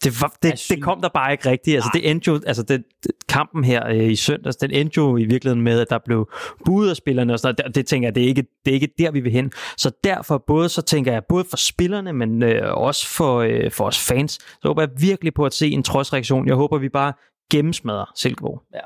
Det, 0.05 0.23
var, 0.23 0.37
det, 0.43 0.67
det 0.69 0.83
kom 0.83 1.01
der 1.01 1.09
bare 1.09 1.33
ikke 1.33 1.51
rigtigt. 1.51 1.75
Altså, 1.75 1.91
det 1.95 2.11
endte 2.11 2.29
jo, 2.29 2.41
altså 2.47 2.63
det, 2.63 2.85
det, 3.05 3.11
kampen 3.29 3.65
her 3.65 3.89
øh, 3.89 4.11
i 4.11 4.17
søndags, 4.17 4.57
den 4.57 4.71
endte 4.71 4.99
jo 4.99 5.17
i 5.17 5.25
virkeligheden 5.25 5.63
med, 5.63 5.81
at 5.81 5.91
der 5.91 5.99
blev 6.05 6.31
budet 6.65 6.91
af 6.91 6.97
spillerne 6.97 7.33
og 7.33 7.39
sådan 7.39 7.55
noget. 7.59 7.67
Det, 7.67 7.75
det 7.75 7.87
tænker 7.87 8.07
jeg, 8.09 8.15
det 8.15 8.23
er, 8.23 8.29
ikke, 8.29 8.45
det 8.65 8.71
er 8.71 8.75
ikke 8.75 8.89
der, 8.99 9.11
vi 9.11 9.21
vil 9.21 9.33
hen. 9.33 9.53
Så 9.77 9.91
derfor 10.05 10.45
både, 10.47 10.69
så 10.69 10.83
tænker 10.83 11.13
jeg, 11.13 11.23
både 11.29 11.45
for 11.51 11.57
spillerne, 11.57 12.13
men 12.13 12.43
øh, 12.43 12.75
også 12.75 13.09
for, 13.09 13.39
øh, 13.39 13.71
for 13.71 13.85
os 13.85 13.99
fans, 13.99 14.33
så 14.33 14.69
håber 14.69 14.83
jeg 14.83 14.91
virkelig 15.01 15.35
på 15.35 15.47
at 15.47 15.55
se 15.55 15.71
en 15.71 15.83
trodsreaktion. 15.83 16.47
Jeg 16.47 16.55
håber, 16.55 16.79
vi 16.79 16.89
bare 16.89 17.13
gennemsmadrer 17.51 18.13
Silkeborg. 18.17 18.63
Ja. 18.75 18.81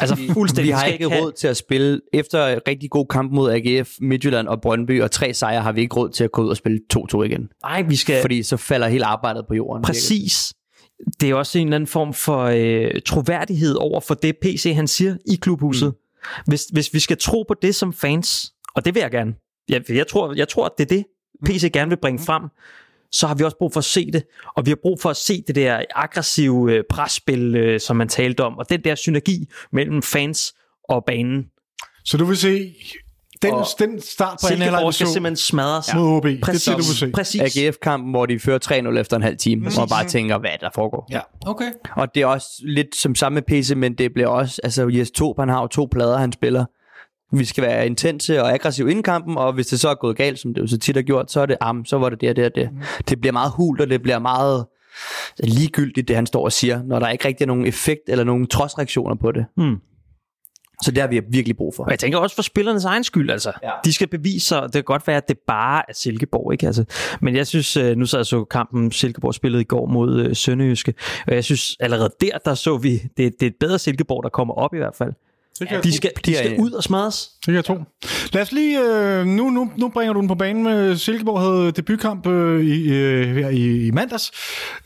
Altså 0.00 0.16
fuldstændig. 0.32 0.66
Vi 0.66 0.70
har 0.70 0.84
ikke 0.84 1.08
have... 1.08 1.22
råd 1.22 1.32
til 1.32 1.48
at 1.48 1.56
spille 1.56 2.00
efter 2.12 2.58
rigtig 2.68 2.90
god 2.90 3.06
kamp 3.06 3.32
mod 3.32 3.52
AGF, 3.52 3.90
Midtjylland 4.00 4.48
og 4.48 4.60
Brøndby, 4.60 5.02
og 5.02 5.10
tre 5.10 5.34
sejre 5.34 5.62
har 5.62 5.72
vi 5.72 5.80
ikke 5.80 5.96
råd 5.96 6.10
til 6.10 6.24
at 6.24 6.32
gå 6.32 6.42
ud 6.42 6.48
og 6.48 6.56
spille 6.56 6.80
2-2 6.96 7.22
igen. 7.22 7.48
Nej, 7.62 7.82
vi 7.82 7.96
skal... 7.96 8.20
Fordi 8.20 8.42
så 8.42 8.56
falder 8.56 8.88
hele 8.88 9.04
arbejdet 9.04 9.44
på 9.48 9.54
jorden. 9.54 9.82
Præcis. 9.82 10.10
Virkelig. 10.10 11.20
Det 11.20 11.30
er 11.30 11.34
også 11.34 11.58
en 11.58 11.66
eller 11.66 11.76
anden 11.76 11.86
form 11.86 12.14
for 12.14 12.44
øh, 12.44 12.90
troværdighed 13.06 13.74
over 13.74 14.00
for 14.00 14.14
det 14.14 14.36
PC, 14.42 14.72
han 14.74 14.88
siger 14.88 15.16
i 15.26 15.34
klubhuset. 15.36 15.88
Mm. 15.88 16.42
Hvis, 16.46 16.64
hvis 16.72 16.94
vi 16.94 16.98
skal 16.98 17.16
tro 17.16 17.42
på 17.48 17.54
det 17.62 17.74
som 17.74 17.92
fans, 17.92 18.52
og 18.74 18.84
det 18.84 18.94
vil 18.94 19.00
jeg 19.00 19.10
gerne. 19.10 19.34
Jeg, 19.68 19.90
jeg, 19.90 20.06
tror, 20.06 20.34
jeg 20.36 20.48
tror, 20.48 20.66
at 20.66 20.72
det 20.78 20.84
er 20.84 20.96
det, 20.96 21.04
PC 21.46 21.70
gerne 21.72 21.88
vil 21.88 21.96
bringe 22.02 22.18
frem 22.18 22.42
så 23.12 23.26
har 23.26 23.34
vi 23.34 23.44
også 23.44 23.56
brug 23.58 23.72
for 23.72 23.78
at 23.78 23.84
se 23.84 24.10
det, 24.12 24.22
og 24.56 24.66
vi 24.66 24.70
har 24.70 24.78
brug 24.82 25.00
for 25.00 25.10
at 25.10 25.16
se 25.16 25.42
det 25.46 25.54
der 25.54 25.82
aggressive 25.94 26.72
øh, 26.72 26.84
presspil, 26.90 27.56
øh, 27.56 27.80
som 27.80 27.96
man 27.96 28.08
talte 28.08 28.40
om, 28.40 28.58
og 28.58 28.70
den 28.70 28.84
der 28.84 28.94
synergi 28.94 29.46
mellem 29.72 30.02
fans 30.02 30.54
og 30.88 31.04
banen. 31.04 31.44
Så 32.04 32.16
du 32.16 32.24
vil 32.24 32.36
se 32.36 32.74
den, 33.42 33.54
og 33.54 33.66
den 33.78 34.00
start 34.00 34.38
på 34.42 34.46
anden 34.46 34.62
halvleg, 34.62 34.94
skal 34.94 35.06
simpelthen 35.06 35.36
smadres. 35.36 35.88
Ja. 35.88 35.98
Mod 35.98 36.16
OB. 36.16 36.26
Præcis. 36.42 36.64
Det 36.64 36.72
er 36.72 36.76
det, 36.76 36.84
du 36.84 36.88
vil 36.88 36.96
se. 36.96 37.10
Præcis. 37.12 37.56
AGF-kampen, 37.56 38.10
hvor 38.10 38.26
de 38.26 38.38
fører 38.38 38.92
3-0 38.94 38.98
efter 38.98 39.16
en 39.16 39.22
halv 39.22 39.36
time, 39.36 39.64
Præcis. 39.64 39.78
og 39.78 39.88
bare 39.88 40.08
tænker, 40.08 40.38
hvad 40.38 40.50
der 40.60 40.68
foregår. 40.74 41.06
Ja, 41.10 41.20
okay. 41.46 41.70
Og 41.96 42.14
det 42.14 42.22
er 42.22 42.26
også 42.26 42.48
lidt 42.62 42.96
som 42.96 43.14
samme 43.14 43.42
PC, 43.42 43.72
men 43.76 43.94
det 43.94 44.12
bliver 44.14 44.28
også, 44.28 44.60
altså 44.64 44.88
Jes 44.88 45.10
Top, 45.10 45.38
han 45.38 45.48
har 45.48 45.60
jo 45.60 45.66
to 45.66 45.88
plader, 45.92 46.18
han 46.18 46.32
spiller. 46.32 46.64
Vi 47.32 47.44
skal 47.44 47.64
være 47.64 47.86
intense 47.86 48.42
og 48.42 48.52
aggressive 48.52 48.90
inden 48.90 49.02
kampen, 49.02 49.36
og 49.36 49.52
hvis 49.52 49.66
det 49.66 49.80
så 49.80 49.88
er 49.88 49.94
gået 49.94 50.16
galt, 50.16 50.38
som 50.38 50.54
det 50.54 50.60
jo 50.60 50.66
så 50.66 50.78
tit 50.78 50.96
har 50.96 51.02
gjort, 51.02 51.30
så 51.30 51.40
er 51.40 51.46
det, 51.46 51.56
am, 51.60 51.84
så 51.84 51.98
var 51.98 52.08
det 52.08 52.20
det 52.20 52.46
og 52.46 52.54
det. 52.54 52.68
Mm. 52.72 52.82
Det 53.08 53.20
bliver 53.20 53.32
meget 53.32 53.52
hult, 53.56 53.80
og 53.80 53.90
det 53.90 54.02
bliver 54.02 54.18
meget 54.18 54.66
ligegyldigt, 55.38 56.08
det 56.08 56.16
han 56.16 56.26
står 56.26 56.44
og 56.44 56.52
siger, 56.52 56.82
når 56.82 56.98
der 56.98 57.08
ikke 57.08 57.28
rigtig 57.28 57.44
er 57.44 57.46
nogen 57.46 57.66
effekt 57.66 58.00
eller 58.08 58.24
nogen 58.24 58.46
trodsreaktioner 58.46 59.14
på 59.14 59.32
det. 59.32 59.44
Mm. 59.56 59.76
Så 60.82 60.90
det 60.90 60.98
har 61.00 61.08
vi 61.08 61.20
virkelig 61.30 61.56
brug 61.56 61.74
for. 61.76 61.84
Og 61.84 61.90
jeg 61.90 61.98
tænker 61.98 62.18
også 62.18 62.36
for 62.36 62.42
spillernes 62.42 62.84
egen 62.84 63.04
skyld, 63.04 63.30
altså. 63.30 63.52
Ja. 63.62 63.70
De 63.84 63.92
skal 63.92 64.08
bevise 64.08 64.46
sig, 64.46 64.62
det 64.62 64.72
kan 64.72 64.82
godt 64.82 65.06
være, 65.06 65.16
at 65.16 65.28
det 65.28 65.38
bare 65.46 65.82
er 65.88 65.92
Silkeborg, 65.94 66.52
ikke? 66.52 66.66
Altså, 66.66 66.84
men 67.20 67.36
jeg 67.36 67.46
synes, 67.46 67.76
øh, 67.76 67.96
nu 67.96 68.06
så 68.06 68.16
jeg 68.18 68.26
så 68.26 68.44
kampen 68.44 68.92
Silkeborg 68.92 69.34
spillede 69.34 69.60
i 69.60 69.64
går 69.64 69.86
mod 69.86 70.20
øh, 70.20 70.36
Sønderjyske, 70.36 70.94
og 71.26 71.34
jeg 71.34 71.44
synes 71.44 71.76
allerede 71.80 72.10
der, 72.20 72.38
der 72.44 72.54
så 72.54 72.76
vi, 72.76 72.92
det, 72.92 73.16
det 73.16 73.42
er 73.42 73.46
et 73.46 73.56
bedre 73.60 73.78
Silkeborg, 73.78 74.22
der 74.22 74.28
kommer 74.28 74.54
op 74.54 74.74
i 74.74 74.78
hvert 74.78 74.96
fald. 74.96 75.12
Kan 75.68 75.82
de, 75.82 75.92
skal, 75.92 76.10
de 76.26 76.36
skal 76.36 76.56
ud 76.58 76.70
og 76.70 76.82
smadres. 76.82 77.30
Det 77.36 77.44
kan 77.44 77.54
jeg 77.54 77.64
tro. 77.64 77.78
Lad 78.32 78.42
os 78.42 78.52
lige... 78.52 78.80
Øh, 78.80 79.26
nu, 79.26 79.50
nu, 79.50 79.70
nu 79.76 79.88
bringer 79.88 80.12
du 80.12 80.20
den 80.20 80.28
på 80.28 80.34
banen 80.34 80.62
med 80.62 80.96
Silkeborg 80.96 81.40
havde 81.40 81.72
debutkamp 81.72 82.26
øh, 82.26 82.64
i, 82.64 82.92
øh, 82.92 83.36
her 83.36 83.48
i, 83.48 83.86
i 83.86 83.90
mandags 83.90 84.30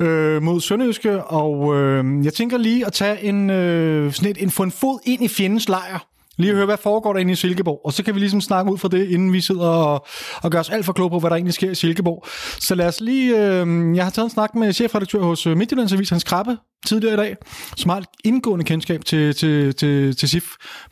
øh, 0.00 0.42
mod 0.42 0.60
Sønderjyske, 0.60 1.24
og 1.24 1.76
øh, 1.76 2.24
jeg 2.24 2.32
tænker 2.32 2.58
lige 2.58 2.86
at 2.86 2.92
tage 2.92 3.24
en, 3.24 3.50
øh, 3.50 4.12
sådan 4.12 4.30
et, 4.30 4.42
en, 4.42 4.50
få 4.50 4.62
en 4.62 4.72
fod 4.72 4.98
ind 5.04 5.24
i 5.24 5.28
fjendens 5.28 5.68
lejr 5.68 6.13
Lige 6.38 6.50
at 6.50 6.56
høre, 6.56 6.66
hvad 6.66 6.76
foregår 6.82 7.12
der 7.12 7.20
inde 7.20 7.32
i 7.32 7.34
Silkeborg, 7.34 7.80
og 7.84 7.92
så 7.92 8.02
kan 8.02 8.14
vi 8.14 8.20
ligesom 8.20 8.40
snakke 8.40 8.72
ud 8.72 8.78
fra 8.78 8.88
det, 8.88 9.08
inden 9.08 9.32
vi 9.32 9.40
sidder 9.40 9.68
og, 9.68 10.06
og 10.42 10.50
gør 10.50 10.60
os 10.60 10.70
alt 10.70 10.84
for 10.84 10.92
kloge 10.92 11.10
på, 11.10 11.18
hvad 11.18 11.30
der 11.30 11.36
egentlig 11.36 11.54
sker 11.54 11.70
i 11.70 11.74
Silkeborg. 11.74 12.26
Så 12.60 12.74
lad 12.74 12.86
os 12.86 13.00
lige... 13.00 13.36
Øh, 13.36 13.96
jeg 13.96 14.04
har 14.04 14.10
taget 14.10 14.26
en 14.26 14.30
snak 14.30 14.54
med 14.54 14.72
chefredaktør 14.72 15.22
hos 15.22 15.46
øh, 15.46 15.56
Midtjyllandsavis, 15.56 16.10
Hans 16.10 16.24
Krabbe, 16.24 16.56
tidligere 16.86 17.14
i 17.14 17.16
dag, 17.16 17.36
som 17.76 17.90
har 17.90 17.98
et 17.98 18.06
indgående 18.24 18.64
kendskab 18.64 19.04
til, 19.04 19.34
til, 19.34 19.74
til, 19.74 20.16
til 20.16 20.28
SIF. 20.28 20.44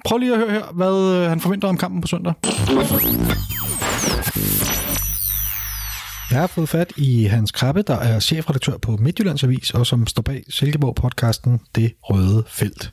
Prøv 0.05 0.19
lige 0.19 0.33
at 0.33 0.39
høre 0.39 0.51
her, 0.51 0.63
hvad 0.75 1.23
øh, 1.23 1.29
han 1.29 1.41
forventer 1.41 1.69
om 1.69 1.77
kampen 1.77 2.01
på 2.01 2.09
søndag. 2.09 2.33
Jeg 6.33 6.41
har 6.41 6.47
fået 6.47 6.69
fat 6.69 6.93
i 6.97 7.25
Hans 7.25 7.51
Krabbe, 7.53 7.83
der 7.83 7.99
er 7.99 8.21
chefredaktør 8.21 8.77
på 8.77 8.91
Midtjyllandsavis, 8.91 9.71
og 9.71 9.87
som 9.87 10.07
står 10.07 10.23
bag 10.23 10.45
Silkeborg-podcasten 10.49 11.51
Det 11.77 11.93
Røde 12.03 12.45
Felt. 12.49 12.93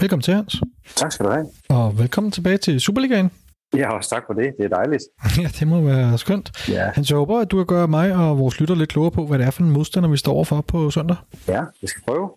Velkommen 0.00 0.22
til, 0.22 0.34
Hans. 0.34 0.56
Tak 0.96 1.12
skal 1.12 1.26
du 1.26 1.30
have. 1.30 1.46
Og 1.68 1.98
velkommen 1.98 2.30
tilbage 2.32 2.56
til 2.58 2.80
Superligaen. 2.80 3.30
Ja, 3.76 3.92
også 3.96 4.10
tak 4.10 4.22
for 4.26 4.34
det. 4.34 4.52
Det 4.58 4.64
er 4.64 4.76
dejligt. 4.76 5.02
ja, 5.42 5.48
det 5.58 5.68
må 5.68 5.80
være 5.80 6.18
skønt. 6.18 6.68
Ja. 6.68 6.90
Hans, 6.94 7.10
jeg 7.10 7.16
håber, 7.16 7.40
at 7.40 7.50
du 7.50 7.56
kan 7.56 7.66
gøre 7.66 7.88
mig 7.88 8.14
og 8.14 8.38
vores 8.38 8.60
lytter 8.60 8.74
lidt 8.74 8.90
klogere 8.90 9.10
på, 9.10 9.26
hvad 9.26 9.38
det 9.38 9.46
er 9.46 9.50
for 9.50 9.62
en 9.62 9.70
modstander, 9.70 10.08
vi 10.08 10.16
står 10.16 10.32
overfor 10.32 10.60
på 10.60 10.90
søndag. 10.90 11.16
Ja, 11.48 11.62
vi 11.80 11.86
skal 11.86 12.02
prøve. 12.06 12.30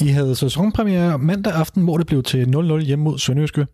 I 0.00 0.08
havde 0.08 0.36
sæsonpremiere 0.36 1.18
mandag 1.18 1.52
aften, 1.52 1.84
hvor 1.84 1.96
det 1.96 2.06
blev 2.06 2.22
til 2.22 2.44
0-0 2.44 2.78
hjemme 2.78 3.04
mod 3.04 3.18
Sønderjyske. 3.18 3.66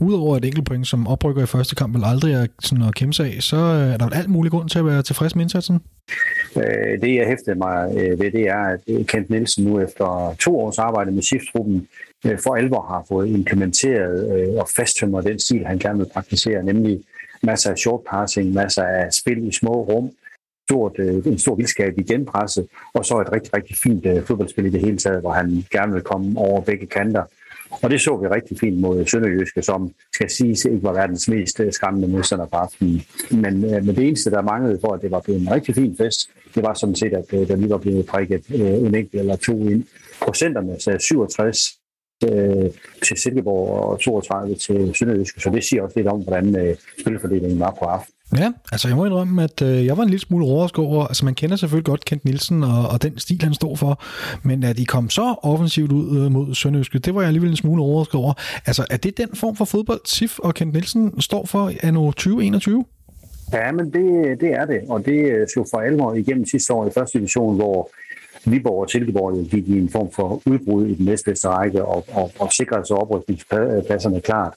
Udover 0.00 0.36
et 0.36 0.44
enkelt 0.44 0.66
point, 0.66 0.86
som 0.86 1.06
oprykker 1.06 1.42
i 1.42 1.46
første 1.46 1.74
kamp, 1.74 1.94
vel 1.94 2.04
aldrig 2.04 2.32
er 2.32 2.46
sådan 2.60 2.84
at 2.84 2.94
kæmpe 2.94 3.12
sig 3.12 3.26
af, 3.26 3.42
så 3.42 3.56
øh, 3.56 3.92
er 3.92 3.96
der 3.96 4.08
alt 4.10 4.30
mulig 4.30 4.52
grund 4.52 4.68
til 4.68 4.78
at 4.78 4.86
være 4.86 5.02
tilfreds 5.02 5.34
med 5.34 5.42
indsatsen. 5.42 5.80
Øh, 6.56 7.00
det, 7.00 7.14
jeg 7.14 7.26
hæftede 7.26 7.58
mig 7.58 7.90
øh, 7.96 8.20
ved, 8.20 8.30
det 8.30 8.48
er, 8.48 8.62
at 8.74 9.06
Kent 9.06 9.30
Nielsen 9.30 9.64
nu 9.64 9.80
efter 9.80 10.36
to 10.40 10.60
års 10.60 10.78
arbejde 10.78 11.10
med 11.10 11.22
shiftgruppen 11.22 11.88
for 12.24 12.54
alvor 12.56 12.82
har 12.82 13.04
fået 13.08 13.28
implementeret 13.28 14.58
og 14.58 14.68
fasttømmer 14.76 15.20
den 15.20 15.38
stil, 15.38 15.66
han 15.66 15.78
gerne 15.78 15.98
vil 15.98 16.10
praktisere, 16.14 16.62
nemlig 16.62 17.00
masser 17.42 17.70
af 17.70 17.78
short 17.78 18.00
passing, 18.10 18.52
masser 18.52 18.82
af 18.82 19.12
spil 19.12 19.48
i 19.48 19.52
små 19.52 19.72
rum, 19.72 20.10
stort, 20.68 20.94
øh, 20.98 21.26
en 21.26 21.38
stor 21.38 21.54
vildskab 21.54 21.98
i 21.98 22.02
genpresset, 22.02 22.66
og 22.94 23.04
så 23.04 23.20
et 23.20 23.32
rigtig, 23.32 23.54
rigtig 23.54 23.76
fint 23.76 24.06
øh, 24.06 24.22
fodboldspil 24.22 24.66
i 24.66 24.70
det 24.70 24.80
hele 24.80 24.98
taget, 24.98 25.20
hvor 25.20 25.32
han 25.32 25.64
gerne 25.70 25.92
vil 25.92 26.02
komme 26.02 26.38
over 26.38 26.60
begge 26.60 26.86
kanter. 26.86 27.24
Og 27.82 27.90
det 27.90 28.00
så 28.00 28.16
vi 28.16 28.26
rigtig 28.26 28.58
fint 28.58 28.80
mod 28.80 29.06
Sønderjyske, 29.06 29.62
som 29.62 29.90
skal 30.14 30.30
siges 30.30 30.64
ikke 30.64 30.82
var 30.82 30.92
verdens 30.92 31.28
mest 31.28 31.60
øh, 31.60 31.72
skræmmende 31.72 32.08
modstander 32.08 32.46
på 32.46 32.56
aftenen. 32.56 33.02
Men, 33.30 33.60
men 33.60 33.86
det 33.96 34.06
eneste, 34.08 34.30
der 34.30 34.42
manglede 34.42 34.78
for, 34.80 34.92
at 34.92 35.02
det 35.02 35.10
var 35.10 35.20
blevet 35.20 35.40
en 35.40 35.50
rigtig 35.50 35.74
fin 35.74 35.96
fest, 35.96 36.30
det 36.54 36.62
var 36.62 36.74
sådan 36.74 36.94
set, 36.94 37.12
at 37.12 37.30
der 37.30 37.56
lige 37.56 37.70
var 37.70 37.78
blevet 37.78 38.06
prikket 38.06 38.46
en 38.86 38.94
enkelt 38.94 39.14
eller 39.14 39.36
to 39.36 39.68
ind. 39.68 39.84
Procenterne 40.20 40.80
sagde 40.80 41.00
67 41.00 41.58
til 43.06 43.16
Silkeborg 43.16 43.84
og 43.84 44.00
32 44.00 44.54
til 44.54 44.94
Sønderjyske, 44.94 45.40
så 45.40 45.50
det 45.50 45.64
siger 45.64 45.82
også 45.82 45.98
lidt 45.98 46.08
om, 46.08 46.20
hvordan 46.20 46.76
spilfordelingen 47.00 47.60
var 47.60 47.76
på 47.78 47.84
aften. 47.84 48.17
Ja, 48.36 48.52
altså 48.72 48.88
jeg 48.88 48.96
må 48.96 49.04
indrømme, 49.04 49.42
at 49.42 49.62
øh, 49.62 49.86
jeg 49.86 49.96
var 49.96 50.02
en 50.02 50.08
lille 50.08 50.20
smule 50.20 50.44
overrasket 50.44 50.84
over, 50.84 51.06
altså 51.06 51.24
man 51.24 51.34
kender 51.34 51.56
selvfølgelig 51.56 51.84
godt 51.84 52.04
Kent 52.04 52.24
Nielsen 52.24 52.64
og, 52.64 52.88
og 52.88 53.02
den 53.02 53.18
stil, 53.18 53.42
han 53.42 53.54
står 53.54 53.76
for, 53.76 54.02
men 54.42 54.64
at 54.64 54.76
de 54.76 54.86
kom 54.86 55.10
så 55.10 55.34
offensivt 55.42 55.92
ud 55.92 56.18
øh, 56.18 56.32
mod 56.32 56.54
Sønderjyske, 56.54 56.98
det 56.98 57.14
var 57.14 57.20
jeg 57.20 57.26
alligevel 57.26 57.50
en 57.50 57.56
smule 57.56 57.82
overrasket 57.82 58.14
over. 58.14 58.32
Altså 58.66 58.86
er 58.90 58.96
det 58.96 59.16
den 59.16 59.28
form 59.34 59.56
for 59.56 59.64
fodbold, 59.64 60.00
Sif 60.04 60.38
og 60.38 60.54
Kent 60.54 60.72
Nielsen 60.72 61.20
står 61.20 61.46
for 61.46 61.72
anno 61.82 62.10
2021? 62.10 62.84
Ja, 63.52 63.72
men 63.72 63.92
det, 63.92 64.40
det 64.40 64.52
er 64.52 64.64
det, 64.64 64.80
og 64.88 65.06
det 65.06 65.32
øh, 65.32 65.48
slog 65.54 65.66
for 65.70 65.78
alvor 65.78 66.14
igennem 66.14 66.46
sidste 66.46 66.72
år 66.72 66.86
i 66.86 66.90
første 66.94 67.18
division, 67.18 67.56
hvor 67.56 67.90
Viborg 68.44 68.82
og 68.82 68.90
Silkeborg 68.90 69.48
gik 69.50 69.68
i 69.68 69.78
en 69.78 69.88
form 69.88 70.10
for 70.10 70.42
udbrud 70.46 70.86
i 70.86 70.94
den 70.94 71.04
næstbedste 71.04 71.48
række 71.48 71.84
og, 71.84 72.04
og, 72.12 72.30
og 72.38 72.52
sikrede 72.52 72.86
sig 72.86 72.96
oprykningspladserne 72.96 74.20
klart 74.20 74.54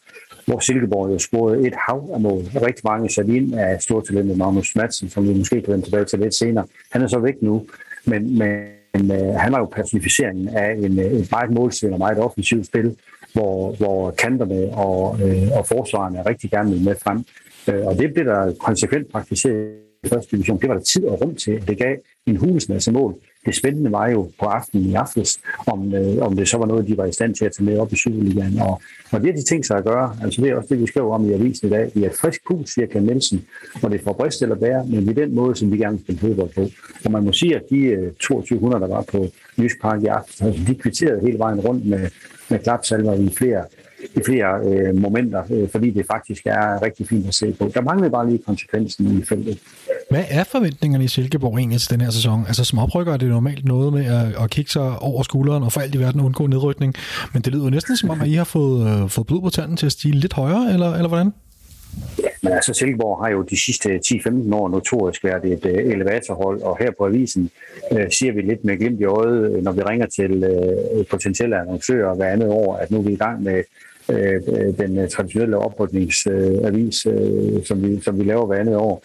hvor 0.51 0.59
Silkeborg 0.59 1.13
jo 1.13 1.19
scorede 1.19 1.67
et 1.67 1.73
hav 1.87 2.09
af 2.13 2.21
mål. 2.21 2.41
Rigtig 2.67 2.83
mange 2.83 3.09
sat 3.09 3.27
ind 3.27 3.55
af 3.55 3.81
stortalentet 3.81 4.37
Magnus 4.37 4.75
Madsen, 4.75 5.09
som 5.09 5.27
vi 5.27 5.33
måske 5.33 5.61
kan 5.61 5.73
vende 5.73 5.85
tilbage 5.85 6.05
til 6.05 6.19
lidt 6.19 6.35
senere. 6.35 6.65
Han 6.91 7.01
er 7.01 7.07
så 7.07 7.19
væk 7.19 7.41
nu, 7.41 7.65
men, 8.05 8.37
men 8.37 9.11
øh, 9.11 9.33
han 9.43 9.53
er 9.53 9.59
jo 9.59 9.65
personificeringen 9.65 10.47
af 10.47 10.73
en, 10.73 10.99
øh, 10.99 11.19
en 11.19 11.27
meget 11.31 11.51
målsvind 11.51 11.93
og 11.93 11.99
meget 11.99 12.17
offensivt 12.17 12.65
spil, 12.65 12.97
hvor, 13.33 13.75
hvor 13.75 14.11
kanterne 14.11 14.69
og, 14.73 15.19
øh, 15.23 15.47
og 15.57 15.67
forsvarerne 15.67 16.25
rigtig 16.25 16.51
gerne 16.51 16.71
vil 16.71 16.83
med 16.83 16.95
frem. 17.03 17.25
Øh, 17.69 17.85
og 17.87 17.97
det 17.97 18.13
bliver 18.13 18.33
der 18.33 18.53
konsekvent 18.59 19.11
praktiseret 19.11 19.90
første 20.09 20.35
division. 20.35 20.59
Det 20.61 20.69
var 20.69 20.75
der 20.75 20.81
tid 20.81 21.05
og 21.05 21.21
rum 21.21 21.35
til. 21.35 21.67
Det 21.67 21.77
gav 21.77 21.95
en 22.25 22.37
hulsmasse 22.37 22.91
mål. 22.91 23.15
Det 23.45 23.55
spændende 23.55 23.91
var 23.91 24.09
jo 24.09 24.31
på 24.39 24.45
aftenen 24.45 24.89
i 24.89 24.93
aftes, 24.93 25.39
om, 25.67 25.93
øh, 25.93 26.17
om 26.17 26.35
det 26.35 26.47
så 26.47 26.57
var 26.57 26.65
noget, 26.65 26.87
de 26.87 26.97
var 26.97 27.05
i 27.05 27.11
stand 27.11 27.35
til 27.35 27.45
at 27.45 27.51
tage 27.57 27.65
med 27.65 27.77
op 27.77 27.93
i 27.93 27.95
Superligaen. 27.95 28.59
Og, 28.59 28.81
og 29.11 29.21
det 29.21 29.25
har 29.25 29.39
de 29.39 29.43
ting 29.43 29.65
sig 29.65 29.77
at 29.77 29.83
gøre. 29.83 30.17
Altså 30.23 30.41
det 30.41 30.49
er 30.49 30.55
også 30.55 30.67
det, 30.69 30.81
vi 30.81 30.87
skriver 30.87 31.15
om 31.15 31.29
i 31.29 31.33
avisen 31.33 31.67
i 31.67 31.71
dag. 31.71 31.91
Vi 31.95 32.03
er 32.03 32.11
frisk 32.21 32.41
pus, 32.47 32.69
siger 32.69 32.87
Ken 32.87 33.03
Nielsen, 33.03 33.45
og 33.83 33.91
det 33.91 33.99
er 33.99 34.03
fra 34.03 34.13
brist 34.13 34.41
eller 34.41 34.55
bære, 34.55 34.85
men 34.85 35.07
det 35.07 35.17
er 35.17 35.25
den 35.25 35.35
måde, 35.35 35.55
som 35.55 35.71
vi 35.71 35.77
gerne 35.77 35.97
vil 35.97 36.03
spille 36.03 36.19
fodbold 36.19 36.49
på. 36.55 36.67
Og 37.05 37.11
man 37.11 37.23
må 37.23 37.31
sige, 37.31 37.55
at 37.55 37.63
de 37.69 37.77
øh, 37.77 38.11
2200, 38.13 38.81
der 38.81 38.87
var 38.87 39.01
på 39.01 39.27
Jysk 39.57 39.81
Park 39.81 40.03
i 40.03 40.05
aften, 40.05 40.47
altså, 40.47 40.63
de 40.67 40.75
kvitterede 40.75 41.21
hele 41.21 41.39
vejen 41.39 41.59
rundt 41.59 41.85
med, 41.85 42.09
med 42.49 42.59
klapsalver 42.59 43.13
i 43.13 43.29
flere 43.37 43.65
i 44.15 44.19
flere 44.25 44.59
øh, 44.65 44.95
momenter, 44.95 45.43
øh, 45.51 45.69
fordi 45.69 45.89
det 45.89 46.05
faktisk 46.11 46.45
er 46.45 46.81
rigtig 46.81 47.07
fint 47.07 47.27
at 47.27 47.33
se 47.33 47.55
på. 47.59 47.71
Der 47.73 47.81
mangler 47.81 48.09
bare 48.09 48.29
lige 48.29 48.39
konsekvensen 48.45 49.19
i 49.19 49.23
feltet. 49.25 49.59
Hvad 50.09 50.23
er 50.29 50.43
forventningerne 50.43 51.03
i 51.03 51.07
Silkeborg 51.07 51.57
egentlig 51.57 51.81
til 51.81 51.89
den 51.89 52.01
her 52.01 52.11
sæson? 52.11 52.45
Altså 52.47 52.63
som 52.63 52.79
oprykker 52.79 53.13
er 53.13 53.17
det 53.17 53.29
normalt 53.29 53.65
noget 53.65 53.93
med 53.93 54.05
at, 54.05 54.43
at 54.43 54.49
kigge 54.49 54.71
sig 54.71 54.99
over 54.99 55.23
skulderen 55.23 55.63
og 55.63 55.71
for 55.71 55.81
alt 55.81 55.95
i 55.95 55.99
verden 55.99 56.21
undgå 56.21 56.47
nedrykning, 56.47 56.95
men 57.33 57.41
det 57.41 57.53
lyder 57.53 57.63
jo 57.63 57.69
næsten 57.69 57.97
som 57.97 58.09
om, 58.09 58.21
at 58.21 58.27
I 58.27 58.33
har 58.33 58.43
fået, 58.43 59.03
øh, 59.03 59.09
fået 59.09 59.27
blod 59.27 59.41
på 59.41 59.49
tanden 59.49 59.77
til 59.77 59.85
at 59.85 59.91
stige 59.91 60.15
lidt 60.15 60.33
højere, 60.33 60.73
eller, 60.73 60.93
eller 60.93 61.07
hvordan? 61.07 61.31
Ja, 62.23 62.29
men 62.43 62.53
altså 62.53 62.73
Silkeborg 62.73 63.23
har 63.23 63.31
jo 63.31 63.41
de 63.41 63.63
sidste 63.65 63.99
10-15 64.05 64.55
år 64.55 64.69
notorisk 64.69 65.23
været 65.23 65.45
et 65.45 65.65
uh, 65.65 65.91
elevatorhold, 65.93 66.61
og 66.61 66.77
her 66.79 66.91
på 66.97 67.05
avisen 67.05 67.49
uh, 67.91 68.01
siger 68.09 68.33
vi 68.33 68.41
lidt 68.41 68.65
med 68.65 68.77
glimt 68.77 68.99
i 68.99 69.05
øjet, 69.05 69.63
når 69.63 69.71
vi 69.71 69.81
ringer 69.81 70.05
til 70.05 70.31
uh, 70.97 71.05
potentielle 71.05 71.59
annoncører 71.59 72.15
hver 72.15 72.27
andet 72.27 72.49
år, 72.49 72.75
at 72.75 72.91
nu 72.91 72.97
er 72.97 73.01
vi 73.01 73.13
i 73.13 73.15
gang 73.17 73.43
med 73.43 73.63
uh, 74.11 74.77
den 74.77 74.97
øh, 74.97 75.09
traditionelle 75.09 75.57
oprydningsavis, 75.57 77.05
uh, 77.05 77.63
som, 77.63 77.83
vi, 77.83 78.01
som 78.01 78.19
vi 78.19 78.23
laver 78.23 78.45
hver 78.45 78.59
andet 78.59 78.75
år. 78.75 79.03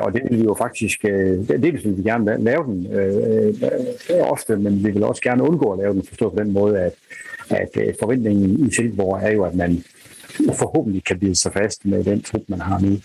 Og 0.00 0.12
det 0.12 0.22
vil 0.30 0.38
vi 0.38 0.44
jo 0.44 0.54
faktisk, 0.58 1.02
dels 1.48 1.84
vil 1.84 1.96
vi 1.96 2.02
gerne 2.02 2.44
lave 2.44 2.64
den 2.64 2.86
øh, 2.92 3.54
ofte, 4.20 4.56
men 4.56 4.84
vi 4.84 4.90
vil 4.90 5.04
også 5.04 5.22
gerne 5.22 5.42
undgå 5.42 5.72
at 5.72 5.78
lave 5.78 5.94
den, 5.94 6.02
forstå 6.02 6.30
på 6.30 6.38
den 6.42 6.52
måde, 6.52 6.78
at, 6.78 6.92
at 7.50 7.96
forventningen 8.00 8.66
i 8.66 8.74
Silkeborg 8.74 9.20
er 9.22 9.30
jo, 9.32 9.44
at 9.44 9.54
man 9.54 9.84
forhåbentlig 10.52 11.04
kan 11.04 11.18
bide 11.18 11.34
sig 11.34 11.52
fast 11.52 11.86
med 11.86 12.04
den 12.04 12.22
trup, 12.22 12.42
man 12.48 12.60
har 12.60 12.80
nu. 12.80 12.96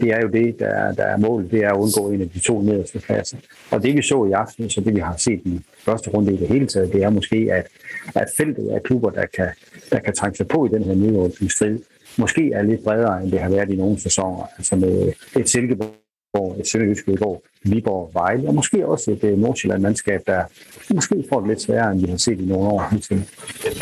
Det 0.00 0.10
er 0.10 0.20
jo 0.22 0.28
det, 0.28 0.58
der 0.58 0.66
er, 0.66 0.92
der 0.92 1.04
er 1.04 1.16
målet, 1.16 1.50
det 1.50 1.64
er 1.64 1.70
at 1.70 1.76
undgå 1.76 2.10
en 2.10 2.20
af 2.20 2.28
de 2.28 2.38
to 2.38 2.62
nederste 2.62 2.98
pladser. 2.98 3.36
Og 3.70 3.82
det 3.82 3.96
vi 3.96 4.02
så 4.02 4.24
i 4.24 4.32
aften, 4.32 4.70
så 4.70 4.80
det 4.80 4.94
vi 4.94 5.00
har 5.00 5.14
set 5.16 5.40
i 5.44 5.60
første 5.84 6.10
runde 6.10 6.32
i 6.32 6.36
det 6.36 6.48
hele 6.48 6.66
taget, 6.66 6.92
det 6.92 7.02
er 7.02 7.10
måske, 7.10 7.48
at, 7.52 7.66
at 8.14 8.28
feltet 8.36 8.68
af 8.68 8.82
klubber, 8.82 9.10
der 9.10 9.26
kan, 9.26 9.48
der 9.90 9.98
kan 9.98 10.14
trække 10.14 10.36
sig 10.36 10.48
på 10.48 10.66
i 10.66 10.68
den 10.68 10.84
her 10.84 10.94
nedrykningsstrid, 10.94 11.78
måske 12.18 12.52
er 12.52 12.62
lidt 12.62 12.84
bredere, 12.84 13.22
end 13.22 13.32
det 13.32 13.40
har 13.40 13.50
været 13.50 13.70
i 13.70 13.76
nogle 13.76 14.00
sæsoner. 14.00 14.44
Altså 14.58 14.76
med 14.76 15.12
et 15.36 15.48
Silkeborg 15.48 16.02
et 16.60 16.66
Sønderjysk 16.66 17.08
i 17.08 17.16
går, 17.16 17.42
Viborg, 17.62 18.10
Vejle, 18.14 18.48
og 18.48 18.54
måske 18.54 18.86
også 18.86 19.10
et 19.10 19.24
øh, 19.24 19.38
Nordsjælland-mandskab, 19.38 20.22
der 20.26 20.44
måske 20.94 21.24
får 21.32 21.40
det 21.40 21.48
lidt 21.48 21.62
sværere, 21.62 21.92
end 21.92 22.00
vi 22.00 22.10
har 22.10 22.16
set 22.16 22.40
i 22.40 22.44
nogle 22.44 22.68
år. 22.68 22.92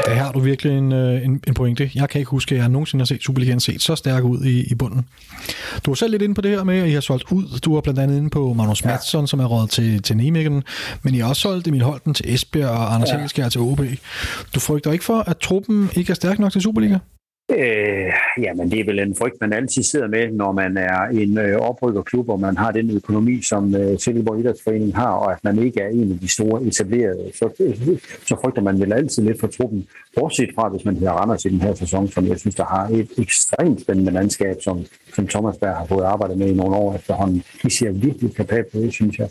Der 0.07 0.15
har 0.15 0.33
du 0.33 0.41
virkelig 0.41 0.79
en, 0.79 0.93
øh, 0.93 1.25
en, 1.25 1.43
en 1.47 1.55
pointe. 1.55 1.91
Jeg 1.95 2.09
kan 2.09 2.19
ikke 2.19 2.31
huske, 2.31 2.55
at 2.55 2.61
jeg 2.61 2.69
nogensinde 2.69 3.03
har 3.03 3.07
set 3.07 3.23
Superligaen 3.23 3.61
set 3.61 3.83
så 3.83 3.97
stærk 3.97 4.25
ud 4.25 4.45
i, 4.45 4.73
i 4.73 4.75
bunden. 4.75 5.07
Du 5.87 5.91
var 5.91 5.95
selv 5.95 6.11
lidt 6.11 6.23
inde 6.23 6.35
på 6.35 6.41
det 6.41 6.51
her 6.51 6.65
med, 6.65 6.79
at 6.79 6.89
I 6.89 6.93
har 6.93 7.01
solgt 7.01 7.33
ud. 7.33 7.59
Du 7.65 7.75
var 7.75 7.81
blandt 7.81 8.01
andet 8.01 8.17
inde 8.17 8.31
på 8.31 8.53
Magnus 8.53 8.85
Madsen, 8.85 9.21
ja. 9.21 9.27
som 9.27 9.41
er 9.41 9.45
råd 9.45 9.69
til, 9.69 10.03
til 10.03 10.17
Nijmegen, 10.17 10.63
men 11.03 11.15
I 11.15 11.19
har 11.19 11.29
også 11.29 11.43
solgt 11.43 11.69
Emil 11.69 11.83
Holten 11.83 12.15
til 12.15 12.35
Esbjerg 12.35 12.71
og 12.71 12.95
Anders 12.95 13.11
ja. 13.11 13.19
Helskær 13.19 13.49
til 13.49 13.61
OB. 13.61 13.81
Du 14.55 14.61
frygter 14.61 14.93
ikke 14.93 15.05
for, 15.05 15.19
at 15.19 15.39
truppen 15.39 15.91
ikke 15.97 16.11
er 16.11 16.15
stærk 16.15 16.39
nok 16.39 16.53
til 16.53 16.63
Superliga? 16.63 16.99
Øh, 17.59 18.13
jamen, 18.39 18.71
det 18.71 18.81
er 18.81 18.85
vel 18.85 18.99
en 18.99 19.15
frygt, 19.15 19.41
man 19.41 19.53
altid 19.53 19.83
sidder 19.83 20.09
med, 20.09 20.31
når 20.33 20.53
man 20.53 20.77
er 20.77 21.01
en 21.03 21.39
øh, 21.39 21.57
oprykkerklub, 21.57 22.29
og 22.29 22.41
man 22.41 22.57
har 22.57 22.71
den 22.71 22.97
økonomi, 22.97 23.43
som 23.43 23.75
øh, 23.75 23.99
Silkeborg 23.99 24.41
Idrætsforening 24.41 24.97
har, 24.97 25.11
og 25.11 25.33
at 25.33 25.39
man 25.45 25.59
ikke 25.59 25.81
er 25.81 25.89
en 25.89 26.13
af 26.13 26.19
de 26.19 26.29
store 26.29 26.63
etablerede. 26.63 27.31
Så, 27.35 27.49
øh, 27.61 27.99
så 28.27 28.37
frygter 28.43 28.63
man 28.63 28.81
vel 28.81 28.93
altid 28.93 29.23
lidt 29.23 29.41
for 29.41 29.47
truppen, 29.47 29.87
bortset 30.17 30.51
fra, 30.55 30.69
hvis 30.69 30.85
man 30.85 30.97
hedder 30.97 31.13
Randers 31.13 31.45
i 31.45 31.49
den 31.49 31.61
her 31.61 31.75
sæson, 31.75 32.09
som 32.09 32.27
jeg 32.27 32.39
synes, 32.39 32.55
der 32.55 32.65
har 32.65 32.89
et 32.89 33.09
ekstremt 33.19 33.81
spændende 33.81 34.13
landskab, 34.13 34.57
som, 34.61 34.85
som 35.15 35.27
Thomas 35.27 35.57
Berg 35.57 35.77
har 35.77 35.87
fået 35.87 36.05
arbejdet 36.05 36.39
med 36.39 36.49
i 36.49 36.55
nogle 36.55 36.77
år 36.77 36.95
efterhånden. 36.95 37.43
De 37.63 37.71
ser 37.71 37.91
virkelig 37.91 38.35
kapabelt 38.35 38.85
ud, 38.85 38.91
synes 38.91 39.19
jeg. 39.19 39.29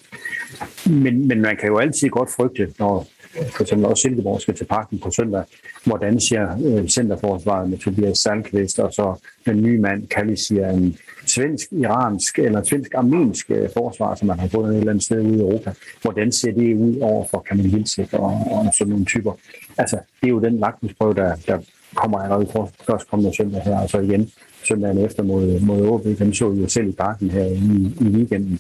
Men, 0.86 1.28
men 1.28 1.42
man 1.42 1.58
kan 1.58 1.68
jo 1.68 1.78
altid 1.78 2.10
godt 2.10 2.30
frygte, 2.36 2.74
når 2.80 3.08
for 3.34 3.62
eksempel 3.62 3.86
også 3.86 4.02
Silkeborg 4.02 4.42
skal 4.42 4.56
til 4.56 4.66
parken 4.66 5.00
på 5.00 5.12
søndag, 5.12 5.44
hvordan 5.84 6.20
ser 6.20 6.58
øh, 6.66 6.88
centerforsvaret 6.88 7.70
med 7.70 7.78
Tobias 7.78 8.18
Sandqvist 8.18 8.80
og 8.80 8.94
så 8.94 9.16
den 9.46 9.64
nye 9.64 9.80
mand, 9.82 10.08
Kalli 10.08 10.36
siger 10.36 10.70
en 10.70 10.98
svensk-iransk 11.26 12.40
eller 12.40 12.64
svensk-armensk 12.64 13.52
øh, 13.52 13.70
forsvar, 13.74 14.16
som 14.16 14.28
man 14.28 14.40
har 14.40 14.48
fundet 14.48 14.72
et 14.72 14.78
eller 14.78 14.92
andet 14.92 15.04
sted 15.04 15.22
ude 15.22 15.38
i 15.38 15.40
Europa. 15.40 15.74
Hvordan 16.02 16.32
ser 16.32 16.52
det 16.52 16.76
ud 16.76 16.98
over 17.02 17.26
for 17.32 17.40
Kamil 17.40 17.74
Vilcek 17.74 18.14
og, 18.14 18.26
og 18.52 18.74
sådan 18.78 18.92
nogle 18.92 19.06
typer? 19.06 19.34
Altså, 19.78 19.96
det 20.22 20.28
er 20.28 20.32
jo 20.32 20.40
den 20.40 20.60
lagtningsprøve, 20.60 21.14
der, 21.14 21.36
der 21.48 21.60
kommer 21.96 22.20
allerede 22.20 22.48
for, 22.52 22.72
først 22.88 23.10
kommende 23.10 23.36
søndag 23.36 23.62
her, 23.62 23.80
og 23.80 23.90
så 23.90 24.00
igen 24.00 24.32
søndagen 24.68 24.98
efter 24.98 25.24
mod, 25.24 25.60
mod 25.60 25.88
OB. 25.88 26.04
Den 26.20 26.34
så 26.34 26.50
vi 26.50 26.62
jo 26.62 26.68
selv 26.68 26.90
i 26.90 26.92
parken 26.92 27.30
her 27.30 27.46
i, 27.46 27.94
i 28.02 28.04
weekenden 28.04 28.60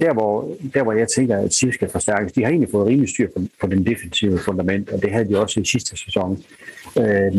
der 0.00 0.12
hvor, 0.12 0.48
der, 0.74 0.82
hvor 0.82 0.92
jeg 0.92 1.08
tænker, 1.08 1.38
at 1.38 1.54
SIF 1.54 1.74
skal 1.74 1.88
forstærkes, 1.88 2.32
de 2.32 2.42
har 2.42 2.50
egentlig 2.50 2.70
fået 2.70 2.86
rimelig 2.86 3.08
styr 3.08 3.28
på, 3.36 3.42
på 3.60 3.66
den 3.66 3.86
defensive 3.86 4.38
fundament, 4.38 4.90
og 4.90 5.02
det 5.02 5.10
havde 5.10 5.28
de 5.28 5.40
også 5.40 5.60
i 5.60 5.64
sidste 5.64 5.96
sæson. 5.96 6.44
Øh, 6.98 7.32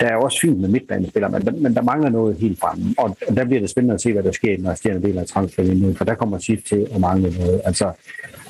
der 0.00 0.06
er 0.06 0.16
også 0.16 0.40
fint 0.40 0.60
med 0.60 0.68
midtbanespillere, 0.68 1.30
men, 1.30 1.62
men 1.62 1.74
der 1.74 1.82
mangler 1.82 2.10
noget 2.10 2.36
helt 2.36 2.60
fremme, 2.60 2.94
og 2.98 3.16
der 3.28 3.44
bliver 3.44 3.60
det 3.60 3.70
spændende 3.70 3.94
at 3.94 4.00
se, 4.00 4.12
hvad 4.12 4.22
der 4.22 4.32
sker, 4.32 4.52
i 4.52 4.56
den 4.56 4.68
resterende 4.68 5.08
del 5.08 5.18
af 5.18 5.26
transfervinduet, 5.26 5.96
for 5.96 6.04
der 6.04 6.14
kommer 6.14 6.38
SIF 6.38 6.62
til 6.62 6.86
at 6.94 7.00
mangle 7.00 7.34
noget. 7.38 7.60
Altså, 7.64 7.92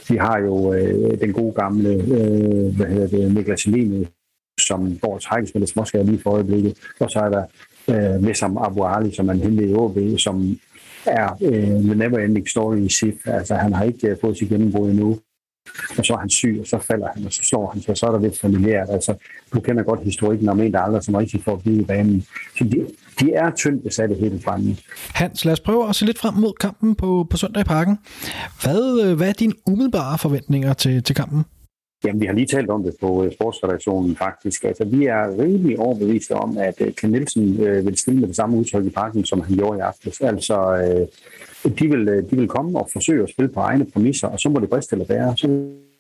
vi 0.08 0.16
har 0.16 0.38
jo 0.38 0.72
øh, 0.72 1.20
den 1.20 1.32
gode 1.32 1.52
gamle, 1.52 1.88
øh, 1.88 2.76
hvad 2.76 2.86
hedder 2.86 3.08
det, 3.18 3.34
Niklas 3.34 3.62
Helene, 3.62 4.06
som 4.60 4.98
går 4.98 5.14
og 5.14 5.22
trækkes 5.22 5.54
med 5.54 5.60
det 5.60 5.68
småskager 5.68 6.04
lige 6.04 6.20
for 6.22 6.30
øjeblikket, 6.30 6.78
og 7.00 7.10
så 7.10 7.18
er 7.18 7.28
der 7.28 7.44
øh, 7.90 8.22
Messam 8.22 8.58
Abu 8.58 8.84
Ali, 8.84 9.14
som 9.14 9.26
man 9.26 9.40
hentede 9.40 9.70
i 9.70 9.74
OB, 9.74 9.98
som 10.18 10.58
er 11.06 11.38
øh, 11.42 11.62
the 11.62 11.94
never 11.94 12.18
ending 12.18 12.48
story 12.48 12.76
i 12.76 12.88
SIF. 12.88 13.14
Altså, 13.26 13.54
han 13.54 13.72
har 13.72 13.84
ikke 13.84 14.08
øh, 14.08 14.16
fået 14.20 14.38
sit 14.38 14.48
gennembrud 14.48 14.90
endnu. 14.90 15.18
Og 15.98 16.04
så 16.04 16.14
er 16.14 16.18
han 16.18 16.30
syg, 16.30 16.58
og 16.60 16.66
så 16.66 16.78
falder 16.78 17.08
han, 17.14 17.26
og 17.26 17.32
så 17.32 17.40
slår 17.44 17.70
han 17.72 17.82
sig, 17.82 17.96
så 17.96 18.06
er 18.06 18.12
der 18.12 18.20
lidt 18.20 18.40
familiært. 18.40 18.88
Altså, 18.90 19.14
du 19.54 19.60
kender 19.60 19.82
godt 19.82 20.00
historikken 20.04 20.48
om 20.48 20.60
en, 20.60 20.72
der 20.72 20.80
aldrig 20.80 21.02
som 21.02 21.14
rigtig 21.14 21.44
får 21.44 21.52
at 21.52 21.62
blive 21.62 21.80
i 21.80 21.84
banen. 21.84 22.26
Så 22.58 22.64
de, 22.64 22.86
de 23.20 23.32
er 23.32 23.50
tyndt 23.50 23.84
besatte 23.84 24.14
hele 24.14 24.40
fremme. 24.44 24.76
Hans, 25.14 25.44
lad 25.44 25.52
os 25.52 25.60
prøve 25.60 25.88
at 25.88 25.96
se 25.96 26.04
lidt 26.04 26.18
frem 26.18 26.34
mod 26.34 26.52
kampen 26.60 26.94
på, 26.94 27.26
på 27.30 27.36
søndag 27.36 27.60
i 27.60 27.64
parken. 27.64 27.98
Hvad, 28.62 29.04
øh, 29.04 29.16
hvad 29.16 29.28
er 29.28 29.32
dine 29.32 29.52
umiddelbare 29.66 30.18
forventninger 30.18 30.72
til, 30.72 31.02
til 31.02 31.14
kampen? 31.14 31.44
Jamen, 32.04 32.20
vi 32.20 32.26
har 32.26 32.32
lige 32.32 32.46
talt 32.46 32.70
om 32.70 32.82
det 32.82 32.94
på 33.00 33.24
øh, 33.24 33.32
sportsredaktionen 33.32 34.16
faktisk. 34.16 34.64
Altså, 34.64 34.84
vi 34.84 35.06
er 35.06 35.38
rimelig 35.38 35.78
overbeviste 35.78 36.32
om, 36.32 36.58
at 36.58 36.80
øh, 36.80 36.92
Ken 36.92 37.10
Nielsen 37.10 37.62
øh, 37.62 37.86
vil 37.86 37.98
stille 37.98 38.20
med 38.20 38.28
det 38.28 38.36
samme 38.36 38.56
udtryk 38.56 38.84
i 38.84 38.90
parken, 38.90 39.24
som 39.24 39.40
han 39.40 39.56
gjorde 39.56 39.78
i 39.78 39.80
aftes. 39.80 40.20
Altså, 40.20 40.56
øh, 41.64 41.70
de, 41.78 41.88
vil, 41.88 42.08
øh, 42.08 42.30
de 42.30 42.36
vil 42.36 42.48
komme 42.48 42.78
og 42.78 42.88
forsøge 42.92 43.22
at 43.22 43.30
spille 43.30 43.52
på 43.52 43.60
egne 43.60 43.84
præmisser, 43.84 44.28
og 44.28 44.40
så 44.40 44.48
må 44.48 44.60
det 44.60 44.70
briste 44.70 44.94
eller 44.94 45.06
bære. 45.06 45.36
Så 45.36 45.48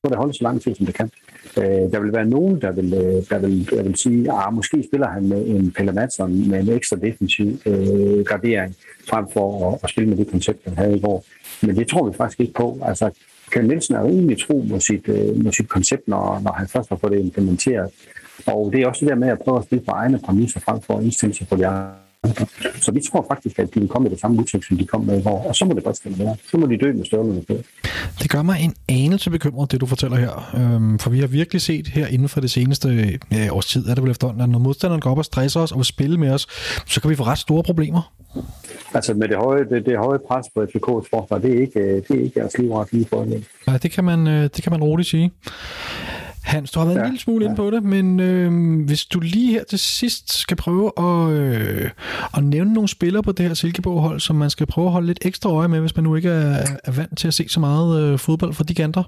må 0.04 0.10
det 0.10 0.16
holde 0.16 0.34
så 0.34 0.44
lang 0.44 0.62
tid, 0.62 0.74
som 0.74 0.86
det 0.86 0.94
kan. 0.94 1.10
Øh, 1.58 1.92
der 1.92 2.00
vil 2.00 2.12
være 2.12 2.26
nogen, 2.26 2.60
der 2.60 2.72
vil, 2.72 2.90
der 3.30 3.38
vil, 3.38 3.70
der 3.70 3.82
vil 3.82 3.96
sige, 3.96 4.32
at 4.32 4.38
ah, 4.46 4.54
måske 4.54 4.84
spiller 4.90 5.08
han 5.08 5.28
med 5.28 5.46
en 5.46 5.72
Pelle 5.72 5.92
Madsen 5.92 6.50
med 6.50 6.60
en 6.60 6.68
ekstra 6.68 6.96
defensiv 6.96 7.58
øh, 7.66 8.24
gradering, 8.24 8.76
frem 9.08 9.26
for 9.32 9.72
at, 9.72 9.78
at 9.82 9.90
spille 9.90 10.08
med 10.08 10.16
det 10.16 10.30
koncept, 10.30 10.64
han 10.64 10.78
havde 10.78 10.96
i 10.96 11.00
går. 11.00 11.24
Men 11.62 11.76
det 11.76 11.88
tror 11.88 12.08
vi 12.08 12.16
faktisk 12.16 12.40
ikke 12.40 12.52
på. 12.52 12.78
Altså, 12.82 13.10
Ken 13.52 13.64
Nielsen 13.64 13.94
er 13.94 14.04
rimelig 14.04 14.38
tro 14.46 14.64
mod 14.68 14.80
sit, 14.80 15.08
øh, 15.08 15.44
mod 15.44 15.52
sit 15.52 15.68
koncept, 15.68 16.08
når, 16.08 16.40
når 16.44 16.52
han 16.52 16.68
først 16.68 16.88
har 16.88 16.96
fået 16.96 17.12
det 17.12 17.20
implementeret. 17.20 17.90
Og 18.46 18.72
det 18.72 18.82
er 18.82 18.86
også 18.86 19.04
det 19.04 19.10
der 19.10 19.18
med 19.18 19.28
at 19.28 19.38
prøve 19.38 19.58
at 19.58 19.64
spille 19.64 19.84
på 19.84 19.90
egne 19.90 20.18
præmisser 20.18 20.60
frem 20.60 20.80
for 20.80 20.96
at 20.96 21.04
indstille 21.04 21.34
sig 21.34 21.48
på 21.48 21.56
de 21.56 21.66
andre. 21.66 21.99
Så 22.80 22.92
vi 22.92 23.00
tror 23.10 23.24
faktisk, 23.28 23.58
at 23.58 23.74
de 23.74 23.80
vil 23.80 23.88
komme 23.88 24.04
med 24.04 24.10
det 24.10 24.20
samme 24.20 24.40
udtryk, 24.40 24.64
som 24.64 24.76
de 24.76 24.86
kom 24.86 25.00
med 25.00 25.20
i 25.20 25.22
går. 25.22 25.44
Og 25.48 25.56
så 25.56 25.64
må 25.64 25.72
det 25.74 25.96
stille 25.96 26.18
være. 26.18 26.36
Så 26.50 26.56
må 26.56 26.66
de 26.66 26.78
dø 26.78 26.92
med 26.92 27.04
støvlerne 27.04 27.42
på. 27.42 27.54
Det 28.22 28.30
gør 28.30 28.42
mig 28.42 28.60
en 28.60 28.74
anelse 28.88 29.30
bekymret, 29.30 29.72
det 29.72 29.80
du 29.80 29.86
fortæller 29.86 30.16
her. 30.16 30.50
Øhm, 30.54 30.98
for 30.98 31.10
vi 31.10 31.20
har 31.20 31.26
virkelig 31.26 31.62
set 31.62 31.86
her 31.86 32.06
inden 32.06 32.28
for 32.28 32.40
det 32.40 32.50
seneste 32.50 33.18
ja, 33.32 33.48
års 33.52 33.66
tid, 33.66 33.88
er 33.88 33.94
det 33.94 34.02
vel 34.02 34.10
efterhånden, 34.10 34.42
at 34.42 34.48
når 34.48 34.58
modstanderen 34.58 35.00
går 35.00 35.10
op 35.10 35.18
og 35.18 35.24
stresser 35.24 35.60
os 35.60 35.72
og 35.72 35.78
vil 35.78 35.84
spille 35.84 36.18
med 36.18 36.30
os, 36.30 36.46
så 36.86 37.00
kan 37.00 37.10
vi 37.10 37.16
få 37.16 37.22
ret 37.22 37.38
store 37.38 37.62
problemer. 37.62 38.12
Altså 38.94 39.14
med 39.14 39.28
det 39.28 39.36
høje, 39.36 39.64
det, 39.64 39.86
det 39.86 39.98
høje 39.98 40.18
pres 40.28 40.46
på 40.54 40.62
FCK's 40.62 41.08
forsvar, 41.10 41.38
det 41.38 41.54
er 41.56 41.60
ikke, 41.60 41.96
det 41.96 42.10
er 42.10 42.24
ikke 42.24 42.40
jeres 42.40 42.58
livret 42.58 42.92
lige 42.92 43.06
for. 43.06 43.26
Nej, 43.66 43.78
det 43.78 43.90
kan 43.90 44.04
man, 44.04 44.26
øh, 44.26 44.42
det 44.42 44.62
kan 44.62 44.72
man 44.72 44.82
roligt 44.82 45.08
sige. 45.08 45.30
Hans, 46.42 46.70
du 46.70 46.78
har 46.78 46.86
været 46.86 46.96
ja, 46.96 47.02
en 47.02 47.06
lille 47.06 47.20
smule 47.20 47.44
ja. 47.44 47.48
ind 47.48 47.56
på 47.56 47.70
det, 47.70 47.82
men 47.82 48.20
øh, 48.20 48.84
hvis 48.86 49.04
du 49.04 49.20
lige 49.20 49.52
her 49.52 49.64
til 49.64 49.78
sidst 49.78 50.32
skal 50.32 50.56
prøve 50.56 50.92
at, 50.98 51.30
øh, 51.30 51.90
at 52.36 52.44
nævne 52.44 52.72
nogle 52.72 52.88
spillere 52.88 53.22
på 53.22 53.32
det 53.32 53.46
her 53.46 53.54
Silkeborg-hold, 53.54 54.20
som 54.20 54.36
man 54.36 54.50
skal 54.50 54.66
prøve 54.66 54.86
at 54.86 54.92
holde 54.92 55.06
lidt 55.06 55.18
ekstra 55.26 55.50
øje 55.50 55.68
med, 55.68 55.80
hvis 55.80 55.96
man 55.96 56.04
nu 56.04 56.16
ikke 56.16 56.28
er, 56.28 56.66
er 56.84 56.92
vant 56.92 57.18
til 57.18 57.28
at 57.28 57.34
se 57.34 57.48
så 57.48 57.60
meget 57.60 58.02
øh, 58.02 58.18
fodbold 58.18 58.52
fra 58.52 58.64
de 58.64 58.74
kanter. 58.74 59.02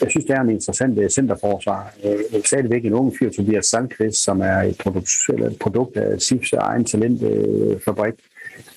Jeg 0.00 0.10
synes, 0.10 0.24
det 0.24 0.36
er 0.36 0.40
en 0.40 0.50
interessant 0.50 0.98
øh, 0.98 1.10
centerforsvar. 1.10 1.92
Øh, 2.04 2.42
stadigvæk 2.44 2.84
en 2.84 2.92
ung 2.92 3.14
fyr, 3.18 3.30
Tobias 3.30 3.66
Sandqvist, 3.66 4.24
som 4.24 4.40
er 4.40 4.62
et 4.62 4.76
produkt, 4.78 5.10
eller 5.28 5.46
et 5.46 5.56
produkt 5.60 5.96
af 5.96 6.20
SIFs 6.20 6.52
egen 6.52 6.84
talentfabrik. 6.84 8.14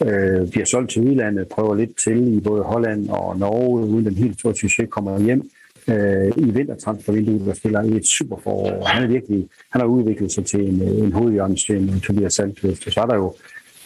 Øh, 0.05 0.49
bliver 0.49 0.65
solgt 0.65 0.91
til 0.91 1.01
udlandet, 1.01 1.47
prøver 1.47 1.76
lidt 1.76 1.97
til 2.03 2.38
i 2.38 2.39
både 2.39 2.63
Holland 2.63 3.09
og 3.09 3.39
Norge, 3.39 3.85
uden 3.88 4.05
den 4.05 4.15
helt 4.15 4.39
store 4.39 4.55
succes 4.55 4.88
kommer 4.89 5.19
hjem 5.19 5.49
øh, 5.87 6.31
i 6.37 6.51
vintertransfervinduet 6.51 7.45
der 7.45 7.53
spiller 7.53 7.81
i 7.81 7.91
et 7.95 8.07
super 8.07 8.37
forår. 8.43 8.85
Han 8.85 9.03
er 9.03 9.07
virkelig, 9.07 9.47
han 9.71 9.81
har 9.81 9.87
udviklet 9.87 10.31
sig 10.31 10.45
til 10.45 10.61
en, 10.69 10.81
en 10.81 11.11
hovedhjørnsten, 11.13 11.99
Tobias 11.99 12.33
Sandqvist. 12.33 12.87
Og 12.87 12.93
så 12.93 13.01
er 13.01 13.05
der 13.05 13.15
jo 13.15 13.33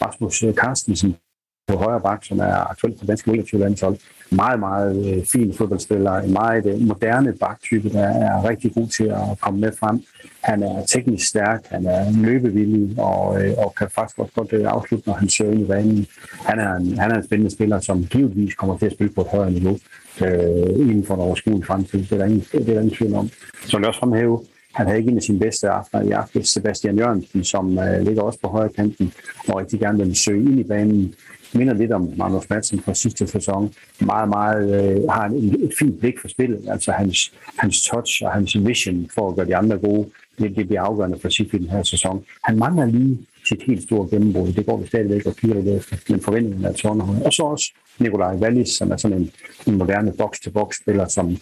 Rasmus 0.01 0.43
øh, 0.43 0.53
Carstensen 0.53 1.15
på 1.67 1.77
højre 1.77 2.01
bak, 2.01 2.26
som 2.26 2.39
er 2.39 2.69
aktuelt 2.69 2.99
på 2.99 3.05
danske 3.05 3.57
landshold. 3.57 3.97
Meget, 4.31 4.59
meget 4.59 5.17
øh, 5.17 5.26
fin 5.26 5.53
fodboldspiller, 5.53 6.11
en 6.11 6.34
meget 6.34 6.65
øh, 6.65 6.81
moderne 6.81 7.34
baktype, 7.34 7.89
der 7.89 8.07
er 8.07 8.49
rigtig 8.49 8.73
god 8.73 8.88
til 8.88 9.05
at 9.05 9.39
komme 9.41 9.59
med 9.59 9.71
frem. 9.80 10.03
Han 10.41 10.64
er 10.64 10.86
teknisk 10.86 11.28
stærk, 11.28 11.66
han 11.70 11.86
er 11.86 12.11
løbevillig 12.11 12.99
og, 12.99 13.44
øh, 13.44 13.53
og 13.57 13.76
kan 13.76 13.88
faktisk 13.90 14.20
også 14.20 14.34
godt 14.34 14.53
øh, 14.53 14.66
afslutte, 14.68 15.10
når 15.10 15.16
han 15.16 15.30
søger 15.30 15.52
ind 15.52 15.61
i 15.61 15.66
banen. 15.66 16.07
Han 16.32 16.60
er, 16.60 16.74
en, 16.74 16.98
han 16.98 17.11
er 17.11 17.16
en 17.16 17.24
spændende 17.24 17.52
spiller, 17.52 17.80
som 17.80 18.06
givetvis 18.06 18.56
kommer 18.56 18.78
til 18.78 18.86
at 18.86 18.91
spille 18.91 19.14
på 19.14 19.22
et 19.22 19.28
højere 19.28 19.52
niveau 19.52 19.78
øh, 20.22 20.80
inden 20.80 21.06
for 21.06 21.14
en 21.16 21.22
overskuelig 21.22 21.66
fremtid. 21.66 21.99
Det 21.99 22.11
er 22.11 22.18
der 22.18 22.26
ingen, 22.26 22.45
det 22.52 22.60
er 22.61 22.66
der 22.66 22.82
ingen 22.82 22.95
tvivl 22.95 23.14
om. 23.14 23.30
Så 23.66 23.78
vil 23.78 23.82
jeg 23.82 23.88
også 23.88 23.99
fremhæve 23.99 24.40
Han 24.74 24.86
havde 24.86 24.99
ikke 24.99 25.11
en 25.11 25.18
af 25.18 25.24
sine 25.24 25.40
bedste 25.40 25.70
aftener 25.70 26.03
i 26.03 26.11
aften. 26.11 26.44
Sebastian 26.44 26.98
Jørgensen, 26.98 27.44
som 27.44 27.80
øh, 27.80 28.02
ligger 28.02 28.22
også 28.22 28.40
på 28.40 28.48
højre 28.48 28.70
kanten, 28.70 29.14
og 29.48 29.56
rigtig 29.56 29.80
gerne 29.80 30.03
vil 30.06 30.16
søge 30.16 30.44
ind 30.44 30.60
i 30.60 30.64
banen. 30.64 31.16
Minder 31.53 31.74
lidt 31.74 31.91
om 31.91 32.14
Magnus 32.18 32.49
Madsen 32.49 32.80
fra 32.80 32.94
sidste 32.94 33.28
sæson. 33.28 33.74
Meget, 33.99 34.30
meget 34.30 34.64
øh, 34.76 35.10
har 35.10 35.26
en, 35.26 35.64
et 35.64 35.72
fint 35.80 35.99
blik 35.99 36.20
for 36.22 36.28
spillet. 36.28 36.61
Altså 36.70 36.91
hans, 36.91 37.34
hans 37.57 37.82
touch 37.82 38.24
og 38.26 38.32
hans 38.32 38.57
vision 38.66 39.10
for 39.14 39.30
at 39.30 39.36
gøre 39.36 39.45
de 39.45 39.56
andre 39.56 39.78
gode. 39.78 40.10
Det, 40.40 40.56
det 40.56 40.68
bliver 40.68 40.82
afgørende 40.82 41.20
for 41.20 41.30
Sifri 41.30 41.57
den 41.57 41.70
her 41.70 41.84
sæson. 41.84 42.26
Han 42.44 42.57
mangler 42.57 42.86
lige 42.86 43.20
sit 43.48 43.64
helt 43.64 43.84
store 43.84 44.10
gennembrud. 44.10 44.53
Det 44.53 44.66
går 44.66 44.78
vi 44.78 44.88
stadigvæk 44.88 45.26
og 45.26 45.36
kigger 45.36 45.61
lidt 45.61 45.78
efter, 45.78 45.98
men 46.10 46.22
forventningen 46.22 46.66
er 46.66 46.74
tårnhøje. 46.74 47.26
Og 47.26 47.34
så 47.34 47.44
også 47.44 47.72
Nikolaj 47.99 48.36
Wallis, 48.36 48.70
som 48.70 48.91
er 48.91 48.98
sådan 48.98 49.18
en, 49.18 49.32
en 49.68 49.78
moderne 49.78 50.14
box-to-box-spiller, 50.18 51.07
som 51.07 51.38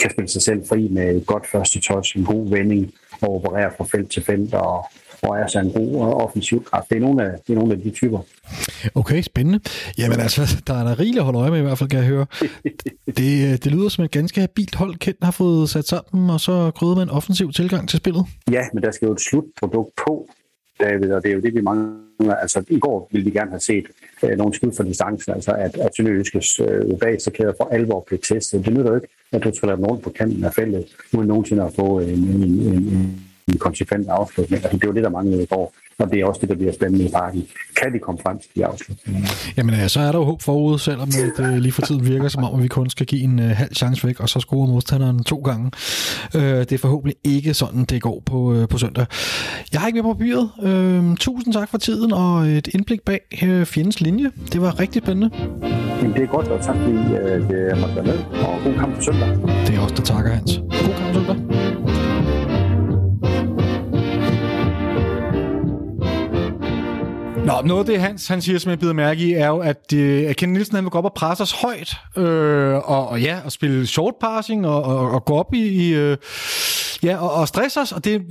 kan 0.00 0.10
spille 0.10 0.28
sig 0.28 0.42
selv 0.42 0.66
fri 0.68 0.88
med 0.88 1.16
et 1.16 1.26
godt 1.26 1.46
første 1.46 1.80
touch, 1.80 2.18
en 2.18 2.24
god 2.24 2.50
vending 2.50 2.92
og 3.20 3.34
operere 3.34 3.70
fra 3.76 3.84
felt 3.84 4.10
til 4.10 4.24
felt 4.24 4.54
og, 4.54 4.84
og 5.22 5.38
er 5.38 5.46
så 5.46 5.58
en 5.58 5.72
god 5.72 6.00
offensiv 6.00 6.64
kraft. 6.64 6.90
Det 6.90 6.96
er 6.96 7.00
nogle 7.00 7.24
af, 7.24 7.30
det 7.46 7.52
er 7.52 7.58
nogle 7.58 7.72
af 7.72 7.80
de 7.80 7.90
typer. 7.90 8.20
Okay, 8.94 9.22
spændende. 9.22 9.60
Jamen 9.98 10.20
altså, 10.20 10.62
der 10.66 10.74
er 10.74 10.84
der 10.84 11.00
rigeligt 11.00 11.18
at 11.18 11.24
holde 11.24 11.38
øje 11.38 11.50
med 11.50 11.58
i 11.58 11.62
hvert 11.62 11.78
fald, 11.78 11.90
kan 11.90 11.98
jeg 11.98 12.06
høre. 12.08 12.26
Det, 13.06 13.64
det 13.64 13.66
lyder 13.66 13.88
som 13.88 14.04
et 14.04 14.10
ganske 14.10 14.40
habilt 14.40 14.74
hold, 14.74 14.96
Kent 14.96 15.16
har 15.22 15.30
fået 15.30 15.70
sat 15.70 15.84
sammen, 15.84 16.30
og 16.30 16.40
så 16.40 16.70
krydder 16.70 16.94
man 16.94 17.02
en 17.02 17.10
offensiv 17.10 17.52
tilgang 17.52 17.88
til 17.88 17.96
spillet. 17.96 18.24
Ja, 18.50 18.62
men 18.74 18.82
der 18.82 18.90
skal 18.90 19.06
jo 19.06 19.12
et 19.12 19.20
slutprodukt 19.20 19.90
på, 20.06 20.28
David, 20.80 21.12
og 21.12 21.22
det 21.22 21.30
er 21.30 21.34
jo 21.34 21.40
det, 21.40 21.54
vi 21.54 21.60
mangler. 21.60 22.34
Altså, 22.34 22.64
i 22.68 22.78
går 22.78 23.08
ville 23.12 23.24
vi 23.24 23.30
gerne 23.30 23.50
have 23.50 23.60
set 23.60 23.84
øh, 24.24 24.38
nogle 24.38 24.54
skud 24.54 24.72
for 24.76 24.82
distancen, 24.82 25.32
altså 25.32 25.52
at, 25.52 25.76
at 25.76 25.90
Sønderjyskes 25.96 26.60
øh, 26.60 26.98
bagsekæder 27.00 27.52
for 27.56 27.68
alvor 27.72 28.04
blev 28.06 28.20
testet. 28.20 28.64
Det 28.64 28.72
nytter 28.72 28.90
jo 28.90 28.94
ikke, 28.94 29.08
at 29.32 29.44
du 29.44 29.50
triller 29.50 29.76
dem 29.76 29.84
rundt 29.84 30.02
på 30.02 30.10
kanten 30.10 30.44
af 30.44 30.54
feltet, 30.54 30.84
uden 31.12 31.28
nogensinde 31.28 31.64
at 31.64 31.74
få 31.74 31.98
en, 31.98 32.08
en, 32.08 32.42
en, 32.42 32.74
en 32.74 33.27
konsekvent 33.56 34.08
afslutning. 34.08 34.64
Altså, 34.64 34.78
det 34.78 34.88
var 34.88 34.94
det, 34.94 35.02
der 35.02 35.10
manglede 35.10 35.42
i 35.42 35.46
går, 35.46 35.74
og 35.98 36.10
det 36.10 36.20
er 36.20 36.24
også 36.24 36.40
det, 36.40 36.48
der 36.48 36.54
bliver 36.54 36.72
spændende 36.72 37.04
i 37.04 37.10
parken. 37.10 37.46
Kan 37.82 37.92
de 37.92 37.98
komme 37.98 38.20
frem 38.22 38.38
til 38.38 38.50
de 38.54 38.66
afslutninger? 38.66 39.28
Jamen, 39.56 39.74
ja, 39.74 39.88
så 39.88 40.00
er 40.00 40.12
der 40.12 40.18
jo 40.18 40.24
håb 40.24 40.42
forud, 40.42 40.78
selvom 40.78 41.08
det 41.08 41.44
øh, 41.44 41.56
lige 41.56 41.72
for 41.72 41.82
tiden 41.82 42.06
virker 42.06 42.28
som 42.28 42.44
om, 42.44 42.54
at 42.54 42.62
vi 42.62 42.68
kun 42.68 42.90
skal 42.90 43.06
give 43.06 43.20
en 43.20 43.38
uh, 43.38 43.44
halv 43.44 43.74
chance 43.74 44.06
væk, 44.06 44.20
og 44.20 44.28
så 44.28 44.40
score 44.40 44.68
modstanderen 44.68 45.24
to 45.24 45.36
gange. 45.36 45.70
Uh, 46.34 46.40
det 46.40 46.72
er 46.72 46.78
forhåbentlig 46.78 47.16
ikke 47.24 47.54
sådan, 47.54 47.84
det 47.84 48.02
går 48.02 48.22
på, 48.26 48.36
uh, 48.36 48.68
på 48.68 48.78
søndag. 48.78 49.06
Jeg 49.72 49.80
har 49.80 49.86
ikke 49.86 50.02
mere 50.02 50.14
på 50.14 50.18
papiret. 50.18 50.50
Uh, 51.10 51.16
tusind 51.16 51.54
tak 51.54 51.68
for 51.68 51.78
tiden 51.78 52.12
og 52.12 52.46
et 52.46 52.68
indblik 52.74 53.02
bag 53.02 53.20
uh, 53.42 53.64
fjendens 53.64 54.00
linje. 54.00 54.30
Det 54.52 54.60
var 54.60 54.80
rigtig 54.80 55.02
spændende. 55.02 55.30
Jamen, 56.02 56.12
det 56.14 56.22
er 56.22 56.26
godt, 56.26 56.48
og 56.48 56.64
tak 56.64 56.76
fordi 56.76 56.92
uh, 56.92 57.48
det 57.48 57.78
måtte 57.80 57.94
være 57.96 58.04
med, 58.04 58.18
og 58.18 58.60
god 58.64 58.74
kamp 58.74 58.94
på 58.96 59.02
søndag. 59.02 59.28
Det 59.66 59.74
er 59.74 59.80
også 59.80 59.94
der 59.94 60.02
takker, 60.02 60.30
Hans. 60.30 60.56
God 60.56 60.94
kamp 60.98 61.07
Nå, 67.48 67.62
noget 67.64 67.80
af 67.80 67.86
det, 67.86 68.00
Hans 68.00 68.28
han 68.28 68.42
siger, 68.42 68.58
som 68.58 68.70
jeg 68.70 68.78
bider 68.78 68.92
mærke 68.92 69.20
i, 69.20 69.32
er 69.32 69.46
jo, 69.46 69.58
at, 69.58 69.92
øh, 69.94 70.30
at 70.30 70.36
Ken 70.36 70.52
Nielsen 70.52 70.74
han 70.74 70.84
vil 70.84 70.90
gå 70.90 70.98
op 70.98 71.04
og 71.04 71.12
presse 71.12 71.42
os 71.42 71.52
højt, 71.52 71.96
øh, 72.16 72.74
og, 72.74 73.08
og 73.08 73.20
ja, 73.20 73.38
og 73.44 73.52
spille 73.52 73.86
short 73.86 74.14
passing, 74.20 74.66
og, 74.66 74.82
og, 74.82 75.10
og 75.10 75.24
gå 75.24 75.34
op 75.34 75.54
i, 75.54 75.68
i 75.68 75.94
øh, 75.94 76.16
ja, 77.02 77.16
og, 77.16 77.32
og 77.32 77.48
stresse 77.48 77.80
os, 77.80 77.92
og 77.92 78.04
det, 78.04 78.22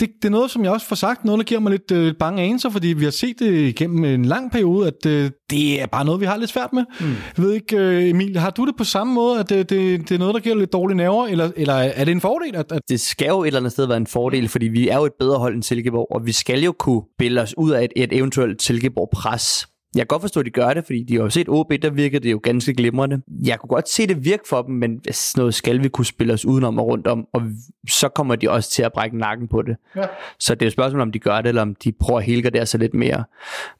det, 0.00 0.08
det 0.22 0.24
er 0.24 0.30
noget, 0.30 0.50
som 0.50 0.64
jeg 0.64 0.72
også 0.72 0.86
får 0.86 0.96
sagt, 0.96 1.24
noget, 1.24 1.38
der 1.38 1.44
giver 1.44 1.60
mig 1.60 1.70
lidt 1.72 1.90
øh, 1.90 2.14
bange 2.18 2.42
anelser, 2.42 2.70
fordi 2.70 2.88
vi 2.88 3.04
har 3.04 3.10
set 3.10 3.38
det 3.38 3.52
igennem 3.52 4.04
en 4.04 4.24
lang 4.24 4.52
periode, 4.52 4.86
at 4.86 5.06
øh, 5.06 5.30
det 5.50 5.82
er 5.82 5.86
bare 5.86 6.04
noget, 6.04 6.20
vi 6.20 6.26
har 6.26 6.36
lidt 6.36 6.50
svært 6.50 6.72
med. 6.72 6.84
Mm. 7.00 7.06
Jeg 7.06 7.44
ved 7.44 7.52
ikke, 7.52 7.76
øh, 7.76 8.10
Emil, 8.10 8.38
har 8.38 8.50
du 8.50 8.66
det 8.66 8.76
på 8.76 8.84
samme 8.84 9.14
måde, 9.14 9.40
at 9.40 9.48
det, 9.48 9.70
det, 9.70 10.08
det 10.08 10.14
er 10.14 10.18
noget, 10.18 10.34
der 10.34 10.40
giver 10.40 10.56
lidt 10.56 10.72
dårlige 10.72 10.96
nerver, 10.96 11.26
eller, 11.26 11.50
eller 11.56 11.74
er 11.74 12.04
det 12.04 12.12
en 12.12 12.20
fordel? 12.20 12.56
At, 12.56 12.72
at... 12.72 12.80
Det 12.88 13.00
skal 13.00 13.28
jo 13.28 13.42
et 13.42 13.46
eller 13.46 13.60
andet 13.60 13.72
sted 13.72 13.86
være 13.86 13.96
en 13.96 14.06
fordel, 14.06 14.48
fordi 14.48 14.68
vi 14.68 14.88
er 14.88 14.96
jo 14.96 15.04
et 15.04 15.12
bedre 15.18 15.38
hold 15.38 15.54
end 15.54 15.62
Silkeborg, 15.62 16.06
og 16.10 16.26
vi 16.26 16.32
skal 16.32 16.62
jo 16.62 16.72
kunne 16.78 17.02
bille 17.18 17.40
os 17.40 17.54
ud 17.58 17.70
af 17.70 17.84
et, 17.84 17.92
et 17.96 18.12
eventuelt 18.12 18.62
Silkeborg-pres. 18.62 19.69
Jeg 19.94 20.00
kan 20.00 20.06
godt 20.06 20.22
forstå, 20.22 20.40
at 20.40 20.46
de 20.46 20.50
gør 20.50 20.74
det, 20.74 20.84
fordi 20.84 21.02
de 21.02 21.14
har 21.14 21.22
jo 21.22 21.30
set 21.30 21.48
OB, 21.48 21.72
der 21.82 21.90
virker 21.90 22.18
det 22.18 22.32
jo 22.32 22.40
ganske 22.42 22.74
glimrende. 22.74 23.22
Jeg 23.44 23.58
kunne 23.58 23.68
godt 23.68 23.88
se 23.88 24.06
det 24.06 24.24
virke 24.24 24.42
for 24.48 24.62
dem, 24.62 24.74
men 24.74 25.00
sådan 25.12 25.40
noget 25.40 25.54
skal 25.54 25.82
vi 25.82 25.88
kunne 25.88 26.04
spille 26.06 26.32
os 26.32 26.44
udenom 26.44 26.78
og 26.78 26.86
rundt 26.86 27.06
om, 27.06 27.26
og 27.32 27.42
så 27.88 28.08
kommer 28.08 28.36
de 28.36 28.50
også 28.50 28.70
til 28.70 28.82
at 28.82 28.92
brække 28.92 29.18
nakken 29.18 29.48
på 29.48 29.62
det. 29.62 29.76
Ja. 29.96 30.04
Så 30.38 30.54
det 30.54 30.62
er 30.62 30.66
et 30.66 30.72
spørgsmål, 30.72 31.00
om 31.00 31.12
de 31.12 31.18
gør 31.18 31.36
det, 31.36 31.48
eller 31.48 31.62
om 31.62 31.74
de 31.74 31.92
prøver 31.92 32.18
at 32.18 32.26
helgardere 32.26 32.66
sig 32.66 32.80
lidt 32.80 32.94
mere. 32.94 33.24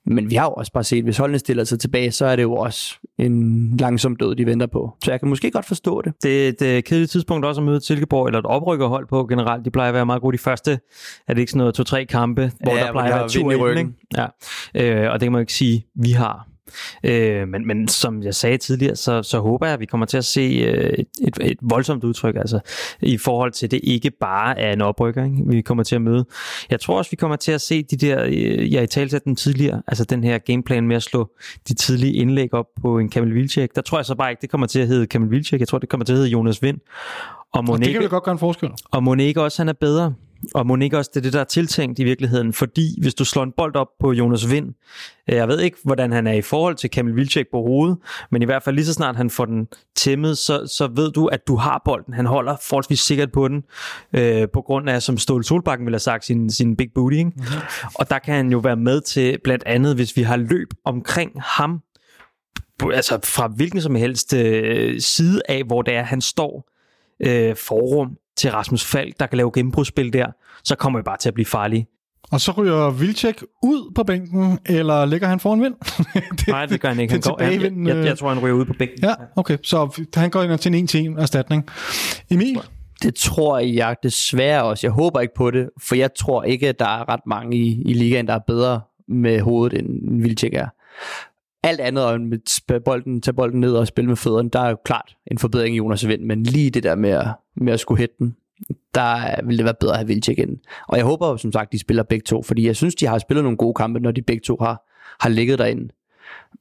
Men 0.06 0.30
vi 0.30 0.34
har 0.34 0.44
jo 0.44 0.50
også 0.50 0.72
bare 0.72 0.84
set, 0.84 1.04
hvis 1.04 1.16
holdene 1.16 1.38
stiller 1.38 1.64
sig 1.64 1.80
tilbage, 1.80 2.12
så 2.12 2.26
er 2.26 2.36
det 2.36 2.42
jo 2.42 2.54
også 2.54 2.98
en 3.18 3.76
langsom 3.76 4.16
død, 4.16 4.34
de 4.34 4.46
venter 4.46 4.66
på. 4.66 4.96
Så 5.04 5.10
jeg 5.10 5.20
kan 5.20 5.28
måske 5.28 5.50
godt 5.50 5.66
forstå 5.66 6.02
det. 6.02 6.12
Det, 6.22 6.60
det 6.60 6.74
er 6.74 6.78
et 6.78 6.84
kedeligt 6.84 7.10
tidspunkt 7.10 7.46
også 7.46 7.60
at 7.60 7.64
møde 7.64 7.80
Silkeborg, 7.80 8.26
eller 8.26 8.38
et 8.38 8.46
oprykkerhold 8.46 9.06
på 9.06 9.26
generelt. 9.26 9.64
De 9.64 9.70
plejer 9.70 9.88
at 9.88 9.94
være 9.94 10.06
meget 10.06 10.22
gode 10.22 10.36
de 10.36 10.42
første, 10.42 10.80
er 11.28 11.34
det 11.34 11.38
ikke 11.40 11.52
sådan 11.52 11.58
noget 11.58 11.74
to-tre 11.74 12.04
kampe, 12.04 12.52
hvor 12.62 12.76
ja, 12.76 12.84
der 12.84 12.92
plejer 12.92 13.14
at 13.14 13.20
være 13.20 13.28
tur 13.28 13.52
i 13.52 13.56
ryggen. 13.56 13.96
Ja. 14.16 14.26
Øh, 14.74 15.10
og 15.12 15.20
det 15.20 15.26
kan 15.26 15.32
man 15.32 15.40
ikke 15.40 15.52
sige, 15.52 15.86
vi 16.02 16.10
har. 16.10 16.50
Øh, 17.04 17.48
men, 17.48 17.66
men 17.66 17.88
som 17.88 18.22
jeg 18.22 18.34
sagde 18.34 18.58
tidligere, 18.58 18.96
så, 18.96 19.22
så 19.22 19.40
håber 19.40 19.66
jeg, 19.66 19.74
at 19.74 19.80
vi 19.80 19.86
kommer 19.86 20.06
til 20.06 20.18
at 20.18 20.24
se 20.24 20.40
øh, 20.40 20.90
et, 20.98 21.06
et, 21.20 21.38
et 21.42 21.58
voldsomt 21.62 22.04
udtryk, 22.04 22.36
altså 22.36 22.60
i 23.00 23.18
forhold 23.18 23.52
til 23.52 23.70
det 23.70 23.80
ikke 23.82 24.10
bare 24.10 24.58
er 24.58 24.72
en 24.72 24.80
oprykker, 24.80 25.24
ikke? 25.24 25.36
vi 25.46 25.60
kommer 25.60 25.84
til 25.84 25.94
at 25.94 26.02
møde. 26.02 26.24
Jeg 26.70 26.80
tror 26.80 26.98
også, 26.98 27.10
vi 27.10 27.16
kommer 27.16 27.36
til 27.36 27.52
at 27.52 27.60
se 27.60 27.82
de 27.82 27.96
der, 27.96 28.24
øh, 28.24 28.72
jeg 28.72 28.82
i 28.82 28.86
talsat 28.86 29.24
den 29.24 29.36
tidligere, 29.36 29.82
altså 29.86 30.04
den 30.04 30.24
her 30.24 30.38
gameplan 30.38 30.86
med 30.86 30.96
at 30.96 31.02
slå 31.02 31.30
de 31.68 31.74
tidlige 31.74 32.12
indlæg 32.12 32.54
op 32.54 32.66
på 32.82 32.98
en 32.98 33.08
Kamil 33.08 33.34
Vilcek. 33.34 33.74
Der 33.74 33.82
tror 33.82 33.98
jeg 33.98 34.04
så 34.04 34.14
bare 34.14 34.30
ikke, 34.30 34.40
det 34.40 34.50
kommer 34.50 34.66
til 34.66 34.80
at 34.80 34.86
hedde 34.86 35.06
Kamil 35.06 35.30
Vilcek, 35.30 35.60
jeg 35.60 35.68
tror, 35.68 35.78
det 35.78 35.88
kommer 35.88 36.04
til 36.04 36.12
at 36.12 36.16
hedde 36.16 36.30
Jonas 36.30 36.62
Vind. 36.62 36.78
Og, 37.52 37.64
Monique, 37.64 37.74
og 37.74 37.84
det 37.84 37.92
kan 37.92 38.02
vi 38.02 38.08
godt 38.08 38.24
gøre 38.24 38.32
en 38.32 38.38
forskel. 38.38 38.68
Og 38.90 39.02
Monique 39.02 39.44
også, 39.44 39.62
han 39.62 39.68
er 39.68 39.72
bedre. 39.72 40.14
Og 40.54 40.66
Monique 40.66 40.98
også, 40.98 41.10
det 41.14 41.20
er 41.20 41.22
det, 41.22 41.32
der 41.32 41.40
er 41.40 41.44
tiltænkt 41.44 41.98
i 41.98 42.04
virkeligheden, 42.04 42.52
fordi 42.52 43.00
hvis 43.00 43.14
du 43.14 43.24
slår 43.24 43.42
en 43.42 43.52
bold 43.56 43.76
op 43.76 43.88
på 44.00 44.12
Jonas 44.12 44.50
Vind, 44.50 44.74
øh, 45.28 45.36
jeg 45.36 45.48
ved 45.48 45.60
ikke, 45.60 45.76
hvordan 45.84 46.12
han 46.12 46.26
er 46.26 46.32
i 46.32 46.42
forhold 46.42 46.74
til 46.74 46.90
Kamil 46.90 47.16
Vilcek 47.16 47.46
på 47.50 47.62
hovedet, 47.62 47.98
men 48.30 48.42
i 48.42 48.44
hvert 48.44 48.62
fald 48.62 48.76
lige 48.76 48.86
så 48.86 48.92
snart 48.92 49.16
han 49.16 49.30
får 49.30 49.44
den 49.44 49.68
tæmmet, 49.96 50.38
så, 50.38 50.66
så 50.66 50.90
ved 50.94 51.10
du, 51.12 51.26
at 51.26 51.46
du 51.48 51.56
har 51.56 51.82
bolden. 51.84 52.14
Han 52.14 52.26
holder 52.26 52.56
forholdsvis 52.68 53.00
sikkert 53.00 53.32
på 53.32 53.48
den, 53.48 53.62
øh, 54.12 54.48
på 54.52 54.60
grund 54.60 54.90
af, 54.90 55.02
som 55.02 55.18
Ståle 55.18 55.44
Solbakken 55.44 55.86
ville 55.86 55.94
have 55.94 56.00
sagt, 56.00 56.24
sin, 56.24 56.50
sin 56.50 56.76
big 56.76 56.88
booty. 56.94 57.16
Ikke? 57.16 57.30
Mm-hmm. 57.36 57.88
Og 57.94 58.10
der 58.10 58.18
kan 58.18 58.34
han 58.34 58.50
jo 58.52 58.58
være 58.58 58.76
med 58.76 59.00
til, 59.00 59.38
blandt 59.44 59.64
andet, 59.66 59.94
hvis 59.94 60.16
vi 60.16 60.22
har 60.22 60.36
løb 60.36 60.68
omkring 60.84 61.32
ham, 61.36 61.80
altså 62.92 63.18
fra 63.24 63.48
hvilken 63.48 63.80
som 63.80 63.94
helst 63.94 64.34
øh, 64.34 65.00
side 65.00 65.42
af, 65.48 65.62
hvor 65.64 65.82
det 65.82 65.94
er, 65.94 66.02
han 66.02 66.20
står 66.20 66.69
øh, 67.26 67.56
forum, 67.56 68.16
til 68.36 68.50
Rasmus 68.50 68.84
Falk, 68.84 69.20
der 69.20 69.26
kan 69.26 69.36
lave 69.36 69.50
gennembrudsspil 69.54 70.12
der, 70.12 70.26
så 70.64 70.76
kommer 70.76 70.98
vi 70.98 71.02
bare 71.02 71.16
til 71.16 71.28
at 71.28 71.34
blive 71.34 71.46
farlige. 71.46 71.86
Og 72.30 72.40
så 72.40 72.52
ryger 72.52 72.90
Vilcek 72.90 73.42
ud 73.62 73.92
på 73.94 74.04
bænken, 74.04 74.58
eller 74.66 75.04
ligger 75.04 75.28
han 75.28 75.40
foran 75.40 75.62
vind? 75.62 75.74
det, 76.38 76.48
Nej, 76.48 76.66
det 76.66 76.80
gør 76.80 76.88
han 76.88 77.00
ikke. 77.00 77.12
Han 77.12 77.20
går, 77.20 77.42
jeg, 77.42 77.62
jeg, 77.62 77.72
jeg, 77.86 78.04
jeg 78.04 78.18
tror, 78.18 78.28
han 78.28 78.38
ryger 78.38 78.54
ud 78.54 78.64
på 78.64 78.72
bænken. 78.78 78.98
Ja, 79.02 79.14
okay. 79.36 79.58
Så 79.62 80.06
han 80.14 80.30
går 80.30 80.42
ind 80.42 80.58
til 80.58 80.68
en 80.68 80.74
en 80.74 80.86
til 80.86 81.00
en 81.00 81.18
erstatning. 81.18 81.66
Emil? 82.30 82.60
Det 83.02 83.14
tror 83.14 83.58
jeg 83.58 83.96
desværre 84.02 84.62
også. 84.62 84.86
Jeg 84.86 84.92
håber 84.92 85.20
ikke 85.20 85.34
på 85.36 85.50
det, 85.50 85.70
for 85.80 85.94
jeg 85.94 86.10
tror 86.14 86.42
ikke, 86.42 86.68
at 86.68 86.78
der 86.78 86.84
er 86.84 87.08
ret 87.08 87.26
mange 87.26 87.56
i, 87.56 87.82
i 87.82 87.92
ligaen, 87.92 88.26
der 88.26 88.34
er 88.34 88.40
bedre 88.46 88.80
med 89.08 89.40
hovedet, 89.40 89.78
end 89.78 90.22
Vilcek 90.22 90.54
er 90.54 90.68
alt 91.62 91.80
andet 91.80 92.14
end 92.14 92.28
med 92.28 92.80
bolden, 92.80 93.20
tage 93.20 93.34
bolden 93.34 93.60
ned 93.60 93.74
og 93.74 93.86
spille 93.86 94.08
med 94.08 94.16
fødderne, 94.16 94.50
der 94.50 94.60
er 94.60 94.70
jo 94.70 94.76
klart 94.84 95.16
en 95.30 95.38
forbedring 95.38 95.74
i 95.74 95.78
Jonas 95.78 96.08
Vind, 96.08 96.22
men 96.22 96.42
lige 96.42 96.70
det 96.70 96.82
der 96.82 96.94
med 96.94 97.10
at, 97.10 97.26
med 97.56 97.72
at 97.72 97.80
skulle 97.80 97.98
hætte 97.98 98.14
den, 98.18 98.36
der 98.94 99.42
ville 99.44 99.58
det 99.58 99.64
være 99.64 99.74
bedre 99.80 99.92
at 99.92 99.98
have 99.98 100.06
Vilcek 100.06 100.38
ind. 100.38 100.58
Og 100.88 100.96
jeg 100.96 101.04
håber 101.04 101.36
som 101.36 101.52
sagt, 101.52 101.72
de 101.72 101.78
spiller 101.78 102.02
begge 102.02 102.24
to, 102.24 102.42
fordi 102.42 102.66
jeg 102.66 102.76
synes, 102.76 102.94
de 102.94 103.06
har 103.06 103.18
spillet 103.18 103.44
nogle 103.44 103.58
gode 103.58 103.74
kampe, 103.74 104.00
når 104.00 104.10
de 104.10 104.22
begge 104.22 104.40
to 104.40 104.56
har, 104.60 104.82
har 105.20 105.28
ligget 105.28 105.58
derinde. 105.58 105.88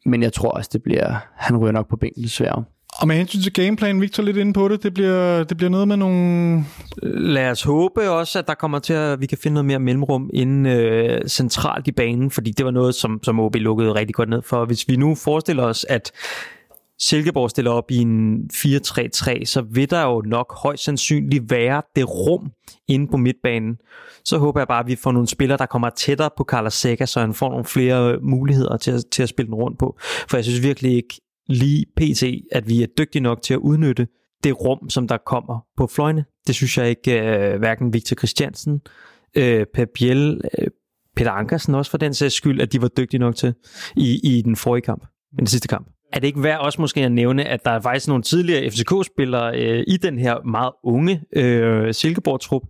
Men 0.05 0.23
jeg 0.23 0.33
tror 0.33 0.49
også, 0.49 0.69
det 0.73 0.83
bliver, 0.83 1.15
han 1.35 1.57
ryger 1.57 1.71
nok 1.71 1.89
på 1.89 1.95
bænken 1.95 2.23
desværre. 2.23 2.63
Og 3.01 3.07
med 3.07 3.15
hensyn 3.15 3.41
til 3.41 3.53
gameplan, 3.53 4.01
Victor 4.01 4.23
lidt 4.23 4.37
inde 4.37 4.53
på 4.53 4.67
det, 4.67 4.83
det 4.83 4.93
bliver, 4.93 5.43
det 5.43 5.57
bliver 5.57 5.69
noget 5.69 5.87
med 5.87 5.97
nogle... 5.97 6.65
Lad 7.03 7.51
os 7.51 7.63
håbe 7.63 8.09
også, 8.09 8.39
at 8.39 8.47
der 8.47 8.53
kommer 8.53 8.79
til 8.79 8.93
at 8.93 9.21
vi 9.21 9.25
kan 9.25 9.37
finde 9.37 9.53
noget 9.53 9.65
mere 9.65 9.79
mellemrum 9.79 10.29
inden 10.33 10.65
øh, 10.65 11.27
centralt 11.27 11.87
i 11.87 11.91
banen, 11.91 12.31
fordi 12.31 12.51
det 12.51 12.65
var 12.65 12.71
noget, 12.71 12.95
som, 12.95 13.19
som 13.23 13.39
OB 13.39 13.55
lukkede 13.55 13.95
rigtig 13.95 14.15
godt 14.15 14.29
ned 14.29 14.41
for. 14.41 14.65
Hvis 14.65 14.87
vi 14.87 14.95
nu 14.95 15.15
forestiller 15.15 15.63
os, 15.63 15.85
at 15.89 16.11
Silkeborg 16.99 17.49
stiller 17.49 17.71
op 17.71 17.91
i 17.91 17.97
en 17.97 18.49
4-3-3, 18.53 19.45
så 19.45 19.63
vil 19.71 19.89
der 19.89 20.01
jo 20.01 20.21
nok 20.25 20.53
højst 20.63 20.83
sandsynligt 20.83 21.51
være 21.51 21.81
det 21.95 22.09
rum 22.09 22.51
inde 22.87 23.07
på 23.11 23.17
midtbanen. 23.17 23.77
Så 24.25 24.37
håber 24.37 24.59
jeg 24.59 24.67
bare, 24.67 24.79
at 24.79 24.87
vi 24.87 24.95
får 24.95 25.11
nogle 25.11 25.27
spillere, 25.27 25.57
der 25.57 25.65
kommer 25.65 25.89
tættere 25.89 26.29
på 26.37 26.43
Carlos 26.43 26.73
Seca, 26.73 27.05
så 27.05 27.19
han 27.19 27.33
får 27.33 27.49
nogle 27.49 27.65
flere 27.65 28.13
øh, 28.13 28.23
muligheder 28.23 28.77
til 28.77 28.91
at, 28.91 29.03
til 29.11 29.23
at 29.23 29.29
spille 29.29 29.47
den 29.47 29.55
rundt 29.55 29.79
på. 29.79 29.97
For 30.01 30.37
jeg 30.37 30.43
synes 30.43 30.63
virkelig 30.63 30.95
ikke, 30.95 31.19
lige 31.49 31.85
pt, 31.95 32.23
at 32.51 32.69
vi 32.69 32.83
er 32.83 32.87
dygtige 32.97 33.21
nok 33.21 33.41
til 33.41 33.53
at 33.53 33.57
udnytte 33.57 34.07
det 34.43 34.61
rum, 34.61 34.89
som 34.89 35.07
der 35.07 35.17
kommer 35.17 35.65
på 35.77 35.87
fløjene. 35.87 36.25
Det 36.47 36.55
synes 36.55 36.77
jeg 36.77 36.89
ikke, 36.89 37.21
øh, 37.21 37.59
hverken 37.59 37.93
Victor 37.93 38.15
Christiansen, 38.15 38.81
øh, 39.35 39.59
uh, 39.59 39.65
Pep 39.73 39.89
Biel, 39.93 40.41
øh, 40.59 40.67
Peter 41.15 41.31
Ankersen 41.31 41.75
også 41.75 41.91
for 41.91 41.97
den 41.97 42.13
sags 42.13 42.35
skyld, 42.35 42.61
at 42.61 42.73
de 42.73 42.81
var 42.81 42.87
dygtige 42.87 43.19
nok 43.19 43.35
til 43.35 43.53
i, 43.95 44.19
i 44.23 44.41
den 44.41 44.55
forrige 44.55 44.81
kamp, 44.81 45.05
den 45.39 45.47
sidste 45.47 45.67
kamp. 45.67 45.87
Er 46.13 46.19
det 46.19 46.27
ikke 46.27 46.43
værd 46.43 46.59
også 46.59 46.81
måske 46.81 47.05
at 47.05 47.11
nævne, 47.11 47.45
at 47.45 47.65
der 47.65 47.71
er 47.71 47.81
faktisk 47.81 48.07
nogle 48.07 48.23
tidligere 48.23 48.71
FCK-spillere 48.71 49.59
øh, 49.59 49.83
i 49.87 49.97
den 49.97 50.19
her 50.19 50.43
meget 50.45 50.71
unge 50.83 51.21
øh, 51.35 51.93
Silkeborg-trup, 51.93 52.61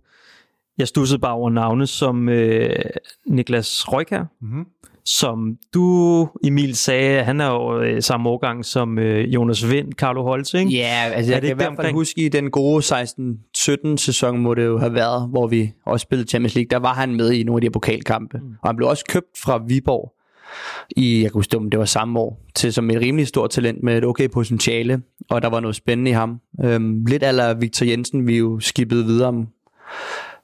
Jeg 0.78 0.88
stussede 0.88 1.18
bare 1.18 1.32
over 1.32 1.50
navne 1.50 1.86
som 1.86 2.28
øh, 2.28 2.84
Niklas 3.26 3.92
Røykær, 3.92 4.24
mm-hmm 4.40 4.66
som 5.04 5.56
du, 5.74 6.28
Emil, 6.44 6.76
sagde, 6.76 7.22
han 7.22 7.40
er 7.40 7.50
jo 7.50 7.80
øh, 7.80 8.02
samme 8.02 8.28
årgang 8.28 8.64
som 8.64 8.98
øh, 8.98 9.34
Jonas 9.34 9.70
Vind, 9.70 9.92
Carlo 9.92 10.22
Holtz, 10.22 10.54
ikke? 10.54 10.70
Ja, 10.70 11.04
altså 11.04 11.32
Er 11.32 11.36
jeg 11.36 11.42
det 11.42 11.48
kan 11.48 11.56
i 11.56 11.62
hvert 11.62 11.76
fald 11.76 11.92
huske 11.92 12.20
i 12.20 12.28
den 12.28 12.50
gode 12.50 12.84
16-17 12.84 13.96
sæson, 13.96 14.38
må 14.38 14.54
det 14.54 14.64
jo 14.64 14.78
have 14.78 14.94
været, 14.94 15.28
hvor 15.28 15.46
vi 15.46 15.72
også 15.86 16.02
spillede 16.02 16.28
Champions 16.28 16.54
League, 16.54 16.68
der 16.70 16.78
var 16.78 16.94
han 16.94 17.14
med 17.14 17.32
i 17.32 17.42
nogle 17.42 17.56
af 17.56 17.60
de 17.60 17.64
her 17.64 17.72
pokalkampe. 17.72 18.38
Mm. 18.38 18.54
Og 18.62 18.68
han 18.68 18.76
blev 18.76 18.88
også 18.88 19.04
købt 19.08 19.38
fra 19.42 19.62
Viborg 19.66 20.12
i, 20.96 21.22
jeg 21.22 21.30
kan 21.30 21.38
huske, 21.38 21.56
om 21.56 21.70
det 21.70 21.78
var 21.78 21.84
samme 21.84 22.20
år, 22.20 22.40
til 22.54 22.72
som 22.72 22.90
et 22.90 23.00
rimelig 23.00 23.26
stort 23.26 23.50
talent 23.50 23.82
med 23.82 23.98
et 23.98 24.04
okay 24.04 24.28
potentiale, 24.28 25.02
og 25.30 25.42
der 25.42 25.48
var 25.48 25.60
noget 25.60 25.76
spændende 25.76 26.10
i 26.10 26.14
ham. 26.14 26.40
Øhm, 26.64 27.04
lidt 27.04 27.22
aller 27.22 27.54
Victor 27.54 27.86
Jensen, 27.86 28.26
vi 28.26 28.38
jo 28.38 28.60
skippede 28.60 29.04
videre 29.04 29.28
om. 29.28 29.48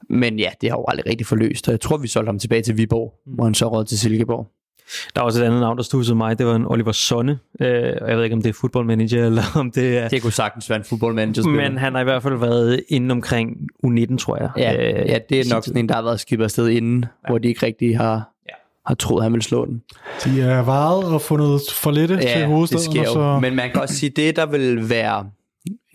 Men 0.09 0.39
ja, 0.39 0.49
det 0.61 0.69
har 0.69 0.77
jo 0.77 0.85
aldrig 0.87 1.05
rigtig 1.07 1.27
forløst, 1.27 1.67
og 1.67 1.71
jeg 1.71 1.81
tror, 1.81 1.97
vi 1.97 2.07
solgte 2.07 2.27
ham 2.29 2.39
tilbage 2.39 2.61
til 2.61 2.77
Viborg, 2.77 3.13
mm. 3.25 3.33
hvor 3.33 3.43
han 3.43 3.53
så 3.53 3.67
råd 3.67 3.85
til 3.85 3.99
Silkeborg. 3.99 4.47
Der 5.15 5.21
er 5.21 5.25
også 5.25 5.41
et 5.41 5.45
andet 5.45 5.59
navn, 5.59 5.77
der 5.77 5.83
stussede 5.83 6.15
mig. 6.17 6.37
Det 6.39 6.45
var 6.45 6.55
en 6.55 6.65
Oliver 6.65 6.91
Sonne. 6.91 7.39
Øh, 7.61 7.93
og 8.01 8.09
jeg 8.09 8.17
ved 8.17 8.23
ikke, 8.23 8.33
om 8.35 8.41
det 8.41 8.49
er 8.49 8.53
fodboldmanager, 8.53 9.25
eller 9.29 9.43
om 9.55 9.71
det 9.71 9.97
er... 9.97 10.07
Det 10.07 10.21
kunne 10.21 10.33
sagtens 10.33 10.69
være 10.69 10.77
en 10.77 10.83
fodboldmanager 10.85 11.43
Men 11.49 11.77
han 11.77 11.93
har 11.93 12.01
i 12.01 12.03
hvert 12.03 12.23
fald 12.23 12.35
været 12.35 12.83
inde 12.89 13.11
omkring 13.11 13.57
U19, 13.85 14.17
tror 14.17 14.37
jeg. 14.37 14.49
Ja, 14.57 14.73
Øh, 15.01 15.07
ja, 15.09 15.19
det 15.29 15.39
er 15.39 15.43
nok 15.53 15.63
sådan 15.65 15.79
en, 15.79 15.89
der 15.89 15.95
har 15.95 16.01
været 16.01 16.19
skibet 16.19 16.43
afsted 16.43 16.67
inden, 16.69 17.03
ja. 17.03 17.29
hvor 17.29 17.37
de 17.37 17.47
ikke 17.47 17.65
rigtig 17.65 17.97
har, 17.97 18.29
Ja. 18.49 18.53
har 18.85 18.95
troet, 18.95 19.19
at 19.21 19.23
han 19.23 19.31
ville 19.33 19.43
slå 19.43 19.65
den. 19.65 19.81
De 20.25 20.41
er 20.41 20.61
varet 20.61 21.03
og 21.13 21.21
fundet 21.21 21.61
for 21.73 21.91
lette 21.91 22.17
til 22.17 22.29
det 22.29 22.45
hovedstaden. 22.45 22.83
sker 22.91 22.99
og 23.01 23.05
jo. 23.05 23.13
så... 23.13 23.39
Men 23.41 23.55
man 23.55 23.71
kan 23.71 23.81
også 23.81 23.95
sige, 23.95 24.09
det 24.09 24.35
der 24.35 24.45
vil 24.45 24.89
være 24.89 25.29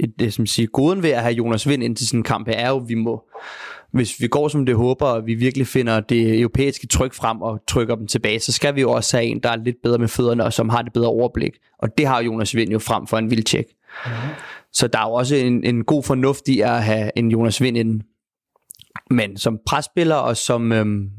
et- 0.00 0.14
det, 0.18 0.32
som 0.34 0.46
siger, 0.46 0.66
goden 0.66 1.02
ved 1.02 1.10
at 1.10 1.22
have 1.22 1.34
Jonas 1.34 1.68
Vind 1.68 1.82
ind 1.82 1.96
til 1.96 2.06
sådan 2.06 2.20
en 2.20 2.24
kamp 2.24 2.48
er 2.50 2.68
jo, 2.70 2.76
at 2.76 2.88
vi 2.88 2.94
må, 2.94 3.22
hvis 3.92 4.20
vi 4.20 4.26
går 4.26 4.48
som 4.48 4.66
det 4.66 4.76
håber, 4.76 5.06
og 5.06 5.26
vi 5.26 5.34
virkelig 5.34 5.66
finder 5.66 6.00
det 6.00 6.40
europæiske 6.40 6.86
tryk 6.86 7.14
frem 7.14 7.42
og 7.42 7.60
trykker 7.68 7.94
dem 7.94 8.06
tilbage, 8.06 8.40
så 8.40 8.52
skal 8.52 8.74
vi 8.74 8.80
jo 8.80 8.90
også 8.90 9.16
have 9.16 9.26
en, 9.26 9.40
der 9.42 9.48
er 9.48 9.56
lidt 9.56 9.76
bedre 9.82 9.98
med 9.98 10.08
fødderne, 10.08 10.44
og 10.44 10.52
som 10.52 10.68
har 10.68 10.82
det 10.82 10.92
bedre 10.92 11.08
overblik. 11.08 11.52
Og 11.78 11.88
det 11.98 12.06
har 12.06 12.22
Jonas 12.22 12.56
Vind 12.56 12.70
jo 12.70 12.78
frem 12.78 13.06
for 13.06 13.18
en 13.18 13.30
Vildtjek. 13.30 13.66
Så 14.72 14.86
der 14.86 14.98
er 14.98 15.08
jo 15.08 15.12
også 15.12 15.36
en, 15.36 15.64
en 15.64 15.84
god 15.84 16.02
fornuft 16.02 16.48
i 16.48 16.60
at 16.60 16.82
have 16.82 17.10
en 17.16 17.30
Jonas 17.30 17.60
Vind 17.60 17.76
ind. 17.76 18.00
Men 19.10 19.36
som 19.36 19.58
presspiller 19.66 20.14
og 20.14 20.36
som 20.36 20.72
øhm, 20.72 21.10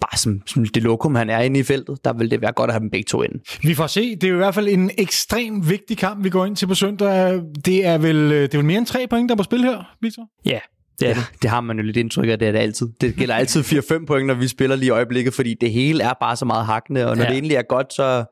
bare 0.00 0.18
som, 0.18 0.42
som 0.46 0.64
det 0.64 0.82
lokum, 0.82 1.14
han 1.14 1.30
er 1.30 1.38
inde 1.38 1.60
i 1.60 1.62
feltet, 1.62 2.04
der 2.04 2.12
vil 2.12 2.30
det 2.30 2.40
være 2.40 2.52
godt 2.52 2.70
at 2.70 2.74
have 2.74 2.80
dem 2.80 2.90
begge 2.90 3.06
to 3.08 3.22
ind. 3.22 3.32
Vi 3.62 3.74
får 3.74 3.86
se. 3.86 4.14
Det 4.14 4.24
er 4.24 4.28
jo 4.28 4.34
i 4.34 4.36
hvert 4.36 4.54
fald 4.54 4.68
en 4.68 4.90
ekstremt 4.98 5.70
vigtig 5.70 5.98
kamp, 5.98 6.24
vi 6.24 6.30
går 6.30 6.46
ind 6.46 6.56
til 6.56 6.66
på 6.66 6.74
søndag. 6.74 7.42
Det 7.64 7.86
er 7.86 7.98
vel, 7.98 8.30
det 8.30 8.54
er 8.54 8.58
vel 8.58 8.64
mere 8.64 8.78
end 8.78 8.86
tre 8.86 9.06
point, 9.10 9.28
der 9.28 9.34
er 9.34 9.36
på 9.36 9.42
spil 9.42 9.62
her, 9.64 9.96
Victor? 10.00 10.22
Ja, 10.44 10.58
det 11.00 11.06
Ja, 11.06 11.14
det. 11.14 11.30
det 11.42 11.50
har 11.50 11.60
man 11.60 11.76
jo 11.78 11.82
lidt 11.82 11.96
indtryk 11.96 12.28
af, 12.28 12.38
det 12.38 12.48
er 12.48 12.52
det 12.52 12.58
altid. 12.58 12.88
Det 13.00 13.14
gælder 13.16 13.34
altid 13.34 13.60
4-5 14.00 14.04
point, 14.06 14.26
når 14.26 14.34
vi 14.34 14.48
spiller 14.48 14.76
lige 14.76 14.86
i 14.86 14.90
øjeblikket, 14.90 15.34
fordi 15.34 15.54
det 15.60 15.70
hele 15.72 16.02
er 16.04 16.12
bare 16.20 16.36
så 16.36 16.44
meget 16.44 16.66
hakkende, 16.66 17.06
og 17.10 17.16
når 17.16 17.22
Ja. 17.24 17.28
det 17.28 17.34
egentlig 17.36 17.56
er 17.56 17.62
godt, 17.62 17.92
så 17.94 18.24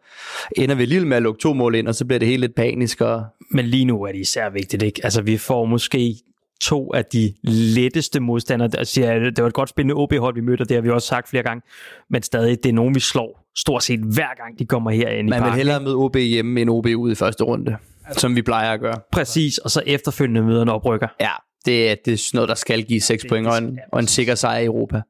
ender 0.57 0.75
vi 0.75 0.85
lige 0.85 1.05
med 1.05 1.17
at 1.17 1.23
lukke 1.23 1.41
to 1.41 1.53
mål 1.55 1.75
ind, 1.75 1.89
og 1.89 1.95
så 1.95 2.05
bliver 2.05 2.19
det 2.19 2.29
hele 2.29 2.41
lidt 2.41 2.55
panisk. 2.55 3.01
Og... 3.01 3.25
Men 3.51 3.65
lige 3.67 3.85
nu 3.85 4.03
er 4.03 4.13
det 4.13 4.19
især 4.21 4.51
vigtigt, 4.51 4.83
ikke? 4.83 5.01
Altså, 5.05 5.23
vi 5.23 5.37
får 5.37 5.65
måske 5.65 6.15
to 6.63 6.93
af 6.95 7.05
de 7.05 7.33
letteste 7.45 8.21
modstandere. 8.21 8.71
Altså, 8.79 9.01
ja, 9.01 9.15
det 9.21 9.39
var 9.43 9.47
et 9.47 9.55
godt 9.55 9.69
spændende 9.69 9.95
OB-hold, 9.95 10.35
vi 10.35 10.41
mødte, 10.41 10.63
og 10.63 10.69
det 10.69 10.75
har 10.75 10.83
vi 10.83 10.91
også 10.91 11.09
sagt 11.09 11.29
flere 11.29 11.43
gange. 11.43 11.63
Men 12.11 12.23
stadig, 12.23 12.59
det 12.63 12.69
er 12.69 12.73
nogen, 12.73 12.95
vi 12.95 13.01
slår 13.01 13.47
stort 13.59 13.83
set 13.83 14.01
hver 14.01 14.35
gang, 14.45 14.59
de 14.59 14.67
kommer 14.67 14.91
herind 14.91 15.29
i 15.29 15.31
Man 15.31 15.37
vil 15.37 15.43
parken. 15.43 15.57
hellere 15.57 15.81
møde 15.81 15.95
OB 15.95 16.17
hjemme 16.17 16.61
end 16.61 16.71
OB 16.71 16.87
ude 16.97 17.13
i 17.13 17.15
første 17.15 17.45
runde, 17.45 17.77
som 18.17 18.37
vi 18.37 18.43
plejer 18.43 18.73
at 18.73 18.81
gøre. 18.81 18.97
Præcis, 19.13 19.59
og 19.59 19.71
så 19.71 19.83
efterfølgende 19.87 20.43
møder 20.43 20.63
en 20.63 20.69
oprykker. 20.69 21.09
Ja, 21.21 21.31
det, 21.67 21.91
er- 21.91 21.95
det 22.05 22.13
er 22.13 22.17
sådan 22.17 22.39
noget, 22.39 22.49
der 22.49 22.55
skal 22.55 22.83
give 22.85 23.01
6 23.01 23.25
point 23.29 23.47
og 23.47 23.59
en, 23.59 23.79
og 23.93 24.01
en 24.01 24.07
sikker 24.07 24.35
sejr 24.35 24.59
i 24.59 24.65
Europa. 24.65 25.03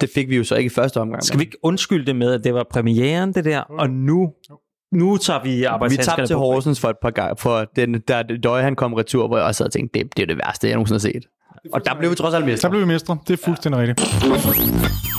Det 0.00 0.10
fik 0.14 0.28
vi 0.28 0.36
jo 0.36 0.44
så 0.44 0.54
ikke 0.54 0.66
i 0.66 0.70
første 0.74 1.00
omgang. 1.00 1.22
Skal 1.24 1.38
vi 1.38 1.44
ikke 1.44 1.56
undskylde 1.62 2.06
det 2.06 2.16
med, 2.16 2.32
at 2.34 2.44
det 2.44 2.54
var 2.54 2.64
premieren, 2.70 3.32
det 3.34 3.44
der, 3.44 3.60
og 3.60 3.90
nu, 3.90 4.32
nu 4.92 5.16
tager 5.16 5.42
vi 5.42 5.50
vi 5.50 5.64
arbejdshandskerne 5.64 6.16
tabte 6.16 6.26
til. 6.26 6.36
Horsens 6.36 6.80
for 6.80 6.88
et 6.88 6.96
par 7.02 7.10
gange, 7.10 7.36
for 7.38 7.64
den, 7.76 8.00
der 8.08 8.22
døje 8.22 8.62
han 8.62 8.76
kom 8.76 8.94
retur, 8.94 9.26
hvor 9.26 9.36
jeg 9.36 9.46
også 9.46 9.64
havde 9.64 9.72
tænkt, 9.72 9.94
det, 9.94 10.16
det 10.16 10.22
er 10.22 10.26
det 10.26 10.36
værste, 10.46 10.66
jeg 10.68 10.74
nogensinde 10.74 10.96
har 10.96 11.00
set. 11.12 11.24
Og 11.72 11.84
der 11.84 11.94
blev 11.98 12.10
vi 12.10 12.14
trods 12.16 12.34
alt 12.34 12.46
mestre. 12.46 12.70
blev 12.70 12.80
vi 12.82 12.86
mestre. 12.86 13.18
Det 13.28 13.32
er 13.40 13.44
fuldstændig 13.44 13.78
ja. 13.80 13.86
rigtigt. 13.88 15.14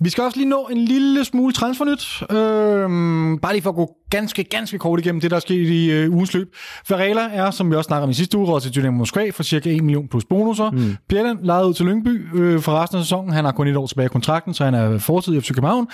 Vi 0.00 0.10
skal 0.10 0.24
også 0.24 0.36
lige 0.38 0.48
nå 0.48 0.66
en 0.72 0.78
lille 0.78 1.24
smule 1.24 1.52
transfernyt. 1.52 2.22
Øhm, 2.30 3.38
bare 3.38 3.52
lige 3.52 3.62
for 3.62 3.70
at 3.70 3.76
gå 3.76 3.94
ganske, 4.10 4.44
ganske 4.44 4.78
kort 4.78 5.00
igennem 5.00 5.20
det, 5.20 5.30
der 5.30 5.36
er 5.36 5.40
sket 5.40 5.68
i 5.68 5.90
øh, 5.90 6.12
ugens 6.12 6.34
løb. 6.34 6.54
Varela 6.88 7.20
er, 7.32 7.50
som 7.50 7.70
vi 7.70 7.76
også 7.76 7.88
snakkede 7.88 8.04
om 8.04 8.10
i 8.10 8.14
sidste 8.14 8.38
uge, 8.38 8.46
råd 8.46 8.60
til 8.60 8.74
Dynamo 8.74 8.96
Moskva 8.96 9.30
for 9.30 9.42
cirka 9.42 9.70
1 9.70 9.84
million 9.84 10.08
plus 10.08 10.24
bonusser. 10.24 10.70
Mm. 10.70 10.96
Bjelland 11.08 11.38
lejet 11.42 11.64
ud 11.64 11.74
til 11.74 11.86
Lyngby 11.86 12.36
øh, 12.38 12.60
for 12.60 12.72
resten 12.72 12.98
af 12.98 13.04
sæsonen. 13.04 13.32
Han 13.32 13.44
har 13.44 13.52
kun 13.52 13.68
et 13.68 13.76
år 13.76 13.86
tilbage 13.86 14.06
i 14.06 14.08
kontrakten, 14.08 14.54
så 14.54 14.64
han 14.64 14.74
er 14.74 14.98
fortid 14.98 15.34
i 15.34 15.40
FC 15.40 15.48
København. 15.48 15.86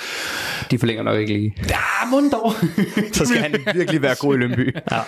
De 0.70 0.78
forlænger 0.78 1.02
nok 1.02 1.18
ikke 1.18 1.32
lige. 1.32 1.54
Ja, 1.68 2.10
mund 2.10 2.30
dog. 2.30 2.52
Så 3.12 3.24
skal 3.24 3.42
han 3.42 3.54
virkelig 3.74 4.02
være 4.02 4.14
god 4.20 4.34
i 4.34 4.38
Lønby. 4.38 4.76
Ja. 4.92 5.00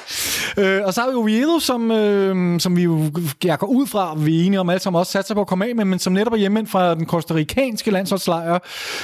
Øh, 0.64 0.86
og 0.86 0.94
så 0.94 1.01
har 1.01 1.09
vi 1.09 1.14
Oviedo, 1.14 1.59
som, 1.59 1.90
øh, 1.90 2.60
som 2.60 2.76
vi 2.76 2.82
jo, 2.82 3.10
jeg 3.44 3.59
går 3.59 3.66
ud 3.66 3.86
fra, 3.86 4.14
vi 4.18 4.40
er 4.40 4.47
enige 4.47 4.60
om 4.60 4.70
alle 4.70 4.80
sammen 4.80 4.98
også 4.98 5.12
satser 5.12 5.35
på 5.35 5.40
at 5.40 5.47
komme 5.47 5.66
af 5.66 5.76
med, 5.76 5.85
men 5.85 5.98
som 5.98 6.12
netop 6.12 6.32
er 6.32 6.36
hjemme 6.36 6.66
fra 6.66 6.94
den 6.94 7.06
kostarikanske 7.06 7.90
landsholdslejr, 7.90 8.59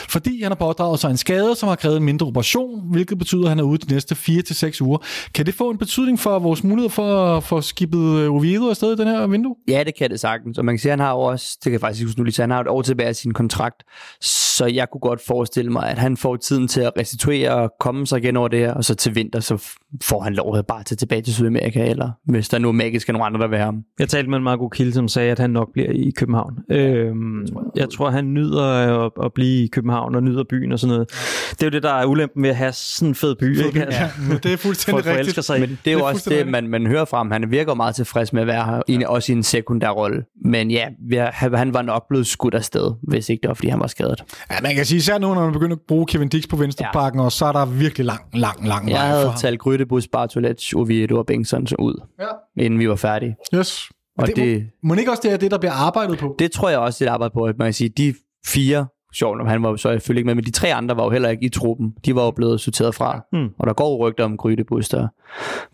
fordi 0.09 0.43
han 0.43 0.51
har 0.51 0.57
pådraget 0.57 1.01
sig 1.01 1.11
en 1.11 1.17
skade, 1.17 1.57
som 1.57 1.69
har 1.69 1.77
krævet 1.77 1.97
en 1.97 2.03
mindre 2.03 2.27
operation, 2.27 2.83
hvilket 2.91 3.19
betyder, 3.19 3.43
at 3.43 3.49
han 3.49 3.59
er 3.59 3.63
ude 3.63 3.79
næste 3.95 4.15
4-6 4.15 4.83
uger. 4.83 4.99
Kan 5.35 5.47
det 5.47 5.55
få 5.55 5.71
en 5.71 5.79
betydning 5.79 6.21
for 6.21 6.39
vores 6.39 6.65
mulighed 6.65 6.91
for 6.91 7.37
at 7.37 7.45
få 7.45 7.61
skibet 7.61 8.19
øh, 8.19 8.35
Oviedo 8.35 8.71
afsted 8.71 8.93
i 8.93 8.97
den 8.97 9.09
her 9.09 9.27
vindue? 9.27 9.57
ja, 9.69 9.83
det 9.87 9.95
kan 9.99 10.11
det 10.11 10.21
sagtens. 10.21 10.59
Og 10.59 10.65
man 10.65 10.75
kan 10.75 10.79
sige, 10.79 10.93
at 10.93 10.99
han 10.99 11.07
har 11.07 11.13
jo 11.13 11.21
også, 11.21 11.57
det 11.57 11.63
kan 11.63 11.73
jeg 11.73 11.81
faktisk 11.81 12.05
huske 12.05 12.21
nu 12.21 12.25
lige, 12.25 12.35
så 12.35 12.43
han 12.43 12.51
har 12.51 12.61
et 12.61 12.69
år 12.69 12.83
tilbage 12.83 13.09
af 13.09 13.17
sin 13.17 13.33
kontrakt. 13.33 13.83
Så 14.21 14.67
jeg 14.67 14.91
kunne 14.93 15.01
godt 15.01 15.21
forestille 15.27 15.71
mig, 15.73 15.89
at 15.91 15.99
han 15.99 16.17
får 16.17 16.37
tiden 16.37 16.69
til 16.69 16.81
at 16.81 16.93
restituere 16.99 17.55
og 17.55 17.73
komme 17.81 18.07
sig 18.07 18.19
igen 18.19 18.37
over 18.37 18.49
det 18.49 18.59
her, 18.59 18.75
og 18.75 18.85
så 18.85 18.95
til 18.95 19.15
vinter, 19.15 19.41
så 19.41 19.65
får 20.03 20.21
han 20.21 20.35
lov 20.35 20.57
at 20.57 20.67
bare 20.67 20.83
tage 20.83 20.97
tilbage 20.97 21.23
til 21.23 21.35
Sydamerika, 21.35 21.91
eller 21.91 22.11
hvis 22.25 22.49
der 22.49 22.59
nu 22.59 22.73
magisk 22.73 23.09
er 23.09 23.13
nogen 23.13 23.27
andre, 23.27 23.41
der 23.41 23.49
vil 23.49 23.59
have 23.59 23.65
ham. 23.65 23.83
Jeg 23.99 24.09
talte 24.09 24.31
med 24.31 24.39
en 24.39 24.43
meget 24.45 24.59
god 24.59 24.71
kilde, 24.71 24.93
som 24.93 25.09
sagde, 25.09 25.31
at 25.31 25.39
han 25.39 25.51
nok 25.51 25.73
bliver 25.73 25.91
i 25.91 26.11
København. 26.17 26.59
Øhm, 26.71 27.47
jeg 27.77 27.91
tror, 27.91 28.11
han 28.11 28.35
nyder 28.35 28.65
at, 28.65 29.13
at 29.25 29.33
blive 29.33 29.65
i 29.65 29.67
København 29.67 30.15
og 30.15 30.23
nyder 30.23 30.45
byen 30.51 30.73
og 30.73 30.79
sådan 30.79 30.95
noget. 30.95 31.09
Det 31.51 31.63
er 31.63 31.67
jo 31.67 31.71
det, 31.71 31.83
der 31.83 31.93
er 31.93 32.07
ulempen 32.07 32.43
ved 32.43 32.51
at 32.51 32.57
have 32.57 32.73
sådan 32.73 33.09
en 33.09 33.15
fed 33.15 33.35
by. 33.35 33.59
ikke? 33.67 33.84
Altså, 33.87 34.01
Ja, 34.31 34.35
det 34.37 34.47
er 34.47 34.49
folk 34.49 34.59
fuldstændig 34.59 35.05
forelsker 35.05 35.27
rigtigt. 35.29 35.45
sig 35.47 35.61
Men 35.61 35.79
det 35.85 35.91
er 35.91 35.93
jo 35.93 35.99
Det 35.99 36.05
er 36.05 36.09
også 36.09 36.31
det, 36.31 36.47
man, 36.49 36.69
man 36.69 36.87
hører 36.87 37.05
fra 37.05 37.17
ham. 37.17 37.31
Han 37.31 37.51
virker 37.51 37.75
meget 37.75 37.95
tilfreds 37.95 38.33
med 38.33 38.41
at 38.43 38.47
være 38.47 38.65
her, 38.65 38.83
ja. 39.01 39.09
også 39.09 39.33
i 39.33 39.35
en 39.37 39.43
sekundær 39.43 39.89
rolle. 39.89 40.25
Men 40.45 40.71
ja, 40.71 40.89
han 41.33 41.75
var 41.75 41.83
nok 41.83 42.09
blevet 42.09 42.27
skudt 42.27 42.55
afsted, 42.55 42.93
hvis 43.09 43.29
ikke 43.29 43.41
det 43.43 43.49
var, 43.49 43.55
fordi 43.55 43.69
han 43.69 43.81
var 43.81 43.87
skadet. 43.87 44.25
Ja, 44.51 44.57
man 44.63 44.75
kan 44.75 44.85
sige, 44.85 44.97
især 44.99 45.19
nu, 45.19 45.35
når 45.35 45.45
man 45.45 45.53
begynder 45.53 45.77
at 45.77 45.83
bruge 45.89 46.07
Kevin 46.07 46.29
Dix 46.29 46.49
på 46.49 46.57
venstrepakken, 46.57 47.21
ja. 47.21 47.25
og 47.25 47.33
så 47.33 47.45
er 47.47 47.53
der 47.53 47.65
virkelig 47.67 48.05
lang, 48.07 48.21
lang, 48.33 48.69
lang 48.69 48.89
Jeg 48.91 48.95
vej 48.99 49.07
havde 49.07 49.33
talt 49.41 49.61
Grydebus, 49.61 50.09
Bartolets, 50.09 50.73
Oviedo 50.73 51.19
og 51.19 51.27
Bengtsson 51.27 51.67
ud, 51.79 52.03
Ja. 52.21 52.65
inden 52.65 52.79
vi 52.81 52.89
var 52.89 52.97
færdige. 52.97 53.37
Yes. 53.55 53.89
Og 54.19 54.27
det, 54.27 54.37
det- 54.37 54.67
må, 54.83 54.89
må 54.95 54.95
ikke 55.01 55.11
også 55.11 55.21
det 55.25 55.33
er 55.33 55.37
det, 55.37 55.51
der 55.51 55.59
bliver 55.59 55.73
arbejdet 55.73 56.19
på? 56.19 56.37
Det 56.39 56.53
tror 56.53 56.69
jeg 56.69 56.79
også, 56.79 57.05
det 57.05 57.11
arbejde 57.11 57.33
på, 57.35 57.45
at 57.45 57.55
man 57.59 57.67
kan 57.67 57.75
sige, 57.75 57.91
de 57.97 58.15
fire, 58.47 58.87
sjovt 59.15 59.39
nok, 59.39 59.49
han 59.49 59.63
var 59.63 59.71
jo 59.71 59.77
så 59.77 59.89
selvfølgelig 59.89 60.21
ikke 60.21 60.27
med, 60.27 60.35
men 60.35 60.45
de 60.45 60.51
tre 60.51 60.75
andre 60.75 60.97
var 60.97 61.05
jo 61.05 61.11
heller 61.11 61.29
ikke 61.29 61.45
i 61.45 61.49
truppen. 61.49 61.95
De 62.05 62.15
var 62.15 62.25
jo 62.25 62.31
blevet 62.31 62.61
sorteret 62.61 62.95
fra. 62.95 63.21
Hmm. 63.33 63.49
Og 63.59 63.67
der 63.67 63.73
går 63.73 63.91
jo 63.91 64.09
rygter 64.09 64.25
om 64.25 64.37
Grydebus, 64.37 64.89
der 64.89 65.09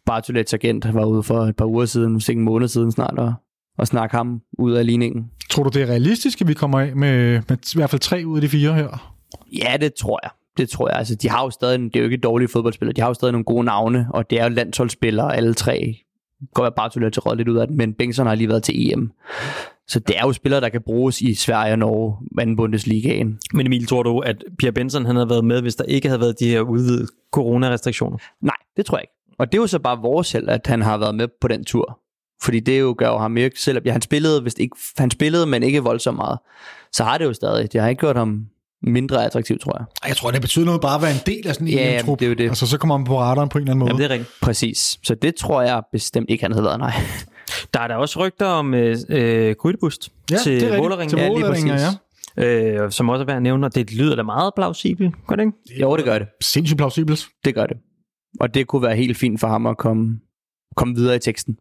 Bartolets 0.07 0.55
agent 0.55 0.95
var 0.95 1.05
ude 1.05 1.23
for 1.23 1.41
et 1.41 1.57
par 1.57 1.65
uger 1.65 1.85
siden, 1.85 2.13
måske 2.13 2.33
en 2.33 2.41
måned 2.41 2.69
siden 2.69 2.93
snart, 2.93 3.19
og, 3.19 3.35
og 3.79 3.87
snakke 3.87 4.17
ham 4.17 4.41
ud 4.59 4.73
af 4.73 4.87
ligningen. 4.87 5.31
Tror 5.51 5.63
du, 5.63 5.71
det 5.75 5.83
er 5.83 5.87
realistisk, 5.87 6.41
at 6.41 6.49
vi 6.49 6.55
kommer 6.55 6.81
af 6.81 6.97
med, 6.97 7.43
med 7.49 7.57
i 7.75 7.77
hvert 7.77 7.91
fald 7.91 8.01
tre 8.01 8.23
ud 8.27 8.37
af 8.37 8.41
de 8.41 8.49
fire 8.49 8.75
her? 8.75 9.13
Ja, 9.65 9.77
det 9.81 9.95
tror 9.95 10.21
jeg. 10.23 10.31
Det 10.59 10.69
tror 10.69 10.89
jeg. 10.89 10.99
Altså, 10.99 11.15
de 11.15 11.29
har 11.29 11.45
jo 11.45 11.51
stadig, 11.51 11.81
det 11.81 11.97
er 11.97 12.01
jo 12.01 12.05
ikke 12.05 12.17
dårlige 12.17 12.49
fodboldspillere, 12.49 12.95
de 12.95 13.01
har 13.01 13.09
jo 13.09 13.15
stadig 13.15 13.33
nogle 13.33 13.45
gode 13.45 13.65
navne, 13.65 14.07
og 14.15 14.31
det 14.31 14.41
er 14.41 14.45
jo 14.45 14.51
landsholdsspillere, 14.51 15.37
alle 15.37 15.55
tre. 15.55 15.97
Går 16.55 16.65
jeg 16.65 16.73
bare 16.77 16.91
til 16.91 17.05
at 17.05 17.27
råd 17.27 17.37
lidt 17.37 17.49
ud 17.49 17.57
af 17.57 17.67
det, 17.67 17.77
men 17.77 17.95
Bengtsson 17.95 18.27
har 18.27 18.35
lige 18.35 18.49
været 18.49 18.63
til 18.63 18.93
EM. 18.93 19.13
Så 19.91 19.99
det 20.01 20.19
er 20.19 20.23
jo 20.27 20.33
spillere, 20.33 20.61
der 20.61 20.69
kan 20.69 20.81
bruges 20.87 21.21
i 21.21 21.35
Sverige 21.35 21.73
og 21.73 21.79
Norge, 21.79 22.17
anden 22.41 22.57
Bundesligaen. 22.57 23.39
Men 23.55 23.67
Emil, 23.67 23.87
tror 23.87 24.03
du, 24.03 24.19
at 24.19 24.45
Pierre 24.59 24.73
Benson 24.73 25.07
han 25.07 25.17
havde 25.17 25.29
været 25.29 25.45
med, 25.45 25.63
hvis 25.63 25.75
der 25.75 25.85
ikke 25.85 26.09
havde 26.09 26.21
været 26.21 26.41
de 26.41 26.49
her 26.49 26.61
udvidede 26.61 27.07
coronarestriktioner? 27.33 28.19
Nej, 28.43 28.57
det 28.77 28.87
tror 28.87 28.97
jeg 28.99 29.03
ikke. 29.03 29.35
Og 29.39 29.53
det 29.53 29.59
er 29.59 29.63
jo 29.63 29.67
så 29.67 29.79
bare 29.79 29.99
vores 30.03 30.33
held, 30.33 30.49
at 30.49 30.67
han 30.67 30.83
har 30.83 30.99
været 30.99 31.15
med 31.15 31.29
på 31.41 31.49
den 31.49 31.65
tur. 31.65 31.99
Fordi 32.43 32.61
det 32.61 32.81
jo 32.81 32.95
gør 32.99 33.09
jo 33.09 33.19
ham 33.19 33.37
ikke, 33.37 33.61
selvom 33.61 33.85
ja, 33.85 33.93
han 33.93 34.01
spillede, 34.03 34.41
hvis 34.43 34.55
ikke, 34.59 34.77
han 34.99 35.11
spillede, 35.11 35.47
men 35.47 35.63
ikke 35.63 35.81
voldsomt 35.81 36.17
meget, 36.17 36.39
så 36.93 37.05
har 37.05 37.19
det 37.19 37.25
jo 37.25 37.33
stadig. 37.33 37.73
Det 37.73 37.81
har 37.81 37.89
ikke 37.89 38.01
gjort 38.01 38.17
ham 38.17 38.47
mindre 38.83 39.25
attraktiv, 39.25 39.59
tror 39.59 39.77
jeg. 39.79 40.09
Jeg 40.09 40.17
tror, 40.17 40.31
det 40.31 40.41
betyder 40.41 40.65
noget 40.65 40.81
bare 40.81 40.95
at 40.97 41.03
være 41.03 41.11
en 41.11 41.21
del 41.27 41.49
af 41.49 41.55
sådan 41.55 41.69
en 41.69 41.73
Ja, 41.75 41.99
EM-trup. 41.99 42.19
det 42.19 42.25
er 42.25 42.29
jo 42.29 42.35
det. 42.35 42.49
Altså, 42.49 42.67
så 42.67 42.79
kommer 42.79 42.97
man 42.99 43.07
på 43.07 43.19
radaren 43.21 43.49
på 43.49 43.59
en 43.59 43.63
eller 43.63 43.73
anden 43.73 43.79
måde. 43.79 43.89
Jamen, 43.89 43.99
det 44.03 44.07
er 44.11 44.11
rigtigt. 44.11 44.31
Præcis. 44.43 44.99
Så 45.03 45.15
det 45.15 45.35
tror 45.35 45.63
jeg 45.63 45.83
bestemt 45.93 46.31
ikke, 46.31 46.45
han 46.45 46.53
havde 46.53 46.65
været, 46.65 46.79
nej. 46.79 46.93
Der 47.75 47.81
er 47.81 47.89
der 47.89 47.95
også 47.95 48.21
rygter 48.27 48.47
om 48.47 48.75
øh, 48.75 48.97
øh, 49.09 49.55
Grydebust 49.55 50.09
Ja, 50.31 50.37
til 50.37 50.53
det 50.61 50.75
er. 50.75 51.07
Til 51.09 51.19
Ja, 51.19 51.29
lige 51.29 51.45
præcis. 51.45 51.73
Øh, 52.37 52.91
som 52.91 53.09
også 53.09 53.23
er 53.23 53.27
værd 53.27 53.37
at 53.37 53.43
nævne, 53.43 53.67
og 53.67 53.75
det 53.75 53.93
lyder 53.95 54.17
da 54.17 54.23
meget 54.23 54.53
plausibelt, 54.57 55.15
gør 55.27 55.37
det 55.37 55.43
ikke? 55.43 55.81
Jo, 55.81 55.97
det 55.97 56.05
gør 56.05 56.19
det. 56.19 56.29
Sindssygt 56.41 56.77
plausibelt. 56.79 57.27
Det 57.45 57.55
gør 57.55 57.67
det. 57.67 57.77
Og 58.41 58.55
det 58.55 58.67
kunne 58.67 58.83
være 58.83 58.97
helt 58.97 59.17
fint 59.17 59.41
for 59.41 59.49
ham 59.49 59.67
at 59.67 59.77
komme, 59.79 60.21
komme 60.77 60.95
videre 60.95 61.17
i 61.17 61.19
teksten. 61.19 61.59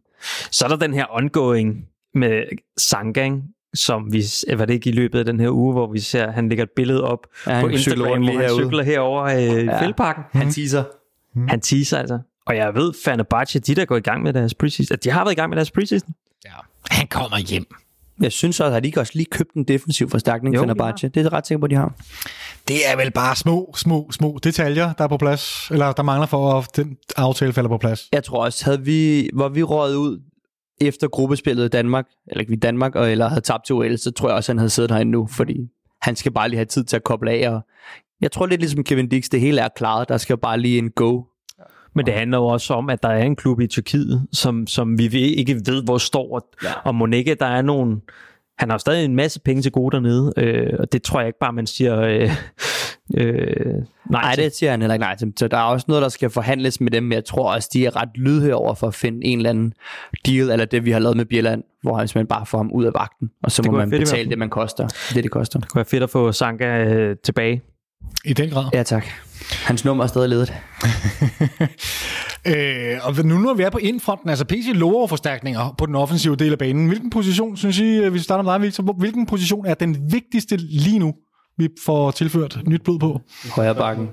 Så 0.50 0.64
er 0.64 0.68
der 0.68 0.76
den 0.76 0.94
her 0.94 1.04
ongoing 1.10 1.84
med 2.14 2.42
Sangang, 2.78 3.42
som 3.74 4.12
vi, 4.12 4.22
var 4.56 4.64
det 4.64 4.74
ikke 4.74 4.90
i 4.90 4.92
løbet 4.92 5.18
af 5.18 5.24
den 5.24 5.40
her 5.40 5.50
uge, 5.50 5.72
hvor 5.72 5.92
vi 5.92 5.98
ser, 6.00 6.30
han 6.30 6.48
lægger 6.48 6.64
et 6.64 6.70
billede 6.76 7.04
op 7.04 7.26
Ja, 7.46 7.60
på 7.60 7.68
Instagram, 7.68 7.98
hvor 8.06 8.14
han 8.14 8.24
herude. 8.24 8.64
cykler 8.64 8.82
herover 8.82 9.22
øh, 9.24 9.38
i 9.42 9.64
Ja. 9.64 9.82
Fældparken. 9.82 10.22
Han 10.32 10.50
teaser. 10.50 10.84
Han 11.48 11.60
teaser 11.60 11.98
altså. 11.98 12.18
Og 12.50 12.56
jeg 12.56 12.74
ved, 12.74 12.92
Fenerbahce, 13.04 13.58
de 13.58 13.74
der 13.74 13.84
går 13.84 13.96
i 13.96 14.00
gang 14.00 14.22
med 14.22 14.32
deres 14.32 14.54
preseason, 14.54 14.94
at 14.94 15.04
de 15.04 15.10
har 15.10 15.24
været 15.24 15.32
i 15.32 15.34
gang 15.34 15.48
med 15.48 15.56
deres 15.56 15.70
preseason. 15.70 16.14
Han 16.90 17.06
kommer 17.06 17.38
hjem. 17.38 17.66
Jeg 18.20 18.32
synes 18.32 18.60
også, 18.60 18.76
at 18.76 18.82
de 18.82 18.88
ikke 18.88 19.00
også 19.00 19.12
lige 19.14 19.26
købt 19.30 19.54
en 19.54 19.64
defensiv 19.64 20.10
forstærkning 20.10 20.54
Jo, 20.54 20.60
de 20.60 20.62
Fenerbahce. 20.62 21.08
Det 21.08 21.16
er 21.16 21.24
jeg 21.24 21.32
ret 21.32 21.46
sikker 21.46 21.60
på, 21.60 21.66
de 21.66 21.74
har. 21.74 21.94
Det 22.68 22.76
er 22.92 22.96
vel 22.96 23.10
bare 23.10 23.36
små, 23.36 23.74
små, 23.76 24.10
små 24.10 24.38
detaljer, 24.42 24.92
der 24.92 25.04
er 25.04 25.08
på 25.08 25.16
plads. 25.16 25.70
Eller 25.70 25.92
der 25.92 26.02
mangler 26.02 26.26
for, 26.26 26.58
at 26.58 26.76
den 26.76 26.96
aftale 27.16 27.52
falder 27.52 27.68
på 27.68 27.78
plads. 27.78 28.08
Jeg 28.12 28.24
tror 28.24 28.44
også, 28.44 28.64
havde 28.64 28.84
vi, 28.84 29.30
var 29.34 29.48
vi 29.48 29.62
røget 29.62 29.96
ud 29.96 30.20
efter 30.80 31.08
gruppespillet 31.08 31.64
i 31.64 31.68
Danmark, 31.68 32.06
eller 32.28 32.40
ikke 32.40 32.52
i 32.52 32.56
Danmark, 32.56 32.94
og, 32.94 33.12
eller 33.12 33.28
havde 33.28 33.40
tabt 33.40 33.66
til 33.66 33.74
OL, 33.74 33.98
så 33.98 34.10
tror 34.10 34.28
jeg 34.28 34.36
også, 34.36 34.52
han 34.52 34.58
havde 34.58 34.70
siddet 34.70 34.90
herinde 34.90 35.12
nu, 35.12 35.26
fordi 35.26 35.56
han 36.02 36.16
skal 36.16 36.32
bare 36.32 36.48
lige 36.48 36.58
have 36.58 36.64
tid 36.64 36.84
til 36.84 36.96
at 36.96 37.04
koble 37.04 37.30
af. 37.30 37.50
Og 37.50 37.60
jeg 38.20 38.32
tror 38.32 38.46
lidt 38.46 38.60
ligesom 38.60 38.84
Kevin 38.84 39.08
Dix, 39.08 39.24
det 39.32 39.40
hele 39.40 39.60
er 39.60 39.68
klaret. 39.76 40.08
Der 40.08 40.16
skal 40.16 40.38
bare 40.38 40.60
lige 40.60 40.78
en 40.78 40.90
go. 40.90 41.22
Men 41.94 42.06
det 42.06 42.14
handler 42.14 42.38
jo 42.38 42.46
også 42.46 42.74
om, 42.74 42.90
at 42.90 43.02
der 43.02 43.08
er 43.08 43.22
en 43.22 43.36
klub 43.36 43.60
i 43.60 43.66
Tyrkiet, 43.66 44.26
som, 44.32 44.66
som 44.66 44.98
vi 44.98 45.06
ikke 45.18 45.54
ved, 45.54 45.84
hvor 45.84 45.98
står. 45.98 46.34
Og, 46.34 46.46
Ja. 46.62 46.72
og 46.84 46.94
må 46.94 47.06
ikke, 47.06 47.34
der 47.34 47.46
er 47.46 47.62
nogen... 47.62 48.02
Han 48.58 48.70
har 48.70 48.78
stadig 48.78 49.04
en 49.04 49.16
masse 49.16 49.40
penge 49.40 49.62
til 49.62 49.72
gode 49.72 49.96
dernede, 49.96 50.32
øh, 50.36 50.72
og 50.78 50.92
det 50.92 51.02
tror 51.02 51.20
jeg 51.20 51.26
ikke 51.26 51.38
bare, 51.38 51.52
man 51.52 51.66
siger 51.66 52.00
øh, 52.00 52.30
øh, 53.16 53.74
nej, 53.74 53.82
Nej, 54.10 54.32
det 54.36 54.54
siger 54.56 54.70
han 54.70 54.80
heller 54.80 54.94
ikke 54.94 55.02
nej 55.02 55.16
til. 55.16 55.32
Så 55.38 55.48
der 55.48 55.56
er 55.56 55.62
også 55.62 55.84
noget, 55.88 56.02
der 56.02 56.08
skal 56.08 56.30
forhandles 56.30 56.80
med 56.80 56.90
dem, 56.90 57.02
men 57.02 57.12
jeg 57.12 57.24
tror 57.24 57.52
også, 57.54 57.68
de 57.72 57.86
er 57.86 57.96
ret 57.96 58.08
lydhøre 58.14 58.54
over 58.54 58.74
for 58.74 58.86
at 58.86 58.94
finde 58.94 59.24
en 59.26 59.38
eller 59.38 59.50
anden 59.50 59.72
deal, 60.26 60.50
eller 60.50 60.64
det, 60.64 60.84
vi 60.84 60.90
har 60.90 60.98
lavet 60.98 61.16
med 61.16 61.24
Bjelland, 61.24 61.62
hvor 61.82 61.96
han 61.96 62.08
simpelthen 62.08 62.26
bare 62.26 62.46
får 62.46 62.58
ham 62.58 62.70
ud 62.72 62.84
af 62.84 62.92
vagten, 62.94 63.30
og 63.42 63.52
så 63.52 63.62
Det 63.62 63.70
må 63.70 63.76
man 63.76 63.90
fedt 63.90 64.00
betale 64.00 64.30
det, 64.30 64.38
man 64.38 64.50
koster. 64.50 64.88
Det, 65.14 65.22
det 65.24 65.30
koster. 65.30 65.58
Det 65.58 65.68
kunne 65.68 65.78
være 65.78 65.84
fedt 65.84 66.02
at 66.02 66.10
få 66.10 66.32
Sanka 66.32 66.84
øh, 66.84 67.16
tilbage. 67.24 67.62
I 68.24 68.32
den 68.32 68.50
grad. 68.50 68.64
Ja, 68.74 68.82
tak. 68.82 69.06
Hans 69.64 69.84
nummer 69.84 70.04
er 70.04 70.08
stadig 70.08 70.28
ledet. 70.28 70.52
Øh, 72.46 72.96
og 73.02 73.24
nu 73.24 73.38
når 73.38 73.54
vi 73.54 73.62
er 73.62 73.70
på 73.70 73.78
indfronten, 73.78 74.30
altså 74.30 74.44
PC 74.44 74.70
lover 74.74 75.06
forstærkninger 75.06 75.74
på 75.78 75.86
den 75.86 75.94
offensive 75.94 76.36
del 76.36 76.52
af 76.52 76.58
banen. 76.58 76.88
Hvilken 76.88 77.10
position, 77.10 77.56
synes 77.56 77.78
I, 77.78 77.84
øh, 77.84 78.14
vi 78.14 78.18
starter 78.18 78.44
med 78.44 78.52
dig, 78.52 78.62
Victor, 78.62 78.92
hvilken 78.98 79.26
position 79.26 79.66
er 79.66 79.74
den 79.74 80.12
vigtigste 80.12 80.56
lige 80.56 80.98
nu, 80.98 81.14
vi 81.58 81.68
får 81.84 82.10
tilført 82.10 82.60
nyt 82.66 82.82
blod 82.82 82.98
på? 82.98 83.20
Højre 83.54 83.74
bakken. 83.74 84.08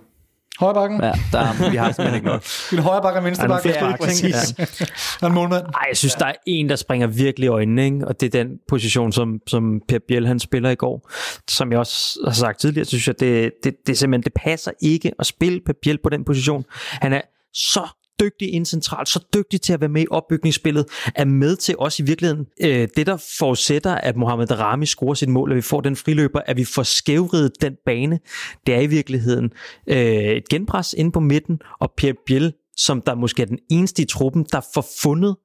Højre 0.59 0.73
bakken? 0.73 1.03
Ja, 1.03 1.11
der, 1.31 1.69
vi 1.69 1.75
har 1.77 1.91
simpelthen 1.91 2.15
ikke 2.15 2.27
nok. 2.27 2.43
En 2.73 2.79
højre 2.79 3.01
bakke 3.01 3.19
og 3.19 3.23
venstre 3.23 3.47
bakke? 3.47 3.69
Ja, 3.69 3.85
Ja, 3.85 3.95
præcis. 3.95 4.34
Der 4.34 4.85
er 5.21 5.27
en 5.27 5.34
målmand. 5.34 5.65
Ej, 5.65 5.85
jeg 5.89 5.97
synes, 5.97 6.15
der 6.15 6.25
er 6.25 6.34
en, 6.45 6.69
der 6.69 6.75
springer 6.75 7.07
virkelig 7.07 7.45
i 7.45 7.49
øjnene, 7.49 7.85
ikke? 7.85 8.07
og 8.07 8.19
det 8.19 8.35
er 8.35 8.43
den 8.43 8.57
position, 8.67 9.11
som, 9.11 9.39
som 9.47 9.81
Per 9.88 9.99
Biel 10.07 10.27
han 10.27 10.39
spiller 10.39 10.69
i 10.69 10.75
går. 10.75 11.11
Som 11.49 11.71
jeg 11.71 11.79
også 11.79 12.19
har 12.25 12.34
sagt 12.34 12.59
tidligere, 12.59 12.85
så 12.85 12.89
synes 12.89 13.07
jeg, 13.07 13.19
det, 13.19 13.51
det, 13.63 13.75
det 13.88 13.97
simpelthen 13.97 14.23
det 14.23 14.34
passer 14.35 14.71
ikke 14.81 15.11
at 15.19 15.25
spille 15.25 15.59
Per 15.65 15.73
Biel 15.81 15.97
på 16.03 16.09
den 16.09 16.25
position. 16.25 16.65
Han 16.91 17.13
er 17.13 17.21
så 17.53 17.88
dygtig 18.19 18.53
ind 18.53 18.65
centralt, 18.65 19.10
så 19.10 19.26
dygtig 19.34 19.61
til 19.61 19.73
at 19.73 19.81
være 19.81 19.89
med 19.89 20.02
i 20.02 20.07
opbygningsspillet, 20.11 20.85
er 21.15 21.26
med 21.26 21.56
til 21.56 21.76
også 21.80 22.03
i 22.03 22.06
virkeligheden 22.06 22.45
øh, 22.61 22.88
det, 22.95 23.07
der 23.07 23.18
forudsætter, 23.39 23.95
at 23.95 24.15
Mohamed 24.15 24.48
Darami 24.48 24.85
scorer 24.85 25.14
sit 25.14 25.30
mål, 25.30 25.52
at 25.52 25.56
vi 25.56 25.61
får 25.61 25.81
den 25.81 25.95
friløber, 25.95 26.41
at 26.45 26.57
vi 26.57 26.64
får 26.65 26.84
skævridet 26.84 27.52
den 27.61 27.73
bane. 27.85 28.19
Det 28.68 28.76
er 28.76 28.80
i 28.80 28.88
virkeligheden 28.88 29.52
øh, 29.88 29.98
et 29.98 30.49
genpres 30.49 30.94
inde 30.98 31.11
på 31.11 31.19
midten, 31.19 31.60
og 31.80 31.94
Per 31.98 32.14
Biel, 32.26 32.53
som 32.77 33.02
der 33.02 33.15
måske 33.15 33.41
er 33.41 33.45
den 33.45 33.60
eneste 33.72 34.02
i 34.02 34.06
truppen, 34.06 34.45
der 34.52 34.61
får 34.73 34.85
fundet 35.02 35.35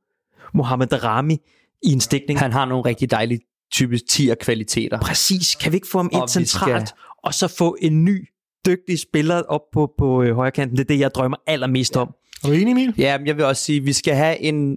Mohamed 0.54 0.86
Darami 0.86 1.36
i 1.82 1.92
en 1.92 2.00
stikning. 2.00 2.40
Han 2.40 2.52
har 2.52 2.64
nogle 2.64 2.84
rigtig 2.84 3.10
dejlige 3.10 3.40
typisk 3.72 4.04
10'er 4.12 4.34
kvaliteter. 4.34 5.00
Præcis. 5.00 5.54
Kan 5.54 5.72
vi 5.72 5.76
ikke 5.76 5.88
få 5.88 5.98
ham 5.98 6.10
Og 6.12 6.12
ind 6.12 6.22
vi 6.22 6.28
centralt, 6.28 6.88
skal- 6.88 6.98
og 7.24 7.34
så 7.34 7.48
få 7.48 7.76
en 7.80 8.04
ny, 8.04 8.28
dygtig 8.66 8.98
spiller 8.98 9.42
op 9.42 9.60
på, 9.72 9.92
på 9.98 10.22
øh, 10.22 10.34
højre 10.34 10.50
kanten? 10.50 10.76
Det 10.76 10.84
er 10.84 10.88
det, 10.88 10.98
jeg 10.98 11.10
drømmer 11.14 11.36
allermest 11.46 11.96
om. 11.96 12.14
Er 12.44 12.48
du 12.48 12.52
enig, 12.54 12.70
Emil? 12.72 12.94
Ja, 12.98 13.18
men 13.18 13.26
jeg 13.26 13.36
vil 13.36 13.44
også 13.44 13.64
sige, 13.64 13.78
at 13.78 13.86
vi 13.86 13.92
skal 13.92 14.14
have 14.14 14.40
en, 14.40 14.76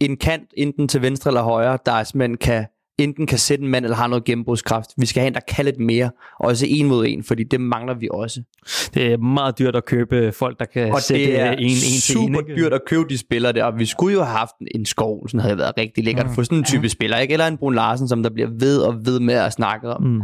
en 0.00 0.16
kant, 0.16 0.50
enten 0.56 0.88
til 0.88 1.02
venstre 1.02 1.30
eller 1.30 1.42
højre, 1.42 1.78
der 1.86 2.04
simpelthen 2.04 2.36
kan, 2.36 2.66
enten 2.98 3.26
kan 3.26 3.38
sætte 3.38 3.64
en 3.64 3.70
mand, 3.70 3.84
eller 3.84 3.96
har 3.96 4.06
noget 4.06 4.24
gennembrudskraft. 4.24 4.90
Vi 4.98 5.06
skal 5.06 5.20
have 5.20 5.26
en, 5.28 5.34
der 5.34 5.40
kan 5.48 5.64
lidt 5.64 5.80
mere, 5.80 6.10
også 6.40 6.66
en 6.68 6.86
mod 6.86 7.06
en, 7.06 7.24
fordi 7.24 7.44
det 7.44 7.60
mangler 7.60 7.94
vi 7.94 8.08
også. 8.12 8.42
Det 8.94 9.12
er 9.12 9.16
meget 9.16 9.58
dyrt 9.58 9.76
at 9.76 9.84
købe 9.84 10.32
folk, 10.32 10.58
der 10.58 10.64
kan 10.64 10.92
Og 10.92 11.02
sætte 11.02 11.24
det 11.24 11.40
er 11.40 11.52
en, 11.52 11.58
en 11.58 11.68
til 11.68 12.16
en. 12.16 12.34
super 12.34 12.40
dyrt 12.56 12.72
at 12.72 12.80
købe 12.86 13.04
de 13.08 13.18
spillere 13.18 13.52
der, 13.52 13.64
og 13.64 13.78
vi 13.78 13.86
skulle 13.86 14.14
jo 14.14 14.22
have 14.22 14.36
haft 14.38 14.54
en 14.74 14.86
skov, 14.86 15.28
sådan 15.28 15.40
havde 15.40 15.58
været 15.58 15.72
rigtig 15.78 16.04
lækkert 16.04 16.26
for 16.34 16.42
sådan 16.42 16.58
en 16.58 16.64
type 16.64 16.88
spiller, 16.88 17.18
ikke? 17.18 17.32
Eller 17.32 17.46
en 17.46 17.56
Brun 17.58 17.74
Larsen, 17.74 18.08
som 18.08 18.22
der 18.22 18.30
bliver 18.30 18.48
ved 18.58 18.78
og 18.78 19.06
ved 19.06 19.20
med 19.20 19.34
at 19.34 19.52
snakke 19.52 19.88
om. 19.88 20.02
Mm. 20.02 20.22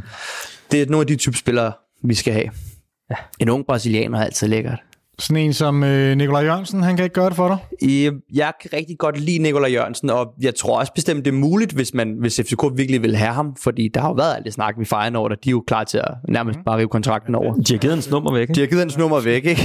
Det 0.71 0.83
er 0.83 0.87
nogle 0.87 1.01
af 1.03 1.07
de 1.07 1.17
type 1.17 1.37
spillere, 1.37 1.73
vi 2.05 2.15
skal 2.15 2.33
have. 2.33 2.51
Ja. 3.11 3.15
En 3.39 3.49
ung 3.49 3.67
brasilianer 3.67 4.19
er 4.19 4.25
altid 4.25 4.49
lækkert. 4.49 4.79
Sådan 5.21 5.43
en 5.43 5.53
som 5.53 5.85
øh, 5.85 6.17
Nikolaj 6.17 6.43
Jørgensen, 6.43 6.83
han 6.83 6.97
kan 6.97 7.05
ikke 7.05 7.15
gøre 7.15 7.29
det 7.29 7.37
for 7.37 7.49
dig. 7.49 7.59
I, 7.89 8.11
jeg 8.35 8.53
kan 8.61 8.71
rigtig 8.73 8.99
godt 8.99 9.21
lide 9.21 9.39
Nikolaj 9.39 9.73
Jørgensen, 9.73 10.11
og 10.11 10.35
jeg 10.41 10.55
tror 10.55 10.79
også 10.79 10.93
bestemt, 10.95 11.25
det 11.25 11.31
er 11.31 11.39
muligt, 11.39 11.73
hvis, 11.73 11.95
man, 11.95 12.17
hvis 12.21 12.41
FCK 12.45 12.63
virkelig 12.75 13.03
vil 13.03 13.17
have 13.17 13.33
ham, 13.33 13.57
fordi 13.63 13.89
der 13.95 14.01
har 14.01 14.09
jo 14.09 14.15
været 14.15 14.35
alt 14.37 14.45
det 14.45 14.53
snak, 14.53 14.75
vi 14.79 14.85
fejrer 14.85 15.17
over, 15.19 15.31
og 15.31 15.45
de 15.45 15.49
er 15.49 15.51
jo 15.51 15.65
klar 15.67 15.85
til 15.85 15.99
at 15.99 16.15
nærmest 16.29 16.59
bare 16.67 16.79
rive 16.79 16.89
kontrakten 16.89 17.35
over. 17.35 17.55
De 17.55 17.73
har 17.73 17.79
givet 17.79 17.95
hans 17.95 18.11
nummer 18.11 18.33
væk. 18.33 18.41
Ikke? 18.41 18.55
De 18.55 18.61
har 18.61 18.67
givet 18.67 18.81
hans 18.81 18.99
nummer 18.99 19.21
væk, 19.21 19.45
ikke? 19.47 19.63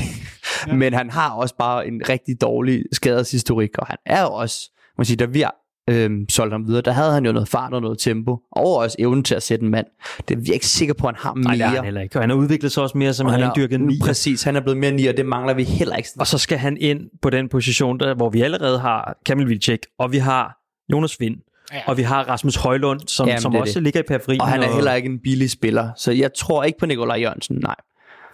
Ja. 0.67 0.73
Men 0.73 0.93
han 0.93 1.09
har 1.09 1.29
også 1.29 1.55
bare 1.59 1.87
en 1.87 2.01
rigtig 2.09 2.41
dårlig 2.41 2.83
skadeshistorik, 2.91 3.77
og 3.77 3.87
han 3.87 3.97
er 4.05 4.21
jo 4.21 4.27
også, 4.27 4.71
man 4.97 5.05
siger, 5.05 5.17
da 5.17 5.25
vi 5.25 5.43
øhm, 5.89 6.29
solgte 6.29 6.53
ham 6.53 6.67
videre, 6.67 6.81
der 6.81 6.91
havde 6.91 7.13
han 7.13 7.25
jo 7.25 7.31
noget 7.31 7.47
fart 7.47 7.73
og 7.73 7.81
noget 7.81 7.99
tempo, 7.99 8.39
og 8.51 8.75
også 8.77 8.95
evnen 8.99 9.23
til 9.23 9.35
at 9.35 9.43
sætte 9.43 9.65
en 9.65 9.71
mand. 9.71 9.85
Det 10.27 10.37
er 10.37 10.41
vi 10.41 10.51
ikke 10.53 10.67
sikre 10.67 10.93
på, 10.93 11.07
at 11.07 11.15
han 11.15 11.21
har 11.21 11.33
mere. 11.33 11.43
Nej, 11.43 11.55
det 11.55 11.63
er 11.63 11.67
han 11.67 11.83
heller 11.83 12.01
ikke. 12.01 12.15
Og 12.15 12.23
han 12.23 12.29
har 12.29 12.37
udviklet 12.37 12.71
sig 12.71 12.83
også 12.83 12.97
mere 12.97 13.13
som 13.13 13.25
Og 13.25 13.31
han 13.31 13.39
han 13.39 13.47
har 13.47 13.53
dyrket 13.53 13.81
er, 13.81 13.85
ni. 13.85 13.99
Præcis, 14.01 14.43
han 14.43 14.55
er 14.55 14.59
blevet 14.61 14.77
mere 14.77 14.91
ni, 14.91 15.07
og 15.07 15.17
det 15.17 15.25
mangler 15.25 15.53
vi 15.53 15.63
heller 15.63 15.95
ikke. 15.95 16.09
Og 16.19 16.27
så 16.27 16.37
skal 16.37 16.57
han 16.57 16.77
ind 16.77 16.99
på 17.21 17.29
den 17.29 17.49
position, 17.49 17.99
der, 17.99 18.15
hvor 18.15 18.29
vi 18.29 18.41
allerede 18.41 18.79
har 18.79 19.17
Kamil 19.25 19.47
Vilcek, 19.47 19.79
og 19.99 20.11
vi 20.11 20.17
har 20.17 20.57
Jonas 20.91 21.19
Vind, 21.19 21.35
ja. 21.73 21.79
og 21.87 21.97
vi 21.97 22.01
har 22.01 22.23
Rasmus 22.23 22.55
Højlund, 22.55 22.99
som, 23.07 23.27
Jamen, 23.27 23.41
som 23.41 23.55
også 23.55 23.73
det. 23.73 23.83
ligger 23.83 23.99
i 23.99 24.03
periferien. 24.07 24.41
Og 24.41 24.47
han 24.47 24.63
er 24.63 24.73
heller 24.73 24.93
ikke 24.93 25.09
en 25.09 25.19
billig 25.23 25.51
spiller, 25.51 25.89
så 25.97 26.11
jeg 26.11 26.33
tror 26.37 26.63
ikke 26.63 26.79
på 26.79 26.85
Nikolaj 26.85 27.17
Jørgensen, 27.21 27.57
nej. 27.61 27.75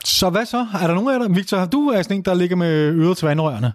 Så 0.05 0.29
hvad 0.29 0.45
så? 0.45 0.65
Er 0.81 0.87
der 0.87 0.93
nogen 0.93 1.09
af 1.09 1.19
jer, 1.19 1.33
Victor, 1.33 1.65
du 1.65 1.87
er 1.87 2.01
sådan 2.01 2.17
en, 2.17 2.25
der 2.25 2.33
ligger 2.33 2.55
med 2.55 2.91
øret 2.91 3.17
til 3.17 3.27
vandrørene. 3.27 3.73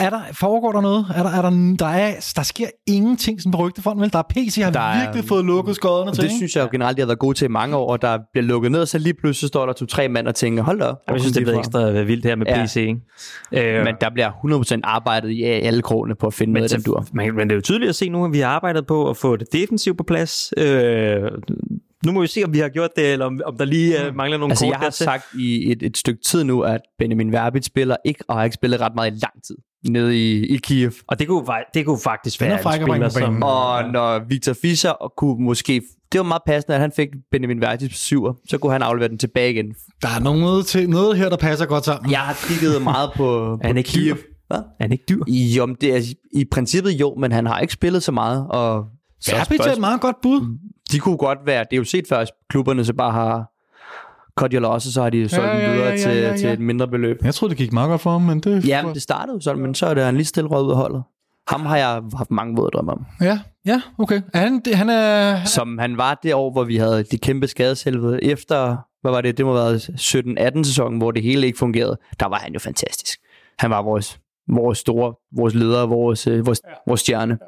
Er 0.00 0.10
der, 0.10 0.20
foregår 0.32 0.72
der 0.72 0.80
noget? 0.80 1.06
Er 1.16 1.22
der, 1.22 1.30
er 1.30 1.42
der, 1.42 1.76
der, 1.78 1.86
er, 1.86 2.32
der 2.36 2.42
sker 2.42 2.66
ingenting 2.86 3.40
sådan 3.40 3.52
på 3.52 3.58
rygtefonden, 3.58 4.02
vel? 4.02 4.12
Der 4.12 4.18
er 4.18 4.22
PC, 4.30 4.56
har 4.62 4.70
Der 4.70 4.80
er- 4.80 5.00
virkelig 5.04 5.28
fået 5.28 5.44
lukket 5.44 5.76
skodderne 5.76 6.12
til, 6.12 6.16
det 6.16 6.28
ikke? 6.28 6.36
synes 6.36 6.56
jeg 6.56 6.62
jo 6.62 6.68
generelt, 6.72 6.96
de 6.96 7.00
har 7.02 7.06
været 7.06 7.18
gode 7.18 7.38
til 7.38 7.44
i 7.44 7.48
mange 7.48 7.76
år, 7.76 7.90
og 7.92 8.02
der 8.02 8.18
bliver 8.32 8.44
lukket 8.46 8.72
ned, 8.72 8.80
og 8.80 8.88
så 8.88 8.98
lige 8.98 9.14
pludselig 9.14 9.48
står 9.48 9.66
der 9.66 9.72
to-tre 9.72 10.08
mand 10.08 10.28
og 10.28 10.34
tænker, 10.34 10.62
hold 10.62 10.78
da 10.78 10.84
op. 10.84 10.96
Jeg 11.10 11.20
synes, 11.20 11.32
det 11.32 11.40
er 11.40 11.44
blevet 11.44 11.58
ekstra 11.58 11.90
vildt 12.02 12.24
her 12.24 12.36
med 12.36 12.46
Ja. 12.46 12.64
PC. 12.64 12.76
Ikke? 12.76 13.76
Øh, 13.78 13.84
Men 13.84 13.94
der 14.00 14.10
bliver 14.10 14.30
100% 14.30 14.80
arbejdet 14.84 15.30
i 15.30 15.42
alle 15.42 15.82
krogene 15.82 16.14
på 16.14 16.26
at 16.26 16.34
finde 16.34 16.52
men, 16.52 16.60
noget 16.60 16.72
den 16.72 16.82
dur. 16.82 17.00
til- 17.02 17.16
men, 17.16 17.36
men 17.36 17.48
det 17.48 17.52
er 17.52 17.56
jo 17.56 17.62
tydeligt 17.62 17.88
at 17.88 17.94
se 17.94 18.08
nu, 18.08 18.24
at 18.24 18.32
vi 18.32 18.38
har 18.40 18.48
arbejdet 18.48 18.86
på 18.86 19.10
at 19.10 19.16
få 19.16 19.36
det 19.36 19.46
defensivt 19.52 19.98
på 19.98 20.04
plads. 20.04 20.52
Øh, 20.56 21.20
nu 22.04 22.12
må 22.12 22.20
vi 22.20 22.26
se, 22.26 22.44
om 22.44 22.52
vi 22.52 22.58
har 22.58 22.68
gjort 22.68 22.90
det, 22.96 23.12
eller 23.12 23.26
om, 23.26 23.40
om 23.44 23.56
der 23.56 23.64
lige 23.64 24.08
uh, 24.08 24.16
mangler 24.16 24.38
nogle 24.38 24.52
Altså, 24.52 24.64
kort 24.64 24.70
jeg 24.70 24.78
har 24.78 24.84
dertil. 24.84 25.04
sagt 25.04 25.24
i 25.38 25.72
et, 25.72 25.82
et 25.82 25.96
stykke 25.96 26.22
tid 26.26 26.44
nu, 26.44 26.60
at 26.62 26.80
Benjamin 26.98 27.32
Verbit 27.32 27.64
spiller 27.64 27.96
ikke, 28.04 28.24
og 28.28 28.36
har 28.36 28.44
ikke 28.44 28.54
spillet 28.54 28.80
ret 28.80 28.92
meget 28.94 29.10
i 29.10 29.14
lang 29.14 29.44
tid 29.46 29.56
nede 29.88 30.18
i, 30.18 30.46
i 30.46 30.56
Kiev. 30.56 30.92
Og 31.08 31.18
det 31.18 31.28
kunne, 31.28 31.44
det 31.74 31.86
kunne 31.86 31.98
faktisk 32.04 32.40
være 32.40 32.50
en 32.50 32.66
at 32.68 32.74
spiller, 32.74 33.08
på 33.08 33.18
som... 33.18 33.42
Og 33.42 33.84
når 33.92 34.28
Victor 34.28 34.52
Fischer 34.62 34.90
og 34.90 35.12
kunne 35.16 35.44
måske... 35.44 35.82
Det 36.12 36.18
var 36.18 36.24
meget 36.24 36.42
passende, 36.46 36.74
at 36.74 36.80
han 36.80 36.92
fik 36.92 37.08
Benjamin 37.30 37.60
Verbit 37.60 37.90
på 37.90 37.94
syver, 37.94 38.34
så 38.48 38.58
kunne 38.58 38.72
han 38.72 38.82
aflevere 38.82 39.08
den 39.08 39.18
tilbage 39.18 39.50
igen. 39.50 39.74
Der 40.02 40.08
er 40.08 40.20
noget, 40.20 40.66
til, 40.66 40.90
noget 40.90 41.16
her, 41.16 41.28
der 41.28 41.36
passer 41.36 41.66
godt 41.66 41.84
sammen. 41.84 42.10
Jeg 42.10 42.20
har 42.20 42.36
kigget 42.48 42.82
meget 42.82 43.10
på, 43.16 43.24
på 43.62 43.66
han 43.66 43.76
ikke 43.76 43.88
Kiev. 43.88 44.16
Hvad? 44.46 44.58
Er 44.58 44.84
han 44.84 44.92
ikke 44.92 45.04
dyr? 45.08 45.24
Jo, 45.28 45.66
men 45.66 45.76
det 45.80 45.96
er 45.96 46.00
i 46.32 46.44
princippet 46.50 46.90
jo, 46.90 47.14
men 47.18 47.32
han 47.32 47.46
har 47.46 47.60
ikke 47.60 47.72
spillet 47.72 48.02
så 48.02 48.12
meget, 48.12 48.46
og 48.50 48.84
så 49.20 49.36
Verbit 49.36 49.60
er 49.60 49.72
et 49.72 49.80
meget 49.80 50.00
godt 50.00 50.16
bud. 50.22 50.58
De 50.94 50.98
kunne 50.98 51.16
godt 51.16 51.38
være, 51.46 51.64
det 51.64 51.72
er 51.72 51.76
jo 51.76 51.84
set 51.84 52.04
før, 52.08 52.18
at 52.18 52.30
klubberne 52.50 52.84
så 52.84 52.92
bare 52.92 53.12
har 53.12 53.50
cut 54.40 54.52
your 54.52 54.60
losses, 54.60 54.94
så 54.94 55.02
har 55.02 55.10
de 55.10 55.28
solgt 55.28 55.46
Ja, 55.46 55.56
ja, 55.56 55.58
ja, 55.58 55.66
ja, 55.66 55.72
videre 55.72 55.86
ja, 55.86 55.90
ja, 55.90 55.96
til, 55.96 56.16
ja, 56.16 56.30
ja. 56.30 56.36
til 56.36 56.48
et 56.48 56.60
mindre 56.60 56.88
beløb. 56.88 57.24
Jeg 57.24 57.34
troede, 57.34 57.50
det 57.50 57.58
gik 57.58 57.72
meget 57.72 57.88
godt 57.88 58.00
for 58.00 58.10
ham, 58.10 58.22
men 58.22 58.40
det... 58.40 58.68
Ja, 58.68 58.82
men 58.82 58.94
det 58.94 59.02
startede 59.02 59.34
jo 59.34 59.40
sådan, 59.40 59.62
men 59.62 59.74
så 59.74 59.86
er 59.86 59.94
det 59.94 60.04
han 60.04 60.16
lige 60.16 60.24
stille 60.24 60.50
røget 60.50 60.64
ud 60.64 60.70
af 60.70 60.76
holdet. 60.76 61.02
Ham 61.48 61.66
har 61.66 61.76
jeg 61.76 62.02
haft 62.16 62.30
mange 62.30 62.56
våde 62.56 62.70
drømme 62.70 62.92
om. 62.92 63.06
Ja, 63.20 63.38
ja, 63.66 63.82
okay. 63.98 64.22
Er 64.34 64.38
han, 64.38 64.60
det, 64.60 64.74
han 64.74 64.90
er... 64.90 65.44
Som 65.44 65.78
han 65.78 65.96
var 65.96 66.20
det 66.22 66.34
år, 66.34 66.52
hvor 66.52 66.64
vi 66.64 66.76
havde 66.76 67.02
de 67.02 67.18
kæmpe 67.18 67.46
skadeshelvede. 67.46 68.24
Efter, 68.24 68.76
hvad 69.02 69.12
var 69.12 69.20
det, 69.20 69.38
det 69.38 69.46
må 69.46 69.56
have 69.56 69.64
været 69.64 70.56
17-18 70.58 70.62
sæsonen, 70.62 70.98
hvor 70.98 71.10
det 71.10 71.22
hele 71.22 71.46
ikke 71.46 71.58
fungerede. 71.58 71.98
Der 72.20 72.26
var 72.26 72.38
han 72.38 72.52
jo 72.52 72.58
fantastisk. 72.58 73.18
Han 73.58 73.70
var 73.70 73.82
vores, 73.82 74.18
vores 74.48 74.78
store, 74.78 75.14
vores 75.36 75.54
leder, 75.54 75.86
vores, 75.86 76.26
øh, 76.26 76.46
vores, 76.46 76.60
vores 76.86 77.00
stjerne. 77.00 77.38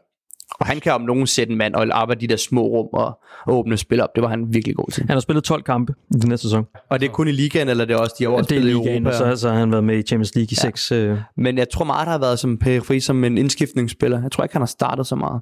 Og 0.61 0.67
han 0.67 0.81
kan 0.81 0.93
om 0.93 1.01
nogen 1.01 1.27
sætte 1.27 1.51
en 1.51 1.59
mand 1.59 1.75
og 1.75 1.87
arbejde 1.93 2.25
i 2.25 2.27
de 2.27 2.33
der 2.33 2.37
små 2.37 2.63
rum 2.63 2.87
og, 2.93 3.19
og 3.47 3.59
åbne 3.59 3.77
spil 3.77 4.01
op. 4.01 4.09
Det 4.15 4.23
var 4.23 4.29
han 4.29 4.55
virkelig 4.55 4.77
god 4.77 4.91
til. 4.93 5.03
Han 5.03 5.11
har 5.17 5.21
spillet 5.21 5.45
12 5.45 5.63
kampe 5.63 5.95
i 6.11 6.19
den 6.19 6.29
næste 6.29 6.43
sæson. 6.47 6.65
Og 6.91 7.01
det 7.01 7.07
er 7.09 7.13
kun 7.13 7.29
i 7.29 7.33
ligaen, 7.33 7.69
eller 7.69 7.85
det 7.85 7.95
er 7.95 7.99
også, 7.99 8.15
de 8.19 8.25
har 8.25 8.31
også 8.31 8.49
det 8.49 8.57
er 8.57 8.61
spillet 8.61 8.71
i 8.71 8.75
ligaen, 8.75 9.07
og 9.07 9.13
Europa. 9.13 9.35
så, 9.37 9.41
så 9.41 9.51
har 9.51 9.59
han 9.59 9.71
været 9.73 9.85
med 9.85 9.99
i 9.99 10.03
Champions 10.03 10.35
League 10.35 10.49
i 10.53 10.57
Ja. 10.57 10.71
6. 10.71 10.93
Øh, 10.93 11.19
Men 11.37 11.59
jeg 11.59 11.69
tror 11.69 11.85
meget, 11.85 12.07
der 12.07 12.13
har 12.13 12.19
været 12.19 12.39
som 12.39 12.59
periferi 12.59 13.01
som 13.01 13.25
en 13.25 13.39
indskiftningsspiller. 13.39 14.23
Jeg 14.23 14.33
tror 14.33 14.45
ikke, 14.45 14.53
han 14.55 14.63
har 14.63 14.67
startet 14.67 15.07
så 15.07 15.17
meget. 15.17 15.41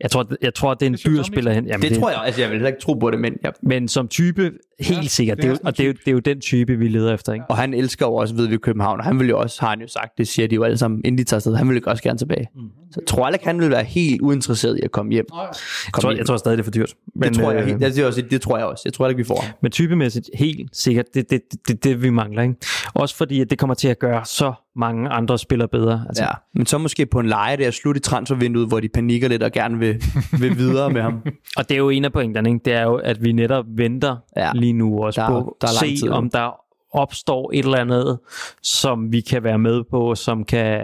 Jeg 0.00 0.10
tror, 0.10 0.26
jeg 0.42 0.54
tror 0.54 0.74
det 0.74 0.82
er 0.82 0.86
en 0.86 0.92
Det 0.92 1.06
dyr 1.06 1.22
spiller 1.22 1.52
hen. 1.52 1.66
Jamen, 1.66 1.90
Det 1.90 1.98
tror 1.98 2.10
jeg, 2.10 2.22
altså 2.24 2.40
jeg 2.40 2.50
vil 2.50 2.56
heller 2.56 2.68
ikke 2.68 2.80
tro 2.80 2.94
på 2.94 3.10
det, 3.10 3.20
men 3.20 3.36
jeg, 3.42 3.52
Men 3.62 3.88
som 3.88 4.08
type, 4.08 4.52
helt 4.80 5.02
Ja, 5.02 5.08
sikkert. 5.08 5.36
det 5.36 5.42
Det 5.42 5.48
er 5.48 5.52
jo- 5.52 5.58
en 5.60 5.66
og 5.66 5.76
det 5.78 5.82
er, 5.82 5.86
jo, 5.86 5.92
det 5.92 6.08
er 6.08 6.12
jo 6.12 6.18
den 6.18 6.40
type, 6.40 6.76
vi 6.76 6.88
leder 6.88 7.14
efter, 7.14 7.32
ikke? 7.32 7.44
og 7.48 7.56
han 7.56 7.74
elsker 7.74 8.06
jo 8.06 8.14
også 8.14 8.34
ved 8.34 8.46
vi 8.48 8.56
København, 8.56 8.98
og 9.00 9.04
han 9.06 9.18
vil 9.18 9.28
jo 9.28 9.38
også, 9.38 9.60
har 9.60 9.68
han 9.68 9.80
jo 9.80 9.88
sagt, 9.88 10.18
det 10.18 10.28
siger 10.28 10.48
de 10.48 10.54
jo 10.54 10.62
alle 10.62 10.78
sammen, 10.78 11.00
inden 11.04 11.18
de 11.18 11.24
tager 11.24 11.38
afsted, 11.38 11.54
han 11.56 11.68
vil 11.68 11.76
jo 11.76 11.82
også 11.86 12.02
gerne 12.02 12.18
tilbage. 12.18 12.46
Mm. 12.54 12.60
Så 12.90 13.00
jeg 13.00 13.06
tror 13.06 13.28
ikke, 13.28 13.44
han 13.46 13.60
vil 13.60 13.70
være 13.70 13.84
helt 13.84 14.20
uinteresseret 14.20 14.78
i 14.78 14.80
at 14.84 14.90
komme 14.92 15.12
hjem. 15.12 15.24
Jeg 15.32 15.48
Kom 15.92 16.02
tror, 16.02 16.10
hjem. 16.10 16.18
jeg 16.18 16.26
tror 16.26 16.36
stadig, 16.36 16.58
det 16.58 16.62
er 16.62 16.64
for 16.64 16.70
dyrt. 16.70 16.94
Men, 17.14 17.28
det 17.28 17.38
tror 17.38 17.50
jeg, 17.52 17.60
øh, 17.62 17.66
helt, 17.68 17.80
det, 17.80 17.98
er 17.98 18.06
også, 18.06 18.22
det 18.30 18.40
tror 18.40 18.56
jeg 18.58 18.66
også. 18.66 18.82
Jeg 18.84 18.92
tror 18.92 19.08
ikke, 19.08 19.16
vi 19.16 19.24
får 19.24 19.40
ham. 19.44 19.52
Men 19.62 19.70
typemæssigt, 19.72 20.30
helt 20.34 20.76
sikkert, 20.76 21.04
det 21.14 21.20
er 21.20 21.24
det, 21.30 21.40
det, 21.52 21.68
det, 21.68 21.84
det, 21.84 22.02
vi 22.02 22.10
mangler. 22.10 22.42
Ikke? 22.42 22.54
Også 22.94 23.16
fordi, 23.16 23.40
at 23.40 23.50
det 23.50 23.58
kommer 23.58 23.74
til 23.74 23.88
at 23.88 23.98
gøre 23.98 24.24
så 24.24 24.52
mange 24.76 25.08
andre 25.08 25.38
spillere 25.38 25.68
bedre. 25.68 26.04
Altså, 26.08 26.22
Ja, 26.22 26.28
men 26.54 26.66
så 26.66 26.78
måske 26.78 27.06
på 27.06 27.20
en 27.20 27.26
leje 27.26 27.56
der 27.56 27.70
slut 27.70 27.96
i 27.96 28.00
transfervinduet, 28.00 28.68
hvor 28.68 28.80
de 28.80 28.88
panikker 28.88 29.28
lidt 29.28 29.42
og 29.42 29.52
gerne 29.52 29.78
vil, 29.78 30.02
vil 30.40 30.58
videre 30.58 30.90
med 30.90 31.02
ham. 31.02 31.22
Og 31.56 31.68
det 31.68 31.74
er 31.74 31.78
jo 31.78 31.90
en 31.90 32.04
af 32.04 32.12
pointerne, 32.12 32.48
ikke? 32.48 32.60
det 32.64 32.72
er 32.72 32.82
jo, 32.82 32.94
at 32.94 33.24
vi 33.24 33.32
netop 33.32 33.64
venter 33.68 34.16
Ja. 34.36 34.46
ja. 34.46 34.52
Lige 34.66 34.72
nu 34.72 35.04
også 35.04 35.20
Der 35.20 35.26
er- 35.26 35.30
på 35.30 35.56
der 35.60 35.66
er 35.68 35.96
se, 35.96 36.08
om 36.10 36.30
der 36.30 36.50
opstår 36.92 37.50
et 37.54 37.64
eller 37.64 37.78
andet, 37.78 38.18
som 38.62 39.12
vi 39.12 39.20
kan 39.20 39.44
være 39.44 39.58
med 39.58 39.82
på, 39.90 40.14
som 40.14 40.44
kan... 40.44 40.80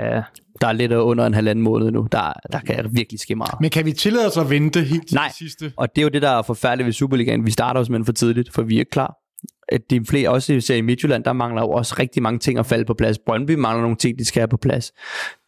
Der 0.60 0.68
er 0.68 0.72
lidt 0.72 0.92
under 0.92 1.26
en 1.26 1.34
halvanden 1.34 1.62
måned 1.64 1.90
nu. 1.90 2.06
Der, 2.12 2.32
der 2.52 2.58
kan 2.60 2.88
virkelig 2.92 3.20
ske 3.20 3.34
meget. 3.36 3.54
Men 3.60 3.70
kan 3.70 3.84
vi 3.84 3.92
tillade 3.92 4.26
os 4.26 4.36
at 4.36 4.50
vente 4.50 4.80
helt 4.80 5.08
til 5.08 5.14
Nej. 5.14 5.26
det 5.28 5.36
sidste? 5.36 5.72
Og 5.76 5.88
det 5.96 6.02
er 6.02 6.02
jo 6.02 6.08
det, 6.08 6.22
der 6.22 6.28
er 6.30 6.42
forfærdeligt 6.42 6.86
ved 6.86 6.92
Superligaen. 6.92 7.46
Vi 7.46 7.50
starter 7.50 7.80
jo 7.80 7.84
simpelthen 7.84 8.06
for 8.06 8.12
tidligt, 8.12 8.52
for 8.52 8.62
vi 8.62 8.80
er 8.80 8.84
klar. 8.92 9.14
At 9.68 9.80
de 9.90 10.04
flere, 10.08 10.28
også 10.30 10.60
ser 10.60 10.74
i 10.74 10.80
Midtjylland, 10.80 11.24
der 11.24 11.32
mangler 11.32 11.62
jo 11.62 11.68
også 11.70 11.94
rigtig 11.98 12.22
mange 12.22 12.38
ting 12.38 12.58
at 12.58 12.66
falde 12.66 12.84
på 12.84 12.94
plads. 12.94 13.18
Brøndby 13.26 13.50
mangler 13.54 13.82
nogle 13.82 13.96
ting, 13.96 14.18
de 14.18 14.24
skal 14.24 14.40
have 14.40 14.48
på 14.48 14.56
plads. 14.56 14.92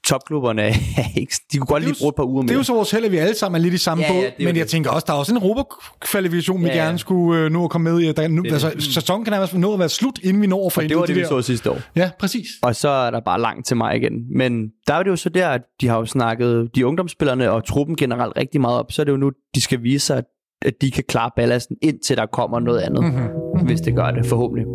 Topklubberne 0.07 0.63
er 0.63 0.75
ikke... 1.21 1.35
De 1.53 1.59
kunne 1.59 1.67
godt 1.67 1.81
Det 1.81 1.89
lige 1.89 1.99
bruge 2.01 2.09
et 2.09 2.15
par 2.15 2.25
uger 2.25 2.43
Det 2.43 2.51
er 2.51 2.53
mere. 2.55 2.59
jo 2.59 2.63
så 2.63 2.75
vores 2.75 2.91
held, 2.91 3.05
at 3.05 3.13
vi 3.13 3.17
alle 3.17 3.35
sammen 3.35 3.61
er 3.61 3.63
lidt 3.63 3.75
i 3.75 3.79
samme 3.79 4.05
Ja, 4.05 4.13
ja, 4.13 4.15
båd, 4.21 4.23
det 4.25 4.31
jo 4.45 4.49
men 4.49 4.57
jeg 4.57 4.63
det. 4.63 4.71
tænker 4.71 4.91
også, 4.91 5.05
der 5.07 5.13
er 5.13 5.17
også 5.17 5.33
en 5.35 5.43
Europa-kvalifikation, 5.43 6.61
vi 6.63 6.67
Ja, 6.67 6.77
ja. 6.77 6.85
gerne 6.85 6.99
skulle 6.99 7.41
øh, 7.41 7.51
nå 7.53 7.65
at 7.65 7.71
komme 7.71 7.91
med 7.93 8.01
i. 8.01 8.13
Der, 8.13 8.29
nu, 8.29 8.43
Det 8.43 8.53
altså, 8.53 8.71
det. 8.71 8.83
sæsonen 8.83 9.25
kan 9.25 9.33
nærmest 9.33 9.55
nå 9.55 9.73
at 9.73 9.79
være 9.79 9.89
slut, 9.89 10.19
inden 10.23 10.43
vi 10.43 10.47
når 10.47 10.71
for 10.71 10.81
det 10.81 10.97
var 10.97 11.07
det, 11.07 11.17
vi 11.17 11.25
så 11.25 11.43
sidste 11.43 11.71
år. 11.71 11.79
Ja, 11.97 12.11
præcis. 12.21 12.47
Og 12.63 12.77
så 12.77 12.89
er 12.89 13.11
der 13.11 13.21
bare 13.21 13.41
langt 13.41 13.67
til 13.67 13.77
mig 13.77 13.97
igen. 13.97 14.13
Men 14.37 14.69
der 14.87 14.95
er 14.95 15.03
det 15.03 15.11
jo 15.11 15.17
så 15.17 15.29
der, 15.29 15.49
at 15.49 15.61
de 15.81 15.89
har 15.89 15.97
jo 15.99 16.05
snakket 16.07 16.71
de 16.75 16.87
ungdomsspillerne 16.87 17.51
og 17.51 17.65
truppen 17.67 17.97
generelt 17.97 18.33
rigtig 18.37 18.61
meget 18.61 18.79
op. 18.79 18.93
Så 18.93 19.03
er 19.03 19.05
det 19.05 19.13
jo 19.13 19.17
nu, 19.17 19.31
de 19.55 19.61
skal 19.61 19.83
vise 19.83 20.07
sig, 20.07 20.23
at 20.63 20.73
de 20.81 20.91
kan 20.91 21.05
klare 21.09 21.31
ballasten, 21.37 21.77
indtil 21.83 22.17
der 22.17 22.27
kommer 22.27 22.61
noget 22.61 22.81
andet. 22.81 23.05
Mm-hmm. 23.05 23.67
Hvis 23.67 23.81
det 23.81 23.97
gør 23.97 24.11
det, 24.11 24.27
forhåbentlig. 24.27 24.67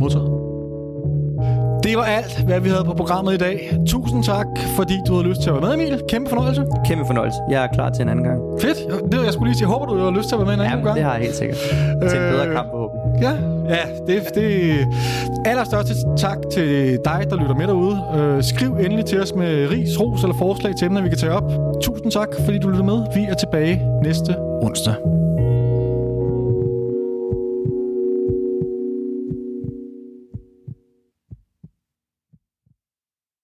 Modtaget. 0.00 0.37
Det 1.88 1.96
var 1.96 2.04
alt, 2.04 2.38
hvad 2.46 2.60
vi 2.60 2.68
havde 2.68 2.84
på 2.84 2.94
programmet 2.94 3.34
i 3.34 3.36
dag. 3.36 3.78
Tusind 3.86 4.24
tak, 4.24 4.46
fordi 4.76 4.94
du 5.08 5.14
havde 5.14 5.28
lyst 5.28 5.40
til 5.42 5.50
at 5.50 5.54
være 5.54 5.62
med, 5.76 5.86
Emil. 5.86 6.00
Kæmpe 6.08 6.28
fornøjelse. 6.30 6.64
Kæmpe 6.86 7.04
fornøjelse. 7.06 7.38
Jeg 7.50 7.62
er 7.64 7.66
klar 7.66 7.90
til 7.90 8.02
en 8.02 8.08
anden 8.08 8.24
gang. 8.24 8.40
Fedt. 8.60 8.78
Det, 9.12 9.24
jeg 9.24 9.32
skulle 9.32 9.48
lige 9.48 9.58
sige, 9.58 9.68
jeg 9.68 9.72
håber, 9.74 9.86
du 9.86 9.98
har 10.04 10.10
lyst 10.10 10.28
til 10.28 10.34
at 10.34 10.38
være 10.38 10.46
med 10.46 10.54
en 10.54 10.60
anden 10.60 10.70
Jamen, 10.70 10.84
gang. 10.84 10.96
det 10.96 11.04
har 11.04 11.12
jeg 11.12 11.22
helt 11.22 11.36
sikkert. 11.36 11.58
Til 12.10 12.18
en 12.18 12.30
bedre 12.32 12.46
Øh, 12.48 12.54
kamp, 12.54 12.68
forhåbentlig. 12.70 13.22
Ja, 13.22 13.32
ja 13.74 13.82
det, 14.06 14.34
det 14.34 14.86
allerstørste 15.44 15.94
tak 16.16 16.38
til 16.52 16.98
dig, 17.04 17.20
der 17.30 17.36
lytter 17.36 17.54
med 17.54 17.66
derude. 17.66 17.96
Øh, 18.16 18.42
skriv 18.42 18.70
endelig 18.84 19.04
til 19.04 19.20
os 19.22 19.34
med 19.34 19.70
ris, 19.70 20.00
ros 20.00 20.22
eller 20.22 20.36
forslag 20.36 20.72
til 20.78 20.86
emner, 20.86 21.02
vi 21.02 21.08
kan 21.08 21.18
tage 21.18 21.32
op. 21.32 21.52
Tusind 21.82 22.10
tak, 22.12 22.28
fordi 22.44 22.58
du 22.58 22.68
lytter 22.68 22.84
med. 22.84 22.98
Vi 23.14 23.20
er 23.30 23.34
tilbage 23.34 23.82
næste 24.02 24.36
onsdag. 24.62 24.94